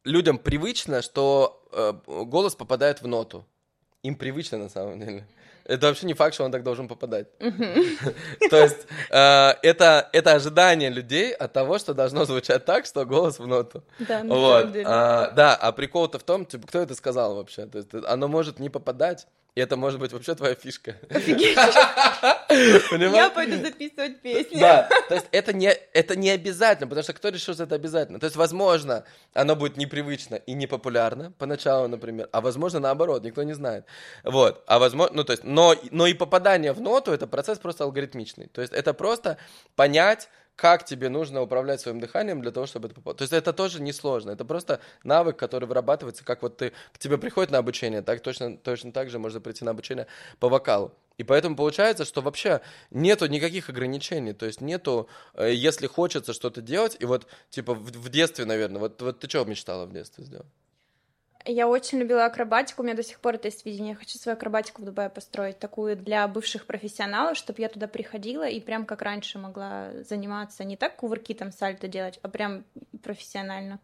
людям 0.03 0.37
привычно, 0.37 1.01
что 1.01 1.67
э, 1.71 1.91
голос 2.23 2.55
попадает 2.55 3.01
в 3.01 3.07
ноту. 3.07 3.45
Им 4.03 4.15
привычно 4.15 4.57
на 4.59 4.69
самом 4.69 4.99
деле. 4.99 5.27
Это 5.65 5.87
вообще 5.87 6.05
не 6.05 6.13
факт, 6.13 6.35
что 6.35 6.43
он 6.43 6.51
так 6.51 6.63
должен 6.63 6.87
попадать. 6.87 7.27
То 7.39 8.57
есть 8.57 8.87
э, 9.09 9.53
это, 9.63 10.09
ожидание 10.11 10.89
людей 10.89 11.33
от 11.33 11.53
того, 11.53 11.79
что 11.79 11.93
должно 11.93 12.25
звучать 12.25 12.65
так, 12.65 12.85
что 12.85 13.03
голос 13.05 13.39
в 13.39 13.47
ноту. 13.47 13.83
Да, 13.99 14.23
на 14.23 14.35
вот. 14.35 14.71
деле. 14.71 14.85
А, 14.87 15.31
да, 15.31 15.55
а 15.55 15.71
прикол-то 15.71 16.19
в 16.19 16.23
том, 16.23 16.45
типа, 16.45 16.67
кто 16.67 16.79
это 16.79 16.93
сказал 16.93 17.35
вообще? 17.35 17.65
То 17.65 17.79
есть 17.79 17.89
оно 18.05 18.27
может 18.27 18.59
не 18.59 18.69
попадать, 18.69 19.27
и 19.55 19.61
это 19.61 19.77
может 19.77 20.01
быть 20.01 20.11
вообще 20.11 20.35
твоя 20.35 20.53
фишка. 20.53 20.97
Я 22.49 23.29
пойду 23.29 23.55
записывать 23.63 24.19
песни. 24.19 24.59
Да, 24.59 24.89
то 25.07 25.15
есть 25.15 25.27
это 25.31 25.53
не, 25.53 25.69
это 25.93 26.17
не 26.17 26.29
обязательно, 26.29 26.87
потому 26.87 27.03
что 27.03 27.13
кто 27.13 27.29
решил, 27.29 27.53
что 27.53 27.63
это 27.63 27.75
обязательно? 27.75 28.19
То 28.19 28.25
есть, 28.25 28.35
возможно, 28.35 29.05
оно 29.33 29.55
будет 29.55 29.77
непривычно 29.77 30.35
и 30.35 30.53
непопулярно 30.53 31.31
поначалу, 31.37 31.87
например, 31.87 32.27
а 32.33 32.41
возможно, 32.41 32.81
наоборот, 32.81 33.23
никто 33.23 33.43
не 33.43 33.53
знает. 33.53 33.85
Вот, 34.25 34.61
а 34.67 34.77
возможно, 34.77 35.15
ну, 35.15 35.23
то 35.23 35.31
есть, 35.31 35.45
но, 35.45 35.73
но 35.89 36.05
и 36.05 36.13
попадание 36.13 36.73
в 36.73 36.81
ноту, 36.81 37.13
это 37.13 37.25
процесс 37.25 37.57
просто 37.57 37.85
алгоритмичный. 37.85 38.47
То 38.47 38.59
есть, 38.59 38.73
это 38.73 38.93
просто 38.93 39.37
понять, 39.77 40.27
как 40.55 40.85
тебе 40.85 41.09
нужно 41.09 41.41
управлять 41.41 41.81
своим 41.81 41.99
дыханием 41.99 42.41
для 42.41 42.51
того, 42.51 42.65
чтобы 42.65 42.87
это 42.87 42.95
попало. 42.95 43.15
То 43.15 43.23
есть 43.23 43.33
это 43.33 43.53
тоже 43.53 43.81
несложно, 43.81 44.31
это 44.31 44.45
просто 44.45 44.79
навык, 45.03 45.37
который 45.37 45.65
вырабатывается, 45.65 46.23
как 46.23 46.41
вот 46.41 46.57
ты, 46.57 46.71
к 46.93 46.97
тебе 46.97 47.17
приходит 47.17 47.51
на 47.51 47.57
обучение, 47.57 48.01
так 48.01 48.21
точно, 48.21 48.57
точно 48.57 48.91
так 48.91 49.09
же 49.09 49.19
можно 49.19 49.41
прийти 49.41 49.65
на 49.65 49.71
обучение 49.71 50.07
по 50.39 50.49
вокалу. 50.49 50.93
И 51.17 51.23
поэтому 51.23 51.55
получается, 51.55 52.03
что 52.05 52.21
вообще 52.21 52.61
нету 52.91 53.27
никаких 53.27 53.69
ограничений, 53.69 54.33
то 54.33 54.45
есть 54.45 54.61
нету, 54.61 55.07
э, 55.33 55.53
если 55.53 55.87
хочется 55.87 56.33
что-то 56.33 56.61
делать, 56.61 56.97
и 56.99 57.05
вот 57.05 57.27
типа 57.49 57.73
в, 57.73 57.85
в 57.85 58.09
детстве, 58.09 58.45
наверное, 58.45 58.79
вот, 58.79 59.01
вот 59.01 59.19
ты 59.19 59.29
что 59.29 59.45
мечтала 59.45 59.85
в 59.85 59.93
детстве 59.93 60.25
сделать? 60.25 60.47
Я 61.47 61.67
очень 61.67 61.99
любила 61.99 62.25
акробатику, 62.25 62.81
у 62.81 62.85
меня 62.85 62.95
до 62.95 63.03
сих 63.03 63.19
пор 63.19 63.35
это 63.35 63.47
есть 63.47 63.65
видение. 63.65 63.91
Я 63.91 63.95
хочу 63.95 64.17
свою 64.17 64.35
акробатику 64.35 64.81
в 64.81 64.85
Дубае 64.85 65.09
построить, 65.09 65.59
такую 65.59 65.95
для 65.95 66.27
бывших 66.27 66.65
профессионалов, 66.65 67.37
чтобы 67.37 67.61
я 67.61 67.69
туда 67.69 67.87
приходила 67.87 68.47
и 68.47 68.59
прям 68.59 68.85
как 68.85 69.03
раньше 69.03 69.37
могла 69.37 69.91
заниматься, 70.03 70.63
не 70.63 70.75
так 70.75 70.95
кувырки 70.95 71.33
там 71.35 71.51
сальто 71.51 71.87
делать, 71.87 72.19
а 72.23 72.29
прям 72.29 72.65
профессионально. 73.03 73.79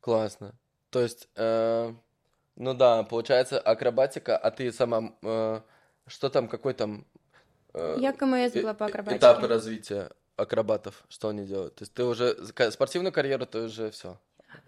Классно. 0.00 0.54
То 0.90 1.00
есть, 1.00 1.28
э, 1.36 1.94
ну 2.56 2.74
да, 2.74 3.04
получается 3.04 3.60
акробатика, 3.60 4.36
а 4.36 4.50
ты 4.50 4.72
сама, 4.72 5.12
э, 5.22 5.60
что 6.06 6.30
там, 6.30 6.48
какой 6.48 6.74
там... 6.74 7.06
Э, 7.74 7.96
я 7.98 8.12
КМС 8.12 8.52
была 8.52 8.74
по 8.74 8.86
акробатике. 8.86 9.18
Этапы 9.18 9.46
развития 9.46 10.10
акробатов, 10.36 11.04
что 11.08 11.28
они 11.28 11.46
делают? 11.46 11.76
То 11.76 11.82
есть 11.82 11.94
ты 11.94 12.04
уже 12.04 12.36
спортивную 12.70 13.12
карьеру, 13.12 13.46
ты 13.46 13.62
уже 13.62 13.90
все. 13.90 14.18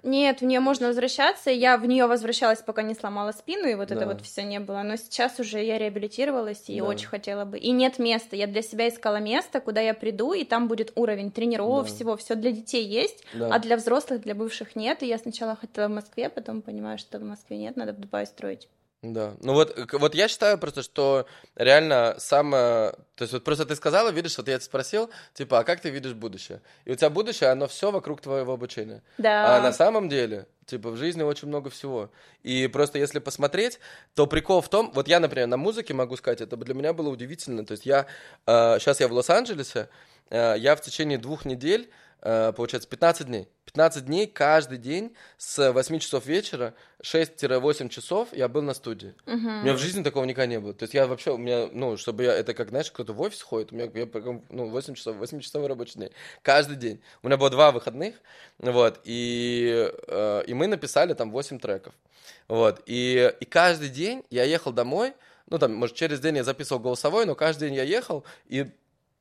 Нет, 0.02 0.40
в 0.40 0.44
нее 0.44 0.60
можно 0.60 0.88
возвращаться. 0.88 1.50
Я 1.50 1.76
в 1.78 1.86
нее 1.86 2.06
возвращалась, 2.06 2.62
пока 2.62 2.82
не 2.82 2.94
сломала 2.94 3.32
спину, 3.32 3.68
и 3.68 3.74
вот 3.74 3.88
да. 3.88 3.96
это 3.96 4.06
вот 4.06 4.20
все 4.22 4.42
не 4.42 4.60
было. 4.60 4.82
Но 4.82 4.96
сейчас 4.96 5.38
уже 5.40 5.62
я 5.62 5.78
реабилитировалась 5.78 6.64
и 6.68 6.78
да. 6.78 6.86
очень 6.86 7.08
хотела 7.08 7.44
бы. 7.44 7.58
И 7.58 7.70
нет 7.70 7.98
места. 7.98 8.36
Я 8.36 8.46
для 8.46 8.62
себя 8.62 8.88
искала 8.88 9.16
место, 9.16 9.60
куда 9.60 9.80
я 9.80 9.94
приду, 9.94 10.32
и 10.32 10.44
там 10.44 10.68
будет 10.68 10.92
уровень 10.94 11.30
тренировок, 11.30 11.86
да. 11.86 11.92
всего. 11.92 12.16
Все 12.16 12.34
для 12.34 12.52
детей 12.52 12.86
есть, 12.86 13.24
да. 13.34 13.54
а 13.54 13.58
для 13.58 13.76
взрослых, 13.76 14.22
для 14.22 14.34
бывших 14.34 14.76
нет. 14.76 15.02
И 15.02 15.06
я 15.06 15.18
сначала 15.18 15.56
хотела 15.56 15.88
в 15.88 15.92
Москве, 15.92 16.28
потом 16.28 16.62
понимаю, 16.62 16.98
что 16.98 17.18
в 17.18 17.22
Москве 17.22 17.56
нет, 17.56 17.76
надо 17.76 17.92
в 17.92 17.98
Дубае 17.98 18.26
строить. 18.26 18.68
Да. 19.12 19.34
Ну 19.40 19.52
вот, 19.52 19.92
вот 19.92 20.14
я 20.14 20.28
считаю 20.28 20.58
просто, 20.58 20.82
что 20.82 21.26
реально 21.54 22.16
самое... 22.18 22.92
То 23.14 23.22
есть 23.22 23.32
вот 23.32 23.44
просто 23.44 23.64
ты 23.64 23.76
сказала, 23.76 24.10
видишь, 24.10 24.36
вот 24.38 24.48
я 24.48 24.58
тебя 24.58 24.64
спросил, 24.64 25.10
типа, 25.34 25.60
а 25.60 25.64
как 25.64 25.80
ты 25.80 25.90
видишь 25.90 26.14
будущее? 26.14 26.60
И 26.84 26.92
у 26.92 26.94
тебя 26.94 27.10
будущее, 27.10 27.50
оно 27.50 27.66
все 27.66 27.90
вокруг 27.90 28.20
твоего 28.20 28.52
обучения. 28.52 29.02
Да. 29.18 29.56
А 29.56 29.60
на 29.62 29.72
самом 29.72 30.08
деле, 30.08 30.46
типа, 30.66 30.90
в 30.90 30.96
жизни 30.96 31.22
очень 31.22 31.48
много 31.48 31.70
всего. 31.70 32.10
И 32.42 32.66
просто 32.66 32.98
если 32.98 33.18
посмотреть, 33.18 33.78
то 34.14 34.26
прикол 34.26 34.60
в 34.60 34.68
том, 34.68 34.90
вот 34.94 35.08
я, 35.08 35.20
например, 35.20 35.46
на 35.46 35.56
музыке 35.56 35.94
могу 35.94 36.16
сказать, 36.16 36.40
это 36.40 36.56
для 36.56 36.74
меня 36.74 36.92
было 36.92 37.08
удивительно. 37.08 37.64
То 37.64 37.72
есть 37.72 37.86
я, 37.86 38.06
э, 38.46 38.78
сейчас 38.78 39.00
я 39.00 39.08
в 39.08 39.12
Лос-Анджелесе, 39.12 39.88
э, 40.30 40.54
я 40.58 40.76
в 40.76 40.80
течение 40.80 41.18
двух 41.18 41.44
недель 41.44 41.90
получается, 42.52 42.88
15 42.88 43.26
дней. 43.26 43.48
15 43.66 44.04
дней 44.06 44.26
каждый 44.26 44.78
день 44.78 45.14
с 45.36 45.72
8 45.72 45.98
часов 45.98 46.26
вечера, 46.26 46.74
6-8 47.02 47.88
часов 47.88 48.28
я 48.32 48.48
был 48.48 48.62
на 48.62 48.74
студии. 48.74 49.14
Uh-huh. 49.26 49.60
У 49.60 49.62
меня 49.62 49.74
в 49.74 49.78
жизни 49.78 50.02
такого 50.02 50.24
никогда 50.24 50.46
не 50.46 50.58
было. 50.58 50.72
То 50.72 50.84
есть 50.84 50.94
я 50.94 51.06
вообще, 51.06 51.34
у 51.34 51.36
меня, 51.36 51.68
ну, 51.72 51.96
чтобы 51.96 52.24
я, 52.24 52.32
это 52.32 52.54
как, 52.54 52.70
знаешь, 52.70 52.90
кто-то 52.90 53.12
в 53.12 53.20
офис 53.20 53.42
ходит, 53.42 53.72
у 53.72 53.76
меня, 53.76 53.90
я, 53.94 54.08
ну, 54.50 54.70
8 54.70 54.94
часов, 54.94 55.16
8 55.16 55.40
часов 55.40 55.66
рабочий 55.66 56.00
день. 56.00 56.10
Каждый 56.42 56.76
день. 56.76 57.00
У 57.22 57.26
меня 57.26 57.36
было 57.36 57.50
два 57.50 57.70
выходных, 57.70 58.14
вот, 58.58 59.00
и, 59.04 59.92
э, 60.08 60.42
и 60.46 60.54
мы 60.54 60.66
написали 60.66 61.12
там 61.12 61.30
8 61.30 61.58
треков. 61.58 61.94
Вот, 62.48 62.82
и, 62.86 63.32
и 63.40 63.44
каждый 63.44 63.90
день 63.90 64.24
я 64.30 64.44
ехал 64.44 64.72
домой, 64.72 65.12
ну, 65.48 65.58
там, 65.58 65.74
может, 65.74 65.94
через 65.94 66.20
день 66.20 66.36
я 66.36 66.44
записывал 66.44 66.80
голосовой, 66.80 67.26
но 67.26 67.34
каждый 67.34 67.68
день 67.68 67.76
я 67.76 67.84
ехал, 67.84 68.24
и 68.46 68.66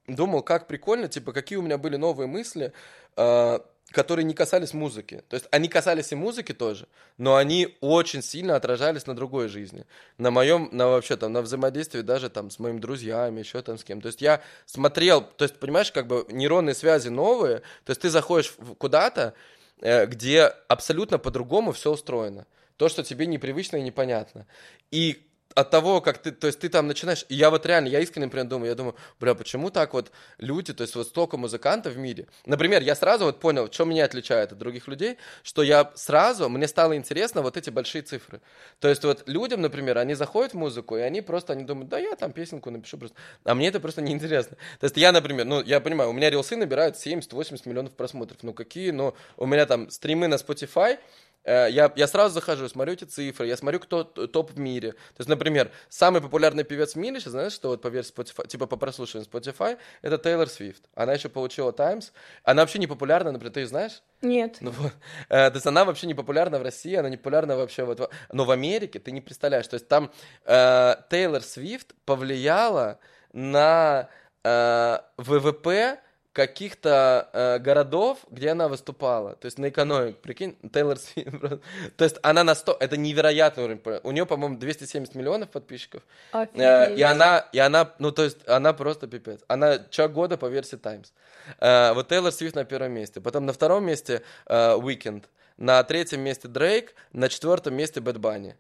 думал, 0.07 0.41
как 0.41 0.67
прикольно, 0.67 1.07
типа, 1.07 1.33
какие 1.33 1.57
у 1.57 1.61
меня 1.61 1.77
были 1.77 1.95
новые 1.95 2.27
мысли, 2.27 2.73
э, 3.15 3.59
которые 3.91 4.25
не 4.25 4.33
касались 4.33 4.73
музыки. 4.73 5.23
То 5.29 5.35
есть 5.35 5.47
они 5.51 5.67
касались 5.67 6.11
и 6.11 6.15
музыки 6.15 6.53
тоже, 6.53 6.87
но 7.17 7.35
они 7.35 7.77
очень 7.81 8.21
сильно 8.21 8.55
отражались 8.55 9.05
на 9.05 9.15
другой 9.15 9.47
жизни. 9.47 9.85
На 10.17 10.31
моем, 10.31 10.69
на 10.71 10.87
вообще 10.87 11.17
там, 11.17 11.33
на 11.33 11.41
взаимодействии 11.41 12.01
даже 12.01 12.29
там 12.29 12.49
с 12.49 12.59
моими 12.59 12.79
друзьями, 12.79 13.39
еще 13.39 13.61
там 13.61 13.77
с 13.77 13.83
кем. 13.83 14.01
То 14.01 14.07
есть 14.07 14.21
я 14.21 14.41
смотрел, 14.65 15.21
то 15.21 15.45
есть, 15.45 15.59
понимаешь, 15.59 15.91
как 15.91 16.07
бы 16.07 16.25
нейронные 16.29 16.75
связи 16.75 17.09
новые, 17.09 17.59
то 17.85 17.91
есть 17.91 18.01
ты 18.01 18.09
заходишь 18.09 18.55
куда-то, 18.77 19.33
э, 19.81 20.05
где 20.07 20.53
абсолютно 20.67 21.19
по-другому 21.19 21.71
все 21.71 21.91
устроено. 21.91 22.47
То, 22.77 22.89
что 22.89 23.03
тебе 23.03 23.25
непривычно 23.25 23.77
и 23.77 23.81
непонятно. 23.81 24.47
И 24.91 25.25
от 25.53 25.69
того, 25.69 26.01
как 26.01 26.17
ты, 26.17 26.31
то 26.31 26.47
есть 26.47 26.59
ты 26.59 26.69
там 26.69 26.87
начинаешь, 26.87 27.25
и 27.29 27.35
я 27.35 27.49
вот 27.49 27.65
реально, 27.65 27.87
я 27.87 27.99
искренне, 28.01 28.25
например, 28.25 28.47
думаю, 28.47 28.69
я 28.69 28.75
думаю, 28.75 28.95
бля, 29.19 29.35
почему 29.35 29.69
так 29.69 29.93
вот 29.93 30.11
люди, 30.37 30.73
то 30.73 30.81
есть 30.81 30.95
вот 30.95 31.07
столько 31.07 31.37
музыкантов 31.37 31.93
в 31.93 31.97
мире. 31.97 32.27
Например, 32.45 32.81
я 32.81 32.95
сразу 32.95 33.25
вот 33.25 33.39
понял, 33.39 33.71
что 33.71 33.85
меня 33.85 34.05
отличает 34.05 34.51
от 34.51 34.57
других 34.57 34.87
людей, 34.87 35.17
что 35.43 35.63
я 35.63 35.91
сразу, 35.95 36.49
мне 36.49 36.67
стало 36.67 36.97
интересно 36.97 37.41
вот 37.41 37.55
эти 37.55 37.69
большие 37.69 38.01
цифры. 38.01 38.41
То 38.79 38.89
есть 38.89 39.03
вот 39.05 39.27
людям, 39.27 39.61
например, 39.61 39.97
они 39.97 40.13
заходят 40.13 40.53
в 40.53 40.57
музыку, 40.57 40.97
и 40.97 41.01
они 41.01 41.21
просто, 41.21 41.53
они 41.53 41.63
думают, 41.63 41.89
да 41.89 41.99
я 41.99 42.15
там 42.15 42.33
песенку 42.33 42.69
напишу 42.69 42.97
просто. 42.97 43.15
А 43.45 43.55
мне 43.55 43.69
это 43.69 43.79
просто 43.79 44.01
неинтересно. 44.01 44.57
То 44.79 44.85
есть 44.85 44.97
я, 44.97 45.11
например, 45.11 45.45
ну, 45.45 45.61
я 45.61 45.79
понимаю, 45.79 46.09
у 46.09 46.13
меня 46.13 46.29
рилсы 46.29 46.57
набирают 46.57 46.97
70-80 46.97 47.61
миллионов 47.65 47.93
просмотров. 47.93 48.39
Ну, 48.41 48.53
какие, 48.53 48.91
ну, 48.91 49.13
у 49.37 49.45
меня 49.45 49.65
там 49.65 49.89
стримы 49.89 50.27
на 50.27 50.35
Spotify, 50.35 50.97
я, 51.45 51.91
я 51.95 52.07
сразу 52.07 52.33
захожу, 52.33 52.67
смотрю 52.67 52.93
эти 52.93 53.05
цифры, 53.05 53.47
я 53.47 53.57
смотрю, 53.57 53.79
кто 53.79 54.03
топ 54.03 54.51
в 54.51 54.59
мире. 54.59 54.91
То 54.91 55.19
есть, 55.19 55.29
например, 55.29 55.71
самый 55.89 56.21
популярный 56.21 56.63
певец 56.63 56.93
в 56.93 56.97
мире, 56.97 57.19
сейчас 57.19 57.31
знаешь, 57.31 57.53
что 57.53 57.69
вот 57.69 57.81
по 57.81 57.87
версии 57.87 58.13
Spotify, 58.13 58.47
типа 58.47 58.67
по 58.67 58.77
прослушиванию 58.77 59.29
Spotify, 59.31 59.77
это 60.01 60.17
Тейлор 60.17 60.47
Свифт. 60.47 60.83
Она 60.95 61.13
еще 61.13 61.29
получила 61.29 61.71
Times. 61.71 62.13
Она 62.43 62.63
вообще 62.63 62.79
не 62.79 62.87
популярна, 62.87 63.31
например, 63.31 63.53
ты 63.53 63.61
ее 63.61 63.67
знаешь? 63.67 64.01
Нет. 64.21 64.57
Ну, 64.61 64.71
вот. 64.71 64.93
э, 65.29 65.49
то 65.49 65.55
есть 65.55 65.65
она 65.65 65.85
вообще 65.85 66.07
не 66.07 66.13
популярна 66.13 66.59
в 66.59 66.63
России, 66.63 66.95
она 66.95 67.09
не 67.09 67.17
популярна 67.17 67.55
вообще 67.55 67.83
вот... 67.83 68.11
Но 68.31 68.45
в 68.45 68.51
Америке 68.51 68.99
ты 68.99 69.11
не 69.11 69.21
представляешь. 69.21 69.67
То 69.67 69.75
есть 69.75 69.87
там 69.87 70.11
э, 70.45 70.95
Тейлор 71.09 71.41
Свифт 71.41 71.93
повлияла 72.05 72.99
на 73.33 74.09
э, 74.43 74.99
ВВП 75.17 75.99
каких-то 76.35 77.29
э, 77.31 77.59
городов, 77.59 78.17
где 78.29 78.49
она 78.49 78.67
выступала. 78.67 79.35
То 79.37 79.45
есть 79.45 79.57
на 79.57 79.69
экономику, 79.69 80.19
прикинь, 80.21 80.57
Тейлор 80.73 80.97
Свифт. 80.97 81.31
То 81.97 82.03
есть 82.03 82.17
она 82.23 82.43
на 82.43 82.55
100, 82.55 82.75
это 82.81 82.97
невероятный 82.97 83.63
уровень. 83.63 83.81
У 84.03 84.11
нее, 84.11 84.25
по-моему, 84.25 84.57
270 84.57 85.15
миллионов 85.15 85.49
подписчиков. 85.49 86.03
Э, 86.33 86.93
и 86.93 87.01
она, 87.01 87.39
и 87.53 87.59
она, 87.59 87.89
ну 87.99 88.11
то 88.11 88.23
есть 88.23 88.45
она 88.47 88.73
просто 88.73 89.07
пипец. 89.07 89.39
Она 89.47 89.79
человек 89.89 90.13
года 90.13 90.37
по 90.37 90.47
версии 90.47 90.75
Times. 90.75 91.13
Э, 91.59 91.93
вот 91.93 92.09
Тейлор 92.09 92.33
Свифт 92.33 92.55
на 92.55 92.65
первом 92.65 92.91
месте. 92.91 93.21
Потом 93.21 93.45
на 93.45 93.53
втором 93.53 93.85
месте 93.85 94.21
э, 94.45 94.75
Weekend. 94.75 95.23
На 95.55 95.81
третьем 95.83 96.19
месте 96.19 96.49
Дрейк. 96.49 96.95
На 97.13 97.29
четвертом 97.29 97.75
месте 97.75 98.01
Бэт 98.01 98.17
Банни. 98.17 98.57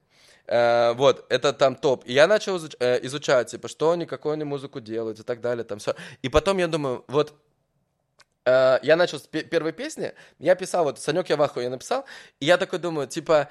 Uh, 0.47 0.93
вот, 0.93 1.25
это 1.29 1.53
там 1.53 1.75
топ. 1.75 2.03
И 2.05 2.13
я 2.13 2.27
начал 2.27 2.57
изуч- 2.57 2.77
э, 2.79 3.03
изучать, 3.07 3.49
типа, 3.49 3.67
что 3.67 3.89
они, 3.89 4.05
какую 4.05 4.33
они 4.33 4.43
музыку 4.43 4.79
делают 4.79 5.19
и 5.19 5.23
так 5.23 5.41
далее, 5.41 5.63
там 5.63 5.79
все. 5.79 5.95
И 6.21 6.29
потом 6.29 6.59
я 6.59 6.67
думаю, 6.67 7.03
вот 7.07 7.33
Э, 7.33 7.54
я 8.45 8.95
начал 8.95 9.19
с 9.19 9.23
первой 9.27 9.73
песни, 9.73 10.13
я 10.39 10.55
писал, 10.55 10.83
вот 10.83 10.99
«Санек, 10.99 11.29
я 11.29 11.37
в 11.37 11.61
я 11.61 11.69
написал, 11.69 12.05
и 12.39 12.45
я 12.45 12.57
такой 12.57 12.79
думаю, 12.79 13.07
типа, 13.07 13.49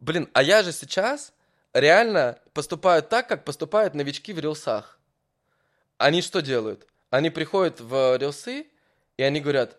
блин, 0.00 0.28
а 0.32 0.42
я 0.42 0.62
же 0.62 0.72
сейчас 0.72 1.32
реально 1.74 2.38
поступаю 2.54 3.02
так, 3.02 3.28
как 3.28 3.44
поступают 3.44 3.94
новички 3.94 4.32
в 4.32 4.38
рилсах. 4.38 4.98
Они 5.98 6.22
что 6.22 6.40
делают? 6.40 6.86
Они 7.10 7.30
приходят 7.30 7.80
в 7.80 8.16
рилсы, 8.16 8.66
и 9.16 9.22
они 9.22 9.40
говорят, 9.40 9.76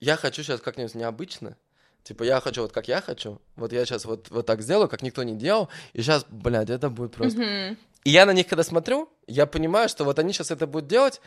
я 0.00 0.16
хочу 0.16 0.42
сейчас 0.42 0.60
как-нибудь 0.60 0.94
необычно, 0.94 1.56
Типа, 2.08 2.22
я 2.22 2.40
хочу 2.40 2.62
вот 2.62 2.72
как 2.72 2.88
я 2.88 3.02
хочу. 3.02 3.38
Вот 3.54 3.70
я 3.70 3.84
сейчас 3.84 4.06
вот, 4.06 4.30
вот 4.30 4.46
так 4.46 4.62
сделаю, 4.62 4.88
как 4.88 5.02
никто 5.02 5.24
не 5.24 5.36
делал. 5.36 5.68
И 5.92 6.00
сейчас, 6.00 6.24
блядь, 6.30 6.70
это 6.70 6.88
будет 6.88 7.12
просто... 7.12 7.38
Mm-hmm. 7.38 7.76
И 8.04 8.10
я 8.10 8.24
на 8.24 8.30
них, 8.30 8.46
когда 8.46 8.62
смотрю, 8.62 9.10
я 9.26 9.44
понимаю, 9.44 9.90
что 9.90 10.04
вот 10.04 10.18
они 10.18 10.32
сейчас 10.32 10.50
это 10.50 10.66
будут 10.66 10.88
делать, 10.88 11.20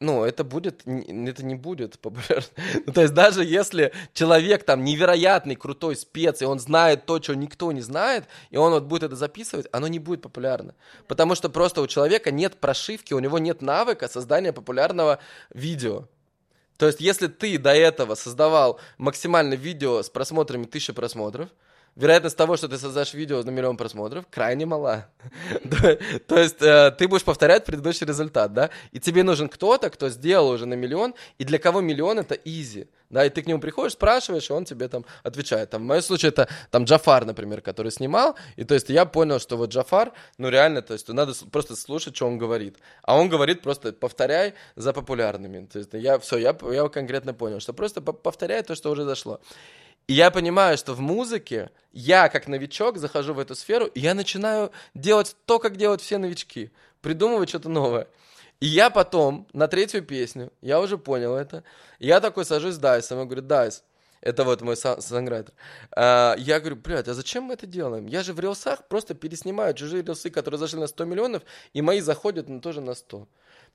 ну, 0.00 0.24
это 0.24 0.44
будет, 0.44 0.82
это 0.86 1.44
не 1.44 1.54
будет 1.54 1.98
популярно. 1.98 2.48
ну, 2.86 2.92
то 2.92 3.02
есть 3.02 3.14
даже 3.14 3.44
если 3.44 3.92
человек 4.12 4.64
там 4.64 4.84
невероятный, 4.84 5.56
крутой 5.56 5.96
спец, 5.96 6.42
и 6.42 6.44
он 6.44 6.58
знает 6.58 7.06
то, 7.06 7.22
что 7.22 7.34
никто 7.34 7.72
не 7.72 7.80
знает, 7.80 8.24
и 8.50 8.56
он 8.56 8.72
вот 8.72 8.84
будет 8.84 9.04
это 9.04 9.16
записывать, 9.16 9.66
оно 9.72 9.86
не 9.86 9.98
будет 9.98 10.20
популярно. 10.20 10.74
Потому 11.06 11.34
что 11.34 11.48
просто 11.48 11.80
у 11.80 11.86
человека 11.86 12.30
нет 12.30 12.56
прошивки, 12.56 13.14
у 13.14 13.18
него 13.18 13.38
нет 13.38 13.62
навыка 13.62 14.08
создания 14.08 14.52
популярного 14.52 15.20
видео. 15.52 16.06
То 16.76 16.86
есть 16.86 17.00
если 17.00 17.28
ты 17.28 17.56
до 17.56 17.72
этого 17.72 18.16
создавал 18.16 18.80
максимально 18.98 19.54
видео 19.54 20.02
с 20.02 20.10
просмотрами 20.10 20.64
тысячи 20.64 20.92
просмотров, 20.92 21.50
вероятность 21.96 22.36
того, 22.36 22.56
что 22.56 22.68
ты 22.68 22.78
создашь 22.78 23.14
видео 23.14 23.42
на 23.42 23.50
миллион 23.50 23.76
просмотров, 23.76 24.24
крайне 24.30 24.66
мала. 24.66 25.08
То 26.26 26.38
есть 26.38 26.60
э, 26.62 26.90
ты 26.98 27.08
будешь 27.08 27.24
повторять 27.24 27.64
предыдущий 27.64 28.06
результат, 28.06 28.52
да? 28.52 28.70
И 28.92 29.00
тебе 29.00 29.22
нужен 29.22 29.48
кто-то, 29.48 29.90
кто 29.90 30.08
сделал 30.08 30.48
уже 30.48 30.66
на 30.66 30.74
миллион, 30.74 31.14
и 31.38 31.44
для 31.44 31.58
кого 31.58 31.80
миллион 31.80 32.18
это 32.18 32.34
изи. 32.34 32.88
Да, 33.10 33.24
и 33.24 33.30
ты 33.30 33.42
к 33.42 33.46
нему 33.46 33.60
приходишь, 33.60 33.92
спрашиваешь, 33.92 34.50
и 34.50 34.52
он 34.52 34.64
тебе 34.64 34.88
там 34.88 35.04
отвечает. 35.22 35.70
Там, 35.70 35.82
в 35.82 35.84
моем 35.84 36.02
случае 36.02 36.30
это 36.30 36.48
там 36.70 36.84
Джафар, 36.84 37.24
например, 37.24 37.60
который 37.60 37.92
снимал, 37.92 38.34
и 38.56 38.64
то 38.64 38.74
есть 38.74 38.88
я 38.88 39.04
понял, 39.04 39.38
что 39.38 39.56
вот 39.56 39.70
Джафар, 39.70 40.12
ну 40.36 40.48
реально, 40.48 40.82
то 40.82 40.94
есть 40.94 41.08
надо 41.08 41.32
просто 41.52 41.76
слушать, 41.76 42.16
что 42.16 42.26
он 42.26 42.38
говорит. 42.38 42.78
А 43.02 43.16
он 43.16 43.28
говорит 43.28 43.62
просто 43.62 43.92
повторяй 43.92 44.54
за 44.74 44.92
популярными. 44.92 45.66
То 45.66 45.78
есть 45.78 45.90
я 45.92 46.18
все, 46.18 46.38
я, 46.38 46.56
я 46.72 46.88
конкретно 46.88 47.34
понял, 47.34 47.60
что 47.60 47.72
просто 47.72 48.00
повторяй 48.00 48.62
то, 48.62 48.74
что 48.74 48.90
уже 48.90 49.04
зашло. 49.04 49.40
И 50.06 50.12
я 50.12 50.30
понимаю, 50.30 50.76
что 50.76 50.94
в 50.94 51.00
музыке 51.00 51.70
я, 51.92 52.28
как 52.28 52.46
новичок, 52.46 52.98
захожу 52.98 53.34
в 53.34 53.38
эту 53.38 53.54
сферу, 53.54 53.86
и 53.86 54.00
я 54.00 54.14
начинаю 54.14 54.70
делать 54.94 55.36
то, 55.46 55.58
как 55.58 55.76
делают 55.76 56.02
все 56.02 56.18
новички. 56.18 56.70
Придумывать 57.00 57.48
что-то 57.48 57.68
новое. 57.68 58.08
И 58.60 58.66
я 58.66 58.90
потом, 58.90 59.46
на 59.52 59.68
третью 59.68 60.02
песню, 60.02 60.52
я 60.60 60.80
уже 60.80 60.98
понял 60.98 61.34
это, 61.34 61.64
я 61.98 62.20
такой 62.20 62.44
сажусь 62.44 62.74
с 62.74 62.78
Дайсом, 62.78 63.20
и 63.20 63.24
говорю, 63.24 63.42
Дайс, 63.42 63.82
это 64.20 64.44
вот 64.44 64.62
мой 64.62 64.76
санграйтер. 64.76 65.52
А, 65.94 66.34
я 66.38 66.58
говорю, 66.60 66.76
блядь, 66.76 67.08
а 67.08 67.14
зачем 67.14 67.44
мы 67.44 67.54
это 67.54 67.66
делаем? 67.66 68.06
Я 68.06 68.22
же 68.22 68.32
в 68.32 68.40
рилсах 68.40 68.88
просто 68.88 69.14
переснимаю 69.14 69.74
чужие 69.74 70.02
рилсы, 70.02 70.30
которые 70.30 70.58
зашли 70.58 70.80
на 70.80 70.86
100 70.86 71.04
миллионов, 71.04 71.42
и 71.74 71.82
мои 71.82 72.00
заходят 72.00 72.48
ну, 72.48 72.60
тоже 72.60 72.80
на 72.80 72.94
100. 72.94 73.28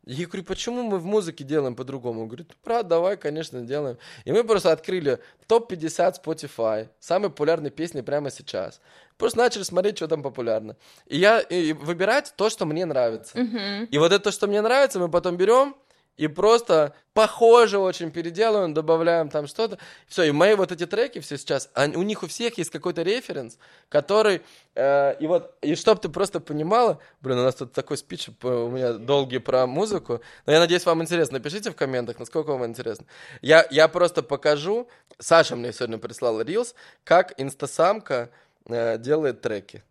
Я 0.05 0.26
говорю, 0.26 0.43
почему 0.43 0.84
мы 0.84 0.97
в 0.97 1.05
музыке 1.05 1.43
делаем 1.43 1.76
по-другому? 1.76 2.21
Он 2.21 2.27
говорит, 2.27 2.55
правда, 2.63 2.89
давай, 2.89 3.17
конечно, 3.17 3.61
делаем. 3.61 3.97
И 4.26 4.31
мы 4.31 4.43
просто 4.43 4.71
открыли 4.71 5.19
топ-50 5.47 6.15
Spotify, 6.23 6.89
самые 6.99 7.30
популярные 7.30 7.69
песни 7.69 8.01
прямо 8.01 8.31
сейчас. 8.31 8.81
Просто 9.17 9.38
начали 9.39 9.63
смотреть, 9.63 9.97
что 9.97 10.07
там 10.07 10.23
популярно. 10.23 10.77
И 11.05 11.17
я 11.17 11.41
и 11.41 11.73
выбирать 11.73 12.34
то, 12.38 12.49
что 12.49 12.65
мне 12.65 12.85
нравится. 12.85 13.38
Mm-hmm. 13.38 13.88
И 13.88 13.97
вот 13.97 14.11
это, 14.13 14.23
то, 14.23 14.31
что 14.31 14.47
мне 14.47 14.61
нравится, 14.61 14.99
мы 14.99 15.09
потом 15.09 15.35
берем, 15.35 15.76
и 16.19 16.27
просто 16.27 16.93
похоже 17.13 17.79
очень 17.79 18.11
переделываем, 18.11 18.73
добавляем 18.73 19.29
там 19.29 19.47
что-то. 19.47 19.77
Все, 20.05 20.23
и 20.23 20.31
мои 20.31 20.53
вот 20.53 20.69
эти 20.69 20.85
треки 20.85 21.19
все 21.19 21.37
сейчас, 21.37 21.69
они, 21.73 21.95
у 21.95 22.01
них 22.01 22.23
у 22.23 22.27
всех 22.27 22.57
есть 22.57 22.71
какой-то 22.71 23.03
референс, 23.03 23.57
который, 23.87 24.41
э, 24.75 25.15
и 25.21 25.27
вот, 25.27 25.55
и 25.61 25.75
чтобы 25.75 26.01
ты 26.01 26.09
просто 26.09 26.41
понимала, 26.41 26.99
блин, 27.21 27.39
у 27.39 27.43
нас 27.43 27.55
тут 27.55 27.71
такой 27.71 27.97
спич 27.97 28.27
у 28.43 28.69
меня 28.69 28.93
долгий 28.93 29.39
про 29.39 29.65
музыку, 29.65 30.19
но 30.45 30.51
я 30.51 30.59
надеюсь, 30.59 30.85
вам 30.85 31.01
интересно. 31.01 31.37
Напишите 31.37 31.71
в 31.71 31.75
комментах, 31.75 32.19
насколько 32.19 32.49
вам 32.49 32.65
интересно. 32.65 33.05
Я, 33.41 33.65
я 33.71 33.87
просто 33.87 34.21
покажу, 34.21 34.89
Саша 35.19 35.55
мне 35.55 35.71
сегодня 35.71 35.99
прислал 35.99 36.41
рилс, 36.41 36.75
как 37.05 37.33
инстасамка 37.37 38.29
э, 38.65 38.97
делает 38.97 39.39
треки. 39.39 39.83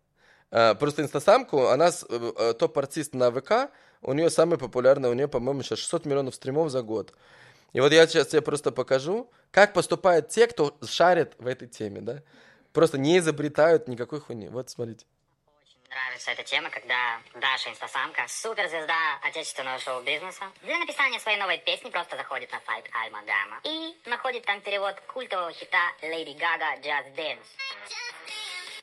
Э, 0.51 0.75
просто 0.75 1.01
инстасамку, 1.01 1.69
она 1.69 1.87
э, 1.87 2.31
э 2.37 2.53
топ-артист 2.53 3.15
на 3.15 3.31
ВК, 3.31 3.71
у 4.01 4.13
нее 4.13 4.29
самый 4.29 4.57
популярный, 4.57 5.09
у 5.09 5.13
нее, 5.13 5.27
по-моему, 5.27 5.63
сейчас 5.63 5.79
600 5.79 6.05
миллионов 6.05 6.35
стримов 6.35 6.69
за 6.69 6.81
год. 6.81 7.13
И 7.73 7.79
вот 7.79 7.91
я 7.91 8.07
сейчас 8.07 8.27
тебе 8.27 8.41
просто 8.41 8.71
покажу, 8.71 9.29
как 9.51 9.73
поступают 9.73 10.29
те, 10.29 10.47
кто 10.47 10.77
шарит 10.85 11.33
в 11.37 11.47
этой 11.47 11.67
теме, 11.67 12.01
да? 12.01 12.23
Просто 12.73 12.97
не 12.97 13.17
изобретают 13.17 13.87
никакой 13.87 14.19
хуйни. 14.19 14.47
Вот, 14.47 14.69
смотрите. 14.69 15.05
Нравится 15.89 16.31
эта 16.31 16.43
тема, 16.43 16.69
когда 16.69 17.19
Даша 17.33 17.71
Инстасамка, 17.71 18.23
суперзвезда 18.27 19.17
отечественного 19.23 19.79
шоу-бизнеса, 19.79 20.45
для 20.61 20.77
написания 20.77 21.19
своей 21.19 21.39
новой 21.39 21.57
песни 21.57 21.89
просто 21.89 22.15
заходит 22.15 22.51
на 22.51 22.61
сайт 22.61 22.85
Альма 22.93 23.23
Гамма 23.23 23.59
и 23.63 23.97
находит 24.07 24.45
там 24.45 24.61
перевод 24.61 24.95
культового 25.07 25.51
хита 25.51 25.81
Lady 26.03 26.37
Gaga 26.37 26.79
Just 26.83 27.15
Dance. 27.15 27.47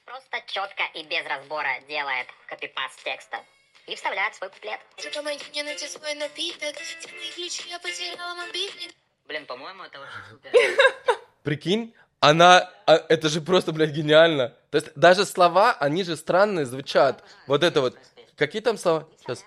Просто 0.04 0.42
четко 0.46 0.82
и 0.94 1.04
без 1.04 1.24
разбора 1.26 1.80
делает 1.88 2.26
копипаст 2.48 3.02
текста 3.04 3.38
и 3.86 3.94
вставляет 3.94 4.34
свой 4.34 4.50
куплет. 4.50 4.80
Помоги 5.14 5.44
мне 5.50 5.62
найти 5.62 5.86
свой 5.86 6.14
напиток, 6.14 6.74
мои 7.12 7.30
ключи, 7.34 7.68
я 7.68 7.78
потеряла 7.78 8.34
мобильник. 8.34 8.94
Блин, 9.26 9.46
по-моему, 9.46 9.84
это 9.84 10.00
очень 10.00 10.30
супер. 10.30 10.50
Прикинь, 11.42 11.94
она, 12.20 12.70
а, 12.86 12.94
это 13.08 13.28
же 13.28 13.40
просто, 13.40 13.72
блядь, 13.72 13.90
гениально. 13.90 14.54
То 14.70 14.78
есть 14.78 14.88
даже 14.96 15.24
слова, 15.24 15.72
они 15.72 16.04
же 16.04 16.16
странные 16.16 16.66
звучат. 16.66 17.22
Вот 17.46 17.62
это 17.62 17.80
вот. 17.80 17.96
Какие 18.36 18.62
там 18.62 18.76
слова? 18.78 19.08
Сейчас. 19.20 19.44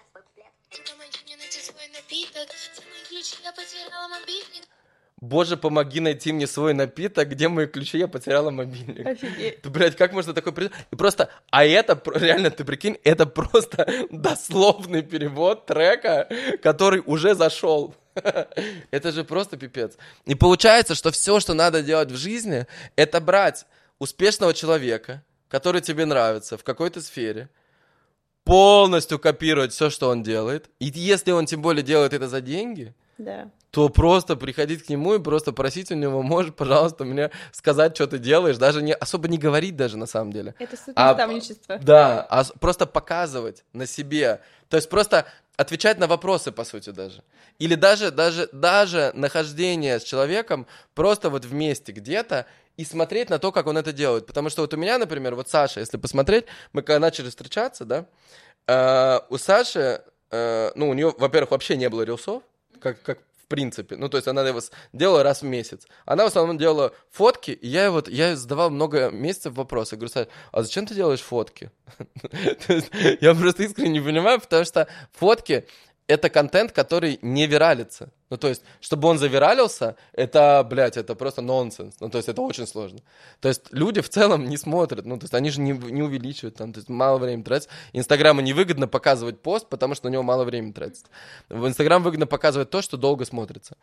Боже, 5.21 5.57
помоги 5.57 5.99
найти 5.99 6.31
мне 6.31 6.47
свой 6.47 6.73
напиток, 6.73 7.27
где 7.27 7.49
мои 7.49 7.67
ключи, 7.67 7.97
я 7.97 8.07
потеряла 8.07 8.51
мобильник. 8.51 9.05
Офигеть. 9.05 9.61
Ты, 9.61 9.69
блядь, 9.69 9.97
как 9.97 10.13
можно 10.13 10.33
такой 10.33 10.53
придумать? 10.53 10.79
И 10.91 10.95
просто, 10.95 11.29
а 11.51 11.65
это, 11.65 12.01
реально, 12.15 12.51
ты 12.51 12.63
прикинь, 12.63 12.97
это 13.03 13.25
просто 13.25 14.07
дословный 14.11 15.01
перевод 15.01 15.65
трека, 15.65 16.29
который 16.63 17.03
уже 17.05 17.35
зашел. 17.35 17.95
Это 18.91 19.11
же 19.11 19.23
просто 19.23 19.55
пипец. 19.55 19.97
И 20.25 20.35
получается, 20.35 20.93
что 20.93 21.11
все, 21.11 21.39
что 21.39 21.53
надо 21.53 21.81
делать 21.81 22.11
в 22.11 22.17
жизни, 22.17 22.65
это 22.97 23.21
брать 23.21 23.65
успешного 23.97 24.53
человека, 24.53 25.23
который 25.47 25.79
тебе 25.79 26.05
нравится 26.05 26.57
в 26.57 26.63
какой-то 26.65 27.01
сфере, 27.01 27.49
полностью 28.43 29.19
копировать 29.19 29.71
все, 29.71 29.89
что 29.89 30.09
он 30.09 30.21
делает. 30.23 30.69
И 30.79 30.91
если 30.93 31.31
он 31.31 31.45
тем 31.45 31.61
более 31.61 31.83
делает 31.83 32.13
это 32.13 32.27
за 32.27 32.41
деньги, 32.41 32.93
да 33.17 33.49
то 33.71 33.89
просто 33.89 34.35
приходить 34.35 34.83
к 34.83 34.89
нему 34.89 35.15
и 35.15 35.19
просто 35.19 35.53
просить 35.53 35.91
у 35.91 35.95
него, 35.95 36.21
может, 36.21 36.55
пожалуйста, 36.55 37.05
мне 37.05 37.29
сказать, 37.51 37.95
что 37.95 38.07
ты 38.07 38.17
делаешь, 38.17 38.57
даже 38.57 38.81
не 38.81 38.93
особо 38.93 39.27
не 39.27 39.37
говорить 39.37 39.75
даже 39.75 39.97
на 39.97 40.07
самом 40.07 40.33
деле. 40.33 40.55
Это 40.59 40.75
суть 40.75 40.93
а. 40.95 41.13
Да, 41.79 42.21
а 42.29 42.43
просто 42.59 42.85
показывать 42.85 43.63
на 43.73 43.85
себе. 43.85 44.41
То 44.69 44.77
есть 44.77 44.89
просто 44.89 45.25
отвечать 45.55 45.99
на 45.99 46.07
вопросы, 46.07 46.51
по 46.51 46.63
сути, 46.63 46.89
даже. 46.89 47.23
Или 47.59 47.75
даже, 47.75 48.11
даже, 48.11 48.49
даже 48.51 49.11
нахождение 49.13 49.99
с 49.99 50.03
человеком 50.03 50.65
просто 50.95 51.29
вот 51.29 51.45
вместе 51.45 51.91
где-то 51.91 52.45
и 52.77 52.85
смотреть 52.85 53.29
на 53.29 53.39
то, 53.39 53.51
как 53.51 53.67
он 53.67 53.77
это 53.77 53.91
делает. 53.91 54.25
Потому 54.25 54.49
что 54.49 54.61
вот 54.61 54.73
у 54.73 54.77
меня, 54.77 54.97
например, 54.97 55.35
вот 55.35 55.49
Саша, 55.49 55.81
если 55.81 55.97
посмотреть, 55.97 56.45
мы 56.71 56.81
когда 56.81 56.99
начали 56.99 57.29
встречаться, 57.29 57.83
да, 57.85 58.05
э, 58.67 59.19
у 59.29 59.37
Саши, 59.37 60.01
э, 60.31 60.71
ну, 60.75 60.89
у 60.89 60.93
нее, 60.93 61.13
во-первых, 61.17 61.51
вообще 61.51 61.75
не 61.75 61.89
было 61.89 62.03
рилсов, 62.03 62.41
как, 62.79 63.01
как 63.01 63.19
принципе. 63.49 63.97
Ну, 63.97 64.07
то 64.07 64.17
есть 64.17 64.27
она 64.27 64.47
его 64.47 64.61
делала 64.93 65.23
раз 65.23 65.41
в 65.41 65.45
месяц. 65.45 65.85
Она 66.05 66.23
в 66.23 66.27
основном 66.27 66.57
делала 66.57 66.93
фотки, 67.11 67.51
и 67.51 67.67
я 67.67 67.91
вот, 67.91 68.07
я 68.07 68.35
задавал 68.35 68.69
много 68.69 69.09
месяцев 69.09 69.53
вопросы. 69.55 69.95
Говорю, 69.95 70.13
Саш, 70.13 70.27
а 70.51 70.63
зачем 70.63 70.85
ты 70.85 70.95
делаешь 70.95 71.21
фотки? 71.21 71.71
Я 73.21 73.33
просто 73.33 73.63
искренне 73.63 73.89
не 73.89 74.01
понимаю, 74.01 74.39
потому 74.39 74.63
что 74.63 74.87
фотки 75.11 75.65
это 76.09 76.29
контент, 76.29 76.71
который 76.71 77.19
не 77.21 77.45
виралится. 77.45 78.09
Ну, 78.31 78.37
то 78.37 78.47
есть, 78.47 78.63
чтобы 78.81 79.07
он 79.07 79.19
завиралился, 79.19 79.95
это, 80.11 80.65
блядь, 80.67 80.97
это 80.97 81.13
просто 81.13 81.43
нонсенс. 81.43 81.95
Ну, 81.99 82.09
то 82.09 82.17
есть, 82.17 82.27
это 82.27 82.41
очень 82.41 82.65
сложно. 82.65 82.99
То 83.39 83.47
есть, 83.47 83.71
люди 83.71 84.01
в 84.01 84.09
целом 84.09 84.49
не 84.49 84.57
смотрят. 84.57 85.05
Ну, 85.05 85.19
то 85.19 85.25
есть, 85.25 85.35
они 85.35 85.51
же 85.51 85.61
не, 85.61 85.71
не 85.71 86.01
увеличивают 86.01 86.55
там, 86.55 86.73
то 86.73 86.79
есть, 86.79 86.89
мало 86.89 87.19
времени 87.19 87.43
тратят. 87.43 87.69
Инстаграму 87.93 88.41
невыгодно 88.41 88.87
показывать 88.87 89.39
пост, 89.39 89.69
потому 89.69 89.93
что 89.93 90.07
на 90.07 90.13
него 90.13 90.23
мало 90.23 90.45
времени 90.45 90.71
тратится. 90.71 91.05
В 91.47 91.67
Инстаграм 91.67 92.01
выгодно 92.01 92.25
показывать 92.25 92.71
то, 92.71 92.81
что 92.81 92.97
долго 92.97 93.23
смотрится. 93.25 93.77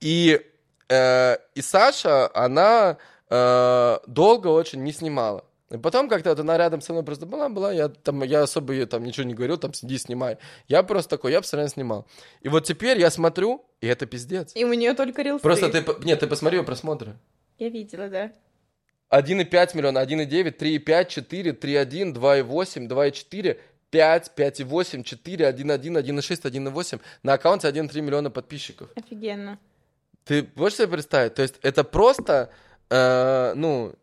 И, 0.00 0.40
э, 0.88 1.36
и 1.54 1.60
Саша, 1.60 2.30
она 2.34 2.96
э, 3.28 3.98
долго 4.06 4.48
очень 4.48 4.82
не 4.82 4.92
снимала. 4.92 5.44
И 5.70 5.76
потом 5.76 6.08
как-то 6.08 6.30
вот 6.30 6.40
она 6.40 6.56
рядом 6.56 6.80
со 6.80 6.92
мной 6.92 7.04
просто 7.04 7.26
была, 7.26 7.48
была, 7.48 7.72
я 7.72 7.88
там, 7.88 8.22
я 8.22 8.42
особо 8.42 8.72
ей 8.72 8.86
там 8.86 9.04
ничего 9.04 9.26
не 9.26 9.34
говорил, 9.34 9.58
там 9.58 9.74
сиди, 9.74 9.98
снимай. 9.98 10.38
Я 10.66 10.82
просто 10.82 11.10
такой, 11.10 11.32
я 11.32 11.40
постоянно 11.40 11.68
снимал. 11.68 12.06
И 12.40 12.48
вот 12.48 12.64
теперь 12.64 12.98
я 12.98 13.10
смотрю, 13.10 13.66
и 13.82 13.86
это 13.86 14.06
пиздец. 14.06 14.52
И 14.56 14.64
у 14.64 14.72
нее 14.72 14.94
только 14.94 15.22
рилсы. 15.22 15.42
Просто 15.42 15.68
ты, 15.68 15.84
нет, 16.04 16.20
ты 16.20 16.26
посмотри 16.26 16.58
ее 16.58 16.64
просмотры. 16.64 17.18
Я 17.58 17.68
видела, 17.68 18.08
да. 18.08 18.32
1,5 19.10 19.76
миллиона, 19.76 19.98
1,9, 19.98 20.56
3,5, 20.56 21.08
4, 21.08 21.52
3,1, 21.52 22.14
2,8, 22.14 22.88
2,4, 22.88 23.58
5, 23.90 24.32
5,8, 24.36 25.02
4, 25.02 25.44
1,1, 25.46 26.02
1,6, 26.02 26.42
1,8. 26.42 27.00
На 27.22 27.34
аккаунте 27.34 27.68
1,3 27.68 28.00
миллиона 28.00 28.30
подписчиков. 28.30 28.90
Офигенно. 28.96 29.58
Ты 30.24 30.46
можешь 30.54 30.78
себе 30.78 30.88
представить? 30.88 31.34
То 31.34 31.42
есть 31.42 31.54
это 31.62 31.84
просто, 31.84 32.50
э, 32.90 33.52
ну, 33.54 33.94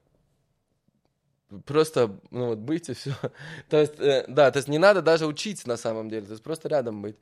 просто, 1.66 2.20
ну, 2.32 2.48
вот 2.48 2.60
быть 2.60 2.90
и 2.90 2.94
все. 2.94 3.14
то 3.70 3.78
есть, 3.80 4.00
э, 4.00 4.26
да, 4.28 4.52
то 4.52 4.58
есть 4.58 4.68
не 4.68 4.78
надо 4.78 5.02
даже 5.02 5.26
учиться 5.26 5.68
на 5.68 5.78
самом 5.78 6.10
деле, 6.10 6.26
то 6.26 6.32
есть 6.32 6.44
просто 6.44 6.70
рядом 6.70 7.02
быть. 7.02 7.18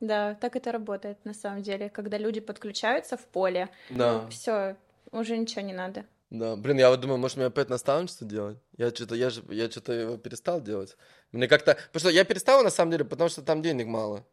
Да, 0.00 0.34
так 0.34 0.54
это 0.56 0.70
работает 0.70 1.24
на 1.24 1.34
самом 1.34 1.62
деле, 1.62 1.88
когда 1.88 2.18
люди 2.18 2.40
подключаются 2.40 3.16
в 3.16 3.26
поле. 3.26 3.68
Да. 3.90 4.28
Все, 4.28 4.76
уже 5.10 5.36
ничего 5.36 5.62
не 5.62 5.72
надо. 5.72 6.04
Да, 6.30 6.56
блин, 6.56 6.78
я 6.78 6.90
вот 6.90 7.00
думаю, 7.00 7.18
может 7.18 7.38
мне 7.38 7.46
опять 7.46 7.70
наставничество 7.70 8.26
делать? 8.26 8.58
Я 8.76 8.90
что-то, 8.90 9.14
я 9.14 9.30
же, 9.30 9.42
я 9.48 9.70
что-то 9.70 9.92
его 9.92 10.16
перестал 10.18 10.60
делать. 10.60 10.96
Мне 11.32 11.48
как-то, 11.48 11.74
потому 11.92 12.00
что 12.00 12.10
я 12.10 12.24
перестал 12.24 12.62
на 12.62 12.70
самом 12.70 12.92
деле, 12.92 13.04
потому 13.04 13.30
что 13.30 13.42
там 13.42 13.62
денег 13.62 13.86
мало. 13.86 14.26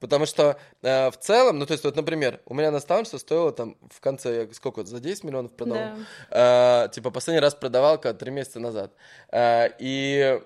Потому 0.00 0.24
что 0.24 0.58
э, 0.82 1.10
в 1.10 1.16
целом, 1.18 1.58
ну, 1.58 1.66
то 1.66 1.72
есть, 1.72 1.84
вот, 1.84 1.94
например, 1.94 2.40
у 2.46 2.54
меня 2.54 2.70
наставничество 2.70 3.18
стоило 3.18 3.52
там 3.52 3.76
в 3.90 4.00
конце, 4.00 4.46
я 4.46 4.54
сколько, 4.54 4.82
за 4.84 4.98
10 4.98 5.24
миллионов 5.24 5.52
продавал? 5.52 5.90
Да. 6.30 6.84
Э, 6.86 6.88
типа, 6.88 7.10
последний 7.10 7.40
раз 7.40 7.54
продавал 7.54 8.00
как 8.00 8.18
три 8.18 8.30
месяца 8.30 8.60
назад. 8.60 8.92
Э, 9.30 9.68
и, 9.78 10.40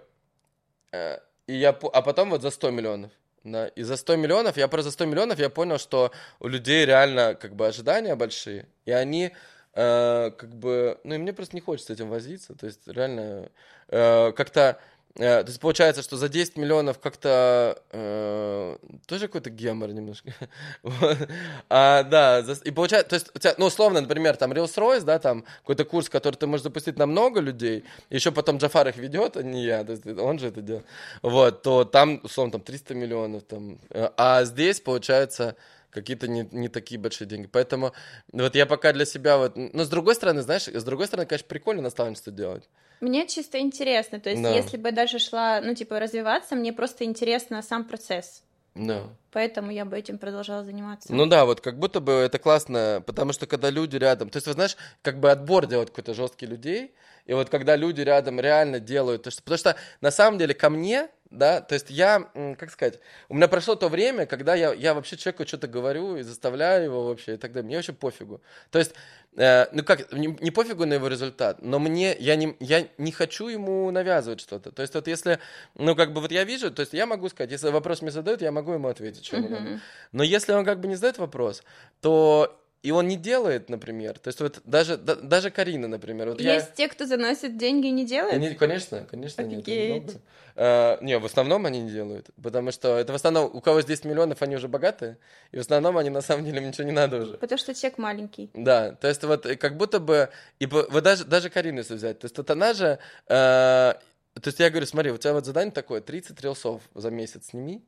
э, 0.92 1.18
и 1.46 1.54
я, 1.54 1.70
а 1.70 2.02
потом 2.02 2.30
вот 2.30 2.42
за 2.42 2.50
100 2.50 2.70
миллионов. 2.70 3.12
Да, 3.44 3.68
и 3.68 3.82
за 3.82 3.96
100 3.96 4.16
миллионов, 4.16 4.56
я 4.56 4.68
просто 4.68 4.90
за 4.90 4.94
100 4.94 5.04
миллионов 5.04 5.38
я 5.38 5.50
понял, 5.50 5.78
что 5.78 6.10
у 6.40 6.48
людей 6.48 6.84
реально 6.86 7.34
как 7.34 7.54
бы 7.54 7.66
ожидания 7.66 8.16
большие, 8.16 8.66
и 8.86 8.90
они 8.90 9.32
э, 9.74 10.30
как 10.30 10.56
бы, 10.56 10.98
ну 11.04 11.14
и 11.14 11.18
мне 11.18 11.34
просто 11.34 11.54
не 11.54 11.60
хочется 11.60 11.92
этим 11.92 12.08
возиться, 12.08 12.54
то 12.54 12.64
есть 12.64 12.88
реально 12.88 13.50
э, 13.88 14.32
как-то 14.32 14.78
то 15.14 15.44
есть 15.46 15.60
получается, 15.60 16.02
что 16.02 16.16
за 16.16 16.28
10 16.28 16.56
миллионов 16.56 16.98
как-то 16.98 17.80
э, 17.92 18.76
тоже 19.06 19.28
какой-то 19.28 19.48
гемор 19.48 19.90
немножко. 19.90 20.34
а, 21.70 22.02
да, 22.02 22.42
за, 22.42 22.54
и 22.64 22.72
получается, 22.72 23.10
то 23.10 23.14
есть, 23.14 23.30
у 23.32 23.38
тебя, 23.38 23.54
ну, 23.56 23.66
условно, 23.66 24.00
например, 24.00 24.36
там 24.36 24.52
Rolls-Royce, 24.52 25.04
да, 25.04 25.20
там 25.20 25.44
какой-то 25.60 25.84
курс, 25.84 26.08
который 26.08 26.34
ты 26.34 26.48
можешь 26.48 26.64
запустить 26.64 26.98
на 26.98 27.06
много 27.06 27.38
людей, 27.38 27.84
еще 28.10 28.32
потом 28.32 28.56
Джафар 28.56 28.88
их 28.88 28.96
ведет, 28.96 29.36
а 29.36 29.44
не 29.44 29.64
я, 29.64 29.84
то 29.84 29.92
есть 29.92 30.04
он 30.04 30.40
же 30.40 30.48
это 30.48 30.60
делает, 30.60 30.84
вот, 31.22 31.62
то 31.62 31.84
там, 31.84 32.20
условно, 32.24 32.52
там 32.52 32.62
300 32.62 32.94
миллионов, 32.94 33.44
там, 33.44 33.78
э, 33.90 34.10
а 34.16 34.42
здесь, 34.44 34.80
получается, 34.80 35.54
какие-то 35.94 36.28
не, 36.28 36.46
не 36.52 36.68
такие 36.68 37.00
большие 37.00 37.26
деньги. 37.26 37.46
Поэтому 37.46 37.92
вот 38.32 38.54
я 38.54 38.66
пока 38.66 38.92
для 38.92 39.06
себя 39.06 39.38
вот... 39.38 39.56
Но 39.56 39.84
с 39.84 39.88
другой 39.88 40.14
стороны, 40.14 40.42
знаешь, 40.42 40.66
с 40.66 40.84
другой 40.84 41.06
стороны, 41.06 41.26
конечно, 41.26 41.48
прикольно 41.48 41.82
наставничество 41.82 42.32
делать. 42.32 42.68
Мне 43.00 43.26
чисто 43.26 43.58
интересно, 43.60 44.20
то 44.20 44.30
есть 44.30 44.42
да. 44.42 44.50
если 44.50 44.76
бы 44.76 44.92
даже 44.92 45.18
шла, 45.18 45.60
ну, 45.60 45.74
типа, 45.74 46.00
развиваться, 46.00 46.56
мне 46.56 46.72
просто 46.72 47.04
интересно 47.04 47.62
сам 47.62 47.84
процесс. 47.84 48.42
Да. 48.74 49.04
Поэтому 49.30 49.70
я 49.70 49.84
бы 49.84 49.96
этим 49.96 50.18
продолжала 50.18 50.64
заниматься. 50.64 51.12
Ну 51.12 51.26
да, 51.26 51.44
вот 51.44 51.60
как 51.60 51.78
будто 51.78 52.00
бы 52.00 52.12
это 52.12 52.38
классно, 52.38 53.02
потому 53.06 53.32
что 53.32 53.46
когда 53.46 53.70
люди 53.70 53.96
рядом, 53.96 54.30
то 54.30 54.38
есть, 54.38 54.46
вы 54.46 54.52
знаешь, 54.54 54.76
как 55.02 55.20
бы 55.20 55.30
отбор 55.30 55.66
делать 55.66 55.90
какой-то 55.90 56.14
жесткий 56.14 56.46
людей, 56.46 56.94
и 57.26 57.34
вот 57.34 57.50
когда 57.50 57.76
люди 57.76 58.00
рядом 58.00 58.40
реально 58.40 58.80
делают, 58.80 59.22
то, 59.22 59.30
что, 59.30 59.42
потому 59.42 59.58
что 59.58 59.76
на 60.00 60.10
самом 60.10 60.38
деле 60.38 60.54
ко 60.54 60.70
мне, 60.70 61.08
да, 61.34 61.60
то 61.60 61.74
есть 61.74 61.90
я, 61.90 62.28
как 62.58 62.70
сказать, 62.70 63.00
у 63.28 63.34
меня 63.34 63.48
прошло 63.48 63.74
то 63.74 63.88
время, 63.88 64.26
когда 64.26 64.54
я, 64.54 64.72
я 64.72 64.94
вообще 64.94 65.16
человеку 65.16 65.46
что-то 65.46 65.66
говорю 65.66 66.16
и 66.16 66.22
заставляю 66.22 66.84
его 66.84 67.06
вообще 67.06 67.34
и 67.34 67.36
так 67.36 67.52
далее, 67.52 67.66
мне 67.66 67.76
вообще 67.76 67.92
пофигу. 67.92 68.40
То 68.70 68.78
есть, 68.78 68.94
э, 69.36 69.66
ну 69.72 69.82
как, 69.84 70.12
не, 70.12 70.28
не 70.40 70.50
пофигу 70.50 70.86
на 70.86 70.94
его 70.94 71.08
результат, 71.08 71.62
но 71.62 71.78
мне, 71.78 72.16
я 72.18 72.36
не, 72.36 72.56
я 72.60 72.88
не 72.98 73.12
хочу 73.12 73.48
ему 73.48 73.90
навязывать 73.90 74.40
что-то. 74.40 74.70
То 74.70 74.82
есть 74.82 74.94
вот 74.94 75.08
если, 75.08 75.38
ну 75.74 75.94
как 75.96 76.12
бы 76.12 76.20
вот 76.20 76.32
я 76.32 76.44
вижу, 76.44 76.70
то 76.70 76.80
есть 76.80 76.92
я 76.92 77.06
могу 77.06 77.28
сказать, 77.28 77.50
если 77.50 77.70
вопрос 77.70 78.02
мне 78.02 78.10
задают, 78.10 78.42
я 78.42 78.52
могу 78.52 78.72
ему 78.72 78.88
ответить, 78.88 79.24
что 79.24 79.36
uh-huh. 79.36 79.80
Но 80.12 80.22
если 80.22 80.52
он 80.52 80.64
как 80.64 80.80
бы 80.80 80.88
не 80.88 80.94
задает 80.94 81.18
вопрос, 81.18 81.62
то 82.00 82.60
и 82.84 82.90
он 82.90 83.08
не 83.08 83.16
делает, 83.16 83.70
например. 83.70 84.18
То 84.18 84.28
есть 84.28 84.40
вот 84.40 84.60
даже, 84.64 84.98
да, 84.98 85.14
даже 85.14 85.50
Карина, 85.50 85.88
например. 85.88 86.28
Вот 86.28 86.40
Есть 86.40 86.68
я... 86.68 86.74
те, 86.76 86.88
кто 86.88 87.06
заносит 87.06 87.56
деньги 87.56 87.86
и 87.86 87.90
не 87.90 88.04
делает? 88.04 88.34
Они, 88.34 88.54
конечно, 88.54 89.06
конечно, 89.10 89.42
Офигеть. 89.42 90.04
нет. 90.06 90.16
А, 90.54 90.98
не, 91.00 91.18
в 91.18 91.24
основном 91.24 91.64
они 91.64 91.80
не 91.80 91.90
делают, 91.90 92.26
потому 92.40 92.72
что 92.72 92.98
это 92.98 93.12
в 93.12 93.16
основном, 93.16 93.50
у 93.54 93.62
кого 93.62 93.80
здесь 93.80 94.04
миллионов, 94.04 94.42
они 94.42 94.56
уже 94.56 94.68
богатые, 94.68 95.16
и 95.50 95.56
в 95.56 95.60
основном 95.60 95.96
они 95.96 96.10
на 96.10 96.20
самом 96.20 96.44
деле 96.44 96.60
ничего 96.60 96.84
не 96.84 96.92
надо 96.92 97.22
уже. 97.22 97.38
Потому 97.38 97.58
что 97.58 97.74
чек 97.74 97.96
маленький. 97.96 98.50
Да, 98.52 98.92
то 98.92 99.08
есть 99.08 99.24
вот 99.24 99.46
как 99.58 99.78
будто 99.78 99.98
бы, 99.98 100.28
и 100.58 100.66
вот 100.66 101.02
даже, 101.02 101.24
даже 101.24 101.48
Карину 101.48 101.78
если 101.78 101.94
взять, 101.94 102.18
то 102.18 102.26
есть 102.26 102.36
вот 102.36 102.50
она 102.50 102.74
же, 102.74 102.98
э, 103.28 103.94
то 104.34 104.44
есть 104.44 104.60
я 104.60 104.68
говорю, 104.68 104.84
смотри, 104.84 105.10
у 105.10 105.16
тебя 105.16 105.32
вот 105.32 105.46
задание 105.46 105.72
такое, 105.72 106.02
30 106.02 106.38
рилсов 106.42 106.82
за 106.94 107.10
месяц 107.10 107.46
сними, 107.46 107.82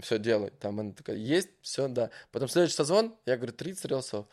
все 0.00 0.18
делай. 0.18 0.50
Там 0.60 0.80
она 0.80 0.92
такая, 0.92 1.16
есть, 1.16 1.48
все, 1.62 1.88
да. 1.88 2.10
Потом 2.32 2.48
следующий 2.48 2.76
созвон, 2.76 3.14
я 3.26 3.36
говорю, 3.36 3.52
30 3.52 3.84
рилсов. 3.86 4.26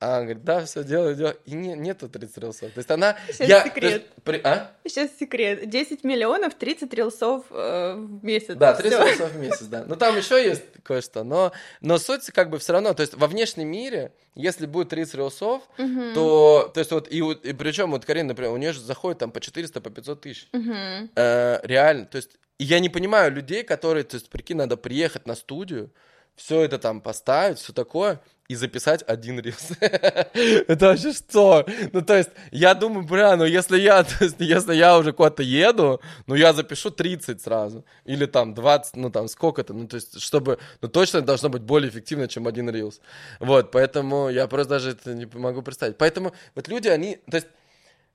А 0.00 0.18
она 0.18 0.26
говорит, 0.26 0.44
да, 0.44 0.64
все, 0.64 0.84
делаю, 0.84 1.16
делаю. 1.16 1.36
И 1.44 1.54
не, 1.54 1.74
нету 1.74 2.08
30 2.08 2.38
рилсов. 2.38 2.72
То 2.72 2.78
есть 2.78 2.90
она... 2.90 3.16
Сейчас 3.32 3.48
я, 3.48 3.64
секрет. 3.64 3.92
Есть, 3.92 4.06
при, 4.22 4.40
а? 4.44 4.70
Сейчас 4.84 5.10
секрет. 5.18 5.68
10 5.68 6.04
миллионов, 6.04 6.54
30 6.54 6.94
рилсов 6.94 7.44
э, 7.50 7.94
в 7.94 8.24
месяц. 8.24 8.54
Да, 8.54 8.74
30 8.74 8.92
все. 8.92 9.08
рилсов 9.08 9.32
в 9.32 9.38
месяц, 9.40 9.62
да. 9.62 9.84
Ну 9.88 9.96
там 9.96 10.16
еще 10.16 10.40
есть 10.42 10.62
кое-что. 10.84 11.24
Но, 11.24 11.50
но 11.80 11.98
суть 11.98 12.26
как 12.26 12.48
бы 12.48 12.58
все 12.58 12.74
равно, 12.74 12.94
то 12.94 13.00
есть 13.00 13.14
во 13.14 13.26
внешнем 13.26 13.66
мире, 13.66 14.12
если 14.36 14.66
будет 14.66 14.90
30 14.90 15.14
рилсов, 15.16 15.62
угу. 15.76 16.14
то, 16.14 16.70
то 16.72 16.78
есть 16.78 16.92
вот, 16.92 17.10
и, 17.10 17.18
и 17.18 17.52
причем 17.52 17.90
вот 17.90 18.04
Карина, 18.04 18.28
например, 18.28 18.52
у 18.52 18.56
нее 18.56 18.72
же 18.72 18.80
заходит 18.80 19.18
там 19.18 19.32
по 19.32 19.40
400, 19.40 19.80
по 19.80 19.90
500 19.90 20.20
тысяч. 20.20 20.48
Угу. 20.52 21.08
Э, 21.16 21.58
реально, 21.64 22.06
то 22.06 22.18
есть 22.18 22.38
и 22.58 22.64
я 22.64 22.80
не 22.80 22.88
понимаю 22.88 23.32
людей, 23.32 23.62
которые, 23.62 24.04
то 24.04 24.16
есть, 24.16 24.28
прикинь, 24.28 24.56
надо 24.56 24.76
приехать 24.76 25.26
на 25.26 25.34
студию, 25.34 25.90
все 26.34 26.62
это 26.62 26.78
там 26.78 27.00
поставить, 27.00 27.58
все 27.58 27.72
такое, 27.72 28.20
и 28.48 28.54
записать 28.54 29.04
один 29.06 29.40
рилс. 29.40 29.72
это 29.80 30.86
вообще 30.86 31.12
что? 31.12 31.66
Ну, 31.92 32.00
то 32.02 32.16
есть, 32.16 32.30
я 32.50 32.74
думаю, 32.74 33.06
бля, 33.06 33.36
ну, 33.36 33.44
если 33.44 33.78
я, 33.78 34.02
то 34.18 34.24
есть, 34.24 34.36
если 34.38 34.74
я 34.74 34.96
уже 34.96 35.12
куда-то 35.12 35.42
еду, 35.42 36.00
ну, 36.26 36.34
я 36.34 36.52
запишу 36.52 36.90
30 36.90 37.42
сразу. 37.42 37.84
Или 38.04 38.24
там 38.26 38.54
20, 38.54 38.96
ну, 38.96 39.10
там, 39.10 39.28
сколько-то. 39.28 39.74
Ну, 39.74 39.86
то 39.86 39.96
есть, 39.96 40.20
чтобы, 40.20 40.58
ну, 40.80 40.88
точно 40.88 41.20
должно 41.20 41.50
быть 41.50 41.62
более 41.62 41.90
эффективно, 41.90 42.26
чем 42.26 42.46
один 42.46 42.70
рилс. 42.70 43.00
Вот, 43.38 43.70
поэтому 43.70 44.30
я 44.30 44.46
просто 44.46 44.70
даже 44.70 44.90
это 44.90 45.12
не 45.12 45.26
могу 45.26 45.60
представить. 45.60 45.98
Поэтому 45.98 46.32
вот 46.54 46.68
люди, 46.68 46.88
они, 46.88 47.16
то 47.30 47.36
есть, 47.36 47.48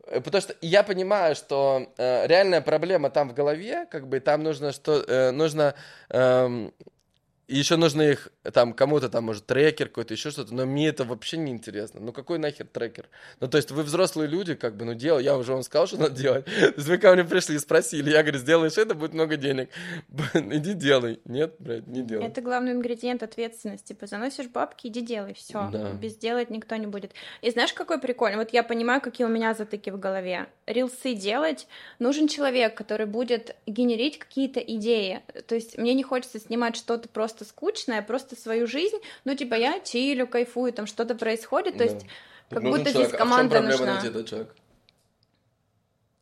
потому 0.05 0.41
что 0.41 0.55
я 0.61 0.83
понимаю, 0.83 1.35
что 1.35 1.91
э, 1.97 2.27
реальная 2.27 2.61
проблема 2.61 3.09
там 3.09 3.29
в 3.29 3.33
голове, 3.33 3.87
как 3.89 4.07
бы 4.07 4.19
там 4.19 4.43
нужно 4.43 4.71
что 4.71 5.01
э, 5.01 5.31
нужно 5.31 5.75
э, 6.09 6.69
и 7.53 7.57
еще 7.57 7.75
нужно 7.75 8.01
их, 8.01 8.29
там, 8.51 8.73
кому-то 8.73 9.09
там, 9.09 9.25
может, 9.25 9.45
трекер 9.45 9.87
какой-то, 9.87 10.15
еще 10.15 10.31
что-то, 10.31 10.55
но 10.55 10.65
мне 10.65 10.87
это 10.87 11.03
вообще 11.03 11.37
не 11.37 11.51
интересно. 11.51 11.99
Ну, 11.99 12.11
какой 12.11 12.39
нахер 12.39 12.65
трекер? 12.65 13.07
Ну, 13.39 13.47
то 13.47 13.57
есть 13.57 13.69
вы 13.69 13.83
взрослые 13.83 14.27
люди, 14.27 14.55
как 14.55 14.75
бы, 14.75 14.85
ну, 14.85 14.95
делай, 14.95 15.23
я 15.23 15.37
уже 15.37 15.53
вам 15.53 15.61
сказал, 15.61 15.85
что 15.85 15.97
надо 15.97 16.15
делать. 16.15 16.45
То 16.45 16.73
есть 16.75 16.87
вы 16.87 16.97
ко 16.97 17.13
мне 17.13 17.23
пришли 17.23 17.55
и 17.55 17.59
спросили, 17.59 18.09
я 18.09 18.23
говорю, 18.23 18.39
сделаешь 18.39 18.75
это, 18.79 18.95
будет 18.95 19.13
много 19.13 19.37
денег. 19.37 19.69
Иди 20.33 20.73
делай. 20.73 21.19
Нет, 21.25 21.53
блядь, 21.59 21.85
не 21.85 22.01
делай. 22.01 22.25
Это 22.25 22.41
главный 22.41 22.71
ингредиент 22.71 23.21
ответственности. 23.21 23.89
Типа, 23.89 24.07
заносишь 24.07 24.47
бабки, 24.47 24.87
иди 24.87 25.01
делай, 25.01 25.35
все. 25.35 25.69
Да. 25.71 25.91
Без 25.91 26.15
делать 26.15 26.49
никто 26.49 26.75
не 26.77 26.87
будет. 26.87 27.11
И 27.43 27.51
знаешь, 27.51 27.73
какой 27.73 27.99
прикольный? 27.99 28.39
Вот 28.39 28.51
я 28.51 28.63
понимаю, 28.63 28.99
какие 28.99 29.27
у 29.27 29.29
меня 29.29 29.53
затыки 29.53 29.91
в 29.91 29.99
голове. 29.99 30.47
Рилсы 30.65 31.13
делать 31.13 31.67
нужен 31.99 32.27
человек, 32.27 32.73
который 32.75 33.05
будет 33.05 33.55
генерить 33.67 34.17
какие-то 34.17 34.59
идеи. 34.59 35.21
То 35.45 35.53
есть 35.53 35.77
мне 35.77 35.93
не 35.93 36.01
хочется 36.01 36.39
снимать 36.39 36.75
что-то 36.75 37.07
просто 37.09 37.42
просто 37.43 37.49
скучная, 37.49 38.01
просто 38.01 38.35
свою 38.35 38.67
жизнь, 38.67 38.97
ну, 39.25 39.35
типа, 39.35 39.55
я 39.55 39.79
чилю, 39.79 40.27
кайфую, 40.27 40.73
там 40.73 40.87
что-то 40.87 41.15
происходит, 41.15 41.73
то 41.73 41.79
да. 41.79 41.85
есть 41.85 42.05
как 42.49 42.63
будто 42.63 42.91
человек. 42.91 43.07
здесь 43.09 43.17
команда 43.17 43.57
а 43.57 43.61
в 43.61 43.63
чем 43.63 43.71
нужна. 43.71 43.93
найти 43.93 44.07
этот 44.07 44.27
человек? 44.27 44.55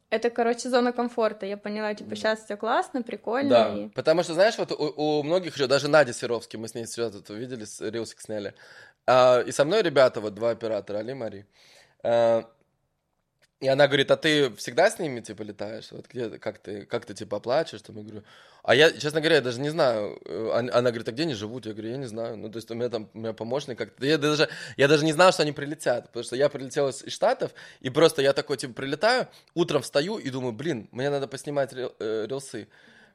Это, 0.10 0.30
короче, 0.30 0.70
зона 0.70 0.92
комфорта. 0.92 1.46
Я 1.46 1.56
поняла, 1.56 1.94
типа, 1.94 2.16
сейчас 2.16 2.44
все 2.44 2.58
классно, 2.58 3.02
прикольно. 3.02 3.50
Да, 3.50 3.74
и- 3.74 3.88
потому 3.90 4.24
что, 4.24 4.34
знаешь, 4.34 4.58
вот 4.58 4.72
у, 4.74 5.20
у 5.20 5.24
многих 5.24 5.56
еще, 5.56 5.68
даже 5.68 5.88
Надя 5.88 6.12
Серовский, 6.12 6.60
мы 6.60 6.68
с 6.68 6.76
ней 6.76 6.86
сейчас 6.86 7.14
тут 7.14 7.30
увидели, 7.30 7.64
с- 7.64 7.80
рилсик 7.80 8.20
сняли. 8.20 8.54
А, 9.08 9.40
и 9.40 9.52
со 9.52 9.64
мной 9.64 9.82
ребята, 9.82 10.20
вот 10.20 10.34
два 10.34 10.50
оператора, 10.50 10.98
Али, 10.98 11.14
Мари. 11.14 11.46
А, 12.04 12.44
и 13.62 13.68
она 13.68 13.88
говорит, 13.88 14.10
а 14.12 14.18
ты 14.18 14.50
всегда 14.56 14.90
с 14.90 14.98
ними, 15.00 15.22
типа, 15.22 15.44
летаешь? 15.44 15.92
Вот 15.92 16.08
где, 16.08 16.30
как 16.40 16.58
ты, 16.58 16.86
как 16.86 17.06
ты, 17.06 17.14
типа, 17.14 17.38
оплачиваешь? 17.38 17.84
Там, 17.84 17.96
я 17.98 18.04
говорю, 18.04 18.24
а 18.64 18.74
я, 18.76 18.92
честно 18.92 19.22
говоря, 19.22 19.36
я 19.36 19.42
даже 19.42 19.60
не 19.62 19.70
знаю. 19.70 20.20
Э, 20.26 20.52
он- 20.58 20.70
Она 20.74 20.90
говорит, 20.90 21.08
а 21.08 21.12
где 21.12 21.24
они 21.24 21.36
живут? 21.36 21.66
Я 21.68 21.74
говорю, 21.74 21.90
я 21.92 21.98
не 21.98 22.08
знаю. 22.08 22.38
Ну, 22.38 22.50
то 22.50 22.58
есть 22.58 22.72
у 22.72 22.74
меня 22.74 22.90
там, 22.90 23.10
у 23.14 23.20
меня 23.20 23.34
помощник 23.34 23.78
как-то. 23.78 24.06
Я 24.06 24.18
даже, 24.18 24.50
я 24.78 24.88
даже 24.88 25.06
не 25.06 25.14
знал, 25.14 25.32
что 25.32 25.44
они 25.44 25.52
прилетят, 25.52 26.08
потому 26.08 26.24
что 26.24 26.36
я 26.36 26.50
прилетел 26.50 26.90
из 26.90 27.04
Штатов, 27.14 27.52
и 27.82 27.90
просто 27.92 28.22
я 28.24 28.34
такой, 28.34 28.58
типа, 28.58 28.74
прилетаю, 28.74 29.28
утром 29.54 29.84
встаю 29.84 30.18
и 30.18 30.30
думаю, 30.32 30.54
блин, 30.54 30.90
мне 30.92 31.10
надо 31.12 31.28
поснимать 31.28 31.72
рил- 31.74 31.94
э, 32.00 32.26
рилсы. 32.28 32.68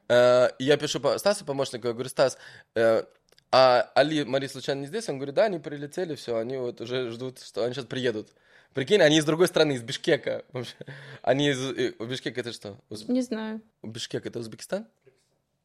Э, 0.09 0.49
И 0.59 0.63
я 0.63 0.77
пишу 0.77 0.99
по- 1.01 1.17
Стасу, 1.17 1.43
помощнику, 1.45 1.87
я 1.87 1.93
говорю, 1.93 2.09
Стас, 2.09 2.37
э, 2.75 3.03
а 3.51 3.91
Али, 3.95 4.23
Мари 4.23 4.47
случайно 4.47 4.81
не 4.81 4.87
здесь? 4.87 5.09
Он 5.09 5.17
говорит, 5.17 5.35
да, 5.35 5.45
они 5.45 5.59
прилетели, 5.59 6.15
все, 6.15 6.37
они 6.37 6.57
вот 6.57 6.81
уже 6.81 7.11
ждут, 7.11 7.39
что 7.41 7.63
они 7.63 7.73
сейчас 7.73 7.85
приедут. 7.85 8.29
Прикинь, 8.77 9.01
они 9.01 9.17
из 9.17 9.25
другой 9.25 9.47
страны, 9.47 9.71
из 9.73 9.81
Бишкека. 9.81 10.45
вообще. 10.53 10.75
Они 11.23 11.49
из... 11.49 11.59
э, 11.71 11.93
Бишкек 11.99 12.37
это 12.37 12.53
что? 12.53 12.77
Уз- 12.91 13.07
Не 13.07 13.23
знаю. 13.23 13.59
Бишкек 13.81 14.27
это 14.27 14.37
Узбекистан? 14.37 14.85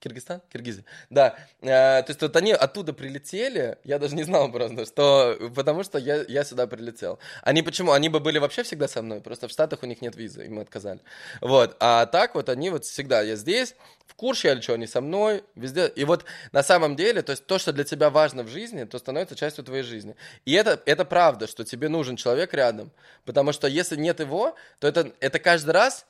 Киргизстан? 0.02 0.42
Киргизия. 0.52 0.84
Да. 1.10 1.36
Э, 1.60 2.02
то 2.02 2.06
есть 2.08 2.20
вот 2.20 2.34
они 2.34 2.52
оттуда 2.52 2.92
прилетели, 2.92 3.78
я 3.84 4.00
даже 4.00 4.16
не 4.16 4.24
знал 4.24 4.50
просто, 4.50 4.84
что... 4.84 5.38
Потому 5.54 5.84
что 5.84 5.98
я, 5.98 6.24
я 6.26 6.42
сюда 6.42 6.66
прилетел. 6.66 7.20
Они 7.42 7.62
почему? 7.62 7.92
Они 7.92 8.08
бы 8.08 8.18
были 8.18 8.38
вообще 8.38 8.64
всегда 8.64 8.88
со 8.88 9.00
мной, 9.00 9.20
просто 9.20 9.46
в 9.46 9.52
Штатах 9.52 9.84
у 9.84 9.86
них 9.86 10.02
нет 10.02 10.16
визы, 10.16 10.46
им 10.46 10.58
отказали. 10.58 10.98
Вот. 11.40 11.76
А 11.78 12.06
так 12.06 12.34
вот 12.34 12.48
они 12.48 12.70
вот 12.70 12.84
всегда, 12.84 13.22
я 13.22 13.36
здесь, 13.36 13.76
в 14.06 14.16
Курше 14.16 14.48
я 14.48 14.54
лечу, 14.54 14.72
они 14.72 14.88
со 14.88 15.00
мной, 15.00 15.44
везде. 15.54 15.86
И 15.86 16.04
вот 16.04 16.24
на 16.50 16.64
самом 16.64 16.96
деле, 16.96 17.22
то 17.22 17.30
есть 17.30 17.46
то, 17.46 17.58
что 17.58 17.72
для 17.72 17.84
тебя 17.84 18.10
важно 18.10 18.42
в 18.42 18.48
жизни, 18.48 18.82
то 18.82 18.98
становится 18.98 19.36
частью 19.36 19.62
твоей 19.62 19.84
жизни. 19.84 20.16
И 20.44 20.52
это, 20.52 20.82
это 20.84 21.04
правда, 21.04 21.46
что 21.46 21.64
тебе 21.64 21.88
нужен 21.88 22.16
человек 22.16 22.52
рядом. 22.54 22.90
Потому 23.24 23.52
что 23.52 23.68
если 23.68 23.94
нет 23.94 24.18
его, 24.18 24.56
то 24.80 24.88
это, 24.88 25.12
это 25.20 25.38
каждый 25.38 25.70
раз 25.70 26.06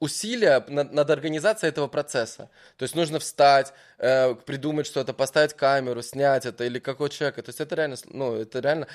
усилия 0.00 0.64
над, 0.68 0.92
над 0.92 1.10
организацией 1.10 1.70
этого 1.70 1.88
процесса. 1.88 2.50
То 2.76 2.82
есть 2.82 2.94
нужно 2.94 3.18
встать, 3.18 3.72
э, 3.98 4.34
придумать 4.34 4.86
что-то, 4.86 5.12
поставить 5.12 5.54
камеру, 5.54 6.02
снять 6.02 6.46
это 6.46 6.64
или 6.64 6.78
какой 6.78 7.10
человек. 7.10 7.36
То 7.36 7.48
есть 7.48 7.60
это 7.60 7.74
реально, 7.74 7.96
ну, 8.06 8.34
это 8.36 8.60
реально... 8.60 8.86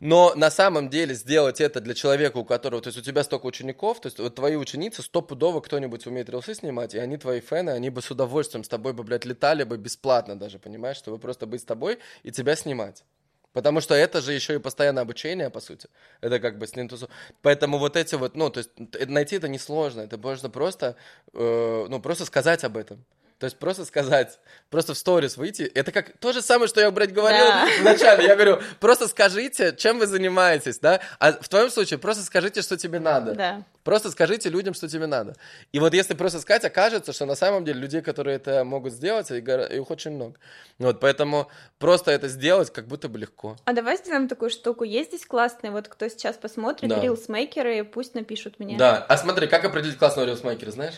Но 0.00 0.34
на 0.34 0.50
самом 0.50 0.88
деле 0.88 1.14
сделать 1.14 1.60
это 1.60 1.80
для 1.80 1.94
человека, 1.94 2.38
у 2.38 2.44
которого, 2.44 2.82
то 2.82 2.88
есть 2.88 2.98
у 2.98 3.02
тебя 3.02 3.22
столько 3.22 3.46
учеников, 3.46 4.00
то 4.00 4.08
есть 4.08 4.18
вот 4.18 4.34
твои 4.34 4.56
ученицы, 4.56 5.00
стопудово 5.00 5.60
кто-нибудь 5.60 6.08
умеет 6.08 6.28
рилсы 6.28 6.56
снимать, 6.56 6.96
и 6.96 6.98
они 6.98 7.18
твои 7.18 7.40
фэны, 7.40 7.70
они 7.70 7.88
бы 7.88 8.02
с 8.02 8.10
удовольствием 8.10 8.64
с 8.64 8.68
тобой 8.68 8.94
бы, 8.94 9.04
блядь, 9.04 9.24
летали 9.24 9.62
бы 9.62 9.76
бесплатно 9.76 10.36
даже, 10.36 10.58
понимаешь, 10.58 10.96
чтобы 10.96 11.18
просто 11.18 11.46
быть 11.46 11.60
с 11.60 11.64
тобой 11.64 12.00
и 12.24 12.32
тебя 12.32 12.56
снимать. 12.56 13.04
Потому 13.52 13.80
что 13.80 13.94
это 13.94 14.20
же 14.20 14.32
еще 14.32 14.54
и 14.54 14.58
постоянное 14.58 15.02
обучение, 15.02 15.50
по 15.50 15.60
сути. 15.60 15.88
Это 16.20 16.40
как 16.40 16.58
бы 16.58 16.66
с 16.66 16.74
нинтусу. 16.74 17.08
Поэтому 17.42 17.78
вот 17.78 17.96
эти 17.96 18.14
вот, 18.14 18.34
ну, 18.34 18.50
то 18.50 18.58
есть 18.58 18.70
найти 19.08 19.36
это 19.36 19.48
несложно. 19.48 20.00
Это 20.00 20.16
можно 20.16 20.48
просто, 20.48 20.96
э, 21.34 21.86
ну, 21.88 22.00
просто 22.00 22.24
сказать 22.24 22.64
об 22.64 22.76
этом. 22.76 23.04
То 23.42 23.46
есть 23.46 23.58
просто 23.58 23.84
сказать, 23.84 24.38
просто 24.70 24.94
в 24.94 24.96
сторис 24.98 25.36
выйти. 25.36 25.62
Это 25.62 25.90
как 25.90 26.16
то 26.20 26.32
же 26.32 26.42
самое, 26.42 26.68
что 26.68 26.80
я, 26.80 26.92
блядь, 26.92 27.12
говорил 27.12 27.44
Да. 27.44 27.66
вначале. 27.80 28.24
Я 28.24 28.36
говорю, 28.36 28.60
просто 28.78 29.08
скажите, 29.08 29.74
чем 29.76 29.98
вы 29.98 30.06
занимаетесь, 30.06 30.78
да? 30.78 31.00
А 31.18 31.32
в 31.32 31.48
твоем 31.48 31.68
случае 31.68 31.98
просто 31.98 32.22
скажите, 32.22 32.62
что 32.62 32.76
тебе 32.76 33.00
надо. 33.00 33.34
Да. 33.34 33.64
Просто 33.82 34.12
скажите 34.12 34.48
людям, 34.48 34.74
что 34.74 34.86
тебе 34.86 35.06
надо. 35.08 35.34
И 35.72 35.80
вот 35.80 35.92
если 35.92 36.14
просто 36.14 36.38
сказать, 36.38 36.64
окажется, 36.64 37.12
что 37.12 37.26
на 37.26 37.34
самом 37.34 37.64
деле 37.64 37.80
людей, 37.80 38.00
которые 38.00 38.36
это 38.36 38.62
могут 38.62 38.92
сделать, 38.92 39.28
их 39.32 39.90
очень 39.90 40.12
много. 40.12 40.36
Вот, 40.78 41.00
поэтому 41.00 41.50
просто 41.80 42.12
это 42.12 42.28
сделать 42.28 42.72
как 42.72 42.86
будто 42.86 43.08
бы 43.08 43.18
легко. 43.18 43.56
А 43.64 43.72
давай 43.72 43.96
сделаем 43.96 44.28
такую 44.28 44.50
штуку. 44.50 44.84
Есть 44.84 45.08
здесь 45.08 45.26
классные, 45.26 45.72
вот 45.72 45.88
кто 45.88 46.06
сейчас 46.06 46.36
посмотрит, 46.36 46.88
Да. 46.88 47.00
рилсмейкеры, 47.00 47.82
пусть 47.82 48.14
напишут 48.14 48.60
мне. 48.60 48.76
Да. 48.78 49.04
А 49.08 49.16
смотри, 49.18 49.48
как 49.48 49.64
определить 49.64 49.98
классного 49.98 50.26
рилсмейкера, 50.28 50.70
знаешь? 50.70 50.94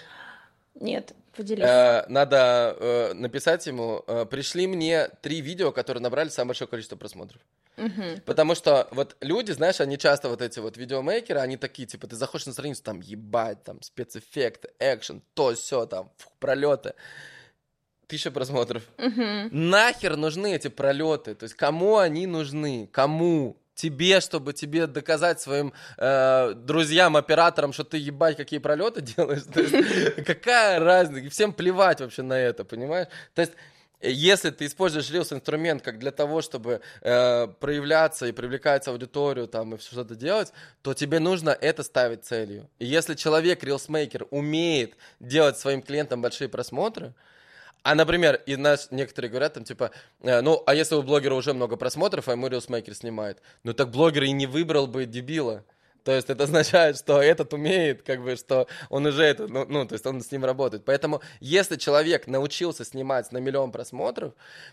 Нет, 0.80 1.14
поделись. 1.36 1.64
Э, 1.64 2.05
надо 2.09 2.76
э, 2.78 3.12
написать 3.14 3.66
ему, 3.66 4.02
э, 4.06 4.26
пришли 4.26 4.66
мне 4.66 5.09
три 5.22 5.40
видео, 5.40 5.72
которые 5.72 6.02
набрали 6.02 6.28
самое 6.28 6.48
большое 6.48 6.68
количество 6.68 6.96
просмотров. 6.96 7.40
Мгм. 7.76 8.20
Потому 8.24 8.55
что 8.55 8.88
вот 8.92 9.16
люди, 9.20 9.52
знаешь, 9.52 9.80
они 9.80 9.98
часто 9.98 10.28
вот 10.28 10.42
эти 10.42 10.60
вот 10.60 10.76
видеомейкеры, 10.76 11.40
они 11.40 11.56
такие, 11.56 11.86
типа, 11.86 12.06
ты 12.06 12.16
заходишь 12.16 12.46
на 12.46 12.52
страницу, 12.52 12.82
там, 12.82 13.01
ебать, 13.01 13.62
там, 13.64 13.82
спецэффекты, 13.82 14.70
экшен, 14.78 15.22
то, 15.34 15.55
все, 15.55 15.86
там, 15.86 16.10
фух, 16.16 16.32
пролеты. 16.38 16.94
Тысяча 18.06 18.30
просмотров. 18.30 18.82
Мгм. 18.98 19.48
Нахер 19.70 20.16
нужны 20.16 20.55
эти 20.55 20.68
пролеты? 20.68 21.34
То 21.34 21.44
есть 21.44 21.55
кому 21.55 21.96
они 21.96 22.26
нужны? 22.26 22.88
Кому? 22.92 23.56
Тебе, 23.74 24.20
чтобы 24.20 24.52
тебе 24.52 24.86
доказать 24.86 25.40
своим 25.40 25.72
э, 25.98 26.55
друзьям, 26.55 27.16
операторам, 27.16 27.72
что 27.72 27.84
ты 27.84 27.96
ебать 27.96 28.36
какие 28.36 28.60
пролеты 28.60 29.01
делаешь? 29.16 29.42
То 29.52 29.60
есть, 29.60 30.24
какая 30.24 30.78
разница? 30.78 31.30
Всем 31.30 31.52
плевать 31.52 32.01
вообще 32.01 32.22
на 32.22 32.38
это, 32.38 32.64
понимаешь? 32.64 33.09
То 33.34 33.42
есть 33.42 33.52
если 34.06 34.51
ты 34.51 34.66
используешь 34.66 35.10
Reels 35.10 35.34
инструмент 35.34 35.82
как 35.82 35.98
для 35.98 36.10
того, 36.10 36.42
чтобы 36.42 36.80
э, 37.01 37.46
проявляться 37.60 38.26
и 38.26 38.32
привлекать 38.32 38.86
аудиторию 38.86 39.48
там 39.48 39.74
и 39.74 39.78
всё 39.78 39.92
что-то 39.92 40.14
делать, 40.14 40.52
то 40.82 40.94
тебе 40.94 41.20
нужно 41.20 41.51
это 41.51 41.82
ставить 41.82 42.24
целью. 42.24 42.68
И 42.78 42.86
если 42.86 43.14
человек, 43.14 43.64
рилсмейкер, 43.64 44.26
умеет 44.30 44.96
делать 45.20 45.59
своим 45.59 45.82
клиентам 45.82 46.20
большие 46.20 46.48
просмотры, 46.48 47.14
а, 47.85 47.94
например, 47.94 48.40
и 48.47 48.56
нас 48.56 48.89
некоторые 48.90 49.31
говорят 49.31 49.55
там, 49.55 49.65
типа, 49.65 49.90
э, 50.23 50.40
ну, 50.40 50.62
а 50.65 50.74
если 50.74 50.94
у 50.94 51.02
блогера 51.02 51.35
уже 51.35 51.52
много 51.52 51.77
просмотров, 51.77 52.28
а 52.28 52.32
ему 52.32 52.48
рилсмейкер 52.48 52.94
снимает, 52.94 53.43
ну, 53.62 53.74
так 53.74 53.90
блогер 53.90 54.23
и 54.23 54.32
не 54.32 54.47
выбрал 54.47 54.86
бы 54.86 55.05
дебила. 55.05 55.65
То 56.02 56.12
есть 56.12 56.31
это 56.31 56.44
означает, 56.44 56.97
что 56.97 57.20
этот 57.20 57.52
умеет, 57.52 58.02
как 58.02 58.23
бы, 58.23 58.36
что 58.36 58.69
он 58.89 59.05
уже 59.05 59.23
это, 59.23 59.47
ну, 59.48 59.66
ну, 59.69 59.86
то 59.86 59.93
есть 59.93 60.06
он 60.06 60.23
с 60.23 60.32
ним 60.32 60.47
работает. 60.47 60.86
Поэтому, 60.86 61.20
если 61.40 61.77
человек 61.77 62.27
научился 62.27 62.86
снимать 62.86 63.31
на 63.32 63.39
миллион 63.39 63.70
просмотров, 63.70 64.32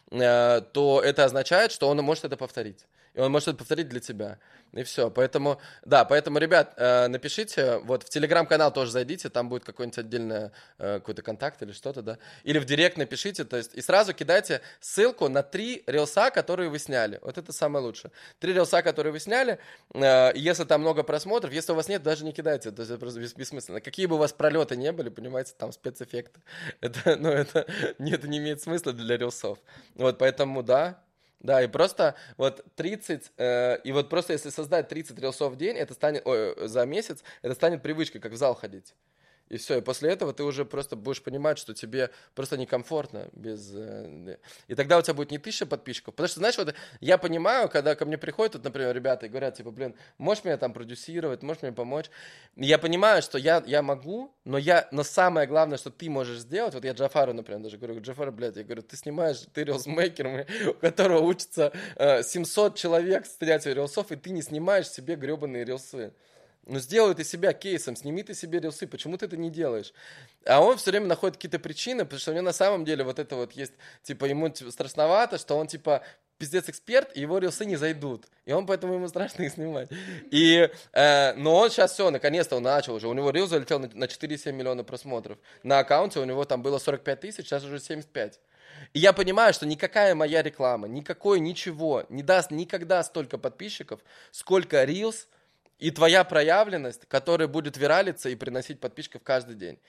э, 0.10 0.62
то 0.72 1.02
это 1.04 1.26
означает, 1.26 1.74
что 1.74 1.90
он 1.90 1.98
может 1.98 2.24
это 2.24 2.38
повторить. 2.38 2.86
И 3.14 3.20
он 3.20 3.32
может 3.32 3.50
это 3.50 3.58
повторить 3.58 3.90
для 3.90 4.00
тебя. 4.00 4.40
И 4.74 4.84
все. 4.84 5.10
Поэтому, 5.12 5.60
да, 5.84 6.06
поэтому, 6.06 6.38
ребят, 6.38 6.74
э, 6.78 7.08
напишите, 7.08 7.80
вот 7.80 8.04
в 8.04 8.10
телеграм-канал 8.10 8.72
тоже 8.72 8.92
зайдите, 8.92 9.30
там 9.30 9.50
будет 9.50 9.66
какой-нибудь 9.66 9.98
отдельный 9.98 10.52
э, 10.78 11.00
какой-то 11.00 11.22
контакт 11.22 11.62
или 11.62 11.74
что-то, 11.74 12.02
да. 12.02 12.18
Или 12.44 12.58
в 12.58 12.66
директ 12.66 12.98
напишите, 12.98 13.44
то 13.44 13.58
есть, 13.58 13.74
и 13.74 13.82
сразу 13.82 14.14
кидайте 14.14 14.62
ссылку 14.80 15.28
на 15.28 15.44
три 15.44 15.84
рилса, 15.88 16.32
которые 16.32 16.70
вы 16.70 16.80
сняли. 16.80 17.20
Вот 17.22 17.38
это 17.38 17.52
самое 17.52 17.84
лучшее. 17.84 18.12
Три 18.40 18.54
рилса, 18.54 18.82
которые 18.82 19.12
вы 19.12 19.20
сняли, 19.20 19.60
э, 19.94 20.32
если 20.36 20.64
там 20.64 20.82
много 20.82 21.04
просмотров, 21.04 21.52
если 21.52 21.74
у 21.74 21.76
вас 21.76 21.90
нет, 21.90 22.02
даже 22.02 22.24
не 22.24 22.32
кидайте, 22.32 22.72
то 22.72 22.82
есть 22.82 22.92
это 22.92 23.00
просто 23.00 23.20
бес- 23.20 23.36
бессмысленно. 23.36 23.82
Какие 23.82 24.06
бы 24.06 24.16
у 24.16 24.20
вас 24.20 24.32
пролеты 24.32 24.78
не 24.78 24.92
были, 24.94 25.10
понимаете, 25.10 25.54
там 25.58 25.74
спецэффекты. 25.74 26.40
Это, 26.82 27.18
ну, 27.18 27.30
это, 27.30 27.66
не- 28.00 28.12
это 28.14 28.28
не 28.28 28.38
имеет 28.38 28.62
смысла 28.62 28.94
для 28.94 29.18
рилсов. 29.18 29.60
Вот, 29.96 30.18
поэтому, 30.18 30.64
да, 30.64 31.02
да, 31.44 31.62
и 31.62 31.68
просто 31.68 32.16
вот 32.38 32.64
30, 32.76 33.32
э, 33.38 33.78
и 33.84 33.92
вот 33.92 34.10
просто 34.10 34.34
если 34.34 34.50
создать 34.50 34.88
30 34.88 35.20
рилсов 35.20 35.54
в 35.54 35.58
день, 35.58 35.76
это 35.78 35.94
станет, 35.94 36.26
ой, 36.26 36.68
за 36.68 36.86
месяц, 36.86 37.24
это 37.42 37.56
станет 37.56 37.82
привычкой, 37.82 38.22
как 38.22 38.32
в 38.32 38.38
зал 38.38 38.56
ходить. 38.56 38.94
И 39.52 39.58
все, 39.58 39.80
и 39.80 39.82
после 39.82 40.12
этого 40.12 40.32
ты 40.32 40.44
уже 40.44 40.64
просто 40.64 40.96
будешь 40.96 41.22
понимать, 41.22 41.58
что 41.58 41.74
тебе 41.74 42.10
просто 42.36 42.56
некомфортно 42.58 43.28
без... 43.34 43.74
э, 43.76 44.38
И 44.70 44.76
тогда 44.76 44.98
у 44.98 45.02
тебя 45.02 45.14
будет 45.14 45.30
не 45.32 45.40
тысяча 45.40 45.66
подписчиков. 45.66 46.16
Потому 46.16 46.30
что, 46.30 46.40
знаешь, 46.40 46.58
вот 46.58 46.74
я 47.02 47.18
понимаю, 47.18 47.68
когда 47.68 47.96
ко 47.96 48.06
мне 48.06 48.18
приходят, 48.18 48.56
вот, 48.56 48.64
например, 48.64 48.96
ребята 48.96 49.26
и 49.26 49.30
говорят, 49.30 49.56
типа, 49.58 49.72
блин, 49.72 49.94
можешь 50.18 50.46
меня 50.46 50.56
там 50.56 50.72
продюсировать, 50.72 51.44
можешь 51.44 51.64
мне 51.64 51.74
помочь? 51.74 52.06
Я 52.56 52.78
понимаю, 52.78 53.22
что 53.22 53.38
я, 53.38 53.62
я 53.68 53.82
могу, 53.82 54.34
но, 54.46 54.58
я, 54.58 54.88
но 54.94 55.04
самое 55.04 55.48
главное, 55.48 55.78
что 55.78 55.90
ты 55.90 56.10
можешь 56.10 56.40
сделать, 56.40 56.74
вот 56.74 56.86
я 56.86 56.94
Джафару, 56.94 57.34
например, 57.34 57.62
даже 57.62 57.78
говорю, 57.78 58.00
Джафар, 58.00 58.32
блядь, 58.32 58.56
я 58.56 58.64
говорю, 58.64 58.84
ты 58.84 58.96
снимаешь, 58.96 59.40
ты 59.54 59.66
рилсмейкер, 59.66 60.48
у 60.70 60.74
которого 60.76 61.24
учится 61.24 61.74
э, 61.98 62.24
700 62.24 62.78
человек 62.78 63.26
снять 63.26 63.66
рилсов, 63.66 64.14
и 64.14 64.16
ты 64.16 64.30
не 64.30 64.44
снимаешь 64.44 64.88
себе 64.90 65.16
гребаные 65.18 65.66
рилсы. 65.66 66.14
Ну, 66.68 66.80
сделай 66.80 67.16
ты 67.16 67.24
себя 67.24 67.54
кейсом, 67.54 67.96
сними 67.96 68.22
ты 68.22 68.36
себе 68.36 68.60
рилсы, 68.60 68.86
почему 68.86 69.18
ты 69.18 69.26
это 69.26 69.36
не 69.36 69.50
делаешь? 69.50 69.94
А 70.46 70.62
он 70.62 70.78
все 70.78 70.92
время 70.92 71.08
находит 71.08 71.38
какие-то 71.38 71.60
причины, 71.60 72.04
потому 72.06 72.20
что 72.20 72.32
у 72.32 72.34
него 72.36 72.44
на 72.44 72.54
самом 72.54 72.86
деле 72.86 73.04
вот 73.04 73.18
это 73.18 73.36
вот 73.36 73.54
есть, 73.54 73.74
типа, 74.04 74.26
ему 74.26 74.48
типа, 74.50 74.72
страшновато, 74.72 75.40
что 75.40 75.58
он, 75.58 75.66
типа, 75.66 76.04
пиздец 76.38 76.70
эксперт, 76.70 77.16
и 77.16 77.22
его 77.22 77.40
рилсы 77.40 77.66
не 77.66 77.78
зайдут. 77.78 78.26
И 78.46 78.52
он 78.52 78.66
поэтому 78.66 78.94
ему 78.94 79.08
страшно 79.08 79.44
их 79.44 79.54
снимать. 79.54 79.90
И, 80.32 80.70
э, 80.94 81.34
но 81.34 81.56
он 81.56 81.70
сейчас 81.72 81.94
все, 81.94 82.10
наконец-то 82.10 82.56
он 82.56 82.64
начал 82.64 82.96
уже. 82.96 83.08
У 83.08 83.14
него 83.14 83.32
рил 83.32 83.48
залетел 83.48 83.80
на, 83.80 83.90
на 83.94 84.06
4,7 84.06 84.52
миллиона 84.52 84.84
просмотров. 84.84 85.38
На 85.64 85.80
аккаунте 85.80 86.20
у 86.20 86.26
него 86.26 86.46
там 86.46 86.62
было 86.62 86.80
45 86.80 87.20
тысяч, 87.20 87.46
сейчас 87.46 87.64
уже 87.64 87.80
75. 87.80 88.40
И 88.94 89.00
я 89.00 89.14
понимаю, 89.14 89.54
что 89.54 89.66
никакая 89.66 90.16
моя 90.16 90.42
реклама, 90.42 90.88
никакой 90.88 91.40
ничего 91.40 92.06
не 92.10 92.24
даст 92.24 92.52
никогда 92.52 93.04
столько 93.04 93.38
подписчиков, 93.38 94.00
сколько 94.32 94.84
Reels 94.84 95.28
и 95.82 95.90
твоя 95.90 96.24
проявленность, 96.24 97.08
которая 97.08 97.48
будет 97.48 97.76
виралиться 97.76 98.30
и 98.30 98.36
приносить 98.36 98.80
подписчиков 98.80 99.24
каждый 99.24 99.56
день. 99.56 99.80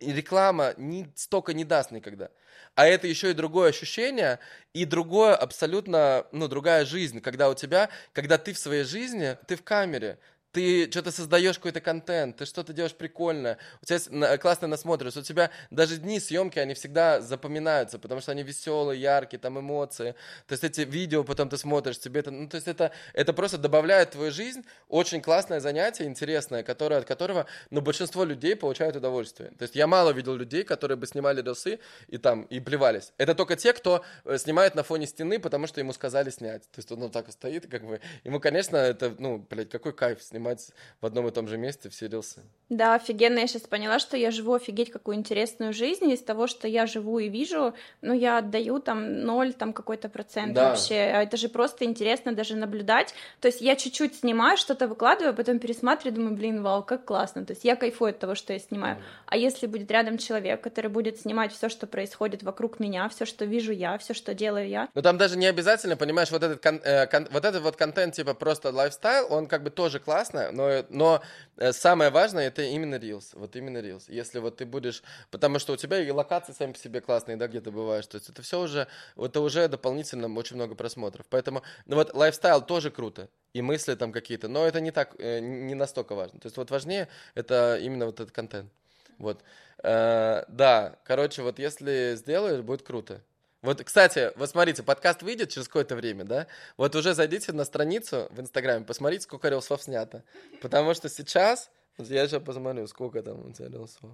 Реклама 0.00 0.72
ни, 0.78 1.12
столько 1.14 1.52
не 1.52 1.64
даст 1.64 1.90
никогда. 1.90 2.30
А 2.74 2.86
это 2.86 3.06
еще 3.06 3.30
и 3.30 3.34
другое 3.34 3.68
ощущение, 3.68 4.38
и 4.72 4.86
другое 4.86 5.34
абсолютно, 5.34 6.26
ну, 6.32 6.48
другая 6.48 6.86
жизнь, 6.86 7.20
когда 7.20 7.50
у 7.50 7.54
тебя, 7.54 7.90
когда 8.14 8.38
ты 8.38 8.54
в 8.54 8.58
своей 8.58 8.84
жизни, 8.84 9.36
ты 9.46 9.56
в 9.56 9.62
камере, 9.62 10.18
ты 10.52 10.90
что-то 10.90 11.10
создаешь 11.10 11.56
какой-то 11.56 11.80
контент, 11.80 12.36
ты 12.36 12.46
что-то 12.46 12.72
делаешь 12.72 12.94
прикольное, 12.94 13.58
у 13.82 13.84
тебя 13.84 14.38
классно 14.38 14.68
насмотришь, 14.68 15.16
у 15.16 15.22
тебя 15.22 15.50
даже 15.70 15.98
дни 15.98 16.20
съемки, 16.20 16.58
они 16.58 16.74
всегда 16.74 17.20
запоминаются, 17.20 17.98
потому 17.98 18.20
что 18.20 18.32
они 18.32 18.42
веселые, 18.42 19.00
яркие, 19.00 19.38
там 19.40 19.58
эмоции, 19.58 20.14
то 20.46 20.52
есть 20.52 20.64
эти 20.64 20.80
видео 20.82 21.24
потом 21.24 21.48
ты 21.48 21.58
смотришь, 21.58 21.98
тебе 21.98 22.20
это, 22.20 22.30
ну 22.30 22.48
то 22.48 22.56
есть 22.56 22.68
это, 22.68 22.92
это 23.12 23.32
просто 23.32 23.58
добавляет 23.58 24.10
в 24.10 24.12
твою 24.12 24.32
жизнь 24.32 24.64
очень 24.88 25.20
классное 25.20 25.60
занятие, 25.60 26.04
интересное, 26.04 26.62
которое, 26.62 27.00
от 27.00 27.04
которого, 27.04 27.46
ну, 27.70 27.80
большинство 27.80 28.24
людей 28.24 28.56
получают 28.56 28.96
удовольствие. 28.96 29.50
То 29.50 29.62
есть 29.62 29.76
я 29.76 29.86
мало 29.86 30.10
видел 30.10 30.34
людей, 30.34 30.64
которые 30.64 30.96
бы 30.96 31.06
снимали 31.06 31.42
рилсы 31.42 31.78
и 32.08 32.18
там, 32.18 32.42
и 32.42 32.60
плевались. 32.60 33.12
Это 33.18 33.34
только 33.34 33.56
те, 33.56 33.72
кто 33.72 34.04
э, 34.24 34.38
снимает 34.38 34.74
на 34.74 34.82
фоне 34.82 35.06
стены, 35.06 35.38
потому 35.38 35.66
что 35.66 35.80
ему 35.80 35.92
сказали 35.92 36.30
снять. 36.30 36.62
То 36.70 36.78
есть 36.78 36.90
он 36.92 37.00
вот 37.00 37.12
так 37.12 37.30
стоит, 37.30 37.68
как 37.70 37.84
бы, 37.84 38.00
ему, 38.24 38.40
конечно, 38.40 38.76
это, 38.76 39.14
ну, 39.18 39.38
блядь, 39.38 39.70
какой 39.70 39.92
кайф 39.92 40.22
снимать 40.22 40.45
снимать 40.46 40.68
в 41.00 41.06
одном 41.06 41.26
и 41.28 41.30
том 41.30 41.48
же 41.48 41.56
месте 41.56 41.88
все 41.88 42.08
рилсы. 42.08 42.42
Да, 42.68 42.94
офигенно. 42.94 43.38
Я 43.38 43.46
сейчас 43.46 43.62
поняла, 43.62 43.98
что 43.98 44.16
я 44.16 44.30
живу 44.30 44.54
офигеть 44.54 44.90
какую 44.90 45.16
интересную 45.16 45.72
жизнь. 45.72 46.10
Из 46.10 46.20
того, 46.20 46.46
что 46.46 46.66
я 46.66 46.86
живу 46.86 47.18
и 47.20 47.28
вижу, 47.28 47.74
ну, 48.02 48.12
я 48.12 48.38
отдаю 48.38 48.80
там 48.80 49.20
ноль, 49.20 49.52
там 49.52 49.72
какой-то 49.72 50.08
процент 50.08 50.54
да. 50.54 50.70
вообще. 50.70 50.94
А 50.94 51.22
это 51.22 51.36
же 51.36 51.48
просто 51.48 51.84
интересно 51.84 52.32
даже 52.32 52.56
наблюдать. 52.56 53.14
То 53.40 53.48
есть 53.48 53.60
я 53.60 53.76
чуть-чуть 53.76 54.16
снимаю, 54.16 54.56
что-то 54.56 54.88
выкладываю, 54.88 55.34
потом 55.34 55.58
пересматриваю, 55.58 56.16
думаю, 56.16 56.36
блин, 56.36 56.62
вау, 56.62 56.82
как 56.82 57.04
классно. 57.04 57.44
То 57.44 57.52
есть 57.52 57.64
я 57.64 57.76
кайфую 57.76 58.10
от 58.10 58.18
того, 58.18 58.34
что 58.34 58.52
я 58.52 58.58
снимаю. 58.58 58.96
Mm. 58.96 59.00
А 59.26 59.36
если 59.36 59.66
будет 59.66 59.90
рядом 59.90 60.18
человек, 60.18 60.60
который 60.60 60.90
будет 60.90 61.20
снимать 61.20 61.52
все, 61.52 61.68
что 61.68 61.86
происходит 61.86 62.42
вокруг 62.42 62.80
меня, 62.80 63.08
все, 63.08 63.26
что 63.26 63.44
вижу 63.44 63.72
я, 63.72 63.96
все, 63.98 64.12
что 64.12 64.34
делаю 64.34 64.68
я. 64.68 64.88
Ну, 64.94 65.02
там 65.02 65.18
даже 65.18 65.38
не 65.38 65.46
обязательно, 65.46 65.96
понимаешь, 65.96 66.30
вот 66.32 66.42
этот, 66.42 66.60
кон- 66.60 66.80
э, 66.82 67.06
кон- 67.06 67.28
вот 67.30 67.44
этот 67.44 67.62
вот 67.62 67.76
контент, 67.76 68.14
типа 68.14 68.34
просто 68.34 68.70
лайфстайл, 68.70 69.26
он 69.30 69.46
как 69.46 69.62
бы 69.62 69.70
тоже 69.70 70.00
классно, 70.30 70.52
но, 70.52 70.84
но 70.90 71.22
э, 71.56 71.72
самое 71.72 72.10
важное 72.10 72.48
это 72.48 72.62
именно 72.62 72.96
Reels, 72.96 73.30
вот 73.32 73.56
именно 73.56 73.78
Reels. 73.78 74.04
Если 74.08 74.38
вот 74.38 74.56
ты 74.56 74.66
будешь, 74.66 75.02
потому 75.30 75.58
что 75.58 75.72
у 75.72 75.76
тебя 75.76 76.00
и 76.00 76.10
локации 76.10 76.52
сами 76.52 76.72
по 76.72 76.78
себе 76.78 77.00
классные, 77.00 77.36
да, 77.36 77.48
где 77.48 77.60
ты 77.60 77.70
бываешь, 77.70 78.06
то 78.06 78.16
есть 78.16 78.28
это 78.28 78.42
все 78.42 78.60
уже, 78.60 78.88
это 79.16 79.40
уже 79.40 79.68
дополнительно 79.68 80.32
очень 80.36 80.56
много 80.56 80.74
просмотров. 80.74 81.26
Поэтому, 81.30 81.62
ну 81.86 81.96
вот 81.96 82.14
лайфстайл 82.14 82.62
тоже 82.62 82.90
круто, 82.90 83.28
и 83.52 83.62
мысли 83.62 83.94
там 83.94 84.12
какие-то, 84.12 84.48
но 84.48 84.66
это 84.66 84.80
не 84.80 84.90
так, 84.90 85.14
э, 85.18 85.40
не 85.40 85.74
настолько 85.74 86.14
важно. 86.14 86.40
То 86.40 86.46
есть 86.46 86.56
вот 86.56 86.70
важнее 86.70 87.08
это 87.34 87.78
именно 87.80 88.06
вот 88.06 88.20
этот 88.20 88.32
контент. 88.32 88.70
Вот. 89.18 89.42
Э, 89.82 90.44
да, 90.48 90.96
короче, 91.04 91.42
вот 91.42 91.58
если 91.58 92.14
сделаешь, 92.16 92.60
будет 92.62 92.82
круто. 92.82 93.20
Вот, 93.66 93.82
кстати, 93.82 94.30
вот 94.36 94.48
смотрите, 94.48 94.84
подкаст 94.84 95.24
выйдет 95.24 95.48
через 95.50 95.66
какое-то 95.66 95.96
время, 95.96 96.22
да? 96.22 96.46
Вот 96.76 96.94
уже 96.94 97.14
зайдите 97.14 97.52
на 97.52 97.64
страницу 97.64 98.28
в 98.30 98.40
Инстаграме, 98.40 98.84
посмотрите, 98.84 99.24
сколько 99.24 99.48
рилсов 99.48 99.82
снято. 99.82 100.22
Потому 100.62 100.94
что 100.94 101.08
сейчас, 101.08 101.68
я 101.98 102.28
сейчас 102.28 102.44
посмотрю, 102.44 102.86
сколько 102.86 103.24
там 103.24 103.44
у 103.44 103.50
тебя 103.50 103.66
рилсов. 103.66 104.08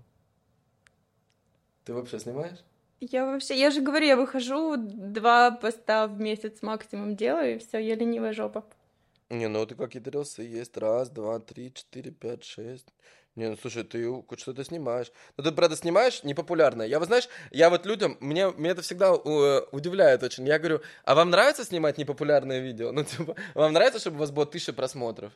Ты 1.84 1.92
вообще 1.92 2.18
снимаешь? 2.18 2.64
Я 3.00 3.26
вообще, 3.26 3.54
я 3.58 3.70
же 3.70 3.82
говорю, 3.82 4.06
я 4.06 4.16
выхожу, 4.16 4.76
два 4.78 5.50
поста 5.50 6.06
в 6.06 6.18
месяц 6.18 6.62
максимум 6.62 7.14
делаю, 7.14 7.56
и 7.56 7.58
все, 7.58 7.76
я 7.76 7.94
ленивая 7.94 8.32
жопа. 8.32 8.64
Не, 9.28 9.48
ну 9.48 9.66
ты 9.66 9.74
какие-то 9.74 10.08
рилсы 10.08 10.40
есть. 10.40 10.78
Раз, 10.78 11.10
два, 11.10 11.40
три, 11.40 11.74
четыре, 11.74 12.10
пять, 12.10 12.42
шесть. 12.42 12.88
Не, 13.34 13.48
ну 13.48 13.56
слушай, 13.56 13.82
ты 13.82 14.06
что-то 14.36 14.62
снимаешь. 14.62 15.10
Ну 15.36 15.44
ты, 15.44 15.52
правда, 15.52 15.74
снимаешь 15.74 16.22
непопулярное. 16.22 16.86
Я, 16.86 16.98
вот 16.98 17.06
знаешь, 17.06 17.28
я 17.50 17.70
вот 17.70 17.86
людям, 17.86 18.18
мне, 18.20 18.50
мне 18.50 18.70
это 18.70 18.82
всегда 18.82 19.14
э, 19.14 19.62
удивляет 19.72 20.22
очень. 20.22 20.46
Я 20.46 20.58
говорю, 20.58 20.82
а 21.04 21.14
вам 21.14 21.30
нравится 21.30 21.64
снимать 21.64 21.96
непопулярное 21.96 22.60
видео? 22.60 22.92
Ну, 22.92 23.04
типа, 23.04 23.34
вам 23.54 23.72
нравится, 23.72 24.00
чтобы 24.00 24.16
у 24.16 24.20
вас 24.20 24.30
было 24.30 24.44
тысяча 24.44 24.74
просмотров? 24.74 25.32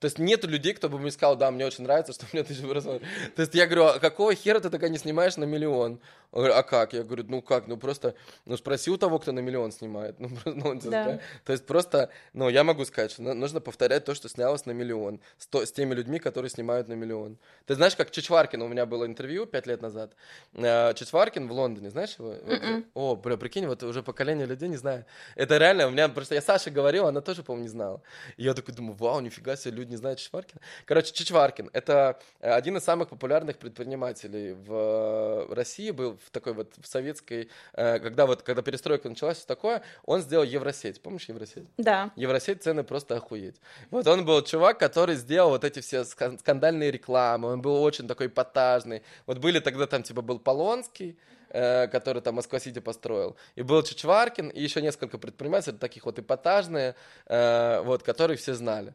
То 0.00 0.06
есть 0.06 0.18
нету 0.18 0.48
людей, 0.48 0.72
кто 0.72 0.88
бы 0.88 0.98
мне 0.98 1.10
сказал, 1.10 1.36
да, 1.36 1.50
мне 1.50 1.66
очень 1.66 1.84
нравится, 1.84 2.14
что 2.14 2.24
у 2.24 2.28
меня 2.32 2.42
тысяча 2.42 2.66
просмотров. 2.66 3.06
То 3.36 3.42
есть 3.42 3.54
я 3.54 3.66
говорю, 3.66 3.84
а 3.84 3.98
какого 3.98 4.34
хера 4.34 4.58
ты 4.58 4.70
такая 4.70 4.88
не 4.88 4.98
снимаешь 4.98 5.36
на 5.36 5.44
миллион? 5.44 6.00
Он 6.32 6.38
говорит, 6.42 6.56
а 6.56 6.62
как? 6.62 6.92
Я 6.92 7.02
говорю, 7.02 7.24
ну 7.28 7.42
как, 7.42 7.66
ну 7.66 7.76
просто, 7.76 8.14
ну 8.46 8.56
спроси 8.56 8.90
у 8.90 8.96
того, 8.96 9.18
кто 9.18 9.32
на 9.32 9.40
миллион 9.40 9.72
снимает. 9.72 10.18
Ну, 10.18 10.30
ну, 10.44 10.80
да. 10.84 11.20
То 11.44 11.52
есть 11.52 11.66
просто, 11.66 12.08
ну 12.32 12.48
я 12.48 12.64
могу 12.64 12.84
сказать, 12.84 13.10
что 13.10 13.22
нужно 13.22 13.60
повторять 13.60 14.04
то, 14.04 14.14
что 14.14 14.28
снялось 14.28 14.64
на 14.64 14.70
миллион, 14.70 15.20
с, 15.38 15.46
то, 15.46 15.66
с 15.66 15.72
теми 15.72 15.92
людьми, 15.94 16.18
которые 16.18 16.50
снимают 16.50 16.88
на 16.88 16.94
миллион. 16.94 17.36
Ты 17.66 17.74
знаешь, 17.74 17.96
как 17.96 18.10
Чичваркин, 18.10 18.62
у 18.62 18.68
меня 18.68 18.86
было 18.86 19.04
интервью 19.06 19.44
пять 19.44 19.66
лет 19.66 19.82
назад. 19.82 20.14
Э, 20.54 20.94
Чичваркин 20.94 21.46
в 21.46 21.52
Лондоне, 21.52 21.90
знаешь 21.90 22.14
его? 22.18 22.32
Mm-mm. 22.32 22.86
О, 22.94 23.16
бля, 23.16 23.36
прикинь, 23.36 23.66
вот 23.66 23.82
уже 23.82 24.02
поколение 24.02 24.46
людей 24.46 24.68
не 24.68 24.76
знает. 24.76 25.06
Это 25.34 25.58
реально, 25.58 25.88
у 25.88 25.90
меня 25.90 26.08
просто, 26.08 26.36
я 26.36 26.42
Саше 26.42 26.70
говорил, 26.70 27.06
она 27.06 27.20
тоже, 27.20 27.42
по-моему, 27.42 27.64
не 27.64 27.70
знала. 27.70 28.02
И 28.36 28.44
я 28.44 28.54
такой 28.54 28.72
думаю, 28.72 28.94
вау, 28.94 29.20
нифига 29.20 29.56
себе, 29.56 29.74
люди 29.74 29.89
не 29.90 29.96
знают 29.96 30.18
Чичваркина. 30.18 30.60
Короче, 30.86 31.12
Чичваркин, 31.12 31.70
это 31.72 32.18
э, 32.40 32.50
один 32.50 32.76
из 32.76 32.84
самых 32.84 33.08
популярных 33.08 33.58
предпринимателей 33.58 34.52
в 34.54 35.48
э, 35.50 35.54
России 35.54 35.90
был 35.90 36.18
в 36.24 36.30
такой 36.30 36.54
вот 36.54 36.72
в 36.80 36.86
советской, 36.86 37.50
э, 37.74 37.98
когда 37.98 38.26
вот, 38.26 38.42
когда 38.42 38.62
перестройка 38.62 39.08
началась, 39.08 39.38
все 39.38 39.46
такое, 39.46 39.82
он 40.04 40.22
сделал 40.22 40.44
Евросеть. 40.44 41.02
Помнишь 41.02 41.28
Евросеть? 41.28 41.64
Да. 41.76 42.12
Евросеть 42.16 42.62
цены 42.62 42.84
просто 42.84 43.16
охуеть. 43.16 43.56
Вот 43.90 44.06
он 44.06 44.24
был 44.24 44.42
чувак, 44.42 44.78
который 44.78 45.16
сделал 45.16 45.50
вот 45.50 45.64
эти 45.64 45.80
все 45.80 46.04
скандальные 46.04 46.90
рекламы, 46.90 47.48
он 47.48 47.60
был 47.60 47.82
очень 47.82 48.06
такой 48.06 48.28
эпатажный. 48.28 49.02
Вот 49.26 49.38
были 49.38 49.58
тогда 49.60 49.86
там, 49.86 50.02
типа, 50.02 50.22
был 50.22 50.38
Полонский, 50.38 51.18
который 51.48 52.22
там 52.22 52.36
Москва-Сити 52.36 52.78
построил. 52.78 53.36
И 53.56 53.62
был 53.62 53.82
Чичваркин, 53.82 54.50
и 54.50 54.62
еще 54.62 54.80
несколько 54.80 55.18
предпринимателей, 55.18 55.78
таких 55.78 56.06
вот 56.06 56.18
эпатажные, 56.18 56.94
вот, 57.26 58.04
которые 58.04 58.36
все 58.36 58.54
знали. 58.54 58.94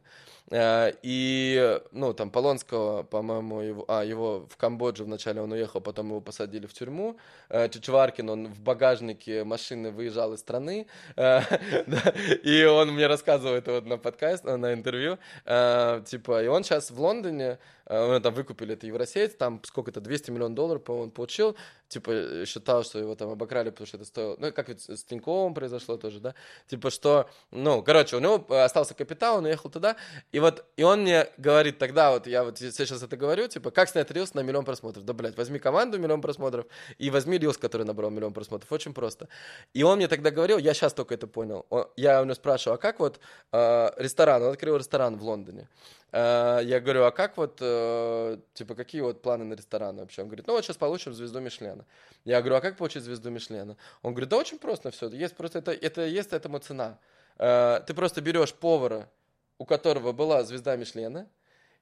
Э, 0.50 0.92
и, 1.02 1.80
ну, 1.92 2.12
там, 2.14 2.30
Полонского, 2.30 3.02
по-моему, 3.02 3.60
его, 3.60 3.84
а, 3.88 4.04
его 4.04 4.46
в 4.48 4.56
Камбодже 4.56 5.04
вначале 5.04 5.40
он 5.40 5.52
уехал, 5.52 5.80
потом 5.80 6.08
его 6.08 6.20
посадили 6.20 6.66
в 6.66 6.72
тюрьму. 6.72 7.16
Э, 7.48 7.68
Чичваркин, 7.68 8.30
он 8.30 8.46
в 8.48 8.60
багажнике 8.60 9.44
машины 9.44 9.90
выезжал 9.90 10.34
из 10.34 10.40
страны. 10.40 10.86
Э, 11.16 11.40
и 12.44 12.64
он 12.64 12.92
мне 12.92 13.06
рассказывал 13.06 13.54
это 13.54 13.72
вот 13.72 13.86
на 13.86 13.98
подкаст, 13.98 14.44
на 14.44 14.72
интервью. 14.72 15.18
Типа, 15.44 16.42
и 16.42 16.46
он 16.46 16.62
сейчас 16.62 16.90
в 16.90 17.00
Лондоне, 17.00 17.58
мы 17.88 18.20
там 18.20 18.34
выкупили 18.34 18.74
это 18.74 18.86
Евросеть, 18.86 19.38
там 19.38 19.60
сколько-то, 19.64 20.00
200 20.00 20.30
миллионов 20.30 20.54
долларов, 20.54 20.82
по-моему, 20.82 21.04
он 21.04 21.10
получил. 21.10 21.56
Типа, 21.88 22.44
считал, 22.46 22.82
что 22.82 22.98
его 22.98 23.14
там 23.14 23.30
обокрали, 23.30 23.70
потому 23.70 23.86
что 23.86 23.96
это 23.96 24.06
стоило... 24.06 24.36
Ну, 24.40 24.52
как 24.52 24.68
ведь 24.68 24.82
с 24.82 25.04
Тиньковым 25.04 25.54
произошло 25.54 25.96
тоже, 25.96 26.18
да? 26.18 26.34
Типа, 26.66 26.90
что... 26.90 27.30
Ну, 27.52 27.80
короче, 27.82 28.16
у 28.16 28.18
него 28.18 28.44
остался 28.50 28.94
капитал, 28.94 29.38
он 29.38 29.44
уехал 29.44 29.70
туда, 29.70 29.96
и 30.36 30.38
вот, 30.38 30.66
и 30.76 30.82
он 30.82 31.00
мне 31.00 31.28
говорит 31.38 31.78
тогда, 31.78 32.10
вот 32.10 32.26
я 32.26 32.44
вот 32.44 32.58
сейчас 32.58 33.02
это 33.02 33.16
говорю, 33.16 33.48
типа, 33.48 33.70
как 33.70 33.88
снять 33.88 34.10
рилс 34.10 34.34
на 34.34 34.40
миллион 34.40 34.66
просмотров? 34.66 35.02
Да, 35.02 35.14
блядь, 35.14 35.34
возьми 35.34 35.58
команду 35.58 35.98
миллион 35.98 36.20
просмотров 36.20 36.66
и 36.98 37.08
возьми 37.08 37.38
рилс, 37.38 37.56
который 37.56 37.86
набрал 37.86 38.10
миллион 38.10 38.34
просмотров. 38.34 38.70
Очень 38.70 38.92
просто. 38.92 39.30
И 39.72 39.82
он 39.82 39.96
мне 39.96 40.08
тогда 40.08 40.30
говорил, 40.30 40.58
я 40.58 40.74
сейчас 40.74 40.92
только 40.92 41.14
это 41.14 41.26
понял. 41.26 41.64
Он, 41.70 41.86
я 41.96 42.20
у 42.20 42.24
него 42.24 42.34
спрашиваю, 42.34 42.74
а 42.74 42.78
как 42.78 43.00
вот 43.00 43.18
э, 43.52 43.90
ресторан, 43.96 44.42
он 44.42 44.50
открыл 44.50 44.76
ресторан 44.76 45.16
в 45.16 45.22
Лондоне. 45.22 45.70
Э, 46.12 46.60
я 46.62 46.80
говорю, 46.80 47.04
а 47.04 47.12
как 47.12 47.38
вот, 47.38 47.56
э, 47.62 48.36
типа, 48.52 48.74
какие 48.74 49.00
вот 49.00 49.22
планы 49.22 49.46
на 49.46 49.54
ресторан 49.54 49.96
вообще? 49.96 50.20
Он 50.20 50.28
говорит, 50.28 50.46
ну 50.46 50.52
вот 50.52 50.62
сейчас 50.66 50.76
получим 50.76 51.14
звезду 51.14 51.40
Мишлена. 51.40 51.86
Я 52.26 52.40
говорю, 52.42 52.56
а 52.56 52.60
как 52.60 52.76
получить 52.76 53.04
звезду 53.04 53.30
Мишлена? 53.30 53.76
Он 54.02 54.12
говорит, 54.12 54.28
да 54.28 54.36
очень 54.36 54.58
просто 54.58 54.90
все, 54.90 55.08
есть 55.08 55.34
просто 55.34 55.60
это, 55.60 55.72
это 55.72 56.04
есть 56.04 56.34
этому 56.34 56.58
цена. 56.58 56.98
Э, 57.38 57.80
ты 57.86 57.94
просто 57.94 58.20
берешь 58.20 58.52
повара, 58.52 59.08
у 59.58 59.64
которого 59.64 60.12
была 60.12 60.42
звезда 60.44 60.76
Мишлена, 60.76 61.26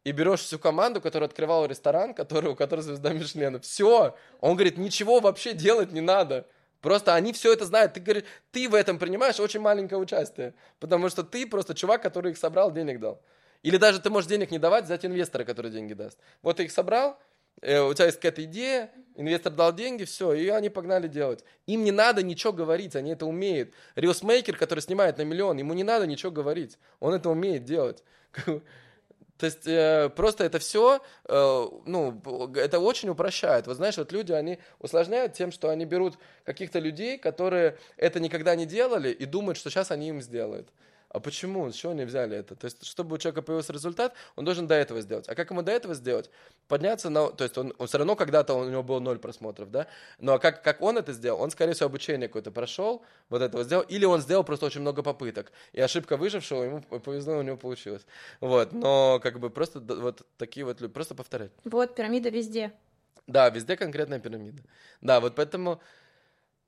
и 0.04 0.12
берешь 0.12 0.40
всю 0.40 0.58
команду, 0.58 1.00
которая 1.00 1.28
открывала 1.28 1.66
ресторан, 1.66 2.14
который, 2.14 2.50
у 2.50 2.56
которого 2.56 2.82
звезда 2.82 3.12
Мишлена. 3.12 3.58
Все. 3.60 4.14
Он 4.40 4.54
говорит, 4.54 4.76
ничего 4.76 5.20
вообще 5.20 5.54
делать 5.54 5.92
не 5.92 6.02
надо. 6.02 6.46
Просто 6.82 7.14
они 7.14 7.32
все 7.32 7.54
это 7.54 7.64
знают. 7.64 7.94
Ты, 7.94 8.00
говоришь, 8.00 8.24
ты 8.52 8.68
в 8.68 8.74
этом 8.74 8.98
принимаешь 8.98 9.40
очень 9.40 9.60
маленькое 9.60 9.98
участие. 9.98 10.54
Потому 10.78 11.08
что 11.08 11.22
ты 11.24 11.46
просто 11.46 11.74
чувак, 11.74 12.02
который 12.02 12.32
их 12.32 12.38
собрал, 12.38 12.70
денег 12.70 13.00
дал. 13.00 13.22
Или 13.62 13.78
даже 13.78 13.98
ты 13.98 14.10
можешь 14.10 14.28
денег 14.28 14.50
не 14.50 14.58
давать, 14.58 14.84
взять 14.84 15.06
инвестора, 15.06 15.44
который 15.44 15.70
деньги 15.70 15.94
даст. 15.94 16.18
Вот 16.42 16.58
ты 16.58 16.64
их 16.64 16.70
собрал, 16.70 17.18
э, 17.62 17.80
у 17.80 17.92
тебя 17.94 18.06
есть 18.06 18.18
какая-то 18.18 18.44
идея, 18.44 18.90
инвестор 19.16 19.52
дал 19.52 19.74
деньги, 19.74 20.04
все, 20.04 20.32
и 20.32 20.48
они 20.48 20.68
погнали 20.70 21.08
делать. 21.08 21.44
Им 21.66 21.84
не 21.84 21.92
надо 21.92 22.22
ничего 22.22 22.52
говорить, 22.52 22.96
они 22.96 23.12
это 23.12 23.26
умеют. 23.26 23.72
Рилсмейкер, 23.94 24.56
который 24.56 24.80
снимает 24.80 25.18
на 25.18 25.22
миллион, 25.22 25.56
ему 25.58 25.74
не 25.74 25.84
надо 25.84 26.06
ничего 26.06 26.32
говорить, 26.32 26.78
он 27.00 27.14
это 27.14 27.30
умеет 27.30 27.64
делать. 27.64 28.02
То 29.36 29.46
есть 29.46 29.66
э, 29.66 30.10
просто 30.14 30.44
это 30.44 30.58
все, 30.58 31.00
э, 31.24 31.68
ну, 31.86 32.22
это 32.54 32.78
очень 32.78 33.08
упрощает. 33.08 33.66
Вот 33.66 33.76
знаешь, 33.76 33.96
вот 33.96 34.12
люди, 34.12 34.32
они 34.32 34.58
усложняют 34.78 35.32
тем, 35.32 35.50
что 35.50 35.70
они 35.70 35.84
берут 35.84 36.18
каких-то 36.44 36.78
людей, 36.78 37.18
которые 37.18 37.76
это 37.96 38.20
никогда 38.20 38.54
не 38.54 38.64
делали, 38.64 39.10
и 39.10 39.24
думают, 39.24 39.58
что 39.58 39.70
сейчас 39.70 39.90
они 39.90 40.08
им 40.08 40.22
сделают. 40.22 40.68
А 41.14 41.20
почему, 41.20 41.70
с 41.70 41.76
чего 41.76 41.92
они 41.92 42.02
взяли 42.04 42.36
это? 42.36 42.56
То 42.56 42.64
есть, 42.64 42.84
чтобы 42.84 43.14
у 43.14 43.18
человека 43.18 43.40
появился 43.40 43.72
результат, 43.72 44.14
он 44.34 44.44
должен 44.44 44.66
до 44.66 44.74
этого 44.74 45.00
сделать. 45.00 45.28
А 45.28 45.36
как 45.36 45.48
ему 45.48 45.62
до 45.62 45.70
этого 45.70 45.94
сделать? 45.94 46.28
Подняться 46.66 47.08
на... 47.08 47.28
То 47.28 47.44
есть, 47.44 47.56
он, 47.56 47.72
он 47.78 47.86
все 47.86 47.98
равно 47.98 48.16
когда-то 48.16 48.54
у 48.54 48.68
него 48.68 48.82
было 48.82 48.98
ноль 48.98 49.20
просмотров, 49.20 49.70
да? 49.70 49.86
Ну, 50.18 50.32
а 50.32 50.40
как, 50.40 50.64
как 50.64 50.82
он 50.82 50.98
это 50.98 51.12
сделал? 51.12 51.40
Он, 51.40 51.52
скорее 51.52 51.74
всего, 51.74 51.86
обучение 51.86 52.26
какое-то 52.26 52.50
прошел, 52.50 53.04
вот 53.28 53.42
этого 53.42 53.62
сделал, 53.62 53.84
или 53.84 54.04
он 54.04 54.22
сделал 54.22 54.42
просто 54.42 54.66
очень 54.66 54.80
много 54.80 55.04
попыток. 55.04 55.52
И 55.72 55.80
ошибка 55.80 56.16
выжившего, 56.16 56.64
ему 56.64 56.80
повезло, 56.80 57.38
у 57.38 57.42
него 57.42 57.58
получилось. 57.58 58.04
Вот, 58.40 58.72
но 58.72 59.20
как 59.22 59.38
бы 59.38 59.50
просто 59.50 59.78
вот 59.78 60.26
такие 60.36 60.66
вот 60.66 60.80
люди, 60.80 60.92
просто 60.92 61.14
повторять. 61.14 61.52
Вот, 61.62 61.94
пирамида 61.94 62.30
везде. 62.30 62.72
Да, 63.28 63.48
везде 63.50 63.76
конкретная 63.76 64.18
пирамида. 64.18 64.64
Да, 65.00 65.20
вот 65.20 65.36
поэтому 65.36 65.80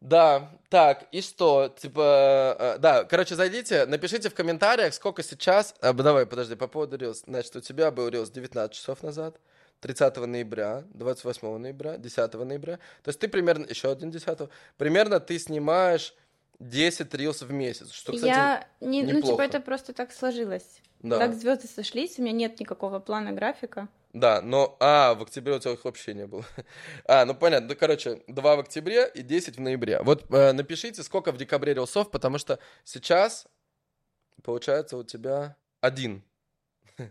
да, 0.00 0.50
так, 0.68 1.06
и 1.10 1.22
что? 1.22 1.74
Типа, 1.76 2.56
э, 2.58 2.78
да, 2.78 3.04
короче, 3.04 3.34
зайдите, 3.34 3.86
напишите 3.86 4.28
в 4.28 4.34
комментариях, 4.34 4.92
сколько 4.94 5.22
сейчас... 5.22 5.74
А, 5.80 5.92
давай, 5.92 6.26
подожди, 6.26 6.54
по 6.54 6.68
поводу 6.68 6.96
Reels. 6.96 7.22
Значит, 7.26 7.56
у 7.56 7.60
тебя 7.60 7.90
был 7.90 8.08
Reels 8.08 8.30
19 8.30 8.76
часов 8.76 9.02
назад, 9.02 9.40
30 9.80 10.16
ноября, 10.18 10.84
28 10.94 11.56
ноября, 11.58 11.96
10 11.96 12.34
ноября. 12.34 12.76
То 13.02 13.08
есть 13.08 13.18
ты 13.18 13.28
примерно... 13.28 13.66
Еще 13.66 13.90
один 13.90 14.10
10 14.10 14.50
Примерно 14.76 15.18
ты 15.18 15.38
снимаешь 15.38 16.14
10 16.58 17.14
Reels 17.14 17.44
в 17.44 17.52
месяц, 17.52 17.90
что, 17.90 18.12
кстати, 18.12 18.28
Я 18.28 18.68
не... 18.80 19.00
неплохо. 19.00 19.20
Ну, 19.20 19.32
типа, 19.32 19.42
это 19.42 19.60
просто 19.60 19.92
так 19.92 20.12
сложилось. 20.12 20.80
Да. 21.00 21.18
Так 21.18 21.34
звезды 21.34 21.68
сошлись, 21.68 22.18
у 22.18 22.22
меня 22.22 22.32
нет 22.32 22.60
никакого 22.60 23.00
плана 23.00 23.32
графика. 23.32 23.88
Да, 24.16 24.40
но... 24.40 24.78
А, 24.80 25.12
в 25.12 25.22
октябре 25.22 25.56
у 25.56 25.58
тебя 25.58 25.74
их 25.74 25.84
вообще 25.84 26.14
не 26.14 26.26
было. 26.26 26.44
А, 27.04 27.26
ну 27.26 27.34
понятно. 27.34 27.68
Ну, 27.68 27.76
короче, 27.78 28.22
2 28.28 28.56
в 28.56 28.60
октябре 28.60 29.06
и 29.14 29.20
10 29.20 29.58
в 29.58 29.60
ноябре. 29.60 30.00
Вот 30.02 30.24
э, 30.32 30.52
напишите, 30.52 31.02
сколько 31.02 31.32
в 31.32 31.36
декабре 31.36 31.74
рилсов, 31.74 32.10
потому 32.10 32.38
что 32.38 32.58
сейчас, 32.82 33.46
получается, 34.42 34.96
у 34.96 35.04
тебя 35.04 35.56
один. 35.82 36.22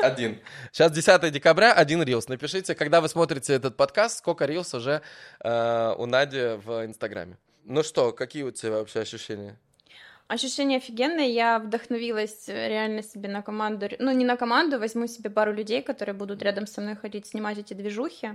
Один. 0.00 0.40
Сейчас 0.72 0.92
10 0.92 1.32
декабря, 1.32 1.72
один 1.72 2.02
рилс. 2.02 2.28
Напишите, 2.28 2.74
когда 2.74 3.00
вы 3.00 3.08
смотрите 3.08 3.54
этот 3.54 3.76
подкаст, 3.76 4.18
сколько 4.18 4.44
рилс 4.44 4.74
уже 4.74 5.02
э, 5.40 5.94
у 5.96 6.06
Нади 6.06 6.56
в 6.56 6.84
Инстаграме. 6.84 7.38
Ну 7.64 7.82
что, 7.82 8.12
какие 8.12 8.42
у 8.42 8.50
тебя 8.50 8.72
вообще 8.72 9.00
ощущения? 9.00 9.58
Ощущение 10.28 10.76
офигенное, 10.76 11.26
я 11.26 11.58
вдохновилась 11.58 12.50
э, 12.50 12.68
реально 12.68 13.02
себе 13.02 13.30
на 13.30 13.40
команду, 13.40 13.88
ну 13.98 14.10
не 14.12 14.26
на 14.26 14.36
команду, 14.36 14.78
возьму 14.78 15.06
себе 15.06 15.30
пару 15.30 15.54
людей, 15.54 15.82
которые 15.82 16.14
будут 16.14 16.42
рядом 16.42 16.66
со 16.66 16.82
мной 16.82 16.96
ходить, 16.96 17.26
снимать 17.26 17.56
эти 17.56 17.72
движухи, 17.72 18.32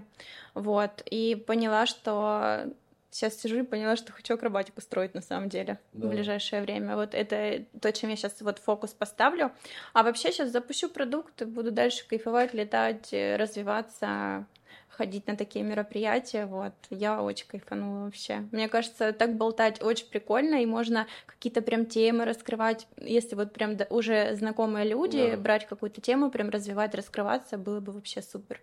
вот, 0.56 1.04
и 1.06 1.36
поняла, 1.36 1.86
что 1.86 2.66
сейчас 3.12 3.40
сижу 3.40 3.60
и 3.60 3.64
поняла, 3.64 3.96
что 3.96 4.12
хочу 4.12 4.34
акробатику 4.34 4.82
строить 4.82 5.14
на 5.14 5.22
самом 5.22 5.50
деле 5.50 5.80
да. 5.94 6.08
в 6.08 6.10
ближайшее 6.10 6.64
время. 6.64 6.96
Вот 6.96 7.14
это 7.14 7.64
то, 7.80 7.92
чем 7.92 8.10
я 8.10 8.16
сейчас 8.16 8.42
вот 8.42 8.58
фокус 8.58 8.92
поставлю. 8.92 9.52
А 9.94 10.02
вообще 10.02 10.32
сейчас 10.32 10.50
запущу 10.50 10.90
продукт, 10.90 11.44
буду 11.44 11.72
дальше 11.72 12.08
кайфовать, 12.08 12.56
летать, 12.56 13.14
э, 13.14 13.36
развиваться, 13.36 14.48
ходить 14.98 15.28
на 15.28 15.36
такие 15.36 15.64
мероприятия, 15.66 16.46
вот, 16.46 16.74
я 16.90 17.22
очень 17.22 17.48
кайфанула 17.48 18.06
вообще. 18.06 18.48
Мне 18.52 18.68
кажется, 18.68 19.14
так 19.14 19.36
болтать 19.36 19.82
очень 19.82 20.08
прикольно, 20.08 20.62
и 20.62 20.66
можно 20.66 21.08
какие-то 21.26 21.62
прям 21.62 21.86
темы 21.86 22.26
раскрывать, 22.26 22.88
если 22.98 23.36
вот 23.36 23.54
прям 23.54 23.78
уже 23.90 24.36
знакомые 24.36 24.88
люди, 24.88 25.32
да. 25.32 25.38
брать 25.38 25.68
какую-то 25.68 26.02
тему, 26.02 26.32
прям 26.32 26.50
развивать, 26.50 26.96
раскрываться, 26.96 27.58
было 27.58 27.80
бы 27.80 27.92
вообще 27.92 28.22
супер. 28.22 28.62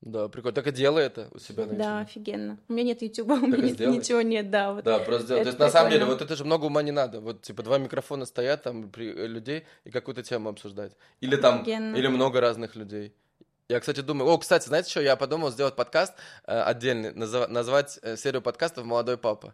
Да, 0.00 0.28
прикольно. 0.28 0.54
Так 0.54 0.66
и 0.68 0.72
делай 0.72 1.04
это 1.04 1.28
у 1.32 1.38
себя 1.38 1.66
на 1.66 1.74
Да, 1.74 1.98
офигенно. 2.00 2.58
У 2.68 2.72
меня 2.72 2.84
нет 2.84 3.02
ютуба, 3.02 3.32
у 3.32 3.46
меня 3.46 3.62
нет, 3.62 3.80
ничего 3.80 4.22
нет, 4.22 4.48
да. 4.48 4.72
Вот 4.72 4.84
да, 4.84 5.00
просто 5.00 5.26
сделай. 5.26 5.42
То 5.42 5.48
есть, 5.48 5.58
на 5.58 5.70
самом 5.70 5.90
деле, 5.90 6.04
вот 6.04 6.22
это 6.22 6.36
же 6.36 6.44
много 6.44 6.66
ума 6.66 6.82
не 6.82 6.92
надо. 6.92 7.20
Вот, 7.20 7.42
типа, 7.42 7.64
два 7.64 7.78
микрофона 7.78 8.24
стоят 8.24 8.62
там 8.62 8.90
при 8.90 9.08
э, 9.08 9.26
людей 9.26 9.64
и 9.84 9.90
какую-то 9.90 10.22
тему 10.22 10.50
обсуждать. 10.50 10.92
Или 11.20 11.34
там, 11.34 11.62
Офигенно. 11.62 11.96
или 11.96 12.06
много 12.06 12.40
разных 12.40 12.76
людей. 12.76 13.12
Я, 13.70 13.80
кстати, 13.80 14.00
думаю... 14.00 14.30
О, 14.30 14.38
кстати, 14.38 14.66
знаете 14.66 14.88
что? 14.88 15.02
Я 15.02 15.14
подумал 15.14 15.50
сделать 15.50 15.76
подкаст 15.76 16.14
э, 16.46 16.58
отдельный, 16.58 17.12
назов... 17.12 17.50
назвать 17.50 17.98
э, 18.00 18.16
серию 18.16 18.40
подкастов 18.40 18.86
«Молодой 18.86 19.18
папа». 19.18 19.52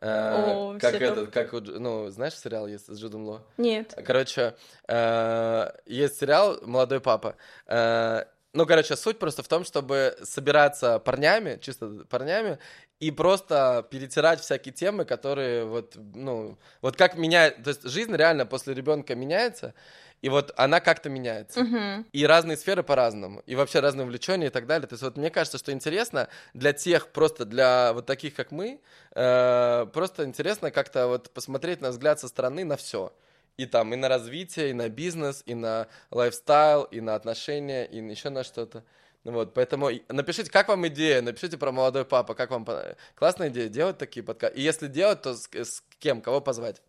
Э, 0.00 0.52
О, 0.54 0.78
как 0.78 0.94
этот, 0.94 1.32
как, 1.32 1.52
ну, 1.52 2.08
знаешь, 2.10 2.34
сериал 2.34 2.68
есть 2.68 2.86
с 2.86 2.96
Джудом 2.96 3.24
Ло? 3.24 3.42
Нет. 3.56 3.92
Короче, 4.06 4.54
э, 4.86 5.70
есть 5.84 6.20
сериал 6.20 6.58
«Молодой 6.62 7.00
папа». 7.00 7.34
Э, 7.66 8.26
ну, 8.52 8.66
короче, 8.66 8.94
суть 8.94 9.18
просто 9.18 9.42
в 9.42 9.48
том, 9.48 9.64
чтобы 9.64 10.16
собираться 10.22 11.00
парнями, 11.00 11.58
чисто 11.60 12.04
парнями, 12.08 12.60
и 13.00 13.10
просто 13.10 13.84
перетирать 13.90 14.40
всякие 14.40 14.72
темы, 14.74 15.04
которые 15.04 15.64
вот, 15.64 15.94
ну, 15.96 16.56
вот 16.82 16.96
как 16.96 17.16
меняет, 17.16 17.64
то 17.64 17.70
есть 17.70 17.82
жизнь 17.82 18.14
реально 18.14 18.46
после 18.46 18.74
ребенка 18.74 19.16
меняется, 19.16 19.74
и 20.22 20.28
вот 20.28 20.52
она 20.56 20.80
как-то 20.80 21.08
меняется. 21.08 21.60
Угу. 21.60 22.06
И 22.12 22.26
разные 22.26 22.56
сферы 22.56 22.82
по-разному, 22.82 23.42
и 23.46 23.54
вообще 23.54 23.80
разные 23.80 24.04
увлечения 24.04 24.46
и 24.46 24.50
так 24.50 24.66
далее. 24.66 24.88
То 24.88 24.94
есть 24.94 25.02
вот 25.02 25.16
мне 25.16 25.30
кажется, 25.30 25.58
что 25.58 25.72
интересно 25.72 26.28
для 26.54 26.72
тех, 26.72 27.08
просто 27.08 27.44
для 27.44 27.92
вот 27.92 28.06
таких, 28.06 28.34
как 28.34 28.50
мы, 28.50 28.80
э, 29.14 29.86
просто 29.92 30.24
интересно 30.24 30.70
как-то 30.70 31.06
вот 31.06 31.30
посмотреть 31.30 31.80
на 31.80 31.90
взгляд 31.90 32.18
со 32.20 32.28
стороны 32.28 32.64
на 32.64 32.76
все. 32.76 33.12
И 33.56 33.66
там, 33.66 33.92
и 33.94 33.96
на 33.96 34.08
развитие, 34.08 34.70
и 34.70 34.72
на 34.74 34.88
бизнес, 34.88 35.42
и 35.46 35.54
на 35.54 35.86
лайфстайл, 36.10 36.84
и 36.84 37.00
на 37.00 37.14
отношения, 37.14 37.86
и 37.86 37.98
еще 37.98 38.28
на 38.28 38.44
что-то. 38.44 38.84
Вот, 39.24 39.54
поэтому 39.54 39.90
напишите, 40.08 40.50
как 40.50 40.68
вам 40.68 40.86
идея, 40.88 41.20
напишите 41.20 41.58
про 41.58 41.72
молодой 41.72 42.04
папа, 42.04 42.34
как 42.34 42.50
вам 42.50 42.66
классная 43.16 43.48
идея 43.48 43.68
делать 43.68 43.98
такие 43.98 44.22
подкасты. 44.22 44.58
И 44.58 44.62
если 44.62 44.86
делать, 44.86 45.22
то 45.22 45.34
с, 45.34 45.48
с 45.52 45.82
кем, 45.98 46.20
кого 46.20 46.40
позвать. 46.40 46.80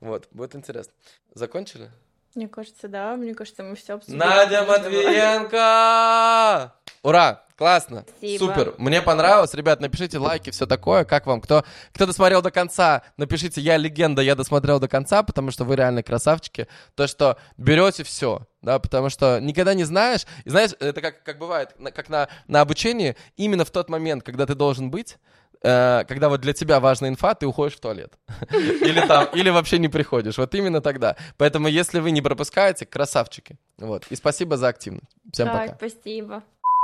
Вот, 0.00 0.28
будет 0.30 0.54
интересно. 0.54 0.92
Закончили? 1.34 1.90
Мне 2.36 2.48
кажется, 2.48 2.86
да. 2.86 3.16
Мне 3.16 3.34
кажется, 3.34 3.62
мы 3.62 3.76
все 3.76 3.94
обсудили. 3.94 4.18
Надя 4.18 4.62
Матвиенко! 4.64 6.74
Ура! 7.02 7.42
Классно. 7.56 8.04
Спасибо. 8.18 8.44
Супер. 8.44 8.74
Мне 8.76 9.00
понравилось. 9.00 9.54
Ребят, 9.54 9.80
напишите 9.80 10.18
лайки, 10.18 10.50
все 10.50 10.66
такое. 10.66 11.06
Как 11.06 11.24
вам? 11.24 11.40
Кто, 11.40 11.64
кто 11.94 12.04
досмотрел 12.04 12.42
до 12.42 12.50
конца, 12.50 13.00
напишите 13.16 13.62
«Я 13.62 13.78
легенда, 13.78 14.20
я 14.20 14.34
досмотрел 14.34 14.78
до 14.78 14.88
конца», 14.88 15.22
потому 15.22 15.50
что 15.50 15.64
вы 15.64 15.76
реально 15.76 16.02
красавчики. 16.02 16.68
То, 16.94 17.06
что 17.06 17.38
берете 17.56 18.04
все, 18.04 18.42
да, 18.60 18.78
потому 18.78 19.08
что 19.08 19.40
никогда 19.40 19.72
не 19.72 19.84
знаешь. 19.84 20.26
И 20.44 20.50
знаешь, 20.50 20.72
это 20.80 21.00
как, 21.00 21.22
как 21.22 21.38
бывает, 21.38 21.74
как 21.94 22.10
на, 22.10 22.28
на 22.46 22.60
обучении, 22.60 23.16
именно 23.38 23.64
в 23.64 23.70
тот 23.70 23.88
момент, 23.88 24.22
когда 24.22 24.44
ты 24.44 24.54
должен 24.54 24.90
быть, 24.90 25.16
когда 25.62 26.28
вот 26.28 26.40
для 26.40 26.52
тебя 26.52 26.80
важна 26.80 27.08
инфа, 27.08 27.34
ты 27.34 27.46
уходишь 27.46 27.76
в 27.76 27.80
туалет. 27.80 28.12
Или 28.50 29.06
там, 29.06 29.28
или 29.34 29.50
вообще 29.50 29.78
не 29.78 29.88
приходишь. 29.88 30.38
Вот 30.38 30.54
именно 30.54 30.80
тогда. 30.80 31.16
Поэтому, 31.36 31.68
если 31.68 32.00
вы 32.00 32.10
не 32.10 32.22
пропускаете, 32.22 32.86
красавчики. 32.86 33.58
Вот. 33.78 34.06
И 34.10 34.16
спасибо 34.16 34.56
за 34.56 34.68
активность. 34.68 35.16
Всем 35.32 35.48
пока. 35.48 35.76
спасибо. 35.76 36.42